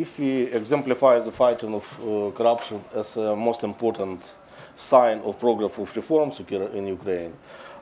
if 0.00 0.18
we 0.18 0.42
exemplify 0.42 1.18
the 1.20 1.32
fighting 1.32 1.74
of 1.74 1.84
uh, 2.00 2.30
corruption 2.36 2.84
as 2.94 3.16
a 3.16 3.34
most 3.34 3.64
important 3.64 4.34
sign 4.76 5.20
of 5.20 5.38
progress 5.38 5.78
of 5.78 5.96
reforms 5.96 6.40
in 6.40 6.86
Ukraine, 6.86 7.32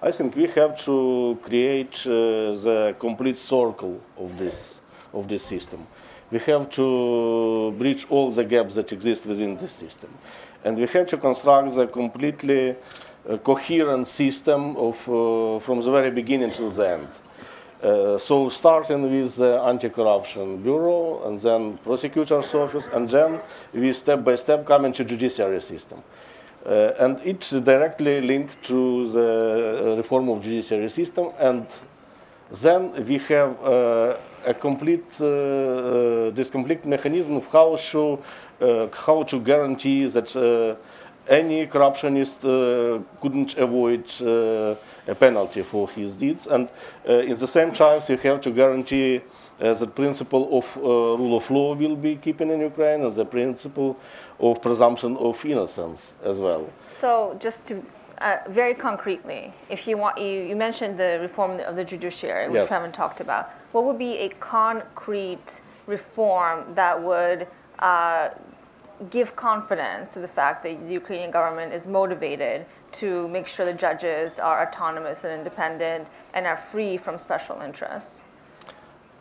I 0.01 0.13
think 0.13 0.37
we 0.37 0.47
have 0.47 0.77
to 0.85 1.39
create 1.43 2.07
uh, 2.07 2.55
the 2.67 2.95
complete 2.99 3.39
circle 3.39 4.01
of 4.17 4.39
this 4.39 4.81
of 5.13 5.27
this 5.27 5.43
system. 5.43 5.87
We 6.31 6.39
have 6.41 6.71
to 6.71 7.75
bridge 7.79 8.07
all 8.11 8.31
the 8.31 8.45
gaps 8.45 8.75
that 8.75 8.93
exist 8.93 9.27
within 9.27 9.57
the 9.57 9.69
system, 9.69 10.11
and 10.65 10.79
we 10.79 10.87
have 10.87 11.07
to 11.07 11.17
construct 11.17 11.75
the 11.75 11.87
completely 11.87 12.77
uh, 13.29 13.39
coherent 13.39 14.07
system 14.07 14.77
of 14.77 14.97
uh, 15.09 15.59
from 15.59 15.81
the 15.81 15.91
very 15.91 16.11
beginning 16.11 16.53
till 16.53 16.71
the 16.71 16.89
end. 16.89 17.09
Uh, 17.83 18.19
so 18.19 18.49
starting 18.49 19.03
with 19.03 19.37
the 19.37 19.61
anti-corruption 19.63 20.61
bureau 20.63 21.23
and 21.27 21.41
then 21.41 21.79
prosecutor's 21.79 22.53
office 22.55 22.89
and 22.93 23.09
then 23.09 23.41
we 23.73 23.93
step 23.93 24.25
by 24.25 24.35
step 24.35 24.67
coming 24.67 24.93
to 24.93 25.05
judiciary 25.05 25.61
system. 25.61 26.03
Uh, 26.67 26.93
and 26.99 27.21
it's 27.25 27.51
directly 27.51 28.21
linked 28.21 28.61
to 28.65 29.09
the 29.11 29.95
reform 29.97 30.29
of 30.29 30.43
judiciary 30.43 30.89
system 30.89 31.29
and 31.39 31.67
then 32.51 32.93
we 33.05 33.19
have 33.19 33.63
uh, 33.63 34.17
a 34.47 34.55
complete 34.55 35.05
uh, 35.21 35.27
uh, 35.27 36.31
this 36.31 36.51
complete 36.51 36.85
mechanism 36.85 37.37
of 37.37 37.47
how 37.53 37.77
to 37.77 38.19
how 38.93 39.23
to 39.23 39.39
guarantee 39.39 40.07
that 40.07 40.35
any 41.29 41.67
corruptionist 41.67 42.41
couldn't 43.21 43.57
avoid 43.59 44.07
a 45.09 45.15
penalty 45.15 45.63
for 45.63 45.89
his 45.89 46.15
deeds, 46.15 46.47
and 46.47 46.69
uh, 47.09 47.15
in 47.15 47.37
the 47.39 47.47
same 47.47 47.73
time 47.73 48.01
you 48.09 48.17
have 48.19 48.41
to 48.43 48.51
guarantee 48.51 49.21
uh, 49.61 49.73
the 49.73 49.87
principle 49.87 50.59
of 50.59 50.77
uh, 50.77 50.81
rule 50.81 51.37
of 51.37 51.51
law 51.51 51.75
will 51.75 51.97
be 51.97 52.15
keeping 52.17 52.51
in 52.51 52.61
Ukraine, 52.61 53.03
and 53.03 53.13
the 53.13 53.25
principle 53.25 53.97
of 54.39 54.63
presumption 54.63 55.17
of 55.17 55.45
innocence 55.45 56.13
as 56.23 56.39
well. 56.39 56.71
So 56.89 57.37
just 57.41 57.65
to 57.67 57.83
uh, 58.21 58.39
very 58.49 58.75
concretely, 58.75 59.53
if 59.71 59.87
you 59.87 59.97
want, 59.97 60.19
you, 60.19 60.43
you 60.43 60.57
mentioned 60.57 60.99
the 60.99 61.19
reform 61.21 61.61
of 61.61 61.77
the 61.77 61.85
judiciary, 61.85 62.49
which 62.49 62.63
Yes. 62.63 62.71
we 62.71 62.75
haven't 62.75 62.93
talked 62.93 63.21
about. 63.21 63.51
What 63.73 63.85
would 63.85 63.99
be 63.99 64.19
a 64.19 64.29
concrete 64.41 65.63
reform 65.87 66.65
that 66.75 67.01
would 67.01 67.47
uh, 67.79 68.29
give 69.11 69.37
confidence 69.37 70.13
to 70.15 70.21
the 70.21 70.29
fact 70.29 70.63
that 70.65 70.85
the 70.87 70.93
Ukrainian 70.93 71.31
government 71.31 71.73
is 71.73 71.87
motivated 71.87 72.67
to 72.94 73.28
make 73.28 73.48
sure 73.48 73.66
the 73.66 73.74
judges 73.74 74.40
are 74.40 74.62
autonomous 74.68 75.24
and 75.24 75.34
independent 75.34 76.08
and 76.34 76.46
are 76.46 76.56
free 76.56 76.98
from 76.98 77.18
special 77.18 77.62
interests. 77.62 78.26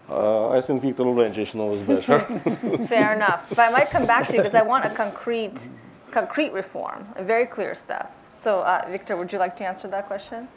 Uh, 0.09 0.49
I 0.51 0.61
think 0.61 0.83
Viktor 0.83 1.05
Lovrencich 1.05 1.55
knows 1.55 1.81
better. 1.83 2.19
Fair 2.89 3.15
enough. 3.15 3.49
But 3.49 3.61
I 3.61 3.71
might 3.71 3.91
come 3.91 4.07
back 4.07 4.27
to 4.27 4.33
you 4.33 4.39
because 4.39 4.55
I 4.55 4.63
want 4.63 4.85
a 4.85 4.91
concrete, 4.91 5.69
concrete 6.11 6.53
reform, 6.53 7.07
a 7.17 7.23
very 7.23 7.47
clear 7.47 7.75
step. 7.75 8.11
So, 8.35 8.61
uh, 8.61 8.85
Victor, 8.91 9.17
would 9.17 9.33
you 9.33 9.39
like 9.39 9.57
to 9.57 9.65
answer 9.65 9.89
that 9.89 10.09
question? 10.09 10.49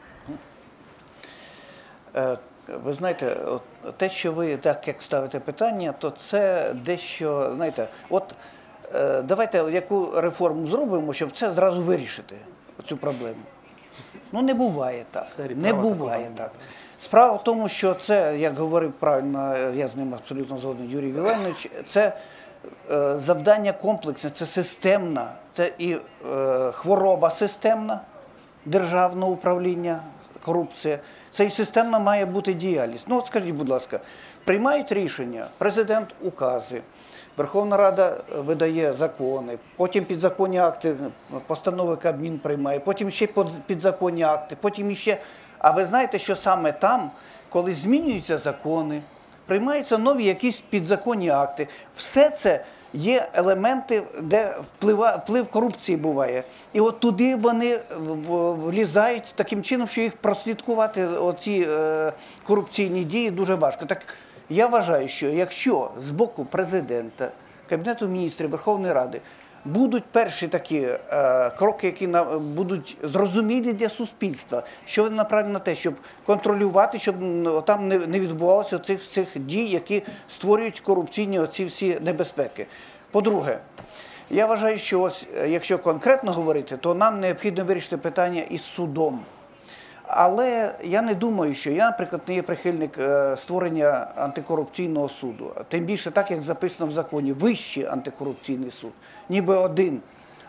Е, 2.15 2.37
Ви 2.67 2.93
знаєте, 2.93 3.37
от 3.45 3.61
те, 3.97 4.09
що 4.09 4.31
ви 4.31 4.57
так 4.57 4.87
як 4.87 5.01
ставите 5.01 5.39
питання, 5.39 5.93
то 5.99 6.09
це 6.09 6.71
дещо, 6.73 7.51
знаєте, 7.55 7.87
от 8.09 8.35
е, 8.95 9.21
давайте 9.21 9.57
яку 9.57 10.11
реформу 10.15 10.67
зробимо, 10.67 11.13
щоб 11.13 11.37
це 11.37 11.51
зразу 11.51 11.81
вирішити, 11.81 12.35
Цю 12.82 12.96
проблему. 12.96 13.40
Ну 14.32 14.42
не 14.42 14.54
буває 14.54 15.04
так. 15.10 15.24
сфері 15.24 15.54
Не 15.54 15.72
буває 15.72 16.24
такого 16.24 16.36
так. 16.36 16.50
Справа 16.98 17.36
в 17.36 17.44
тому, 17.44 17.68
що 17.68 17.94
це, 17.94 18.38
як 18.38 18.58
говорив 18.58 18.92
правильно, 18.92 19.56
я 19.74 19.88
з 19.88 19.96
ним 19.96 20.14
абсолютно 20.14 20.58
згоден 20.58 20.90
Юрій 20.90 21.12
Віленович, 21.12 21.70
це 21.88 22.16
е, 22.90 23.18
завдання 23.18 23.72
комплексне, 23.72 24.30
це 24.30 24.46
системна, 24.46 25.32
це 25.56 25.72
і 25.78 25.92
е, 25.92 26.72
хвороба 26.72 27.30
системна 27.30 28.00
державного 28.64 29.32
управління, 29.32 30.00
корупція. 30.44 30.98
Це 31.30 31.44
і 31.44 31.50
системна 31.50 31.98
має 31.98 32.26
бути 32.26 32.54
діяльність. 32.54 33.06
Ну, 33.08 33.18
от 33.18 33.26
скажіть, 33.26 33.54
будь 33.54 33.68
ласка, 33.68 34.00
приймають 34.44 34.92
рішення, 34.92 35.46
президент 35.58 36.08
укази, 36.22 36.82
Верховна 37.36 37.76
Рада 37.76 38.16
видає 38.36 38.94
закони, 38.94 39.58
потім 39.76 40.04
підзаконні 40.04 40.58
акти, 40.58 40.96
постанови 41.46 41.96
Кабмін 41.96 42.38
приймає, 42.38 42.80
потім 42.80 43.10
ще 43.10 43.28
підзаконні 43.66 44.22
акти, 44.22 44.56
потім 44.60 44.90
іще. 44.90 45.18
А 45.58 45.70
ви 45.70 45.86
знаєте, 45.86 46.18
що 46.18 46.36
саме 46.36 46.72
там, 46.72 47.10
коли 47.48 47.74
змінюються 47.74 48.38
закони, 48.38 49.02
приймаються 49.46 49.98
нові 49.98 50.24
якісь 50.24 50.62
підзаконні 50.70 51.30
акти, 51.30 51.68
все 51.96 52.30
це 52.30 52.64
є 52.92 53.28
елементи, 53.34 54.02
де 54.20 54.56
вплива, 54.60 55.16
вплив 55.16 55.48
корупції 55.48 55.98
буває. 55.98 56.44
І 56.72 56.80
от 56.80 57.00
туди 57.00 57.36
вони 57.36 57.80
влізають 58.36 59.32
таким 59.34 59.62
чином, 59.62 59.88
що 59.88 60.00
їх 60.00 60.16
прослідкувати, 60.16 61.06
оці 61.06 61.66
е, 61.70 62.12
корупційні 62.42 63.04
дії, 63.04 63.30
дуже 63.30 63.54
важко. 63.54 63.86
Так 63.86 64.02
я 64.50 64.66
вважаю, 64.66 65.08
що 65.08 65.28
якщо 65.28 65.90
з 66.00 66.10
боку 66.10 66.44
президента, 66.44 67.30
Кабінету 67.68 68.08
міністрів, 68.08 68.50
Верховної 68.50 68.92
Ради 68.92 69.20
будуть 69.64 70.04
перші 70.04 70.48
такі 70.48 70.78
е, 70.78 71.50
кроки, 71.50 71.86
які 71.86 72.06
на, 72.06 72.24
будуть 72.24 72.96
зрозумілі 73.02 73.72
для 73.72 73.88
суспільства, 73.88 74.62
що 74.84 75.02
вони 75.02 75.16
направлені 75.16 75.52
на 75.52 75.58
те, 75.58 75.74
щоб 75.74 75.94
контролювати, 76.26 76.98
щоб 76.98 77.14
там 77.64 77.88
не, 77.88 77.98
не 77.98 78.20
відбувалося 78.20 78.78
цих, 78.78 79.02
цих 79.02 79.28
дій, 79.34 79.66
які 79.66 80.02
створюють 80.28 80.80
корупційні 80.80 81.38
оці 81.38 81.64
всі 81.64 81.98
небезпеки. 82.00 82.66
По-друге, 83.10 83.58
я 84.30 84.46
вважаю, 84.46 84.78
що 84.78 85.00
ось, 85.00 85.26
е, 85.38 85.48
якщо 85.48 85.78
конкретно 85.78 86.32
говорити, 86.32 86.76
то 86.76 86.94
нам 86.94 87.20
необхідно 87.20 87.64
вирішити 87.64 87.96
питання 87.96 88.42
із 88.42 88.62
судом. 88.62 89.20
Але 90.12 90.74
я 90.84 91.02
не 91.02 91.14
думаю, 91.14 91.54
що 91.54 91.70
я, 91.70 91.84
наприклад, 91.86 92.22
не 92.28 92.34
є 92.34 92.42
прихильник 92.42 92.98
е, 92.98 93.36
створення 93.36 94.08
антикорупційного 94.16 95.08
суду. 95.08 95.52
Тим 95.68 95.84
більше, 95.84 96.10
так 96.10 96.30
як 96.30 96.42
записано 96.42 96.90
в 96.90 96.92
законі, 96.92 97.32
вищий 97.32 97.84
антикорупційний 97.84 98.70
суд, 98.70 98.92
ніби 99.28 99.56
один. 99.56 100.00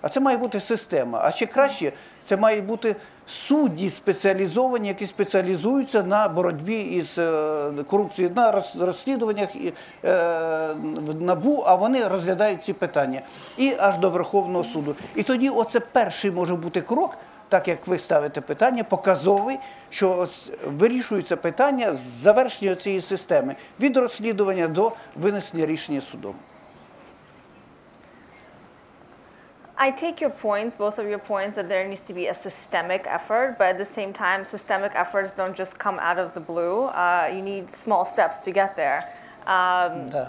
А 0.02 0.10
це 0.10 0.20
має 0.20 0.38
бути 0.38 0.60
система. 0.60 1.20
А 1.24 1.32
ще 1.32 1.46
краще, 1.46 1.92
це 2.24 2.38
мають 2.38 2.66
бути 2.66 2.96
судді 3.28 3.90
спеціалізовані, 3.90 4.88
які 4.88 5.08
спеціалізуються 5.08 6.04
на 6.04 6.28
боротьбі 6.28 6.82
із 6.82 7.18
е, 7.18 7.72
корупцією, 7.90 8.34
на 8.36 8.64
розслідуваннях 8.80 9.56
і, 9.56 9.68
е, 9.68 9.74
в 11.08 11.22
НАБУ, 11.22 11.64
а 11.66 11.76
вони 11.76 12.08
розглядають 12.08 12.64
ці 12.64 12.74
питання. 12.74 13.22
І 13.58 13.74
аж 13.80 13.98
до 13.98 14.10
Верховного 14.10 14.64
суду. 14.64 14.96
І 15.16 15.24
тоді 15.24 15.50
оце 15.50 15.80
перший 15.80 16.32
може 16.32 16.56
бути 16.56 16.82
крок 16.82 17.18
так 17.52 17.68
як 17.68 17.88
ви 17.88 18.00
ставите 18.00 18.42
питання, 18.42 18.84
показовий, 18.84 19.60
що 19.90 20.28
вирішується 20.66 21.38
питання 21.38 21.94
з 21.94 22.00
завершення 22.00 22.76
цієї 22.76 23.02
системи 23.02 23.56
від 23.80 23.98
розслідування 23.98 24.68
до 24.68 24.92
винесення 25.16 25.66
рішення 25.66 26.02
судом. 26.02 26.36
I 29.78 29.92
take 30.04 30.22
your 30.22 30.34
points, 30.48 30.78
both 30.78 30.98
of 31.02 31.08
your 31.14 31.24
points, 31.34 31.54
that 31.58 31.68
there 31.68 31.86
needs 31.92 32.06
to 32.10 32.14
be 32.22 32.26
a 32.36 32.38
systemic 32.48 33.02
effort, 33.18 33.50
but 33.60 33.68
at 33.74 33.78
the 33.84 33.92
same 34.00 34.12
time, 34.26 34.40
systemic 34.56 34.92
efforts 35.04 35.30
don't 35.40 35.56
just 35.64 35.74
come 35.86 35.98
out 36.10 36.20
of 36.26 36.30
the 36.38 36.44
blue. 36.52 36.78
Uh, 36.84 37.26
you 37.36 37.42
need 37.52 37.66
small 37.84 38.04
steps 38.14 38.38
to 38.46 38.50
get 38.62 38.70
there. 38.82 39.02
Um, 39.56 39.92
Да. 40.16 40.26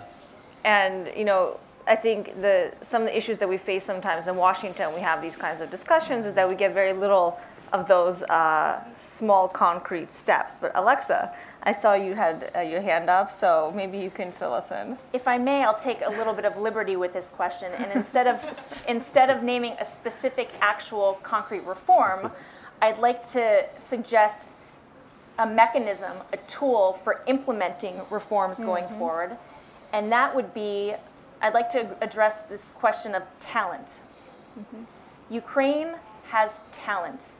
And 0.64 0.96
you 1.20 1.26
know, 1.30 1.42
I 1.86 1.96
think 1.96 2.34
the 2.40 2.72
some 2.82 3.02
of 3.02 3.08
the 3.08 3.16
issues 3.16 3.38
that 3.38 3.48
we 3.48 3.56
face 3.56 3.84
sometimes 3.84 4.28
in 4.28 4.36
Washington, 4.36 4.94
we 4.94 5.00
have 5.00 5.20
these 5.20 5.36
kinds 5.36 5.60
of 5.60 5.70
discussions, 5.70 6.26
is 6.26 6.32
that 6.34 6.48
we 6.48 6.54
get 6.54 6.72
very 6.72 6.92
little 6.92 7.38
of 7.72 7.88
those 7.88 8.22
uh, 8.24 8.80
small 8.94 9.48
concrete 9.48 10.12
steps. 10.12 10.58
But 10.58 10.72
Alexa, 10.74 11.34
I 11.62 11.72
saw 11.72 11.94
you 11.94 12.14
had 12.14 12.50
uh, 12.54 12.60
your 12.60 12.82
hand 12.82 13.08
up, 13.08 13.30
so 13.30 13.72
maybe 13.74 13.98
you 13.98 14.10
can 14.10 14.30
fill 14.30 14.52
us 14.52 14.70
in. 14.72 14.98
If 15.12 15.26
I 15.26 15.38
may, 15.38 15.64
I'll 15.64 15.74
take 15.74 16.02
a 16.04 16.10
little 16.10 16.34
bit 16.34 16.44
of 16.44 16.56
liberty 16.58 16.96
with 16.96 17.12
this 17.12 17.30
question, 17.30 17.72
and 17.78 17.90
instead 17.92 18.26
of 18.26 18.84
instead 18.88 19.30
of 19.30 19.42
naming 19.42 19.72
a 19.80 19.84
specific 19.84 20.50
actual 20.60 21.14
concrete 21.22 21.64
reform, 21.64 22.30
I'd 22.80 22.98
like 22.98 23.26
to 23.30 23.64
suggest 23.78 24.48
a 25.38 25.46
mechanism, 25.46 26.18
a 26.32 26.36
tool 26.36 27.00
for 27.04 27.22
implementing 27.26 28.02
reforms 28.10 28.60
going 28.60 28.86
forward, 28.98 29.36
and 29.92 30.12
that 30.12 30.34
would 30.34 30.52
be 30.52 30.94
I'd 31.42 31.54
like 31.54 31.68
to 31.70 31.96
address 32.00 32.42
this 32.42 32.72
question 32.72 33.14
of 33.14 33.22
talent. 33.40 34.02
Ukraine 35.28 35.94
has 36.28 36.60
talent 36.72 37.32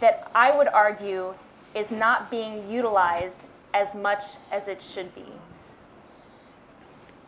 that 0.00 0.30
I 0.34 0.56
would 0.56 0.68
argue 0.68 1.34
is 1.74 1.90
not 1.90 2.30
being 2.30 2.70
utilized 2.70 3.44
as 3.72 3.94
much 3.94 4.22
as 4.50 4.68
it 4.68 4.82
should 4.82 5.14
be. 5.14 5.24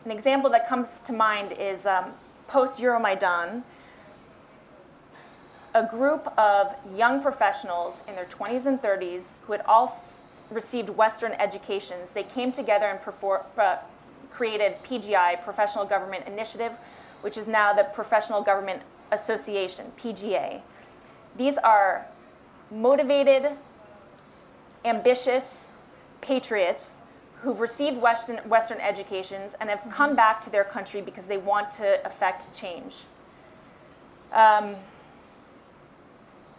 An 0.05 0.11
example 0.11 0.49
that 0.51 0.67
comes 0.69 1.01
to 1.01 1.13
mind 1.13 1.53
is 1.53 1.87
um, 1.87 2.11
post 2.47 2.79
Euromaidan, 2.79 3.63
a 5.73 5.83
group 5.87 6.27
of 6.37 6.75
young 6.95 7.21
professionals 7.21 8.01
in 8.07 8.15
their 8.15 8.25
20s 8.25 8.67
and 8.67 8.79
30s 8.81 9.31
who 9.41 9.53
had 9.53 9.61
all 9.67 9.85
s- 9.87 10.19
received 10.51 10.89
Western 10.89 11.31
educations. 11.33 12.11
They 12.11 12.23
came 12.23 12.51
together 12.51 12.85
and 12.85 12.99
perfor- 13.01 13.43
uh, 13.57 13.77
created 14.35 14.75
PGI, 14.83 15.41
Professional 15.43 15.85
Government 15.85 16.27
Initiative, 16.27 16.73
which 17.21 17.37
is 17.37 17.47
now 17.47 17.73
the 17.73 17.85
Professional 17.85 18.41
Government 18.41 18.81
Association, 19.11 19.91
PGA. 19.97 20.61
These 21.37 21.57
are 21.59 22.05
motivated, 22.69 23.51
ambitious 24.83 25.71
patriots 26.21 27.01
who've 27.41 27.59
received 27.59 27.97
Western, 27.97 28.37
Western 28.49 28.79
educations 28.79 29.55
and 29.59 29.69
have 29.69 29.83
come 29.91 30.15
back 30.15 30.41
to 30.41 30.49
their 30.49 30.63
country 30.63 31.01
because 31.01 31.25
they 31.25 31.37
want 31.37 31.71
to 31.71 32.05
affect 32.05 32.53
change. 32.53 33.03
Um, 34.33 34.75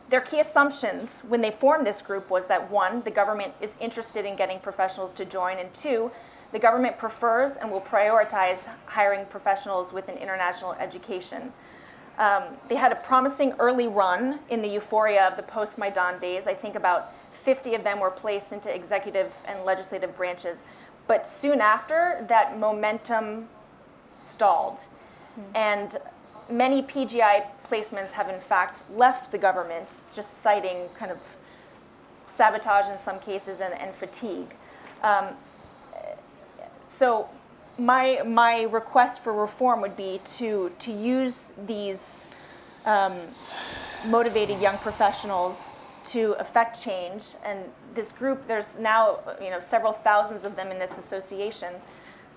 their 0.08 0.20
key 0.20 0.38
assumptions 0.38 1.20
when 1.28 1.40
they 1.40 1.50
formed 1.50 1.86
this 1.86 2.00
group 2.00 2.30
was 2.30 2.46
that 2.46 2.70
one, 2.70 3.02
the 3.02 3.10
government 3.10 3.52
is 3.60 3.74
interested 3.80 4.24
in 4.24 4.36
getting 4.36 4.60
professionals 4.60 5.12
to 5.14 5.24
join, 5.24 5.58
and 5.58 5.72
two, 5.74 6.12
the 6.52 6.58
government 6.58 6.96
prefers 6.98 7.56
and 7.56 7.70
will 7.70 7.80
prioritize 7.80 8.68
hiring 8.86 9.26
professionals 9.26 9.92
with 9.92 10.08
an 10.08 10.16
international 10.16 10.72
education. 10.74 11.52
Um, 12.18 12.44
they 12.68 12.76
had 12.76 12.92
a 12.92 12.96
promising 12.96 13.52
early 13.58 13.88
run 13.88 14.38
in 14.48 14.62
the 14.62 14.68
euphoria 14.68 15.26
of 15.26 15.36
the 15.36 15.42
post 15.42 15.76
Maidan 15.76 16.18
days. 16.18 16.46
I 16.46 16.54
think 16.54 16.74
about 16.74 17.12
50 17.32 17.74
of 17.74 17.84
them 17.84 18.00
were 18.00 18.10
placed 18.10 18.52
into 18.52 18.74
executive 18.74 19.34
and 19.46 19.64
legislative 19.64 20.16
branches. 20.16 20.64
But 21.06 21.26
soon 21.26 21.60
after, 21.60 22.24
that 22.28 22.58
momentum 22.58 23.48
stalled. 24.18 24.86
And 25.54 25.96
many 26.50 26.82
PGI 26.82 27.46
placements 27.68 28.12
have, 28.12 28.28
in 28.28 28.40
fact, 28.40 28.84
left 28.94 29.30
the 29.30 29.38
government, 29.38 30.02
just 30.12 30.42
citing 30.42 30.88
kind 30.94 31.12
of 31.12 31.18
sabotage 32.24 32.90
in 32.90 32.98
some 32.98 33.18
cases 33.18 33.60
and, 33.60 33.74
and 33.74 33.94
fatigue. 33.94 34.54
Um, 35.02 35.28
so 36.86 37.28
my, 37.78 38.22
my 38.24 38.62
request 38.62 39.22
for 39.22 39.32
reform 39.32 39.80
would 39.80 39.96
be 39.96 40.20
to, 40.24 40.72
to 40.78 40.92
use 40.92 41.52
these 41.66 42.26
um, 42.86 43.20
motivated 44.06 44.60
young 44.60 44.78
professionals 44.78 45.78
to 46.04 46.36
affect 46.38 46.80
change. 46.82 47.34
And 47.44 47.58
this 47.94 48.12
group, 48.12 48.46
there's 48.46 48.78
now 48.78 49.18
you 49.40 49.50
know 49.50 49.60
several 49.60 49.92
thousands 49.92 50.44
of 50.44 50.56
them 50.56 50.70
in 50.70 50.78
this 50.78 50.98
association. 50.98 51.74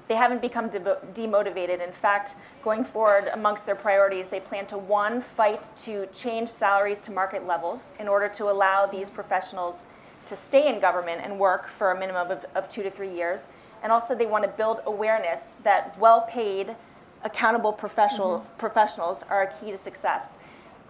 they 0.07 0.15
haven't 0.15 0.41
become 0.41 0.71
devo- 0.71 0.99
demotivated. 1.13 1.85
In 1.85 1.91
fact, 1.91 2.35
going 2.63 2.83
forward, 2.83 3.29
amongst 3.33 3.67
their 3.67 3.75
priorities, 3.75 4.27
they 4.27 4.39
plan 4.39 4.65
to 4.65 4.77
one, 4.77 5.21
fight 5.21 5.69
to 5.85 6.07
change 6.07 6.49
salaries 6.49 7.03
to 7.03 7.11
market 7.11 7.45
levels 7.45 7.93
in 7.99 8.07
order 8.07 8.27
to 8.29 8.49
allow 8.49 8.87
these 8.87 9.09
professionals 9.09 9.85
to 10.25 10.35
stay 10.35 10.67
in 10.67 10.79
government 10.79 11.21
and 11.23 11.37
work 11.37 11.67
for 11.67 11.91
a 11.91 11.99
minimum 11.99 12.31
of, 12.31 12.43
of 12.55 12.67
two 12.67 12.81
to 12.81 12.89
three 12.89 13.13
years. 13.13 13.47
And 13.83 13.91
also, 13.91 14.15
they 14.15 14.25
want 14.25 14.43
to 14.43 14.49
build 14.49 14.81
awareness 14.85 15.59
that 15.63 15.97
well 15.99 16.21
paid, 16.29 16.75
accountable 17.23 17.73
professional, 17.73 18.39
mm-hmm. 18.39 18.57
professionals 18.57 19.23
are 19.23 19.43
a 19.43 19.53
key 19.59 19.71
to 19.71 19.77
success. 19.77 20.37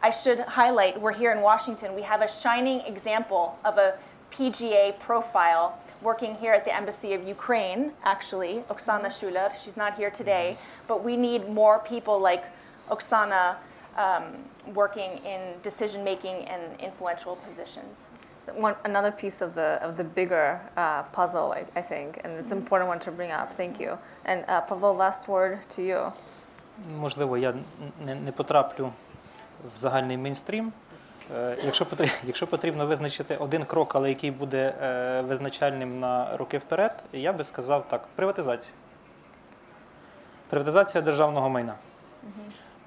I 0.02 0.12
should 0.12 0.40
highlight 0.40 1.00
we're 1.00 1.12
here 1.12 1.32
in 1.32 1.42
Washington. 1.42 1.94
We 1.94 2.02
have 2.04 2.22
a 2.22 2.28
shining 2.28 2.82
example 2.82 3.60
of 3.66 3.78
a 3.78 3.98
PGA 4.32 4.98
profile 5.00 5.78
working 6.02 6.36
here 6.36 6.54
at 6.54 6.64
the 6.64 6.74
Embassy 6.74 7.14
of 7.14 7.28
Ukraine, 7.28 7.92
actually, 8.04 8.64
Oksana 8.70 9.06
mm-hmm. 9.06 9.26
Shuler. 9.26 9.64
She's 9.64 9.78
not 9.78 9.96
here 9.96 10.10
mm-hmm. 10.10 10.18
today, 10.18 10.58
but 10.88 11.04
we 11.04 11.18
need 11.18 11.50
more 11.50 11.80
people 11.80 12.20
like 12.20 12.46
Oksana 12.90 13.58
um, 13.98 14.38
working 14.74 15.18
in 15.26 15.56
decision 15.62 16.04
making 16.04 16.46
and 16.46 16.80
influential 16.80 17.36
positions. 17.36 18.12
One, 18.56 18.76
another 18.86 19.12
piece 19.12 19.42
of 19.42 19.54
the 19.54 19.80
of 19.88 19.98
the 19.98 20.04
bigger 20.04 20.60
uh, 20.78 21.04
puzzle, 21.12 21.54
I, 21.60 21.66
I 21.80 21.82
think, 21.82 22.22
and 22.24 22.34
it's 22.40 22.52
an 22.52 22.58
important 22.58 22.88
one 22.90 23.00
to 23.00 23.12
bring 23.12 23.32
up. 23.32 23.54
Thank 23.54 23.80
you. 23.80 23.98
And 24.26 24.46
uh, 24.48 24.62
Pavlo, 24.62 24.94
last 24.94 25.28
word 25.28 25.60
to 25.76 25.82
you. 25.82 26.12
Можливо, 27.00 27.38
я 27.38 27.54
не, 28.06 28.16
не 28.16 28.32
потраплю 28.32 28.94
в 29.76 29.78
загальний 29.78 30.18
мейнстрім. 30.18 30.72
Е, 31.36 31.58
Якщо 31.64 31.86
потрібно, 31.86 32.16
якщо 32.24 32.48
потрібно 32.48 32.88
визначити 32.88 33.36
один 33.36 33.66
крок, 33.66 33.96
але 33.96 34.10
який 34.10 34.32
буде 34.32 34.74
е, 34.82 35.22
визначальним 35.22 36.00
на 36.00 36.38
роки 36.38 36.58
вперед, 36.58 37.04
я 37.14 37.34
би 37.34 37.44
сказав 37.44 37.86
так: 37.90 38.08
приватизація. 38.16 38.74
Приватизація 40.50 41.02
державного 41.02 41.50
майна. 41.50 41.76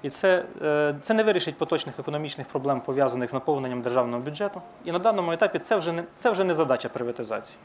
І 0.03 0.09
це, 0.09 0.45
е, 0.61 0.95
це 1.01 1.13
не 1.13 1.23
вирішить 1.23 1.57
поточних 1.57 1.99
економічних 1.99 2.47
проблем, 2.47 2.81
пов'язаних 2.81 3.29
з 3.29 3.33
наповненням 3.33 3.81
державного 3.81 4.23
бюджету. 4.23 4.61
І 4.85 4.91
на 4.91 4.99
даному 4.99 5.31
етапі 5.31 5.59
це 5.59 5.75
вже 5.75 5.91
не, 5.91 6.03
це 6.17 6.31
вже 6.31 6.43
не 6.43 6.53
задача 6.53 6.89
приватизації. 6.89 7.59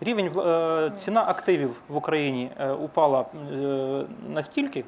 Рівень 0.00 0.32
е, 0.38 0.92
ціна 0.96 1.24
активів 1.26 1.80
в 1.88 1.96
Україні 1.96 2.50
е, 2.58 2.70
упала 2.70 3.24
настільки 4.28 4.84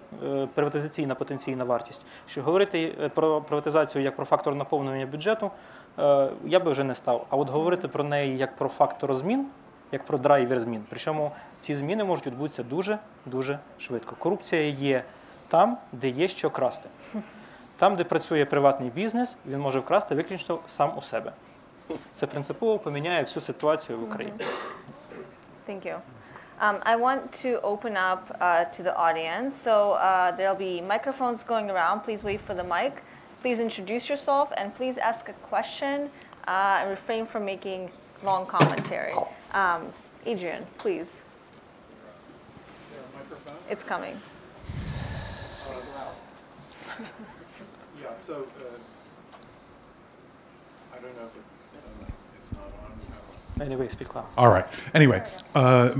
приватизаційна 0.54 1.14
потенційна 1.14 1.64
вартість, 1.64 2.06
що 2.26 2.42
говорити 2.42 3.10
про 3.14 3.40
приватизацію 3.40 4.04
як 4.04 4.16
про 4.16 4.24
фактор 4.24 4.54
наповнення 4.54 5.06
бюджету 5.06 5.50
я 6.44 6.60
би 6.64 6.70
вже 6.70 6.84
не 6.84 6.94
став. 6.94 7.26
А 7.30 7.36
от 7.36 7.50
говорити 7.50 7.88
про 7.88 8.04
неї 8.04 8.38
як 8.38 8.56
про 8.56 8.68
фактор 8.68 9.14
змін, 9.14 9.46
як 9.92 10.04
про 10.04 10.18
драйвер 10.18 10.60
змін. 10.60 10.84
Причому 10.90 11.32
ці 11.60 11.76
зміни 11.76 12.04
можуть 12.04 12.26
відбутися 12.26 12.62
дуже 12.62 12.98
дуже 13.26 13.58
швидко. 13.78 14.16
Корупція 14.18 14.62
є 14.62 15.04
там, 15.47 15.77
де 15.91 16.09
є 16.09 16.27
що 16.27 16.49
красти. 16.49 16.89
Там, 17.77 17.95
де 17.95 18.03
працює 18.03 18.45
приватний 18.45 18.89
бізнес, 18.89 19.37
він 19.45 19.59
може 19.59 19.79
вкрасти 19.79 20.15
виключно 20.15 20.59
сам 20.67 20.97
у 20.97 21.01
себе. 21.01 21.31
Це 22.13 22.27
принципово 22.27 22.79
поміняє 22.79 23.21
всю 23.23 23.43
ситуацію 23.43 23.97
в 23.99 24.03
Україні. 24.03 24.37
Thank 25.67 25.85
you. 25.85 25.99
Um, 26.61 26.77
I 26.85 26.95
want 26.95 27.21
to 27.43 27.59
open 27.61 27.93
up 27.97 28.21
uh, 28.39 28.65
to 28.75 28.83
the 28.83 28.95
audience. 28.95 29.51
So 29.67 29.93
uh, 29.93 30.31
there'll 30.37 30.63
be 30.71 30.81
microphones 30.95 31.39
going 31.43 31.67
around. 31.71 32.01
Please 32.07 32.23
wait 32.23 32.41
for 32.47 32.53
the 32.53 32.63
mic. 32.75 32.93
Please 33.41 33.59
introduce 33.59 34.05
yourself 34.11 34.47
and 34.57 34.67
please 34.79 34.95
ask 34.99 35.29
a 35.29 35.33
question 35.51 35.97
uh, 36.47 36.79
and 36.81 36.89
refrain 36.97 37.25
from 37.25 37.43
making 37.45 37.89
long 38.23 38.45
commentary. 38.45 39.15
Um, 39.53 39.81
Adrian, 40.25 40.63
please. 40.77 41.21
It's 43.69 43.83
coming. 43.83 44.15
Yeah, 48.00 48.14
so, 48.16 48.34
uh, 48.34 48.78
I 50.92 50.98
don't 51.00 51.16
know 51.16 51.26
if 51.26 51.36
it's, 51.36 51.66
uh, 51.74 52.04
it's 52.38 52.52
not 52.52 52.70
on. 52.84 53.35
Anyway, 53.58 53.88
speak 53.88 54.14
loud. 54.14 54.26
All 54.36 54.50
right. 54.50 54.66
Anyway, 54.92 55.26
uh, 55.54 55.94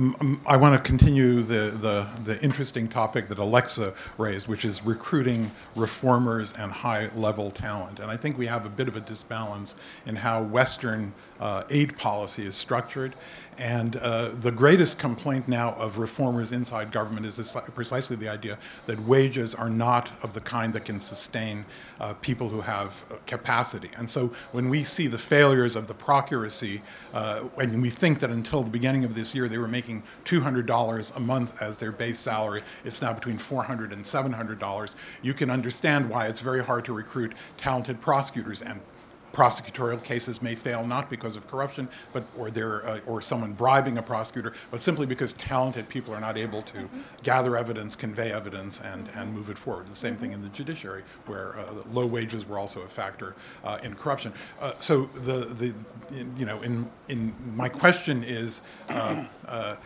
I 0.45 0.57
want 0.59 0.75
to 0.75 0.87
continue 0.87 1.43
the, 1.43 1.71
the, 1.71 2.07
the 2.25 2.43
interesting 2.43 2.87
topic 2.87 3.29
that 3.29 3.39
Alexa 3.39 3.95
raised, 4.19 4.47
which 4.47 4.67
is 4.67 4.85
recruiting 4.85 5.51
reformers 5.75 6.53
and 6.53 6.71
high 6.71 7.09
level 7.17 7.51
talent. 7.51 8.01
And 8.01 8.11
I 8.11 8.17
think 8.17 8.37
we 8.37 8.47
have 8.47 8.67
a 8.67 8.69
bit 8.69 8.89
of 8.89 8.97
a 8.97 9.01
disbalance 9.01 9.75
in 10.05 10.15
how 10.15 10.43
Western 10.43 11.15
uh, 11.41 11.65
aid 11.71 11.97
policy 11.97 12.45
is 12.45 12.55
structured. 12.55 13.15
And 13.59 13.97
uh, 13.97 14.31
the 14.41 14.53
greatest 14.53 14.99
complaint 14.99 15.49
now 15.49 15.73
of 15.77 15.99
reformers 15.99 16.53
inside 16.53 16.93
government 16.93 17.25
is 17.25 17.57
precisely 17.75 18.17
the 18.17 18.29
idea 18.29 18.59
that 18.85 19.01
wages 19.01 19.55
are 19.55 19.71
not 19.71 20.13
of 20.23 20.35
the 20.35 20.41
kind 20.43 20.75
that 20.75 20.85
can 20.85 21.01
sustain 21.01 21.65
uh, 22.01 22.13
people 22.15 22.51
who 22.51 22.61
have 22.61 23.03
uh, 23.11 23.15
capacity. 23.27 23.91
And 23.97 24.11
so 24.11 24.31
when 24.53 24.69
we 24.69 24.85
see 24.85 25.07
the 25.07 25.19
failures 25.19 25.75
of 25.75 25.89
the 25.89 25.95
procuracy, 25.95 26.83
uh, 27.15 27.45
and 27.59 27.81
we 27.81 27.91
think 27.91 28.19
that 28.21 28.31
until 28.31 28.63
the 28.63 28.71
beginning 28.71 29.05
of 29.05 29.15
this 29.15 29.35
year 29.35 29.49
they 29.49 29.59
were 29.59 29.69
making 29.69 30.03
$200 30.25 31.17
a 31.17 31.21
month 31.21 31.61
as 31.63 31.79
their 31.79 31.93
base 31.93 32.19
salary, 32.19 32.63
it's 32.85 33.03
now 33.03 33.13
between 33.13 33.39
$400 33.39 33.93
and 33.93 34.05
$700, 34.05 34.97
you 35.23 35.35
can 35.35 35.51
understand 35.51 36.09
why 36.09 36.27
it's 36.27 36.41
very 36.41 36.63
hard 36.63 36.85
to 36.85 36.93
recruit 36.93 37.35
talented 37.57 38.01
prosecutors 38.01 38.63
and 38.63 38.81
prosecutorial 39.37 40.03
cases 40.03 40.41
may 40.41 40.55
fail 40.55 40.85
not 40.87 41.11
because 41.11 41.37
of 41.37 41.47
corruption, 41.47 41.87
but 42.15 42.25
or 42.39 42.51
there 42.51 42.87
uh, 42.89 43.01
or 43.07 43.21
someone 43.21 43.53
bribing 43.53 43.99
a 43.99 44.03
prosecutor, 44.03 44.55
but 44.71 44.81
simply 44.81 45.05
because 45.05 45.35
talented 45.35 45.87
people 45.91 46.15
are 46.15 46.21
not 46.21 46.39
able 46.39 46.63
to 46.63 46.89
gather 47.23 47.55
evidence, 47.55 47.95
convey 47.95 48.33
evidence, 48.33 48.81
and 48.81 49.11
and 49.15 49.33
move 49.35 49.51
it 49.51 49.59
forward. 49.59 49.91
The 49.91 49.97
same 49.97 50.17
thing 50.17 50.33
in 50.33 50.41
the 50.41 50.49
judiciary, 50.49 51.03
where 51.27 51.59
uh, 51.59 51.83
low 51.93 52.07
wages 52.07 52.49
were 52.49 52.59
also 52.59 52.81
a 52.81 52.89
factor 52.89 53.35
uh, 53.63 53.79
in 53.83 53.95
corruption. 53.95 54.33
Uh, 54.59 54.73
so 54.81 55.05
the 55.13 55.45
the 55.45 55.75
you 56.39 56.47
know 56.47 56.63
in 56.63 56.89
in 57.09 57.35
my 57.55 57.69
question 57.69 58.25
is. 58.25 58.63
Uh, 58.89 59.27
uh, 59.49 59.77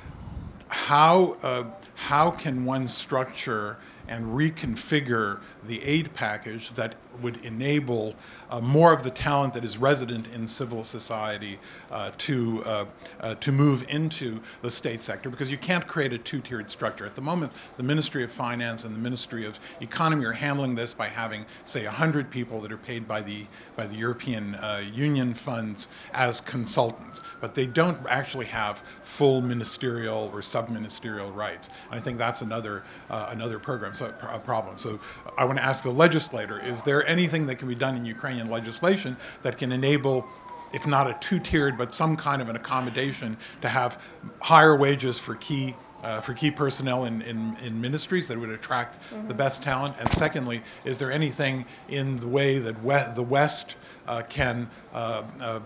how, 0.73 1.37
uh, 1.43 1.65
how 1.97 2.31
can 2.31 2.65
one 2.65 2.87
structure 2.87 3.79
and 4.07 4.25
reconfigure 4.25 5.41
the 5.67 5.83
aid 5.83 6.13
package 6.15 6.73
that 6.73 6.95
would 7.23 7.45
enable 7.45 8.15
uh, 8.51 8.61
more 8.61 8.93
of 8.93 9.03
the 9.03 9.11
talent 9.11 9.55
that 9.55 9.65
is 9.65 9.79
resident 9.79 10.27
in 10.35 10.47
civil 10.47 10.85
society 10.85 11.59
uh, 11.91 12.11
to, 12.19 12.63
uh, 12.65 12.85
uh, 13.21 13.35
to 13.37 13.53
move 13.53 13.85
into 13.89 14.41
the 14.63 14.71
state 14.71 15.01
sector 15.01 15.31
because 15.31 15.51
you 15.51 15.57
can't 15.57 15.87
create 15.87 16.13
a 16.13 16.19
two-tiered 16.19 16.71
structure. 16.71 17.07
At 17.07 17.15
the 17.15 17.21
moment, 17.21 17.53
the 17.77 17.83
Ministry 17.83 18.25
of 18.25 18.33
Finance 18.33 18.85
and 18.85 18.95
the 18.95 18.99
Ministry 18.99 19.47
of 19.47 19.59
Economy 19.81 20.25
are 20.25 20.33
handling 20.33 20.75
this 20.75 20.93
by 20.93 21.07
having, 21.07 21.47
say, 21.65 21.85
100 21.85 22.31
people 22.31 22.61
that 22.61 22.73
are 22.73 22.77
paid 22.77 23.07
by 23.07 23.23
the, 23.23 23.47
by 23.77 23.87
the 23.87 23.95
European 23.95 24.55
uh, 24.57 24.83
Union 24.93 25.33
funds 25.33 25.89
as 26.13 26.41
consultants, 26.41 27.21
but 27.41 27.55
they 27.55 27.67
don't 27.67 27.99
actually 28.09 28.47
have 28.47 28.83
full 29.03 29.41
ministerial 29.41 30.31
or 30.33 30.43
sub-ministerial 30.43 31.31
rights. 31.33 31.71
And 31.91 32.01
I 32.01 32.03
think 32.03 32.19
that's 32.19 32.43
another, 32.43 32.83
uh, 33.09 33.29
another 33.31 33.59
program, 33.59 33.95
so, 33.95 34.13
a 34.29 34.39
problem. 34.39 34.77
So 34.77 34.99
I 35.39 35.45
want 35.45 35.59
to 35.59 35.65
ask 35.65 35.85
the 35.85 35.91
legislator, 35.91 36.59
is 36.61 36.83
there 36.83 37.07
anything 37.07 37.47
that 37.47 37.57
can 37.57 37.69
be 37.69 37.75
done 37.75 37.97
in 37.97 38.05
Ukrainian 38.41 38.51
legislation 38.51 39.17
that 39.43 39.59
can 39.59 39.73
enable 39.73 40.27
if 40.73 40.87
not 40.87 41.11
a 41.11 41.15
two-tiered, 41.15 41.77
but 41.77 41.93
some 41.93 42.17
kind 42.17 42.41
of 42.41 42.49
an 42.49 42.55
accommodation 42.55 43.37
to 43.61 43.69
have 43.69 44.01
higher 44.41 44.77
wages 44.77 45.19
for 45.19 45.35
key 45.37 45.75
uh, 46.05 46.19
for 46.19 46.33
key 46.33 46.51
personnel 46.51 47.05
in, 47.05 47.21
in, 47.23 47.55
in 47.63 47.79
ministries 47.79 48.27
that 48.29 48.39
would 48.39 48.49
attract 48.49 49.03
the 49.29 49.35
best 49.35 49.63
talent? 49.63 49.95
And 49.99 50.11
secondly, 50.13 50.63
is 50.85 50.97
there 50.97 51.13
anything 51.13 51.67
in 51.89 52.17
the 52.17 52.29
way 52.29 52.59
that 52.59 52.83
we- 52.83 53.15
the 53.15 53.23
West 53.23 53.75
uh, 54.07 54.23
can 54.29 54.71
uh, 54.95 55.25
uh, 55.41 55.61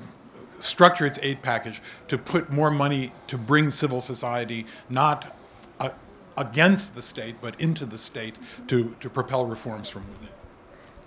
structure 0.59 1.07
its 1.07 1.21
aid 1.23 1.41
package 1.41 1.81
to 2.09 2.19
put 2.19 2.51
more 2.51 2.71
money 2.71 3.13
to 3.29 3.39
bring 3.39 3.71
civil 3.71 4.01
society 4.01 4.67
not 4.89 5.37
uh, 5.79 5.91
against 6.37 6.97
the 6.97 7.03
state, 7.03 7.37
but 7.41 7.61
into 7.61 7.87
the 7.87 7.99
state 7.99 8.35
to, 8.67 8.97
to 8.99 9.09
propel 9.09 9.47
reforms 9.47 9.89
from 9.89 10.03
within? 10.11 10.34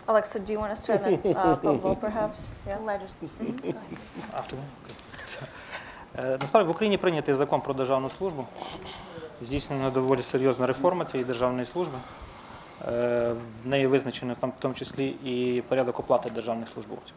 Alexa, 0.07 0.39
do 0.39 0.53
you 0.53 0.59
want 0.59 0.69
to 0.69 0.75
start 0.75 1.01
and 1.03 1.21
then 1.23 1.35
uh, 1.35 1.95
perhaps? 2.05 2.51
Yeah. 2.65 2.77
After 4.39 4.55
one? 4.55 4.65
Okay. 4.85 4.95
Е, 6.19 6.38
Насправді 6.41 6.67
в 6.67 6.71
Україні 6.71 6.97
прийнятий 6.97 7.34
закон 7.34 7.61
про 7.61 7.73
державну 7.73 8.09
службу. 8.09 8.45
Здійснена 9.41 9.89
доволі 9.89 10.21
серйозна 10.21 10.67
реформа 10.67 11.05
цієї 11.05 11.25
державної 11.25 11.65
служби. 11.65 11.97
Е, 12.88 13.34
В 13.63 13.67
неї 13.67 13.88
визначено 13.88 14.35
там, 14.39 14.49
в 14.49 14.53
тому 14.59 14.73
числі 14.73 15.07
і 15.07 15.61
порядок 15.67 15.99
оплати 15.99 16.29
державних 16.29 16.69
службовців. 16.69 17.13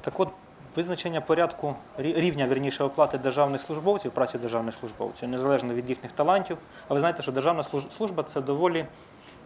Так 0.00 0.20
от, 0.20 0.28
визначення 0.76 1.20
порядку 1.20 1.74
рі- 1.98 2.20
рівня 2.20 2.48
вірніше 2.48 2.84
оплати 2.84 3.18
державних 3.18 3.60
службовців, 3.60 4.10
праці 4.12 4.38
державних 4.38 4.74
службовців, 4.74 5.28
незалежно 5.28 5.74
від 5.74 5.88
їхніх 5.88 6.12
талантів. 6.12 6.58
А 6.88 6.94
ви 6.94 7.00
знаєте, 7.00 7.22
що 7.22 7.32
державна 7.32 7.62
служ- 7.62 7.90
служба 7.90 8.22
це 8.22 8.40
доволі 8.40 8.86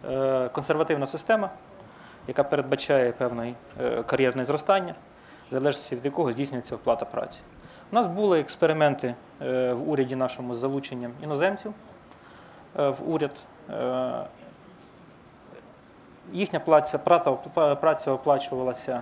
е, 0.09 0.49
консервативна 0.49 1.07
система, 1.07 1.49
яка 2.27 2.43
передбачає 2.43 3.11
певне 3.11 3.53
кар'єрне 4.05 4.45
зростання, 4.45 4.95
в 5.49 5.51
залежності 5.51 5.95
від 5.95 6.05
якого 6.05 6.31
здійснюється 6.31 6.75
оплата 6.75 7.05
праці. 7.05 7.39
У 7.91 7.95
нас 7.95 8.07
були 8.07 8.39
експерименти 8.39 9.15
е, 9.41 9.73
в 9.73 9.89
уряді 9.89 10.15
нашому 10.15 10.55
з 10.55 10.57
залученням 10.57 11.11
іноземців. 11.23 11.73
е, 12.79 12.89
в 12.89 13.13
уряд. 13.13 13.31
Е, 13.69 14.25
Їхня 16.33 16.59
праця, 16.59 16.97
праця 17.81 18.11
оплачувалася, 18.11 19.01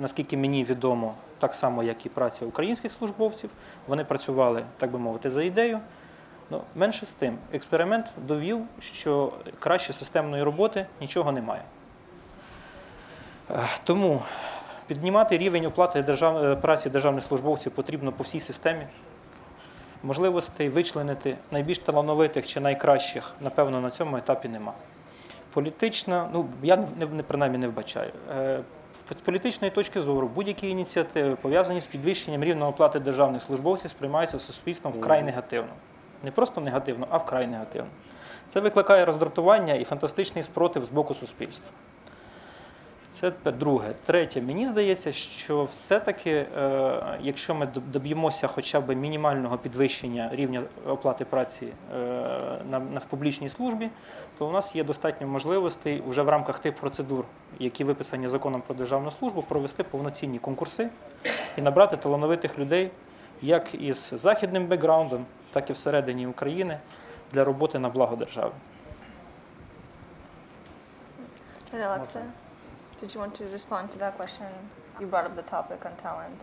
наскільки 0.00 0.36
мені 0.36 0.64
відомо, 0.64 1.14
так 1.38 1.54
само, 1.54 1.82
як 1.82 2.06
і 2.06 2.08
праця 2.08 2.46
українських 2.46 2.92
службовців. 2.92 3.50
Вони 3.86 4.04
працювали, 4.04 4.62
так 4.78 4.90
би 4.90 4.98
мовити, 4.98 5.30
за 5.30 5.42
ідею. 5.42 5.80
Ну, 6.50 6.60
менше 6.74 7.06
з 7.06 7.12
тим, 7.12 7.38
експеримент 7.52 8.06
довів, 8.16 8.60
що 8.80 9.32
краще 9.58 9.92
системної 9.92 10.42
роботи 10.42 10.86
нічого 11.00 11.32
немає. 11.32 11.62
Е, 13.50 13.58
Тому 13.84 14.22
піднімати 14.86 15.38
рівень 15.38 15.66
оплати 15.66 16.02
держав... 16.02 16.44
е, 16.44 16.56
праці 16.56 16.90
державних 16.90 17.24
службовців 17.24 17.72
потрібно 17.72 18.12
по 18.12 18.22
всій 18.22 18.40
системі. 18.40 18.86
Можливостей 20.02 20.68
вичленити 20.68 21.36
найбільш 21.50 21.78
талановитих 21.78 22.48
чи 22.48 22.60
найкращих, 22.60 23.34
напевно, 23.40 23.80
на 23.80 23.90
цьому 23.90 24.16
етапі 24.16 24.48
нема. 24.48 24.72
Політична, 25.52 26.28
ну 26.32 26.46
я 26.62 26.76
не, 26.76 27.06
не 27.06 27.22
принаймні 27.22 27.58
не 27.58 27.68
вбачаю. 27.68 28.10
Е, 28.36 28.60
З 28.94 29.20
політичної 29.20 29.70
точки 29.70 30.00
зору 30.00 30.30
будь-які 30.34 30.68
ініціативи, 30.68 31.36
пов'язані 31.36 31.80
з 31.80 31.86
підвищенням 31.86 32.44
рівня 32.44 32.68
оплати 32.68 33.00
державних 33.00 33.42
службовців, 33.42 33.90
сприймаються 33.90 34.38
суспільством 34.38 34.92
вкрай 34.92 35.22
негативно. 35.22 35.72
Не 36.24 36.30
просто 36.30 36.60
негативно, 36.60 37.06
а 37.10 37.16
вкрай 37.16 37.46
негативно. 37.46 37.90
Це 38.48 38.60
викликає 38.60 39.04
роздратування 39.04 39.74
і 39.74 39.84
фантастичний 39.84 40.44
спротив 40.44 40.84
з 40.84 40.88
боку 40.88 41.14
суспільства. 41.14 41.70
Це 43.10 43.32
друге. 43.44 43.88
Третє, 44.04 44.42
мені 44.42 44.66
здається, 44.66 45.12
що 45.12 45.64
все-таки, 45.64 46.30
е, 46.30 47.18
якщо 47.20 47.54
ми 47.54 47.68
доб'ємося 47.92 48.46
хоча 48.46 48.80
б 48.80 48.94
мінімального 48.94 49.58
підвищення 49.58 50.30
рівня 50.32 50.62
оплати 50.86 51.24
праці 51.24 51.66
е, 51.66 51.98
в 53.00 53.04
публічній 53.10 53.48
службі, 53.48 53.90
то 54.38 54.46
у 54.46 54.52
нас 54.52 54.76
є 54.76 54.84
достатньо 54.84 55.26
можливостей 55.26 56.02
вже 56.06 56.22
в 56.22 56.28
рамках 56.28 56.58
тих 56.58 56.74
процедур, 56.74 57.24
які 57.58 57.84
виписані 57.84 58.28
законом 58.28 58.62
про 58.66 58.74
державну 58.74 59.10
службу, 59.10 59.42
провести 59.42 59.82
повноцінні 59.82 60.38
конкурси 60.38 60.88
і 61.56 61.62
набрати 61.62 61.96
талановитих 61.96 62.58
людей, 62.58 62.90
як 63.42 63.74
із 63.74 64.12
західним 64.16 64.66
бекграундом, 64.66 65.26
так 65.53 65.69
і 65.69 65.73
всередині 65.73 66.27
України 66.27 66.79
для 67.31 67.43
роботи 67.43 67.79
на 67.79 67.89
благо 67.89 68.15
держави. 68.15 68.51
And 71.73 71.83
Alexa, 71.83 72.23
did 72.99 73.13
you 73.13 73.19
want 73.21 73.35
to 73.35 73.45
respond 73.57 73.91
to 73.91 73.99
that 73.99 74.13
question? 74.17 74.47
You 74.99 75.05
brought 75.07 75.27
up 75.29 75.35
the 75.35 75.47
topic 75.57 75.85
on 75.85 75.93
talent. 76.07 76.39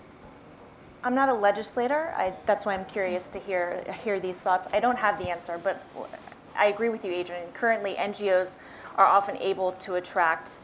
I'm 1.05 1.15
not 1.15 1.29
a 1.29 1.35
legislator. 1.35 2.15
I, 2.17 2.33
that's 2.47 2.65
why 2.65 2.75
I'm 2.75 2.85
curious 2.85 3.29
to 3.35 3.39
hear 3.39 3.65
hear 4.05 4.17
these 4.21 4.41
thoughts. 4.41 4.67
I 4.73 4.81
don't 4.81 5.01
have 5.07 5.19
the 5.23 5.29
answer, 5.35 5.55
but 5.69 5.77
I 6.57 6.67
agree 6.67 6.91
with 6.95 7.05
you, 7.05 7.13
Adrian. 7.13 7.49
Currently, 7.55 7.93
NGOs 7.95 8.57
are 8.97 9.07
often 9.07 9.37
able 9.37 9.73
to 9.73 9.97
attract 9.97 10.59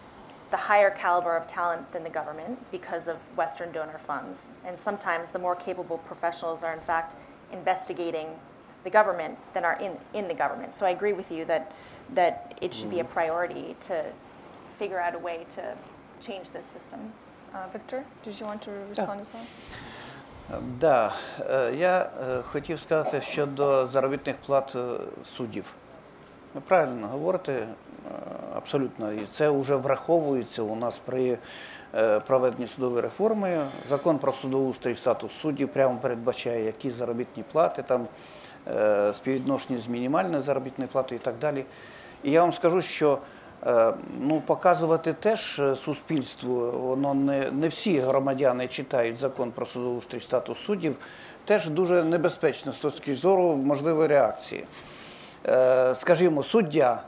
the 0.51 0.57
higher 0.57 0.91
caliber 0.91 1.35
of 1.37 1.47
talent 1.47 1.91
than 1.93 2.03
the 2.05 2.11
government 2.11 2.59
because 2.71 3.09
of 3.09 3.17
Western 3.37 3.73
donor 3.73 3.99
funds, 3.99 4.51
and 4.67 4.79
sometimes 4.79 5.31
the 5.31 5.39
more 5.39 5.57
capable 5.57 5.99
professionals 5.99 6.63
are 6.63 6.73
in 6.73 6.81
fact 6.81 7.17
investigating 7.52 8.28
the 8.84 8.90
government 8.90 9.38
than 9.54 9.66
are 9.66 9.78
in, 9.80 9.94
in 10.14 10.28
the 10.28 10.34
government. 10.34 10.74
So 10.74 10.86
I 10.86 10.92
agree 10.92 11.14
with 11.14 11.32
you 11.32 11.46
that 11.46 11.72
that 12.16 12.58
it 12.62 12.74
should 12.74 12.90
be 12.90 13.00
a 13.00 13.04
priority 13.04 13.76
to 13.82 14.06
figure 14.80 15.00
out 15.00 15.14
a 15.16 15.20
way 15.20 15.46
to 15.56 15.76
change 16.22 16.52
this 16.52 16.66
system. 16.66 17.00
Uh, 17.54 17.68
Victor, 17.68 18.06
did 18.24 18.40
you 18.40 18.46
want 18.46 18.62
to 18.62 18.72
respond 18.90 19.18
yeah. 19.18 19.22
as 19.22 19.34
well? 19.34 19.46
Да, 20.80 21.14
е, 21.50 21.74
я 21.76 22.10
е, 22.22 22.42
хотів 22.42 22.80
сказати 22.80 23.22
щодо 23.22 23.88
заробітних 23.88 24.36
плат 24.36 24.76
е, 24.76 24.98
суддів. 25.26 25.74
Ви 26.54 26.62
правильно 26.62 27.08
говорите, 27.08 27.54
е, 27.54 27.68
абсолютно. 28.56 29.12
І 29.12 29.26
це 29.34 29.50
вже 29.50 29.76
враховується 29.76 30.62
у 30.62 30.76
нас 30.76 31.00
при 31.06 31.38
е, 31.98 32.20
проведенні 32.20 32.68
судової 32.68 33.02
реформи. 33.02 33.66
Закон 33.90 34.18
про 34.18 34.34
судоустрій 34.34 34.96
статус 34.96 35.32
суддів 35.34 35.70
прямо 35.70 35.98
передбачає, 35.98 36.66
які 36.66 36.92
заробітні 36.92 37.44
плати, 37.52 37.84
там 37.84 38.08
е, 38.68 39.14
співвідношені 39.14 39.80
з 39.80 39.88
мінімальною 39.88 40.44
заробітною 40.44 40.90
платою 40.92 41.20
і 41.22 41.26
так 41.26 41.36
далі. 41.42 41.66
І 42.24 42.32
я 42.32 42.42
вам 42.42 42.54
скажу, 42.54 42.82
що 42.82 43.20
е, 43.68 43.94
ну, 44.20 44.42
показувати 44.42 45.14
теж 45.14 45.62
суспільству, 45.76 46.72
воно 46.72 47.14
не, 47.14 47.52
не 47.52 47.68
всі 47.68 48.00
громадяни 48.00 48.68
читають 48.68 49.20
закон 49.20 49.52
про 49.52 49.66
судоустрій 49.66 50.22
статус 50.22 50.60
суддів, 50.60 50.96
теж 51.46 51.70
дуже 51.70 52.04
небезпечно 52.04 52.72
з 52.72 52.78
точки 52.78 53.16
зору 53.16 53.56
можливої 53.56 54.08
реакції. 54.08 54.64
Скажімо, 55.94 56.44
суддя. 56.44 57.04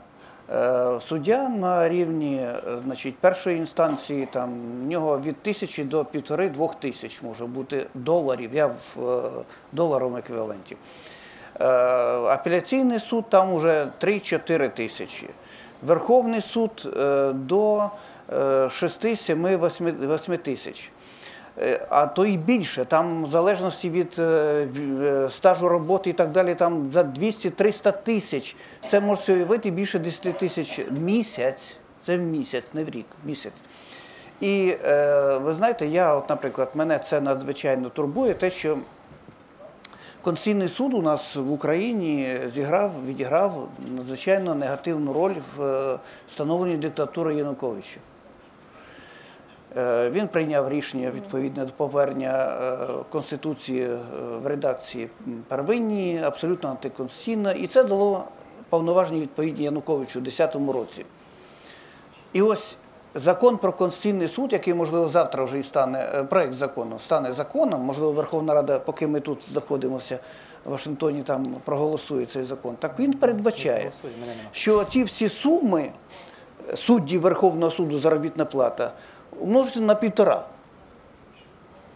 Е, 0.52 1.00
Суддя 1.00 1.48
на 1.48 1.88
рівні 1.88 2.36
е, 2.36 2.60
значить, 2.84 3.18
першої 3.18 3.56
інстанції, 3.56 4.28
там, 4.32 4.60
в 4.84 4.88
нього 4.88 5.20
від 5.20 5.36
тисячі 5.36 5.84
до 5.84 6.04
півтори-двох 6.04 6.74
тисяч 6.74 7.22
може 7.22 7.46
бути 7.46 7.86
доларів, 7.94 8.50
я 8.54 8.66
в 8.66 8.76
е, 8.98 9.30
доларовому 9.72 10.18
еквіваленті. 10.18 10.76
Апеляційний 12.28 12.98
суд 12.98 13.24
там 13.28 13.54
уже 13.54 13.88
3-4 14.00 14.70
тисячі. 14.70 15.28
Верховний 15.82 16.40
суд 16.40 16.88
до 17.34 17.90
6-7-8 18.28 20.38
тисяч. 20.38 20.90
Е, 21.58 21.86
А 21.90 22.06
то 22.06 22.26
і 22.26 22.36
більше, 22.36 22.84
там 22.84 23.24
в 23.24 23.30
залежності 23.30 23.90
від 23.90 24.18
е, 24.18 24.22
е, 24.22 25.28
стажу 25.30 25.68
роботи 25.68 26.10
і 26.10 26.12
так 26.12 26.30
далі, 26.30 26.54
там 26.54 26.90
за 26.92 27.02
200-300 27.02 28.02
тисяч. 28.02 28.56
Це 28.88 29.00
можете 29.00 29.34
уявити 29.34 29.70
більше 29.70 29.98
10 29.98 30.38
тисяч 30.38 30.80
місяць. 30.90 31.76
Це 32.06 32.16
в 32.16 32.20
місяць, 32.20 32.64
не 32.74 32.84
в 32.84 32.88
рік, 32.88 33.06
місяць. 33.24 33.62
І 34.40 34.74
ви 35.42 35.54
знаєте, 35.54 35.86
я, 35.86 36.14
от, 36.14 36.28
наприклад, 36.28 36.70
мене 36.74 36.98
це 36.98 37.20
надзвичайно 37.20 37.88
турбує, 37.88 38.34
те, 38.34 38.50
що 38.50 38.78
Конституційний 40.22 40.68
суд 40.68 40.94
у 40.94 41.02
нас 41.02 41.36
в 41.36 41.52
Україні 41.52 42.40
зіграв, 42.54 42.92
відіграв 43.06 43.68
надзвичайно 43.96 44.54
негативну 44.54 45.12
роль 45.12 45.34
в 45.56 45.98
встановленні 46.28 46.76
диктатури 46.76 47.34
Януковича. 47.34 48.00
Е, 49.76 50.10
Він 50.10 50.28
прийняв 50.28 50.68
рішення 50.68 51.10
відповідне 51.10 51.64
до 51.64 51.72
повернення 51.72 52.58
е, 52.62 52.86
Конституції 53.10 53.82
е, 53.82 53.98
в 54.42 54.46
редакції 54.46 55.08
м, 55.26 55.44
первинній, 55.48 56.22
абсолютно 56.24 56.68
антиконституційна, 56.68 57.52
і 57.52 57.66
це 57.66 57.84
дало 57.84 58.24
повноваження 58.68 59.20
відповідні 59.20 59.64
Януковичу 59.64 60.18
у 60.18 60.22
2010 60.22 60.74
році. 60.74 61.04
І 62.32 62.42
ось 62.42 62.76
закон 63.14 63.56
про 63.56 63.72
Конституційний 63.72 64.28
суд, 64.28 64.52
який, 64.52 64.74
можливо, 64.74 65.08
завтра 65.08 65.44
вже 65.44 65.58
і 65.58 65.62
стане, 65.62 66.24
проект 66.30 66.54
закону 66.54 66.98
стане 66.98 67.32
законом, 67.32 67.80
можливо, 67.80 68.12
Верховна 68.12 68.54
Рада, 68.54 68.78
поки 68.78 69.06
ми 69.06 69.20
тут 69.20 69.38
знаходимося 69.50 70.18
в 70.64 70.70
Вашингтоні, 70.70 71.22
там 71.22 71.44
проголосує 71.64 72.26
цей 72.26 72.44
закон. 72.44 72.76
Так 72.78 72.98
він 72.98 73.12
передбачає, 73.12 73.92
що 74.52 74.84
ці 74.84 75.04
всі 75.04 75.28
суми 75.28 75.90
суддів 76.74 77.20
Верховного 77.20 77.70
суду 77.70 78.00
заробітна 78.00 78.44
плата 78.44 78.92
умножити 79.40 79.80
на 79.80 79.94
півтора. 79.94 80.44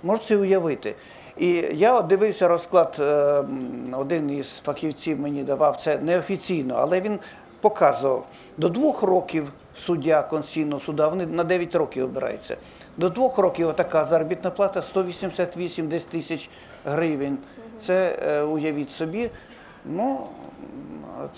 Можете 0.03 0.37
уявити. 0.37 0.95
І 1.39 1.49
я 1.73 2.03
дивився 2.03 2.49
розклад, 2.49 2.97
е, 3.01 3.45
один 3.93 4.31
із 4.31 4.59
фахівців 4.59 5.21
мені 5.21 5.45
давав 5.45 5.77
це 5.77 5.99
неофіційно, 5.99 6.75
але 6.79 7.01
він 7.01 7.19
показував 7.61 8.27
до 8.57 8.69
двох 8.69 9.03
років 9.03 9.53
суддя 9.77 10.23
Конституційного 10.23 10.81
суда, 10.81 11.09
вони 11.09 11.27
на 11.27 11.45
9 11.45 11.75
років 11.75 12.05
обираються. 12.05 12.57
До 12.97 13.09
двох 13.09 13.39
років 13.39 13.73
така 13.77 14.05
заробітна 14.05 14.51
плата 14.51 14.83
188 14.83 15.89
десь 15.89 16.05
тисяч 16.05 16.51
гривень. 16.85 17.39
Це 17.81 18.19
е, 18.27 18.43
уявіть 18.43 18.91
собі. 18.91 19.31
Ну, 19.85 20.27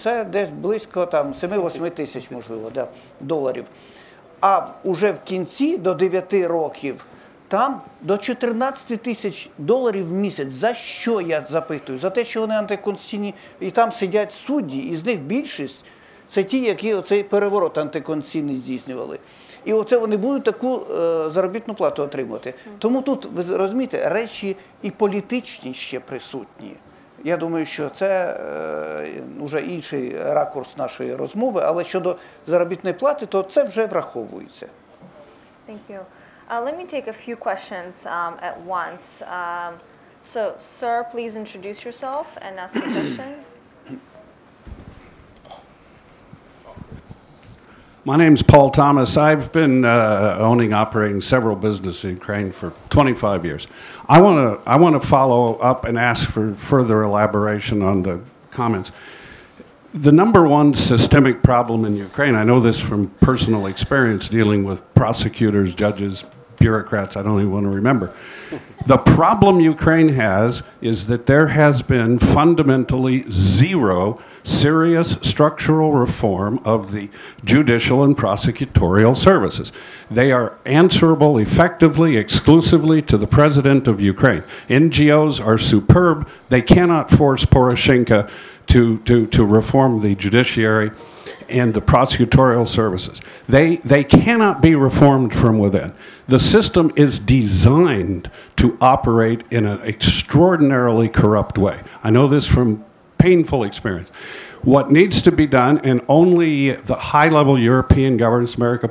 це 0.02 0.24
десь 0.24 0.50
близько 0.50 1.06
там 1.06 1.32
7-8 1.32 1.90
тисяч, 1.90 2.30
можливо, 2.30 2.70
да, 2.74 2.88
доларів. 3.20 3.64
А 4.40 4.66
вже 4.84 5.12
в 5.12 5.18
кінці 5.24 5.76
до 5.78 5.94
9 5.94 6.34
років 6.34 7.04
там 7.48 7.80
до 8.00 8.18
14 8.18 9.02
тисяч 9.02 9.50
доларів 9.58 10.08
в 10.08 10.12
місяць. 10.12 10.52
За 10.52 10.74
що 10.74 11.20
я 11.20 11.46
запитую? 11.50 11.98
За 11.98 12.10
те, 12.10 12.24
що 12.24 12.40
вони 12.40 12.54
антиконституційні, 12.54 13.34
і 13.60 13.70
там 13.70 13.92
сидять 13.92 14.32
судді, 14.32 14.78
і 14.78 14.96
з 14.96 15.04
них 15.04 15.20
більшість 15.20 15.84
це 16.30 16.44
ті, 16.44 16.60
які 16.60 16.94
оцей 16.94 17.22
переворот 17.22 17.78
антиконституційний 17.78 18.56
здійснювали. 18.56 19.18
І 19.64 19.72
оце 19.72 19.98
вони 19.98 20.16
будуть 20.16 20.44
таку 20.44 20.80
е, 20.80 21.30
заробітну 21.30 21.74
плату 21.74 22.02
отримувати. 22.02 22.54
Тому 22.78 23.02
тут, 23.02 23.28
ви 23.34 23.56
розумієте, 23.56 24.08
речі 24.08 24.56
і 24.82 24.90
політичні 24.90 25.74
ще 25.74 26.00
присутні. 26.00 26.72
Я 27.26 27.36
думаю, 27.36 27.66
що 27.66 27.88
це 27.88 28.40
вже 29.40 29.60
інший 29.60 30.16
ракурс 30.22 30.76
нашої 30.76 31.14
розмови, 31.14 31.62
але 31.64 31.84
щодо 31.84 32.16
заробітної 32.46 32.94
плати, 32.96 33.26
то 33.26 33.42
це 33.42 33.64
вже 33.64 33.86
враховується. 33.86 34.66
Thank 35.68 35.90
you. 35.90 36.00
Uh, 36.50 36.64
let 36.66 36.74
me 36.80 36.86
take 36.94 37.08
a 37.08 37.16
few 37.26 37.36
questions 37.48 37.92
um, 38.16 38.34
at 38.48 38.56
once. 38.78 39.06
Um, 39.38 39.72
so, 40.32 40.42
sir, 40.78 40.94
please 41.12 41.32
introduce 41.42 41.78
yourself 41.86 42.26
and 42.44 42.52
ask 42.64 42.76
a 42.76 42.88
question. 42.96 43.28
My 48.06 48.14
name 48.14 48.34
is 48.34 48.42
Paul 48.44 48.70
Thomas. 48.70 49.16
I've 49.16 49.50
been 49.50 49.84
uh, 49.84 50.36
owning, 50.38 50.72
operating 50.72 51.20
several 51.20 51.56
businesses 51.56 52.04
in 52.04 52.10
Ukraine 52.10 52.52
for 52.52 52.72
25 52.90 53.44
years. 53.44 53.66
I 54.08 54.20
want 54.20 54.64
to 54.64 54.70
I 54.70 54.76
want 54.76 55.00
to 55.00 55.06
follow 55.06 55.56
up 55.56 55.84
and 55.84 55.98
ask 55.98 56.28
for 56.30 56.54
further 56.54 57.02
elaboration 57.02 57.82
on 57.82 58.02
the 58.02 58.20
comments. 58.50 58.92
The 59.94 60.12
number 60.12 60.46
one 60.46 60.74
systemic 60.74 61.42
problem 61.42 61.84
in 61.84 61.96
Ukraine, 61.96 62.34
I 62.34 62.44
know 62.44 62.60
this 62.60 62.78
from 62.78 63.08
personal 63.20 63.66
experience 63.66 64.28
dealing 64.28 64.62
with 64.62 64.82
prosecutors, 64.94 65.74
judges, 65.74 66.24
bureaucrats, 66.58 67.16
I 67.16 67.22
don't 67.22 67.40
even 67.40 67.52
want 67.52 67.64
to 67.64 67.70
remember. 67.70 68.12
The 68.86 68.98
problem 68.98 69.60
Ukraine 69.60 70.10
has 70.10 70.62
is 70.80 71.06
that 71.06 71.26
there 71.26 71.48
has 71.48 71.82
been 71.82 72.18
fundamentally 72.18 73.24
zero 73.30 74.20
serious 74.44 75.18
structural 75.22 75.92
reform 75.92 76.60
of 76.64 76.92
the 76.92 77.10
judicial 77.44 78.04
and 78.04 78.16
prosecutorial 78.16 79.16
services. 79.16 79.72
They 80.10 80.30
are 80.30 80.56
answerable 80.64 81.38
effectively, 81.38 82.16
exclusively 82.16 83.02
to 83.02 83.18
the 83.18 83.26
president 83.26 83.88
of 83.88 84.00
Ukraine. 84.00 84.44
NGOs 84.68 85.44
are 85.44 85.58
superb. 85.58 86.28
They 86.48 86.62
cannot 86.62 87.10
force 87.10 87.44
Poroshenko 87.44 88.30
to, 88.68 88.98
to, 88.98 89.26
to 89.26 89.44
reform 89.44 90.00
the 90.00 90.14
judiciary 90.14 90.92
and 91.48 91.74
the 91.74 91.80
prosecutorial 91.80 92.66
services. 92.66 93.20
They, 93.48 93.76
they 93.76 94.04
cannot 94.04 94.60
be 94.60 94.74
reformed 94.74 95.34
from 95.34 95.58
within. 95.58 95.92
The 96.28 96.40
system 96.40 96.92
is 96.96 97.18
designed 97.18 98.30
to 98.56 98.76
operate 98.80 99.44
in 99.50 99.66
an 99.66 99.80
extraordinarily 99.82 101.08
corrupt 101.08 101.58
way. 101.58 101.80
I 102.02 102.10
know 102.10 102.26
this 102.26 102.46
from 102.46 102.84
painful 103.18 103.64
experience. 103.64 104.10
What 104.62 104.90
needs 104.90 105.22
to 105.22 105.32
be 105.32 105.46
done, 105.46 105.78
and 105.84 106.00
only 106.08 106.72
the 106.72 106.96
high 106.96 107.28
level 107.28 107.58
European 107.58 108.16
governments, 108.16 108.56
America, 108.56 108.90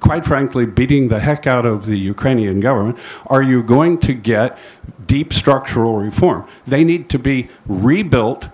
quite 0.00 0.24
frankly, 0.24 0.66
beating 0.66 1.08
the 1.08 1.18
heck 1.18 1.46
out 1.46 1.66
of 1.66 1.86
the 1.86 1.96
Ukrainian 1.96 2.60
government, 2.60 2.98
are 3.26 3.42
you 3.42 3.62
going 3.62 3.98
to 4.00 4.12
get 4.12 4.58
deep 5.06 5.32
structural 5.32 5.96
reform? 5.96 6.46
They 6.66 6.84
need 6.84 7.08
to 7.10 7.18
be 7.18 7.48
rebuilt 7.66 8.48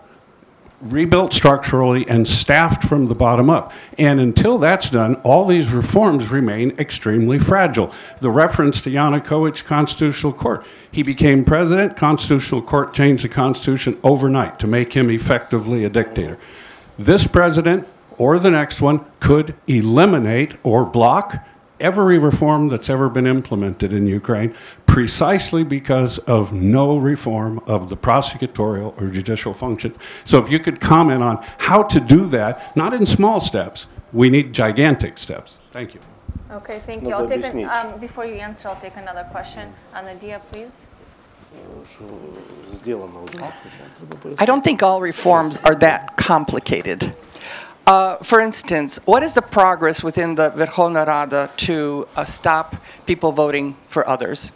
rebuilt 0.84 1.32
structurally 1.32 2.06
and 2.08 2.28
staffed 2.28 2.84
from 2.84 3.06
the 3.06 3.14
bottom 3.14 3.50
up. 3.50 3.72
And 3.98 4.20
until 4.20 4.58
that's 4.58 4.90
done, 4.90 5.16
all 5.16 5.46
these 5.46 5.72
reforms 5.72 6.28
remain 6.28 6.72
extremely 6.78 7.38
fragile. 7.38 7.92
The 8.20 8.30
reference 8.30 8.80
to 8.82 8.90
Yanukovych 8.90 9.64
Constitutional 9.64 10.32
Court. 10.32 10.64
He 10.92 11.02
became 11.02 11.44
president, 11.44 11.96
Constitutional 11.96 12.62
Court 12.62 12.94
changed 12.94 13.24
the 13.24 13.28
Constitution 13.28 13.98
overnight 14.04 14.58
to 14.60 14.66
make 14.66 14.92
him 14.92 15.10
effectively 15.10 15.84
a 15.84 15.90
dictator. 15.90 16.38
This 16.98 17.26
president 17.26 17.88
or 18.18 18.38
the 18.38 18.50
next 18.50 18.80
one 18.80 19.04
could 19.20 19.54
eliminate 19.66 20.54
or 20.62 20.84
block 20.84 21.44
every 21.80 22.18
reform 22.18 22.68
that's 22.68 22.88
ever 22.88 23.08
been 23.08 23.26
implemented 23.26 23.92
in 23.92 24.06
Ukraine 24.06 24.54
precisely 24.86 25.64
because 25.64 26.18
of 26.18 26.52
no 26.52 26.96
reform 26.98 27.58
of 27.66 27.88
the 27.88 27.96
prosecutorial 27.96 29.00
or 29.00 29.08
judicial 29.08 29.52
function. 29.52 29.94
So 30.24 30.38
if 30.38 30.50
you 30.50 30.58
could 30.60 30.80
comment 30.80 31.22
on 31.22 31.44
how 31.58 31.82
to 31.82 32.00
do 32.00 32.26
that, 32.26 32.76
not 32.76 32.94
in 32.94 33.04
small 33.06 33.40
steps, 33.40 33.86
we 34.12 34.30
need 34.30 34.52
gigantic 34.52 35.18
steps. 35.18 35.56
Thank 35.72 35.94
you. 35.94 36.00
Okay, 36.52 36.80
thank 36.86 37.02
you. 37.02 37.12
I'll 37.12 37.28
take 37.28 37.44
an, 37.44 37.64
um, 37.64 37.98
before 37.98 38.24
you 38.24 38.34
answer, 38.34 38.68
I'll 38.68 38.80
take 38.80 38.96
another 38.96 39.26
question. 39.32 39.72
Anadia, 39.92 40.40
please. 40.50 40.70
I 44.38 44.44
don't 44.44 44.62
think 44.62 44.82
all 44.82 45.00
reforms 45.00 45.58
are 45.58 45.74
that 45.76 46.16
complicated. 46.16 47.14
Uh, 47.86 48.16
for 48.22 48.40
instance, 48.40 48.98
what 49.04 49.22
is 49.22 49.34
the 49.34 49.42
progress 49.42 50.02
within 50.02 50.34
the 50.34 50.50
Verkhovna 50.52 51.06
Rada 51.06 51.50
to 51.58 52.08
uh, 52.16 52.24
stop 52.24 52.76
people 53.04 53.30
voting 53.30 53.76
for 53.88 54.08
others? 54.08 54.52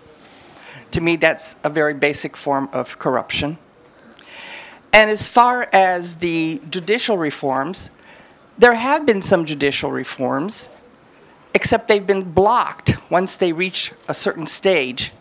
To 0.93 1.03
me, 1.03 1.17
that's 1.17 1.55
a 1.63 1.69
very 1.69 1.93
basic 1.93 2.39
form 2.39 2.71
of 2.73 2.99
corruption. 2.99 3.59
And 4.95 5.11
as 5.11 5.29
far 5.29 5.69
as 5.75 6.15
the 6.17 6.63
judicial 6.71 7.19
reforms, 7.19 7.91
there 8.57 8.73
have 8.73 9.05
been 9.05 9.21
some 9.21 9.45
judicial 9.45 9.93
reforms, 9.93 10.71
except 11.53 11.87
they've 11.87 12.07
been 12.07 12.33
blocked 12.33 12.97
once 13.11 13.37
they 13.37 13.53
reach 13.53 13.93
a 14.09 14.15
certain 14.15 14.47
stage. 14.47 15.13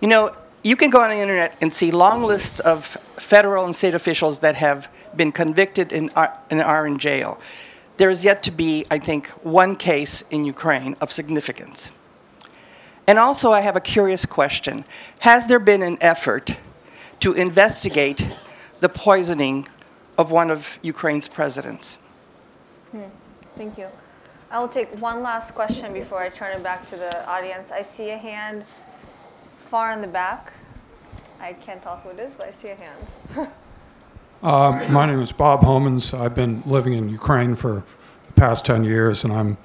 You 0.00 0.08
know, 0.08 0.34
you 0.66 0.74
can 0.74 0.90
go 0.90 1.00
on 1.00 1.10
the 1.10 1.16
internet 1.16 1.56
and 1.60 1.72
see 1.72 1.92
long 1.92 2.24
lists 2.24 2.58
of 2.58 2.84
federal 3.18 3.64
and 3.64 3.74
state 3.74 3.94
officials 3.94 4.40
that 4.40 4.56
have 4.56 4.88
been 5.14 5.30
convicted 5.30 5.92
and 5.92 6.10
are, 6.16 6.26
uh, 6.26 6.36
and 6.50 6.60
are 6.60 6.88
in 6.88 6.98
jail. 6.98 7.38
There 7.98 8.10
is 8.10 8.24
yet 8.24 8.42
to 8.42 8.50
be, 8.50 8.84
I 8.90 8.98
think, 8.98 9.28
one 9.44 9.76
case 9.76 10.24
in 10.30 10.44
Ukraine 10.44 10.96
of 11.00 11.12
significance. 11.12 11.92
And 13.06 13.16
also, 13.16 13.52
I 13.52 13.60
have 13.60 13.76
a 13.76 13.80
curious 13.80 14.26
question 14.26 14.84
Has 15.20 15.46
there 15.46 15.60
been 15.60 15.82
an 15.82 15.98
effort 16.00 16.56
to 17.20 17.32
investigate 17.32 18.36
the 18.80 18.88
poisoning 18.88 19.68
of 20.18 20.32
one 20.32 20.50
of 20.50 20.78
Ukraine's 20.82 21.28
presidents? 21.28 21.96
Hmm. 22.90 23.04
Thank 23.56 23.78
you. 23.78 23.86
I 24.50 24.58
will 24.58 24.68
take 24.68 24.90
one 25.00 25.22
last 25.22 25.54
question 25.54 25.92
before 25.92 26.18
I 26.18 26.28
turn 26.28 26.56
it 26.56 26.62
back 26.64 26.86
to 26.88 26.96
the 26.96 27.26
audience. 27.28 27.70
I 27.70 27.82
see 27.82 28.10
a 28.10 28.18
hand 28.18 28.64
far 29.66 29.92
in 29.92 30.00
the 30.00 30.08
back. 30.08 30.52
I 31.40 31.52
can't 31.52 31.82
tell 31.82 31.96
who 31.98 32.10
it 32.10 32.18
is, 32.18 32.34
but 32.34 32.48
I 32.48 32.50
see 32.52 32.68
a 32.68 32.76
hand. 32.76 33.48
Uh, 34.42 34.86
my 34.90 35.06
name 35.06 35.20
is 35.20 35.32
Bob 35.32 35.62
Homans. 35.62 36.16
I've 36.16 36.34
been 36.34 36.62
living 36.66 36.92
in 36.92 37.08
Ukraine 37.08 37.54
for 37.54 37.82
the 38.26 38.32
past 38.34 38.66
10 38.66 38.84
years, 38.84 39.24
and 39.24 39.32
I'm 39.32 39.56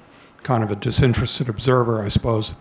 kind 0.42 0.64
of 0.64 0.70
a 0.70 0.76
disinterested 0.76 1.50
observer, 1.50 2.02
I 2.02 2.08
suppose. 2.08 2.54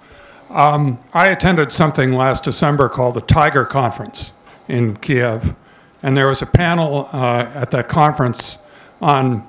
Um, 0.50 1.00
I 1.14 1.30
attended 1.30 1.72
something 1.72 2.12
last 2.12 2.44
December 2.44 2.90
called 2.90 3.16
the 3.16 3.22
Tiger 3.22 3.64
Conference 3.64 4.34
in 4.68 4.98
Kiev, 4.98 5.56
and 6.04 6.16
there 6.16 6.28
was 6.28 6.42
a 6.42 6.46
panel 6.46 7.10
uh, 7.14 7.50
at 7.56 7.72
that 7.72 7.88
conference 7.88 8.60
on 9.02 9.48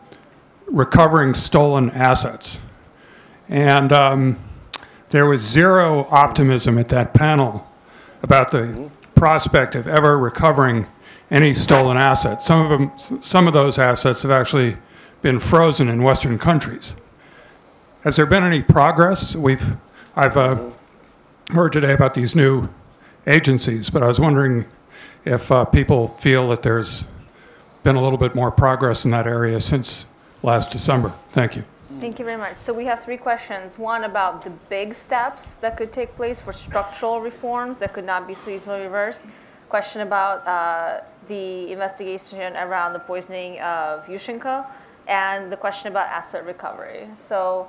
recovering 0.67 1.35
stolen 1.35 1.91
assets. 1.91 2.61
And 3.49 3.93
um, 3.93 4.39
there 5.11 5.27
was 5.27 5.43
zero 5.43 6.07
optimism 6.11 6.79
at 6.79 6.89
that 6.91 7.13
panel 7.13 7.69
about 8.23 8.53
the 8.53 8.89
prospect 9.23 9.77
of 9.77 9.87
ever 9.87 10.19
recovering 10.19 10.85
any 11.31 11.55
stolen 11.55 11.97
assets. 11.97 12.45
Some 12.45 12.61
of 12.61 12.71
them, 12.71 13.23
some 13.23 13.47
of 13.47 13.53
those 13.53 13.79
assets 13.79 14.21
have 14.23 14.33
actually 14.33 14.77
been 15.21 15.39
frozen 15.39 15.89
in 15.89 16.03
Western 16.03 16.41
countries. 16.41 16.97
Has 18.03 18.17
there 18.17 18.27
been 18.27 18.43
any 18.43 18.63
progress? 18.63 19.37
We've, 19.37 19.77
I've 20.17 20.37
uh, 20.37 20.71
heard 21.53 21.73
today 21.73 21.93
about 21.93 22.15
these 22.15 22.35
new 22.35 22.69
agencies, 23.29 23.91
but 23.91 24.03
I 24.03 24.09
was 24.09 24.19
wondering 24.19 24.65
if 25.25 25.53
uh, 25.53 25.67
people 25.67 26.09
feel 26.09 26.49
that 26.49 26.63
there's 26.63 27.07
been 27.85 27.95
a 27.95 28.03
little 28.03 28.19
bit 28.19 28.35
more 28.35 28.51
progress 28.51 29.05
in 29.05 29.13
that 29.13 29.29
area 29.29 29.61
since 29.61 30.07
last 30.43 30.73
December. 30.73 31.15
Thank 31.31 31.55
you. 31.55 31.63
Thank 32.02 32.20
you 32.20 32.26
very 32.26 32.38
much. 32.38 32.58
So 32.58 32.74
we 32.74 32.84
have 32.86 33.00
three 33.02 33.18
questions. 33.18 33.80
One 33.80 34.04
about 34.04 34.44
the 34.44 34.50
big 34.70 34.94
steps 34.94 35.56
that 35.58 35.78
could 35.78 35.94
take 35.94 36.14
place 36.16 36.42
for 36.42 36.52
structural 36.52 37.22
reforms 37.22 37.80
that 37.80 37.94
could 37.94 38.06
not 38.06 38.28
be 38.28 38.34
so 38.34 38.52
easily 38.52 38.82
reversed. 38.82 39.26
Question 39.70 40.02
about 40.02 40.46
uh, 40.46 41.02
the 41.28 41.72
investigation 41.72 42.56
around 42.58 42.94
the 42.94 43.00
poisoning 43.00 43.60
of 43.62 44.06
Yushchenko, 44.06 44.66
and 45.08 45.52
the 45.52 45.58
question 45.58 45.88
about 45.88 46.08
asset 46.08 46.46
recovery. 46.46 47.08
So, 47.16 47.68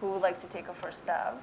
who 0.00 0.10
would 0.12 0.22
like 0.22 0.38
to 0.40 0.46
take 0.48 0.68
a 0.68 0.74
first 0.74 0.98
stab? 1.04 1.34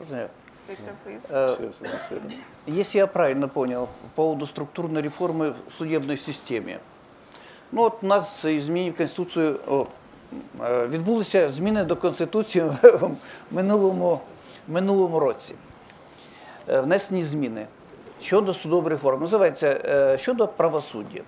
Можно 0.00 0.16
я? 0.16 0.28
Victor, 0.68 0.94
please. 1.04 1.26
Э, 1.30 1.56
Чесно, 1.58 1.88
сфера. 1.98 2.22
Если 2.66 2.98
я 2.98 3.06
правильно 3.06 3.48
понял, 3.48 3.88
по 4.02 4.08
поводу 4.14 4.46
структурной 4.46 5.02
реформы 5.02 5.54
в 5.68 5.72
судебной 5.72 6.16
системе. 6.16 6.80
Ну 7.72 7.82
от 7.82 8.02
у 8.02 8.06
нас 8.06 8.44
із 8.44 8.64
змін 8.64 8.94
е, 10.63 10.87
відбулися 10.87 11.51
зміни 11.51 11.83
до 11.83 11.95
Конституції 11.95 12.65
в 12.83 13.09
минулому, 13.51 14.19
минулому 14.67 15.19
році. 15.19 15.55
Е, 16.69 16.81
Внесені 16.81 17.23
зміни 17.23 17.67
щодо 18.21 18.53
судової 18.53 18.89
реформи. 18.89 19.21
Називається 19.21 19.81
е, 19.85 20.17
щодо 20.17 20.47
правосуддя. 20.47 21.21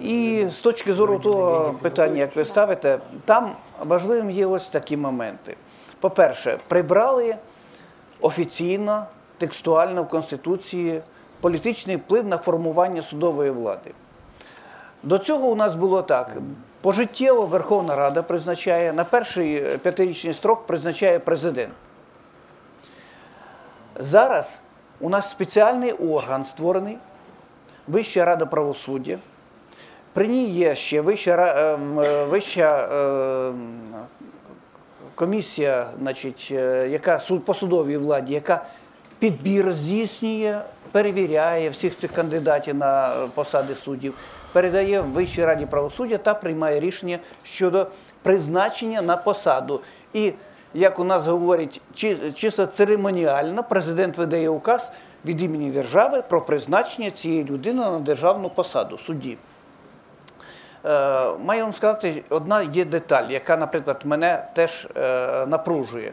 І 0.00 0.46
з 0.50 0.60
точки 0.60 0.92
зору 0.92 1.18
того 1.18 1.74
питання, 1.82 2.20
як 2.20 2.36
ви 2.36 2.44
ставите, 2.44 2.98
там 3.24 3.52
важливим 3.84 4.30
є 4.30 4.46
ось 4.46 4.68
такі 4.68 4.96
моменти. 4.96 5.56
По-перше, 6.00 6.58
прибрали 6.68 7.36
офіційно, 8.20 9.06
текстуально 9.38 10.02
в 10.02 10.08
Конституції 10.08 11.02
політичний 11.40 11.96
вплив 11.96 12.26
на 12.26 12.38
формування 12.38 13.02
судової 13.02 13.50
влади. 13.50 13.90
До 15.02 15.18
цього 15.18 15.48
у 15.48 15.54
нас 15.54 15.74
було 15.74 16.02
так: 16.02 16.36
пожиттєво 16.84 17.46
Верховна 17.46 17.96
Рада 17.96 18.22
призначає, 18.22 18.92
на 18.92 19.04
перший 19.04 19.56
е, 19.56 19.78
п'ятирічний 19.78 20.34
строк 20.34 20.66
призначає 20.66 21.18
президент. 21.18 21.72
Зараз 23.98 24.58
у 25.00 25.08
нас 25.08 25.30
спеціальний 25.30 25.92
орган 25.92 26.44
створений 26.44 26.98
Вища 27.88 28.24
рада 28.24 28.46
правосуддя, 28.46 29.18
При 30.12 30.28
ній 30.28 30.48
є 30.48 30.74
ще 30.74 31.00
вища, 31.00 31.74
ем, 31.74 32.00
е, 32.00 32.24
вища 32.24 32.88
комісія, 35.14 35.86
значить, 35.98 36.48
е, 36.50 36.88
яка 36.88 37.20
по 37.44 37.54
судовій 37.54 37.96
владі, 37.96 38.34
яка 38.34 38.64
підбір 39.18 39.72
здійснює, 39.72 40.60
перевіряє 40.92 41.70
всіх 41.70 41.98
цих 41.98 42.12
кандидатів 42.12 42.74
на 42.74 43.08
е, 43.08 43.28
посади 43.34 43.74
суддів, 43.74 44.14
передає 44.54 45.00
Вищій 45.00 45.44
раді 45.44 45.66
правосуддя 45.66 46.18
та 46.18 46.34
приймає 46.34 46.80
рішення 46.80 47.18
щодо 47.42 47.86
призначення 48.22 49.02
на 49.02 49.16
посаду. 49.16 49.80
І 50.12 50.32
як 50.74 50.98
у 50.98 51.04
нас 51.04 51.26
говорять, 51.26 51.80
чисто 52.34 52.66
церемоніально 52.66 53.64
президент 53.64 54.18
видає 54.18 54.48
указ 54.48 54.92
від 55.24 55.42
імені 55.42 55.70
держави 55.70 56.22
про 56.28 56.40
призначення 56.40 57.10
цієї 57.10 57.44
людини 57.44 57.82
на 57.82 57.98
державну 57.98 58.50
посаду 58.50 58.98
судді. 58.98 59.38
Е, 60.84 61.30
Маю 61.44 61.62
вам 61.62 61.74
сказати, 61.74 62.22
одна 62.30 62.62
є 62.62 62.84
деталь, 62.84 63.28
яка, 63.30 63.56
наприклад, 63.56 64.00
мене 64.04 64.46
теж 64.54 64.88
е, 64.96 65.46
напружує. 65.46 66.12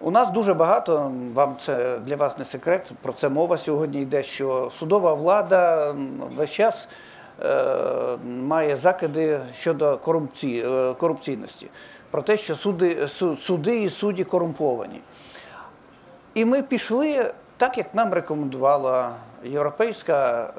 У 0.00 0.10
нас 0.10 0.30
дуже 0.30 0.54
багато, 0.54 1.12
вам 1.34 1.56
це 1.60 1.98
для 1.98 2.16
вас 2.16 2.38
не 2.38 2.44
секрет, 2.44 2.92
про 3.02 3.12
це 3.12 3.28
мова 3.28 3.58
сьогодні 3.58 4.02
йде, 4.02 4.22
що 4.22 4.70
судова 4.78 5.14
влада 5.14 5.94
весь 6.36 6.50
час 6.50 6.88
має 8.24 8.76
закиди 8.76 9.40
щодо 9.54 9.96
корупції, 9.96 10.64
е, 10.66 10.94
корупційності, 10.94 11.66
про 12.10 12.22
те, 12.22 12.36
що 12.36 12.56
суди, 12.56 13.08
суди 13.38 13.82
і 13.82 13.90
судді 13.90 14.24
корумповані. 14.24 15.00
І 16.34 16.44
ми 16.44 16.62
пішли 16.62 17.32
так, 17.56 17.78
як 17.78 17.94
нам 17.94 18.12
рекомендувала 18.12 19.12
Європейська 19.44 20.50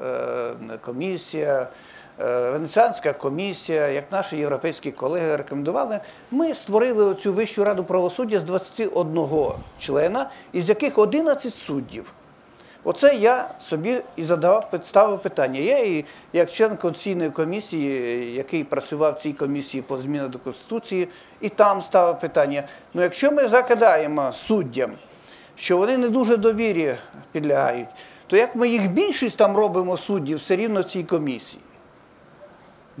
е, 0.72 0.78
комісія, 0.80 1.68
е, 2.20 2.50
Венеціанська 2.50 3.12
комісія, 3.12 3.88
як 3.88 4.12
наші 4.12 4.36
європейські 4.36 4.92
колеги 4.92 5.36
рекомендували. 5.36 6.00
Ми 6.30 6.54
створили 6.54 7.14
цю 7.14 7.32
Вищу 7.32 7.64
раду 7.64 7.84
правосуддя 7.84 8.40
з 8.40 8.44
21 8.44 9.28
члена, 9.78 10.30
із 10.52 10.68
яких 10.68 10.98
11 10.98 11.54
суддів. 11.54 12.12
Оце 12.84 13.14
я 13.14 13.50
собі 13.60 14.00
і 14.16 14.24
задавав 14.24 14.72
ставив 14.84 15.22
питання. 15.22 15.60
Я 15.60 15.78
і 15.78 16.04
як 16.32 16.50
член 16.50 16.76
Конституційної 16.76 17.30
комісії, 17.30 18.34
який 18.34 18.64
працював 18.64 19.14
в 19.14 19.22
цій 19.22 19.32
комісії 19.32 19.82
по 19.82 19.98
змінах 19.98 20.28
до 20.28 20.38
Конституції, 20.38 21.08
і 21.40 21.48
там 21.48 21.82
ставив 21.82 22.20
питання. 22.20 22.62
Ну, 22.94 23.02
якщо 23.02 23.32
ми 23.32 23.48
закидаємо 23.48 24.32
суддям, 24.32 24.92
що 25.56 25.76
вони 25.76 25.96
не 25.96 26.08
дуже 26.08 26.36
довірі 26.36 26.94
підлягають, 27.32 27.88
то 28.26 28.36
як 28.36 28.56
ми 28.56 28.68
їх 28.68 28.90
більшість 28.90 29.36
там 29.36 29.56
робимо 29.56 29.96
суддів 29.96 30.38
все 30.38 30.56
рівно 30.56 30.80
в 30.80 30.84
цій 30.84 31.02
комісії? 31.02 31.62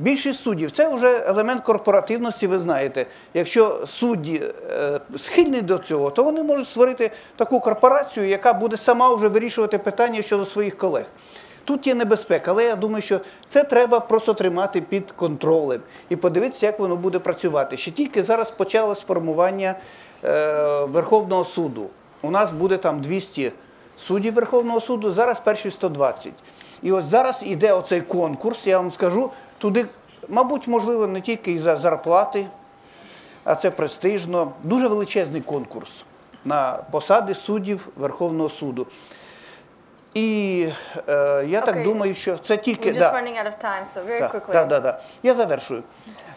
Більшість 0.00 0.42
суддів 0.42 0.70
це 0.70 0.94
вже 0.94 1.24
елемент 1.26 1.62
корпоративності, 1.62 2.46
ви 2.46 2.58
знаєте. 2.58 3.06
Якщо 3.34 3.86
судді 3.86 4.42
е, 4.70 5.00
схильні 5.18 5.62
до 5.62 5.78
цього, 5.78 6.10
то 6.10 6.24
вони 6.24 6.42
можуть 6.42 6.68
створити 6.68 7.10
таку 7.36 7.60
корпорацію, 7.60 8.28
яка 8.28 8.52
буде 8.52 8.76
сама 8.76 9.14
вже 9.14 9.28
вирішувати 9.28 9.78
питання 9.78 10.22
щодо 10.22 10.46
своїх 10.46 10.78
колег. 10.78 11.04
Тут 11.64 11.86
є 11.86 11.94
небезпека, 11.94 12.50
але 12.50 12.64
я 12.64 12.76
думаю, 12.76 13.02
що 13.02 13.20
це 13.48 13.64
треба 13.64 14.00
просто 14.00 14.34
тримати 14.34 14.80
під 14.80 15.12
контролем 15.12 15.80
і 16.08 16.16
подивитися, 16.16 16.66
як 16.66 16.78
воно 16.78 16.96
буде 16.96 17.18
працювати. 17.18 17.76
Ще 17.76 17.90
тільки 17.90 18.22
зараз 18.22 18.50
почалось 18.50 19.00
формування 19.00 19.74
е, 20.24 20.84
Верховного 20.84 21.44
суду. 21.44 21.86
У 22.22 22.30
нас 22.30 22.50
буде 22.50 22.76
там 22.76 23.00
200 23.00 23.52
суддів 23.98 24.34
Верховного 24.34 24.80
суду, 24.80 25.12
зараз 25.12 25.40
перші 25.40 25.70
120. 25.70 26.32
І 26.82 26.92
ось 26.92 27.04
зараз 27.04 27.42
іде 27.46 27.72
оцей 27.72 28.00
конкурс, 28.00 28.66
я 28.66 28.78
вам 28.78 28.92
скажу, 28.92 29.30
туди, 29.60 29.86
мабуть, 30.28 30.68
можливо, 30.68 31.06
не 31.06 31.20
тільки 31.20 31.52
із 31.52 31.62
за 31.62 31.76
зарплати, 31.76 32.46
а 33.44 33.54
це 33.54 33.70
престижно. 33.70 34.52
Дуже 34.62 34.88
величезний 34.88 35.40
конкурс 35.40 36.04
на 36.44 36.78
посади 36.90 37.34
суддів 37.34 37.88
Верховного 37.96 38.48
суду. 38.48 38.86
І 40.14 40.66
е, 41.08 41.44
я 41.48 41.60
так 41.60 41.74
Окей. 41.74 41.84
думаю, 41.84 42.14
що 42.14 42.38
це 42.38 42.56
тільки. 42.56 42.92
Да. 42.92 43.00
time, 43.00 43.86
so 43.86 44.06
very 44.06 44.32
quickly. 44.32 44.52
так, 44.52 44.68
так, 44.68 44.82
так. 44.82 45.02
Я 45.22 45.34
завершую. 45.34 45.82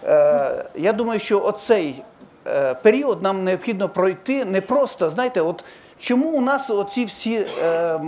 Е, 0.06 0.66
я 0.76 0.94
думаю, 0.94 1.20
що 1.20 1.44
оцей 1.44 2.04
е, 2.48 2.74
період 2.74 3.22
нам 3.22 3.44
необхідно 3.44 3.90
пройти 3.90 4.46
не 4.46 4.62
просто, 4.62 5.10
знаєте, 5.10 5.42
от 5.42 5.66
чому 6.00 6.30
у 6.30 6.42
нас 6.42 6.70
оці 6.70 7.06
всі 7.06 7.48
е, 7.64 8.00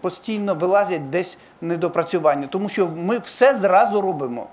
постійно 0.00 0.54
вилазять 0.54 1.10
десь 1.10 1.38
недопрацювання? 1.60 2.46
Тому 2.46 2.68
що 2.68 2.88
ми 2.88 3.18
все 3.18 3.54
зразу 3.54 4.00
робимо. 4.00 4.46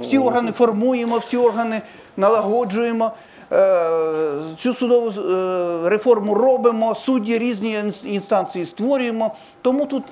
Всі 0.00 0.18
органи 0.18 0.52
формуємо, 0.52 1.18
всі 1.18 1.36
органи 1.36 1.82
налагоджуємо. 2.16 3.12
е, 3.52 4.40
Цю 4.58 4.74
судову 4.74 5.08
е, 5.10 5.88
реформу 5.88 6.34
робимо, 6.34 6.94
судді 6.94 7.38
різні 7.38 7.92
інстанції 8.04 8.66
створюємо. 8.66 9.34
Тому 9.62 9.86
тут 9.86 10.02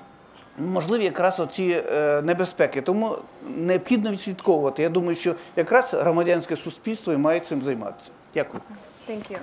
можливі 0.59 1.05
якраз 1.05 1.41
оці 1.41 1.83
е, 1.93 2.23
небезпеки. 2.23 2.81
Тому 2.83 3.17
необхідно 3.57 4.11
відслідковувати. 4.11 4.83
Я 4.83 4.89
думаю, 4.89 5.17
що 5.17 5.35
якраз 5.57 5.95
громадянське 5.95 6.57
суспільство 6.57 7.13
і 7.13 7.17
має 7.17 7.41
цим 7.41 7.63
займатися. 7.63 8.11
Дякую. 8.35 8.63
Thank 9.09 9.31
you. 9.33 9.39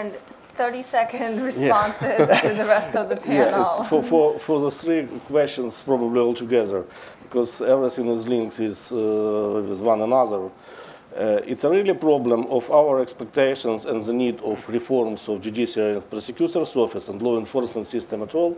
And 0.00 0.10
30 0.56 0.82
second 0.84 1.44
responses 1.44 2.28
to 2.28 2.48
the 2.54 2.64
rest 2.66 2.96
of 2.96 3.08
the 3.08 3.16
panel. 3.26 3.60
it's 3.60 3.88
for, 3.88 4.02
for, 4.02 4.38
for 4.38 4.58
the 4.60 4.70
three 4.70 5.06
questions 5.30 5.82
probably 5.82 6.18
all 6.20 6.34
together, 6.34 6.82
because 7.26 7.60
everything 7.60 8.08
is 8.08 8.26
linked 8.28 8.58
with, 8.60 8.92
uh, 8.92 9.60
with 9.68 9.80
one 9.80 10.00
another. 10.00 10.46
Uh, 11.16 11.40
it's 11.46 11.64
a 11.64 11.70
really 11.70 11.94
problem 11.94 12.46
of 12.46 12.70
our 12.70 13.00
expectations 13.00 13.84
and 13.84 14.00
the 14.02 14.12
need 14.12 14.40
of 14.42 14.68
reforms 14.68 15.28
of 15.28 15.40
judiciary 15.40 15.94
and 15.94 16.10
prosecutor's 16.10 16.76
office 16.76 17.08
and 17.08 17.20
law 17.22 17.38
enforcement 17.38 17.86
system 17.86 18.22
at 18.22 18.34
all, 18.34 18.56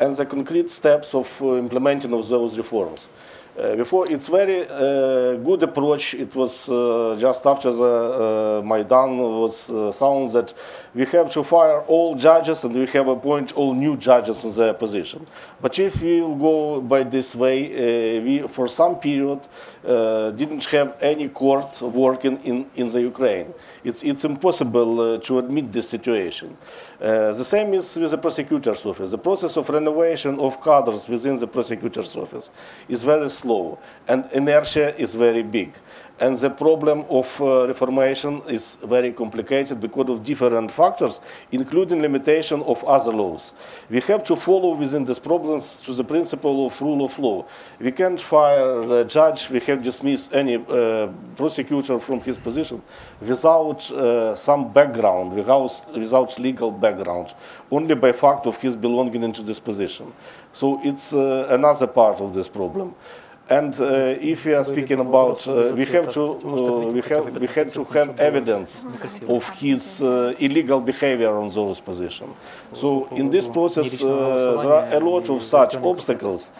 and 0.00 0.14
the 0.16 0.26
concrete 0.26 0.70
steps 0.70 1.14
of 1.14 1.40
uh, 1.40 1.56
implementing 1.56 2.12
of 2.12 2.28
those 2.28 2.58
reforms. 2.58 3.08
Uh, 3.58 3.76
before, 3.76 4.06
it's 4.10 4.28
very 4.28 4.66
uh, 4.66 5.34
good 5.34 5.62
approach. 5.62 6.14
It 6.14 6.34
was 6.34 6.70
uh, 6.70 7.16
just 7.18 7.44
after 7.44 7.70
the 7.70 8.62
Maidan 8.64 9.18
was 9.18 9.70
sound 9.94 10.30
that 10.30 10.54
we 10.94 11.04
have 11.04 11.30
to 11.32 11.42
fire 11.42 11.80
all 11.82 12.14
judges 12.14 12.64
and 12.64 12.74
we 12.74 12.86
have 12.86 13.08
appoint 13.08 13.52
all 13.52 13.74
new 13.74 13.98
judges 13.98 14.42
on 14.42 14.52
their 14.52 14.72
position. 14.72 15.26
But 15.60 15.78
if 15.78 16.00
we 16.00 16.20
go 16.20 16.80
by 16.80 17.02
this 17.02 17.34
way, 17.34 18.20
we 18.20 18.48
for 18.48 18.66
some 18.68 18.96
period 18.96 19.40
didn't 19.84 20.64
have 20.66 20.96
any 21.02 21.28
court 21.28 21.82
working 21.82 22.40
in, 22.44 22.70
in 22.74 22.88
the 22.88 23.02
Ukraine. 23.02 23.52
It's, 23.84 24.02
it's 24.02 24.24
impossible 24.24 25.00
uh, 25.00 25.18
to 25.18 25.38
admit 25.38 25.72
this 25.72 25.88
situation. 25.88 26.56
Uh, 27.00 27.32
the 27.32 27.44
same 27.44 27.74
is 27.74 27.96
with 27.96 28.10
the 28.10 28.18
prosecutor's 28.18 28.86
office. 28.86 29.10
The 29.10 29.18
process 29.18 29.56
of 29.56 29.68
renovation 29.68 30.38
of 30.38 30.62
cadres 30.62 31.08
within 31.08 31.36
the 31.36 31.46
prosecutor's 31.46 32.16
office 32.16 32.50
is 32.88 33.02
very 33.02 33.28
slow, 33.28 33.78
and 34.08 34.28
inertia 34.32 34.96
is 35.00 35.14
very 35.14 35.42
big. 35.42 35.74
And 36.22 36.36
the 36.36 36.50
problem 36.50 37.04
of 37.10 37.40
uh, 37.40 37.66
reformation 37.66 38.42
is 38.48 38.78
very 38.84 39.12
complicated 39.12 39.80
because 39.80 40.08
of 40.08 40.22
different 40.22 40.70
factors, 40.70 41.20
including 41.50 42.00
limitation 42.00 42.62
of 42.62 42.84
other 42.84 43.10
laws. 43.10 43.54
We 43.90 44.00
have 44.02 44.22
to 44.24 44.36
follow 44.36 44.76
within 44.76 45.04
these 45.04 45.18
problems 45.18 45.80
to 45.80 45.92
the 45.92 46.04
principle 46.04 46.64
of 46.66 46.80
rule 46.80 47.04
of 47.04 47.18
law. 47.18 47.44
We 47.80 47.90
can't 47.90 48.20
fire 48.20 49.00
a 49.00 49.04
judge, 49.04 49.50
we 49.50 49.58
have 49.66 49.82
dismissed 49.82 50.32
any 50.32 50.54
uh, 50.58 51.08
prosecutor 51.34 51.98
from 51.98 52.20
his 52.20 52.38
position 52.38 52.82
without 53.20 53.90
uh, 53.90 54.36
some 54.36 54.72
background, 54.72 55.34
without, 55.34 55.84
without 55.92 56.38
legal 56.38 56.70
background, 56.70 57.34
only 57.72 57.96
by 57.96 58.12
fact 58.12 58.46
of 58.46 58.56
his 58.58 58.76
belonging 58.76 59.24
into 59.24 59.42
this 59.42 59.58
position. 59.58 60.12
So 60.52 60.78
it's 60.84 61.14
uh, 61.14 61.48
another 61.50 61.88
part 61.88 62.20
of 62.20 62.32
this 62.32 62.48
problem. 62.48 62.94
And 63.48 63.78
uh, 63.80 64.14
if 64.20 64.46
we 64.46 64.54
are 64.54 64.64
speaking 64.64 65.00
about, 65.00 65.46
uh, 65.48 65.74
we 65.74 65.84
have 65.86 66.10
to, 66.12 66.22
uh, 66.22 66.92
we 66.92 67.00
have, 67.02 67.36
we 67.36 67.46
had 67.46 67.68
to 67.70 67.84
have 67.84 68.18
evidence 68.20 68.84
of 69.28 69.48
his 69.50 70.02
uh, 70.02 70.34
illegal 70.38 70.80
behavior 70.80 71.36
on 71.36 71.50
those 71.50 71.80
positions. 71.80 72.34
So 72.72 73.08
in 73.08 73.30
this 73.30 73.46
process, 73.48 74.02
uh, 74.02 74.06
there 74.62 74.72
are 74.72 74.94
a 74.94 75.00
lot 75.00 75.28
of 75.28 75.42
such 75.42 75.76
obstacles 75.76 76.52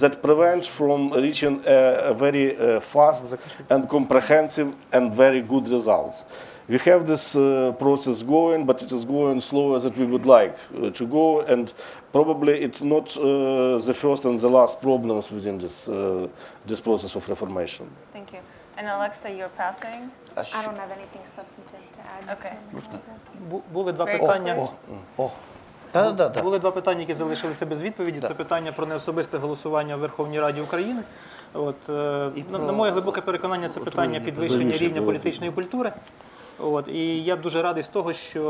that 0.00 0.22
prevent 0.22 0.66
from 0.66 1.12
reaching 1.12 1.62
a, 1.66 2.10
a 2.10 2.14
very 2.14 2.56
uh, 2.56 2.80
fast 2.80 3.34
and 3.68 3.88
comprehensive 3.88 4.74
and 4.92 5.12
very 5.12 5.42
good 5.42 5.68
results. 5.68 6.24
We 6.70 6.78
have 6.90 7.04
this 7.04 7.34
uh, 7.34 7.72
process 7.84 8.22
going, 8.22 8.64
but 8.64 8.80
it 8.80 8.92
is 8.92 9.04
going 9.04 9.40
slower 9.40 9.80
than 9.80 9.92
we 9.98 10.06
would 10.12 10.24
like 10.24 10.56
uh, 10.56 10.90
to 10.90 11.04
go, 11.04 11.40
and 11.40 11.66
probably 12.12 12.54
it's 12.66 12.80
not 12.80 13.06
uh, 13.16 13.22
the 13.88 13.94
first 14.02 14.24
and 14.24 14.38
the 14.38 14.48
last 14.48 14.80
problems 14.80 15.32
within 15.32 15.58
this, 15.58 15.88
uh, 15.88 16.28
this 16.70 16.78
process 16.78 17.16
of 17.16 17.28
reformation. 17.28 17.86
Thank 18.12 18.32
you. 18.32 18.38
And 18.76 18.86
Alexa, 18.86 19.28
you're 19.36 19.56
passing? 19.64 20.12
I 20.36 20.62
don't 20.64 20.78
have 20.84 20.92
anything 20.98 21.24
substantive 21.38 21.86
to 21.96 22.02
add. 22.14 22.38
Okay. 22.38 22.54
Були 23.72 23.92
два 23.92 24.06
питання. 24.06 24.68
Да, 25.92 26.12
да, 26.12 26.28
да. 26.28 26.42
Були 26.42 26.58
два 26.58 26.70
питання, 26.70 27.00
які 27.00 27.14
залишилися 27.14 27.66
без 27.66 27.80
відповіді. 27.80 28.20
Це 28.20 28.34
питання 28.34 28.72
про 28.72 28.86
неособисте 28.86 29.38
голосування 29.38 29.96
в 29.96 29.98
Верховній 29.98 30.40
Раді 30.40 30.60
України. 30.60 31.02
От, 31.52 31.88
е, 31.88 31.92
на, 32.50 32.58
на 32.58 32.72
моє 32.72 32.92
глибоке 32.92 33.20
переконання, 33.20 33.68
це 33.68 33.80
питання 33.80 34.20
підвищення 34.20 34.76
рівня 34.76 35.02
політичної 35.02 35.52
культури. 35.52 35.92
От, 36.62 36.88
і 36.88 37.24
я 37.24 37.36
дуже 37.36 37.62
радий 37.62 37.82
з 37.82 37.88
того, 37.88 38.12
що 38.12 38.42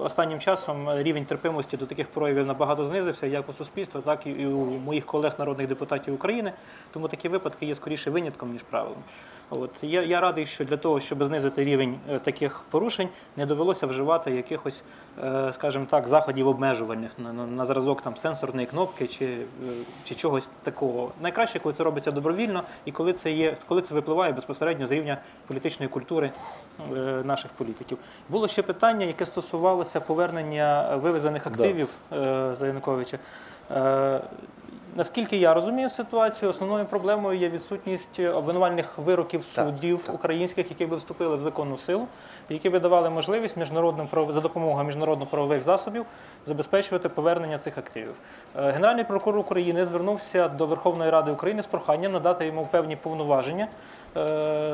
е, 0.00 0.04
останнім 0.04 0.38
часом 0.38 0.98
рівень 0.98 1.24
терпимості 1.24 1.76
до 1.76 1.86
таких 1.86 2.08
проявів 2.08 2.46
набагато 2.46 2.84
знизився, 2.84 3.26
як 3.26 3.48
у 3.48 3.52
суспільства, 3.52 4.00
так 4.00 4.26
і 4.26 4.46
у 4.46 4.64
моїх 4.64 5.06
колег 5.06 5.34
народних 5.38 5.66
депутатів 5.66 6.14
України. 6.14 6.52
Тому 6.92 7.08
такі 7.08 7.28
випадки 7.28 7.66
є 7.66 7.74
скоріше 7.74 8.10
винятком, 8.10 8.52
ніж 8.52 8.62
правилом. 8.62 9.02
От 9.50 9.70
я, 9.82 10.02
я 10.02 10.20
радий, 10.20 10.46
що 10.46 10.64
для 10.64 10.76
того, 10.76 11.00
щоб 11.00 11.24
знизити 11.24 11.64
рівень 11.64 11.98
е, 12.10 12.18
таких 12.18 12.64
порушень, 12.70 13.08
не 13.36 13.46
довелося 13.46 13.86
вживати 13.86 14.30
якихось, 14.30 14.82
е, 15.24 15.52
скажімо 15.52 15.86
так, 15.90 16.08
заходів 16.08 16.48
обмежувальних 16.48 17.18
на, 17.18 17.32
на, 17.32 17.46
на 17.46 17.64
зразок 17.64 18.02
там 18.02 18.16
сенсорної 18.16 18.66
кнопки 18.66 19.06
чи, 19.06 19.24
е, 19.24 19.38
чи 20.04 20.14
чогось 20.14 20.50
такого. 20.62 21.12
Найкраще, 21.20 21.58
коли 21.58 21.74
це 21.74 21.84
робиться 21.84 22.10
добровільно, 22.10 22.62
і 22.84 22.92
коли 22.92 23.12
це 23.12 23.30
є, 23.30 23.54
коли 23.68 23.82
це 23.82 23.94
випливає 23.94 24.32
безпосередньо 24.32 24.86
з 24.86 24.92
рівня 24.92 25.18
політичної 25.46 25.88
культури 25.88 26.30
е, 26.80 26.94
наших 27.24 27.50
політиків. 27.50 27.98
Було 28.28 28.48
ще 28.48 28.62
питання, 28.62 29.06
яке 29.06 29.26
стосувалося 29.26 30.00
повернення 30.00 30.96
вивезених 30.96 31.46
активів 31.46 31.90
е, 32.12 32.54
за 32.54 32.66
Януковича. 32.66 33.18
Наскільки 34.98 35.36
я 35.36 35.54
розумію 35.54 35.88
ситуацію, 35.88 36.48
основною 36.48 36.84
проблемою 36.84 37.38
є 37.38 37.48
відсутність 37.48 38.20
обвинувальних 38.20 38.98
вироків 38.98 39.44
суддів 39.44 40.10
українських, 40.12 40.70
які 40.70 40.86
би 40.86 40.96
вступили 40.96 41.36
в 41.36 41.40
законну 41.40 41.76
силу, 41.76 42.06
які 42.48 42.70
би 42.70 42.80
давали 42.80 43.10
можливість 43.10 43.56
міжнародним 43.56 44.08
за 44.30 44.40
допомогою 44.40 44.86
міжнародно-правових 44.86 45.62
засобів 45.62 46.06
забезпечувати 46.46 47.08
повернення 47.08 47.58
цих 47.58 47.78
активів. 47.78 48.14
Е, 48.56 48.70
Генеральний 48.70 49.04
прокурор 49.04 49.38
України 49.38 49.84
звернувся 49.84 50.48
до 50.48 50.66
Верховної 50.66 51.10
Ради 51.10 51.30
України 51.30 51.62
з 51.62 51.66
проханням 51.66 52.12
надати 52.12 52.46
йому 52.46 52.68
певні 52.70 52.96
повноваження 52.96 53.68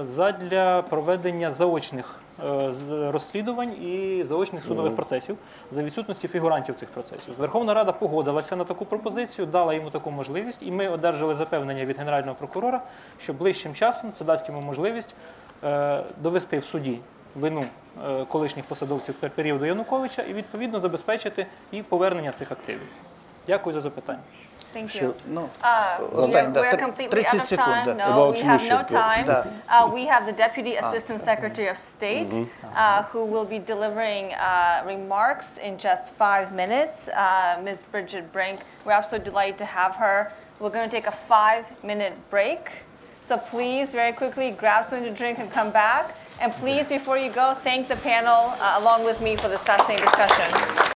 задля 0.04 0.82
проведення 0.82 1.50
заочних 1.50 2.20
е, 2.44 2.72
розслідувань 2.90 3.70
і 3.82 4.24
заочних 4.26 4.64
судових 4.64 4.96
процесів 4.96 5.36
за 5.70 5.82
відсутності 5.82 6.28
фігурантів 6.28 6.74
цих 6.74 6.88
процесів. 6.88 7.34
Верховна 7.38 7.74
Рада 7.74 7.92
погодилася 7.92 8.56
на 8.56 8.64
таку 8.64 8.84
пропозицію, 8.84 9.46
дала 9.46 9.74
йому 9.74 9.90
таку 9.90 10.10
можливість, 10.10 10.62
і 10.62 10.70
ми 10.70 10.88
одержали 10.88 11.34
запевнення 11.34 11.84
від 11.84 11.98
генерального 11.98 12.34
прокурора, 12.34 12.80
що 13.18 13.32
ближчим 13.32 13.74
часом 13.74 14.12
це 14.12 14.24
дасть 14.24 14.48
йому 14.48 14.60
можливість 14.60 15.14
е, 15.64 16.02
довести 16.20 16.58
в 16.58 16.64
суді 16.64 16.98
вину 17.34 17.64
е, 18.08 18.24
колишніх 18.24 18.64
посадовців 18.64 19.14
пер- 19.20 19.30
періоду 19.30 19.64
Януковича 19.64 20.22
і 20.22 20.32
відповідно 20.32 20.80
забезпечити 20.80 21.46
і 21.72 21.82
повернення 21.82 22.32
цих 22.32 22.52
активів. 22.52 22.88
Дякую 23.46 23.74
за 23.74 23.80
запитання. 23.80 24.18
Thank 24.74 24.96
you. 24.96 25.14
No. 25.28 25.48
Uh, 25.62 25.98
we're, 26.12 26.50
we're 26.50 26.76
completely 26.76 27.24
out 27.26 27.40
of 27.40 27.48
time. 27.48 27.96
No, 27.96 28.32
we 28.32 28.40
have 28.40 28.68
no 28.68 28.82
time. 28.82 29.54
Uh, 29.68 29.88
we 29.94 30.04
have 30.06 30.26
the 30.26 30.32
Deputy 30.32 30.74
Assistant 30.74 31.20
Secretary 31.20 31.68
of 31.68 31.78
State 31.78 32.34
uh, 32.74 33.04
who 33.04 33.24
will 33.24 33.44
be 33.44 33.60
delivering 33.60 34.34
uh, 34.34 34.82
remarks 34.84 35.58
in 35.58 35.78
just 35.78 36.12
five 36.14 36.52
minutes. 36.52 37.06
Uh, 37.06 37.60
Ms. 37.62 37.84
Bridget 37.84 38.32
Brink, 38.32 38.62
we're 38.84 38.90
absolutely 38.90 39.30
delighted 39.30 39.58
to 39.58 39.64
have 39.64 39.94
her. 39.94 40.32
We're 40.58 40.70
going 40.70 40.84
to 40.84 40.90
take 40.90 41.06
a 41.06 41.12
five-minute 41.12 42.14
break. 42.28 42.70
So 43.20 43.38
please, 43.38 43.92
very 43.92 44.12
quickly, 44.12 44.50
grab 44.50 44.84
something 44.84 45.08
to 45.08 45.16
drink 45.16 45.38
and 45.38 45.50
come 45.52 45.70
back. 45.70 46.16
And 46.40 46.52
please, 46.52 46.88
before 46.88 47.16
you 47.16 47.30
go, 47.30 47.54
thank 47.62 47.86
the 47.86 47.96
panel 47.96 48.52
uh, 48.58 48.80
along 48.80 49.04
with 49.04 49.20
me 49.20 49.36
for 49.36 49.48
this 49.48 49.62
fascinating 49.62 50.04
discussion. 50.04 50.84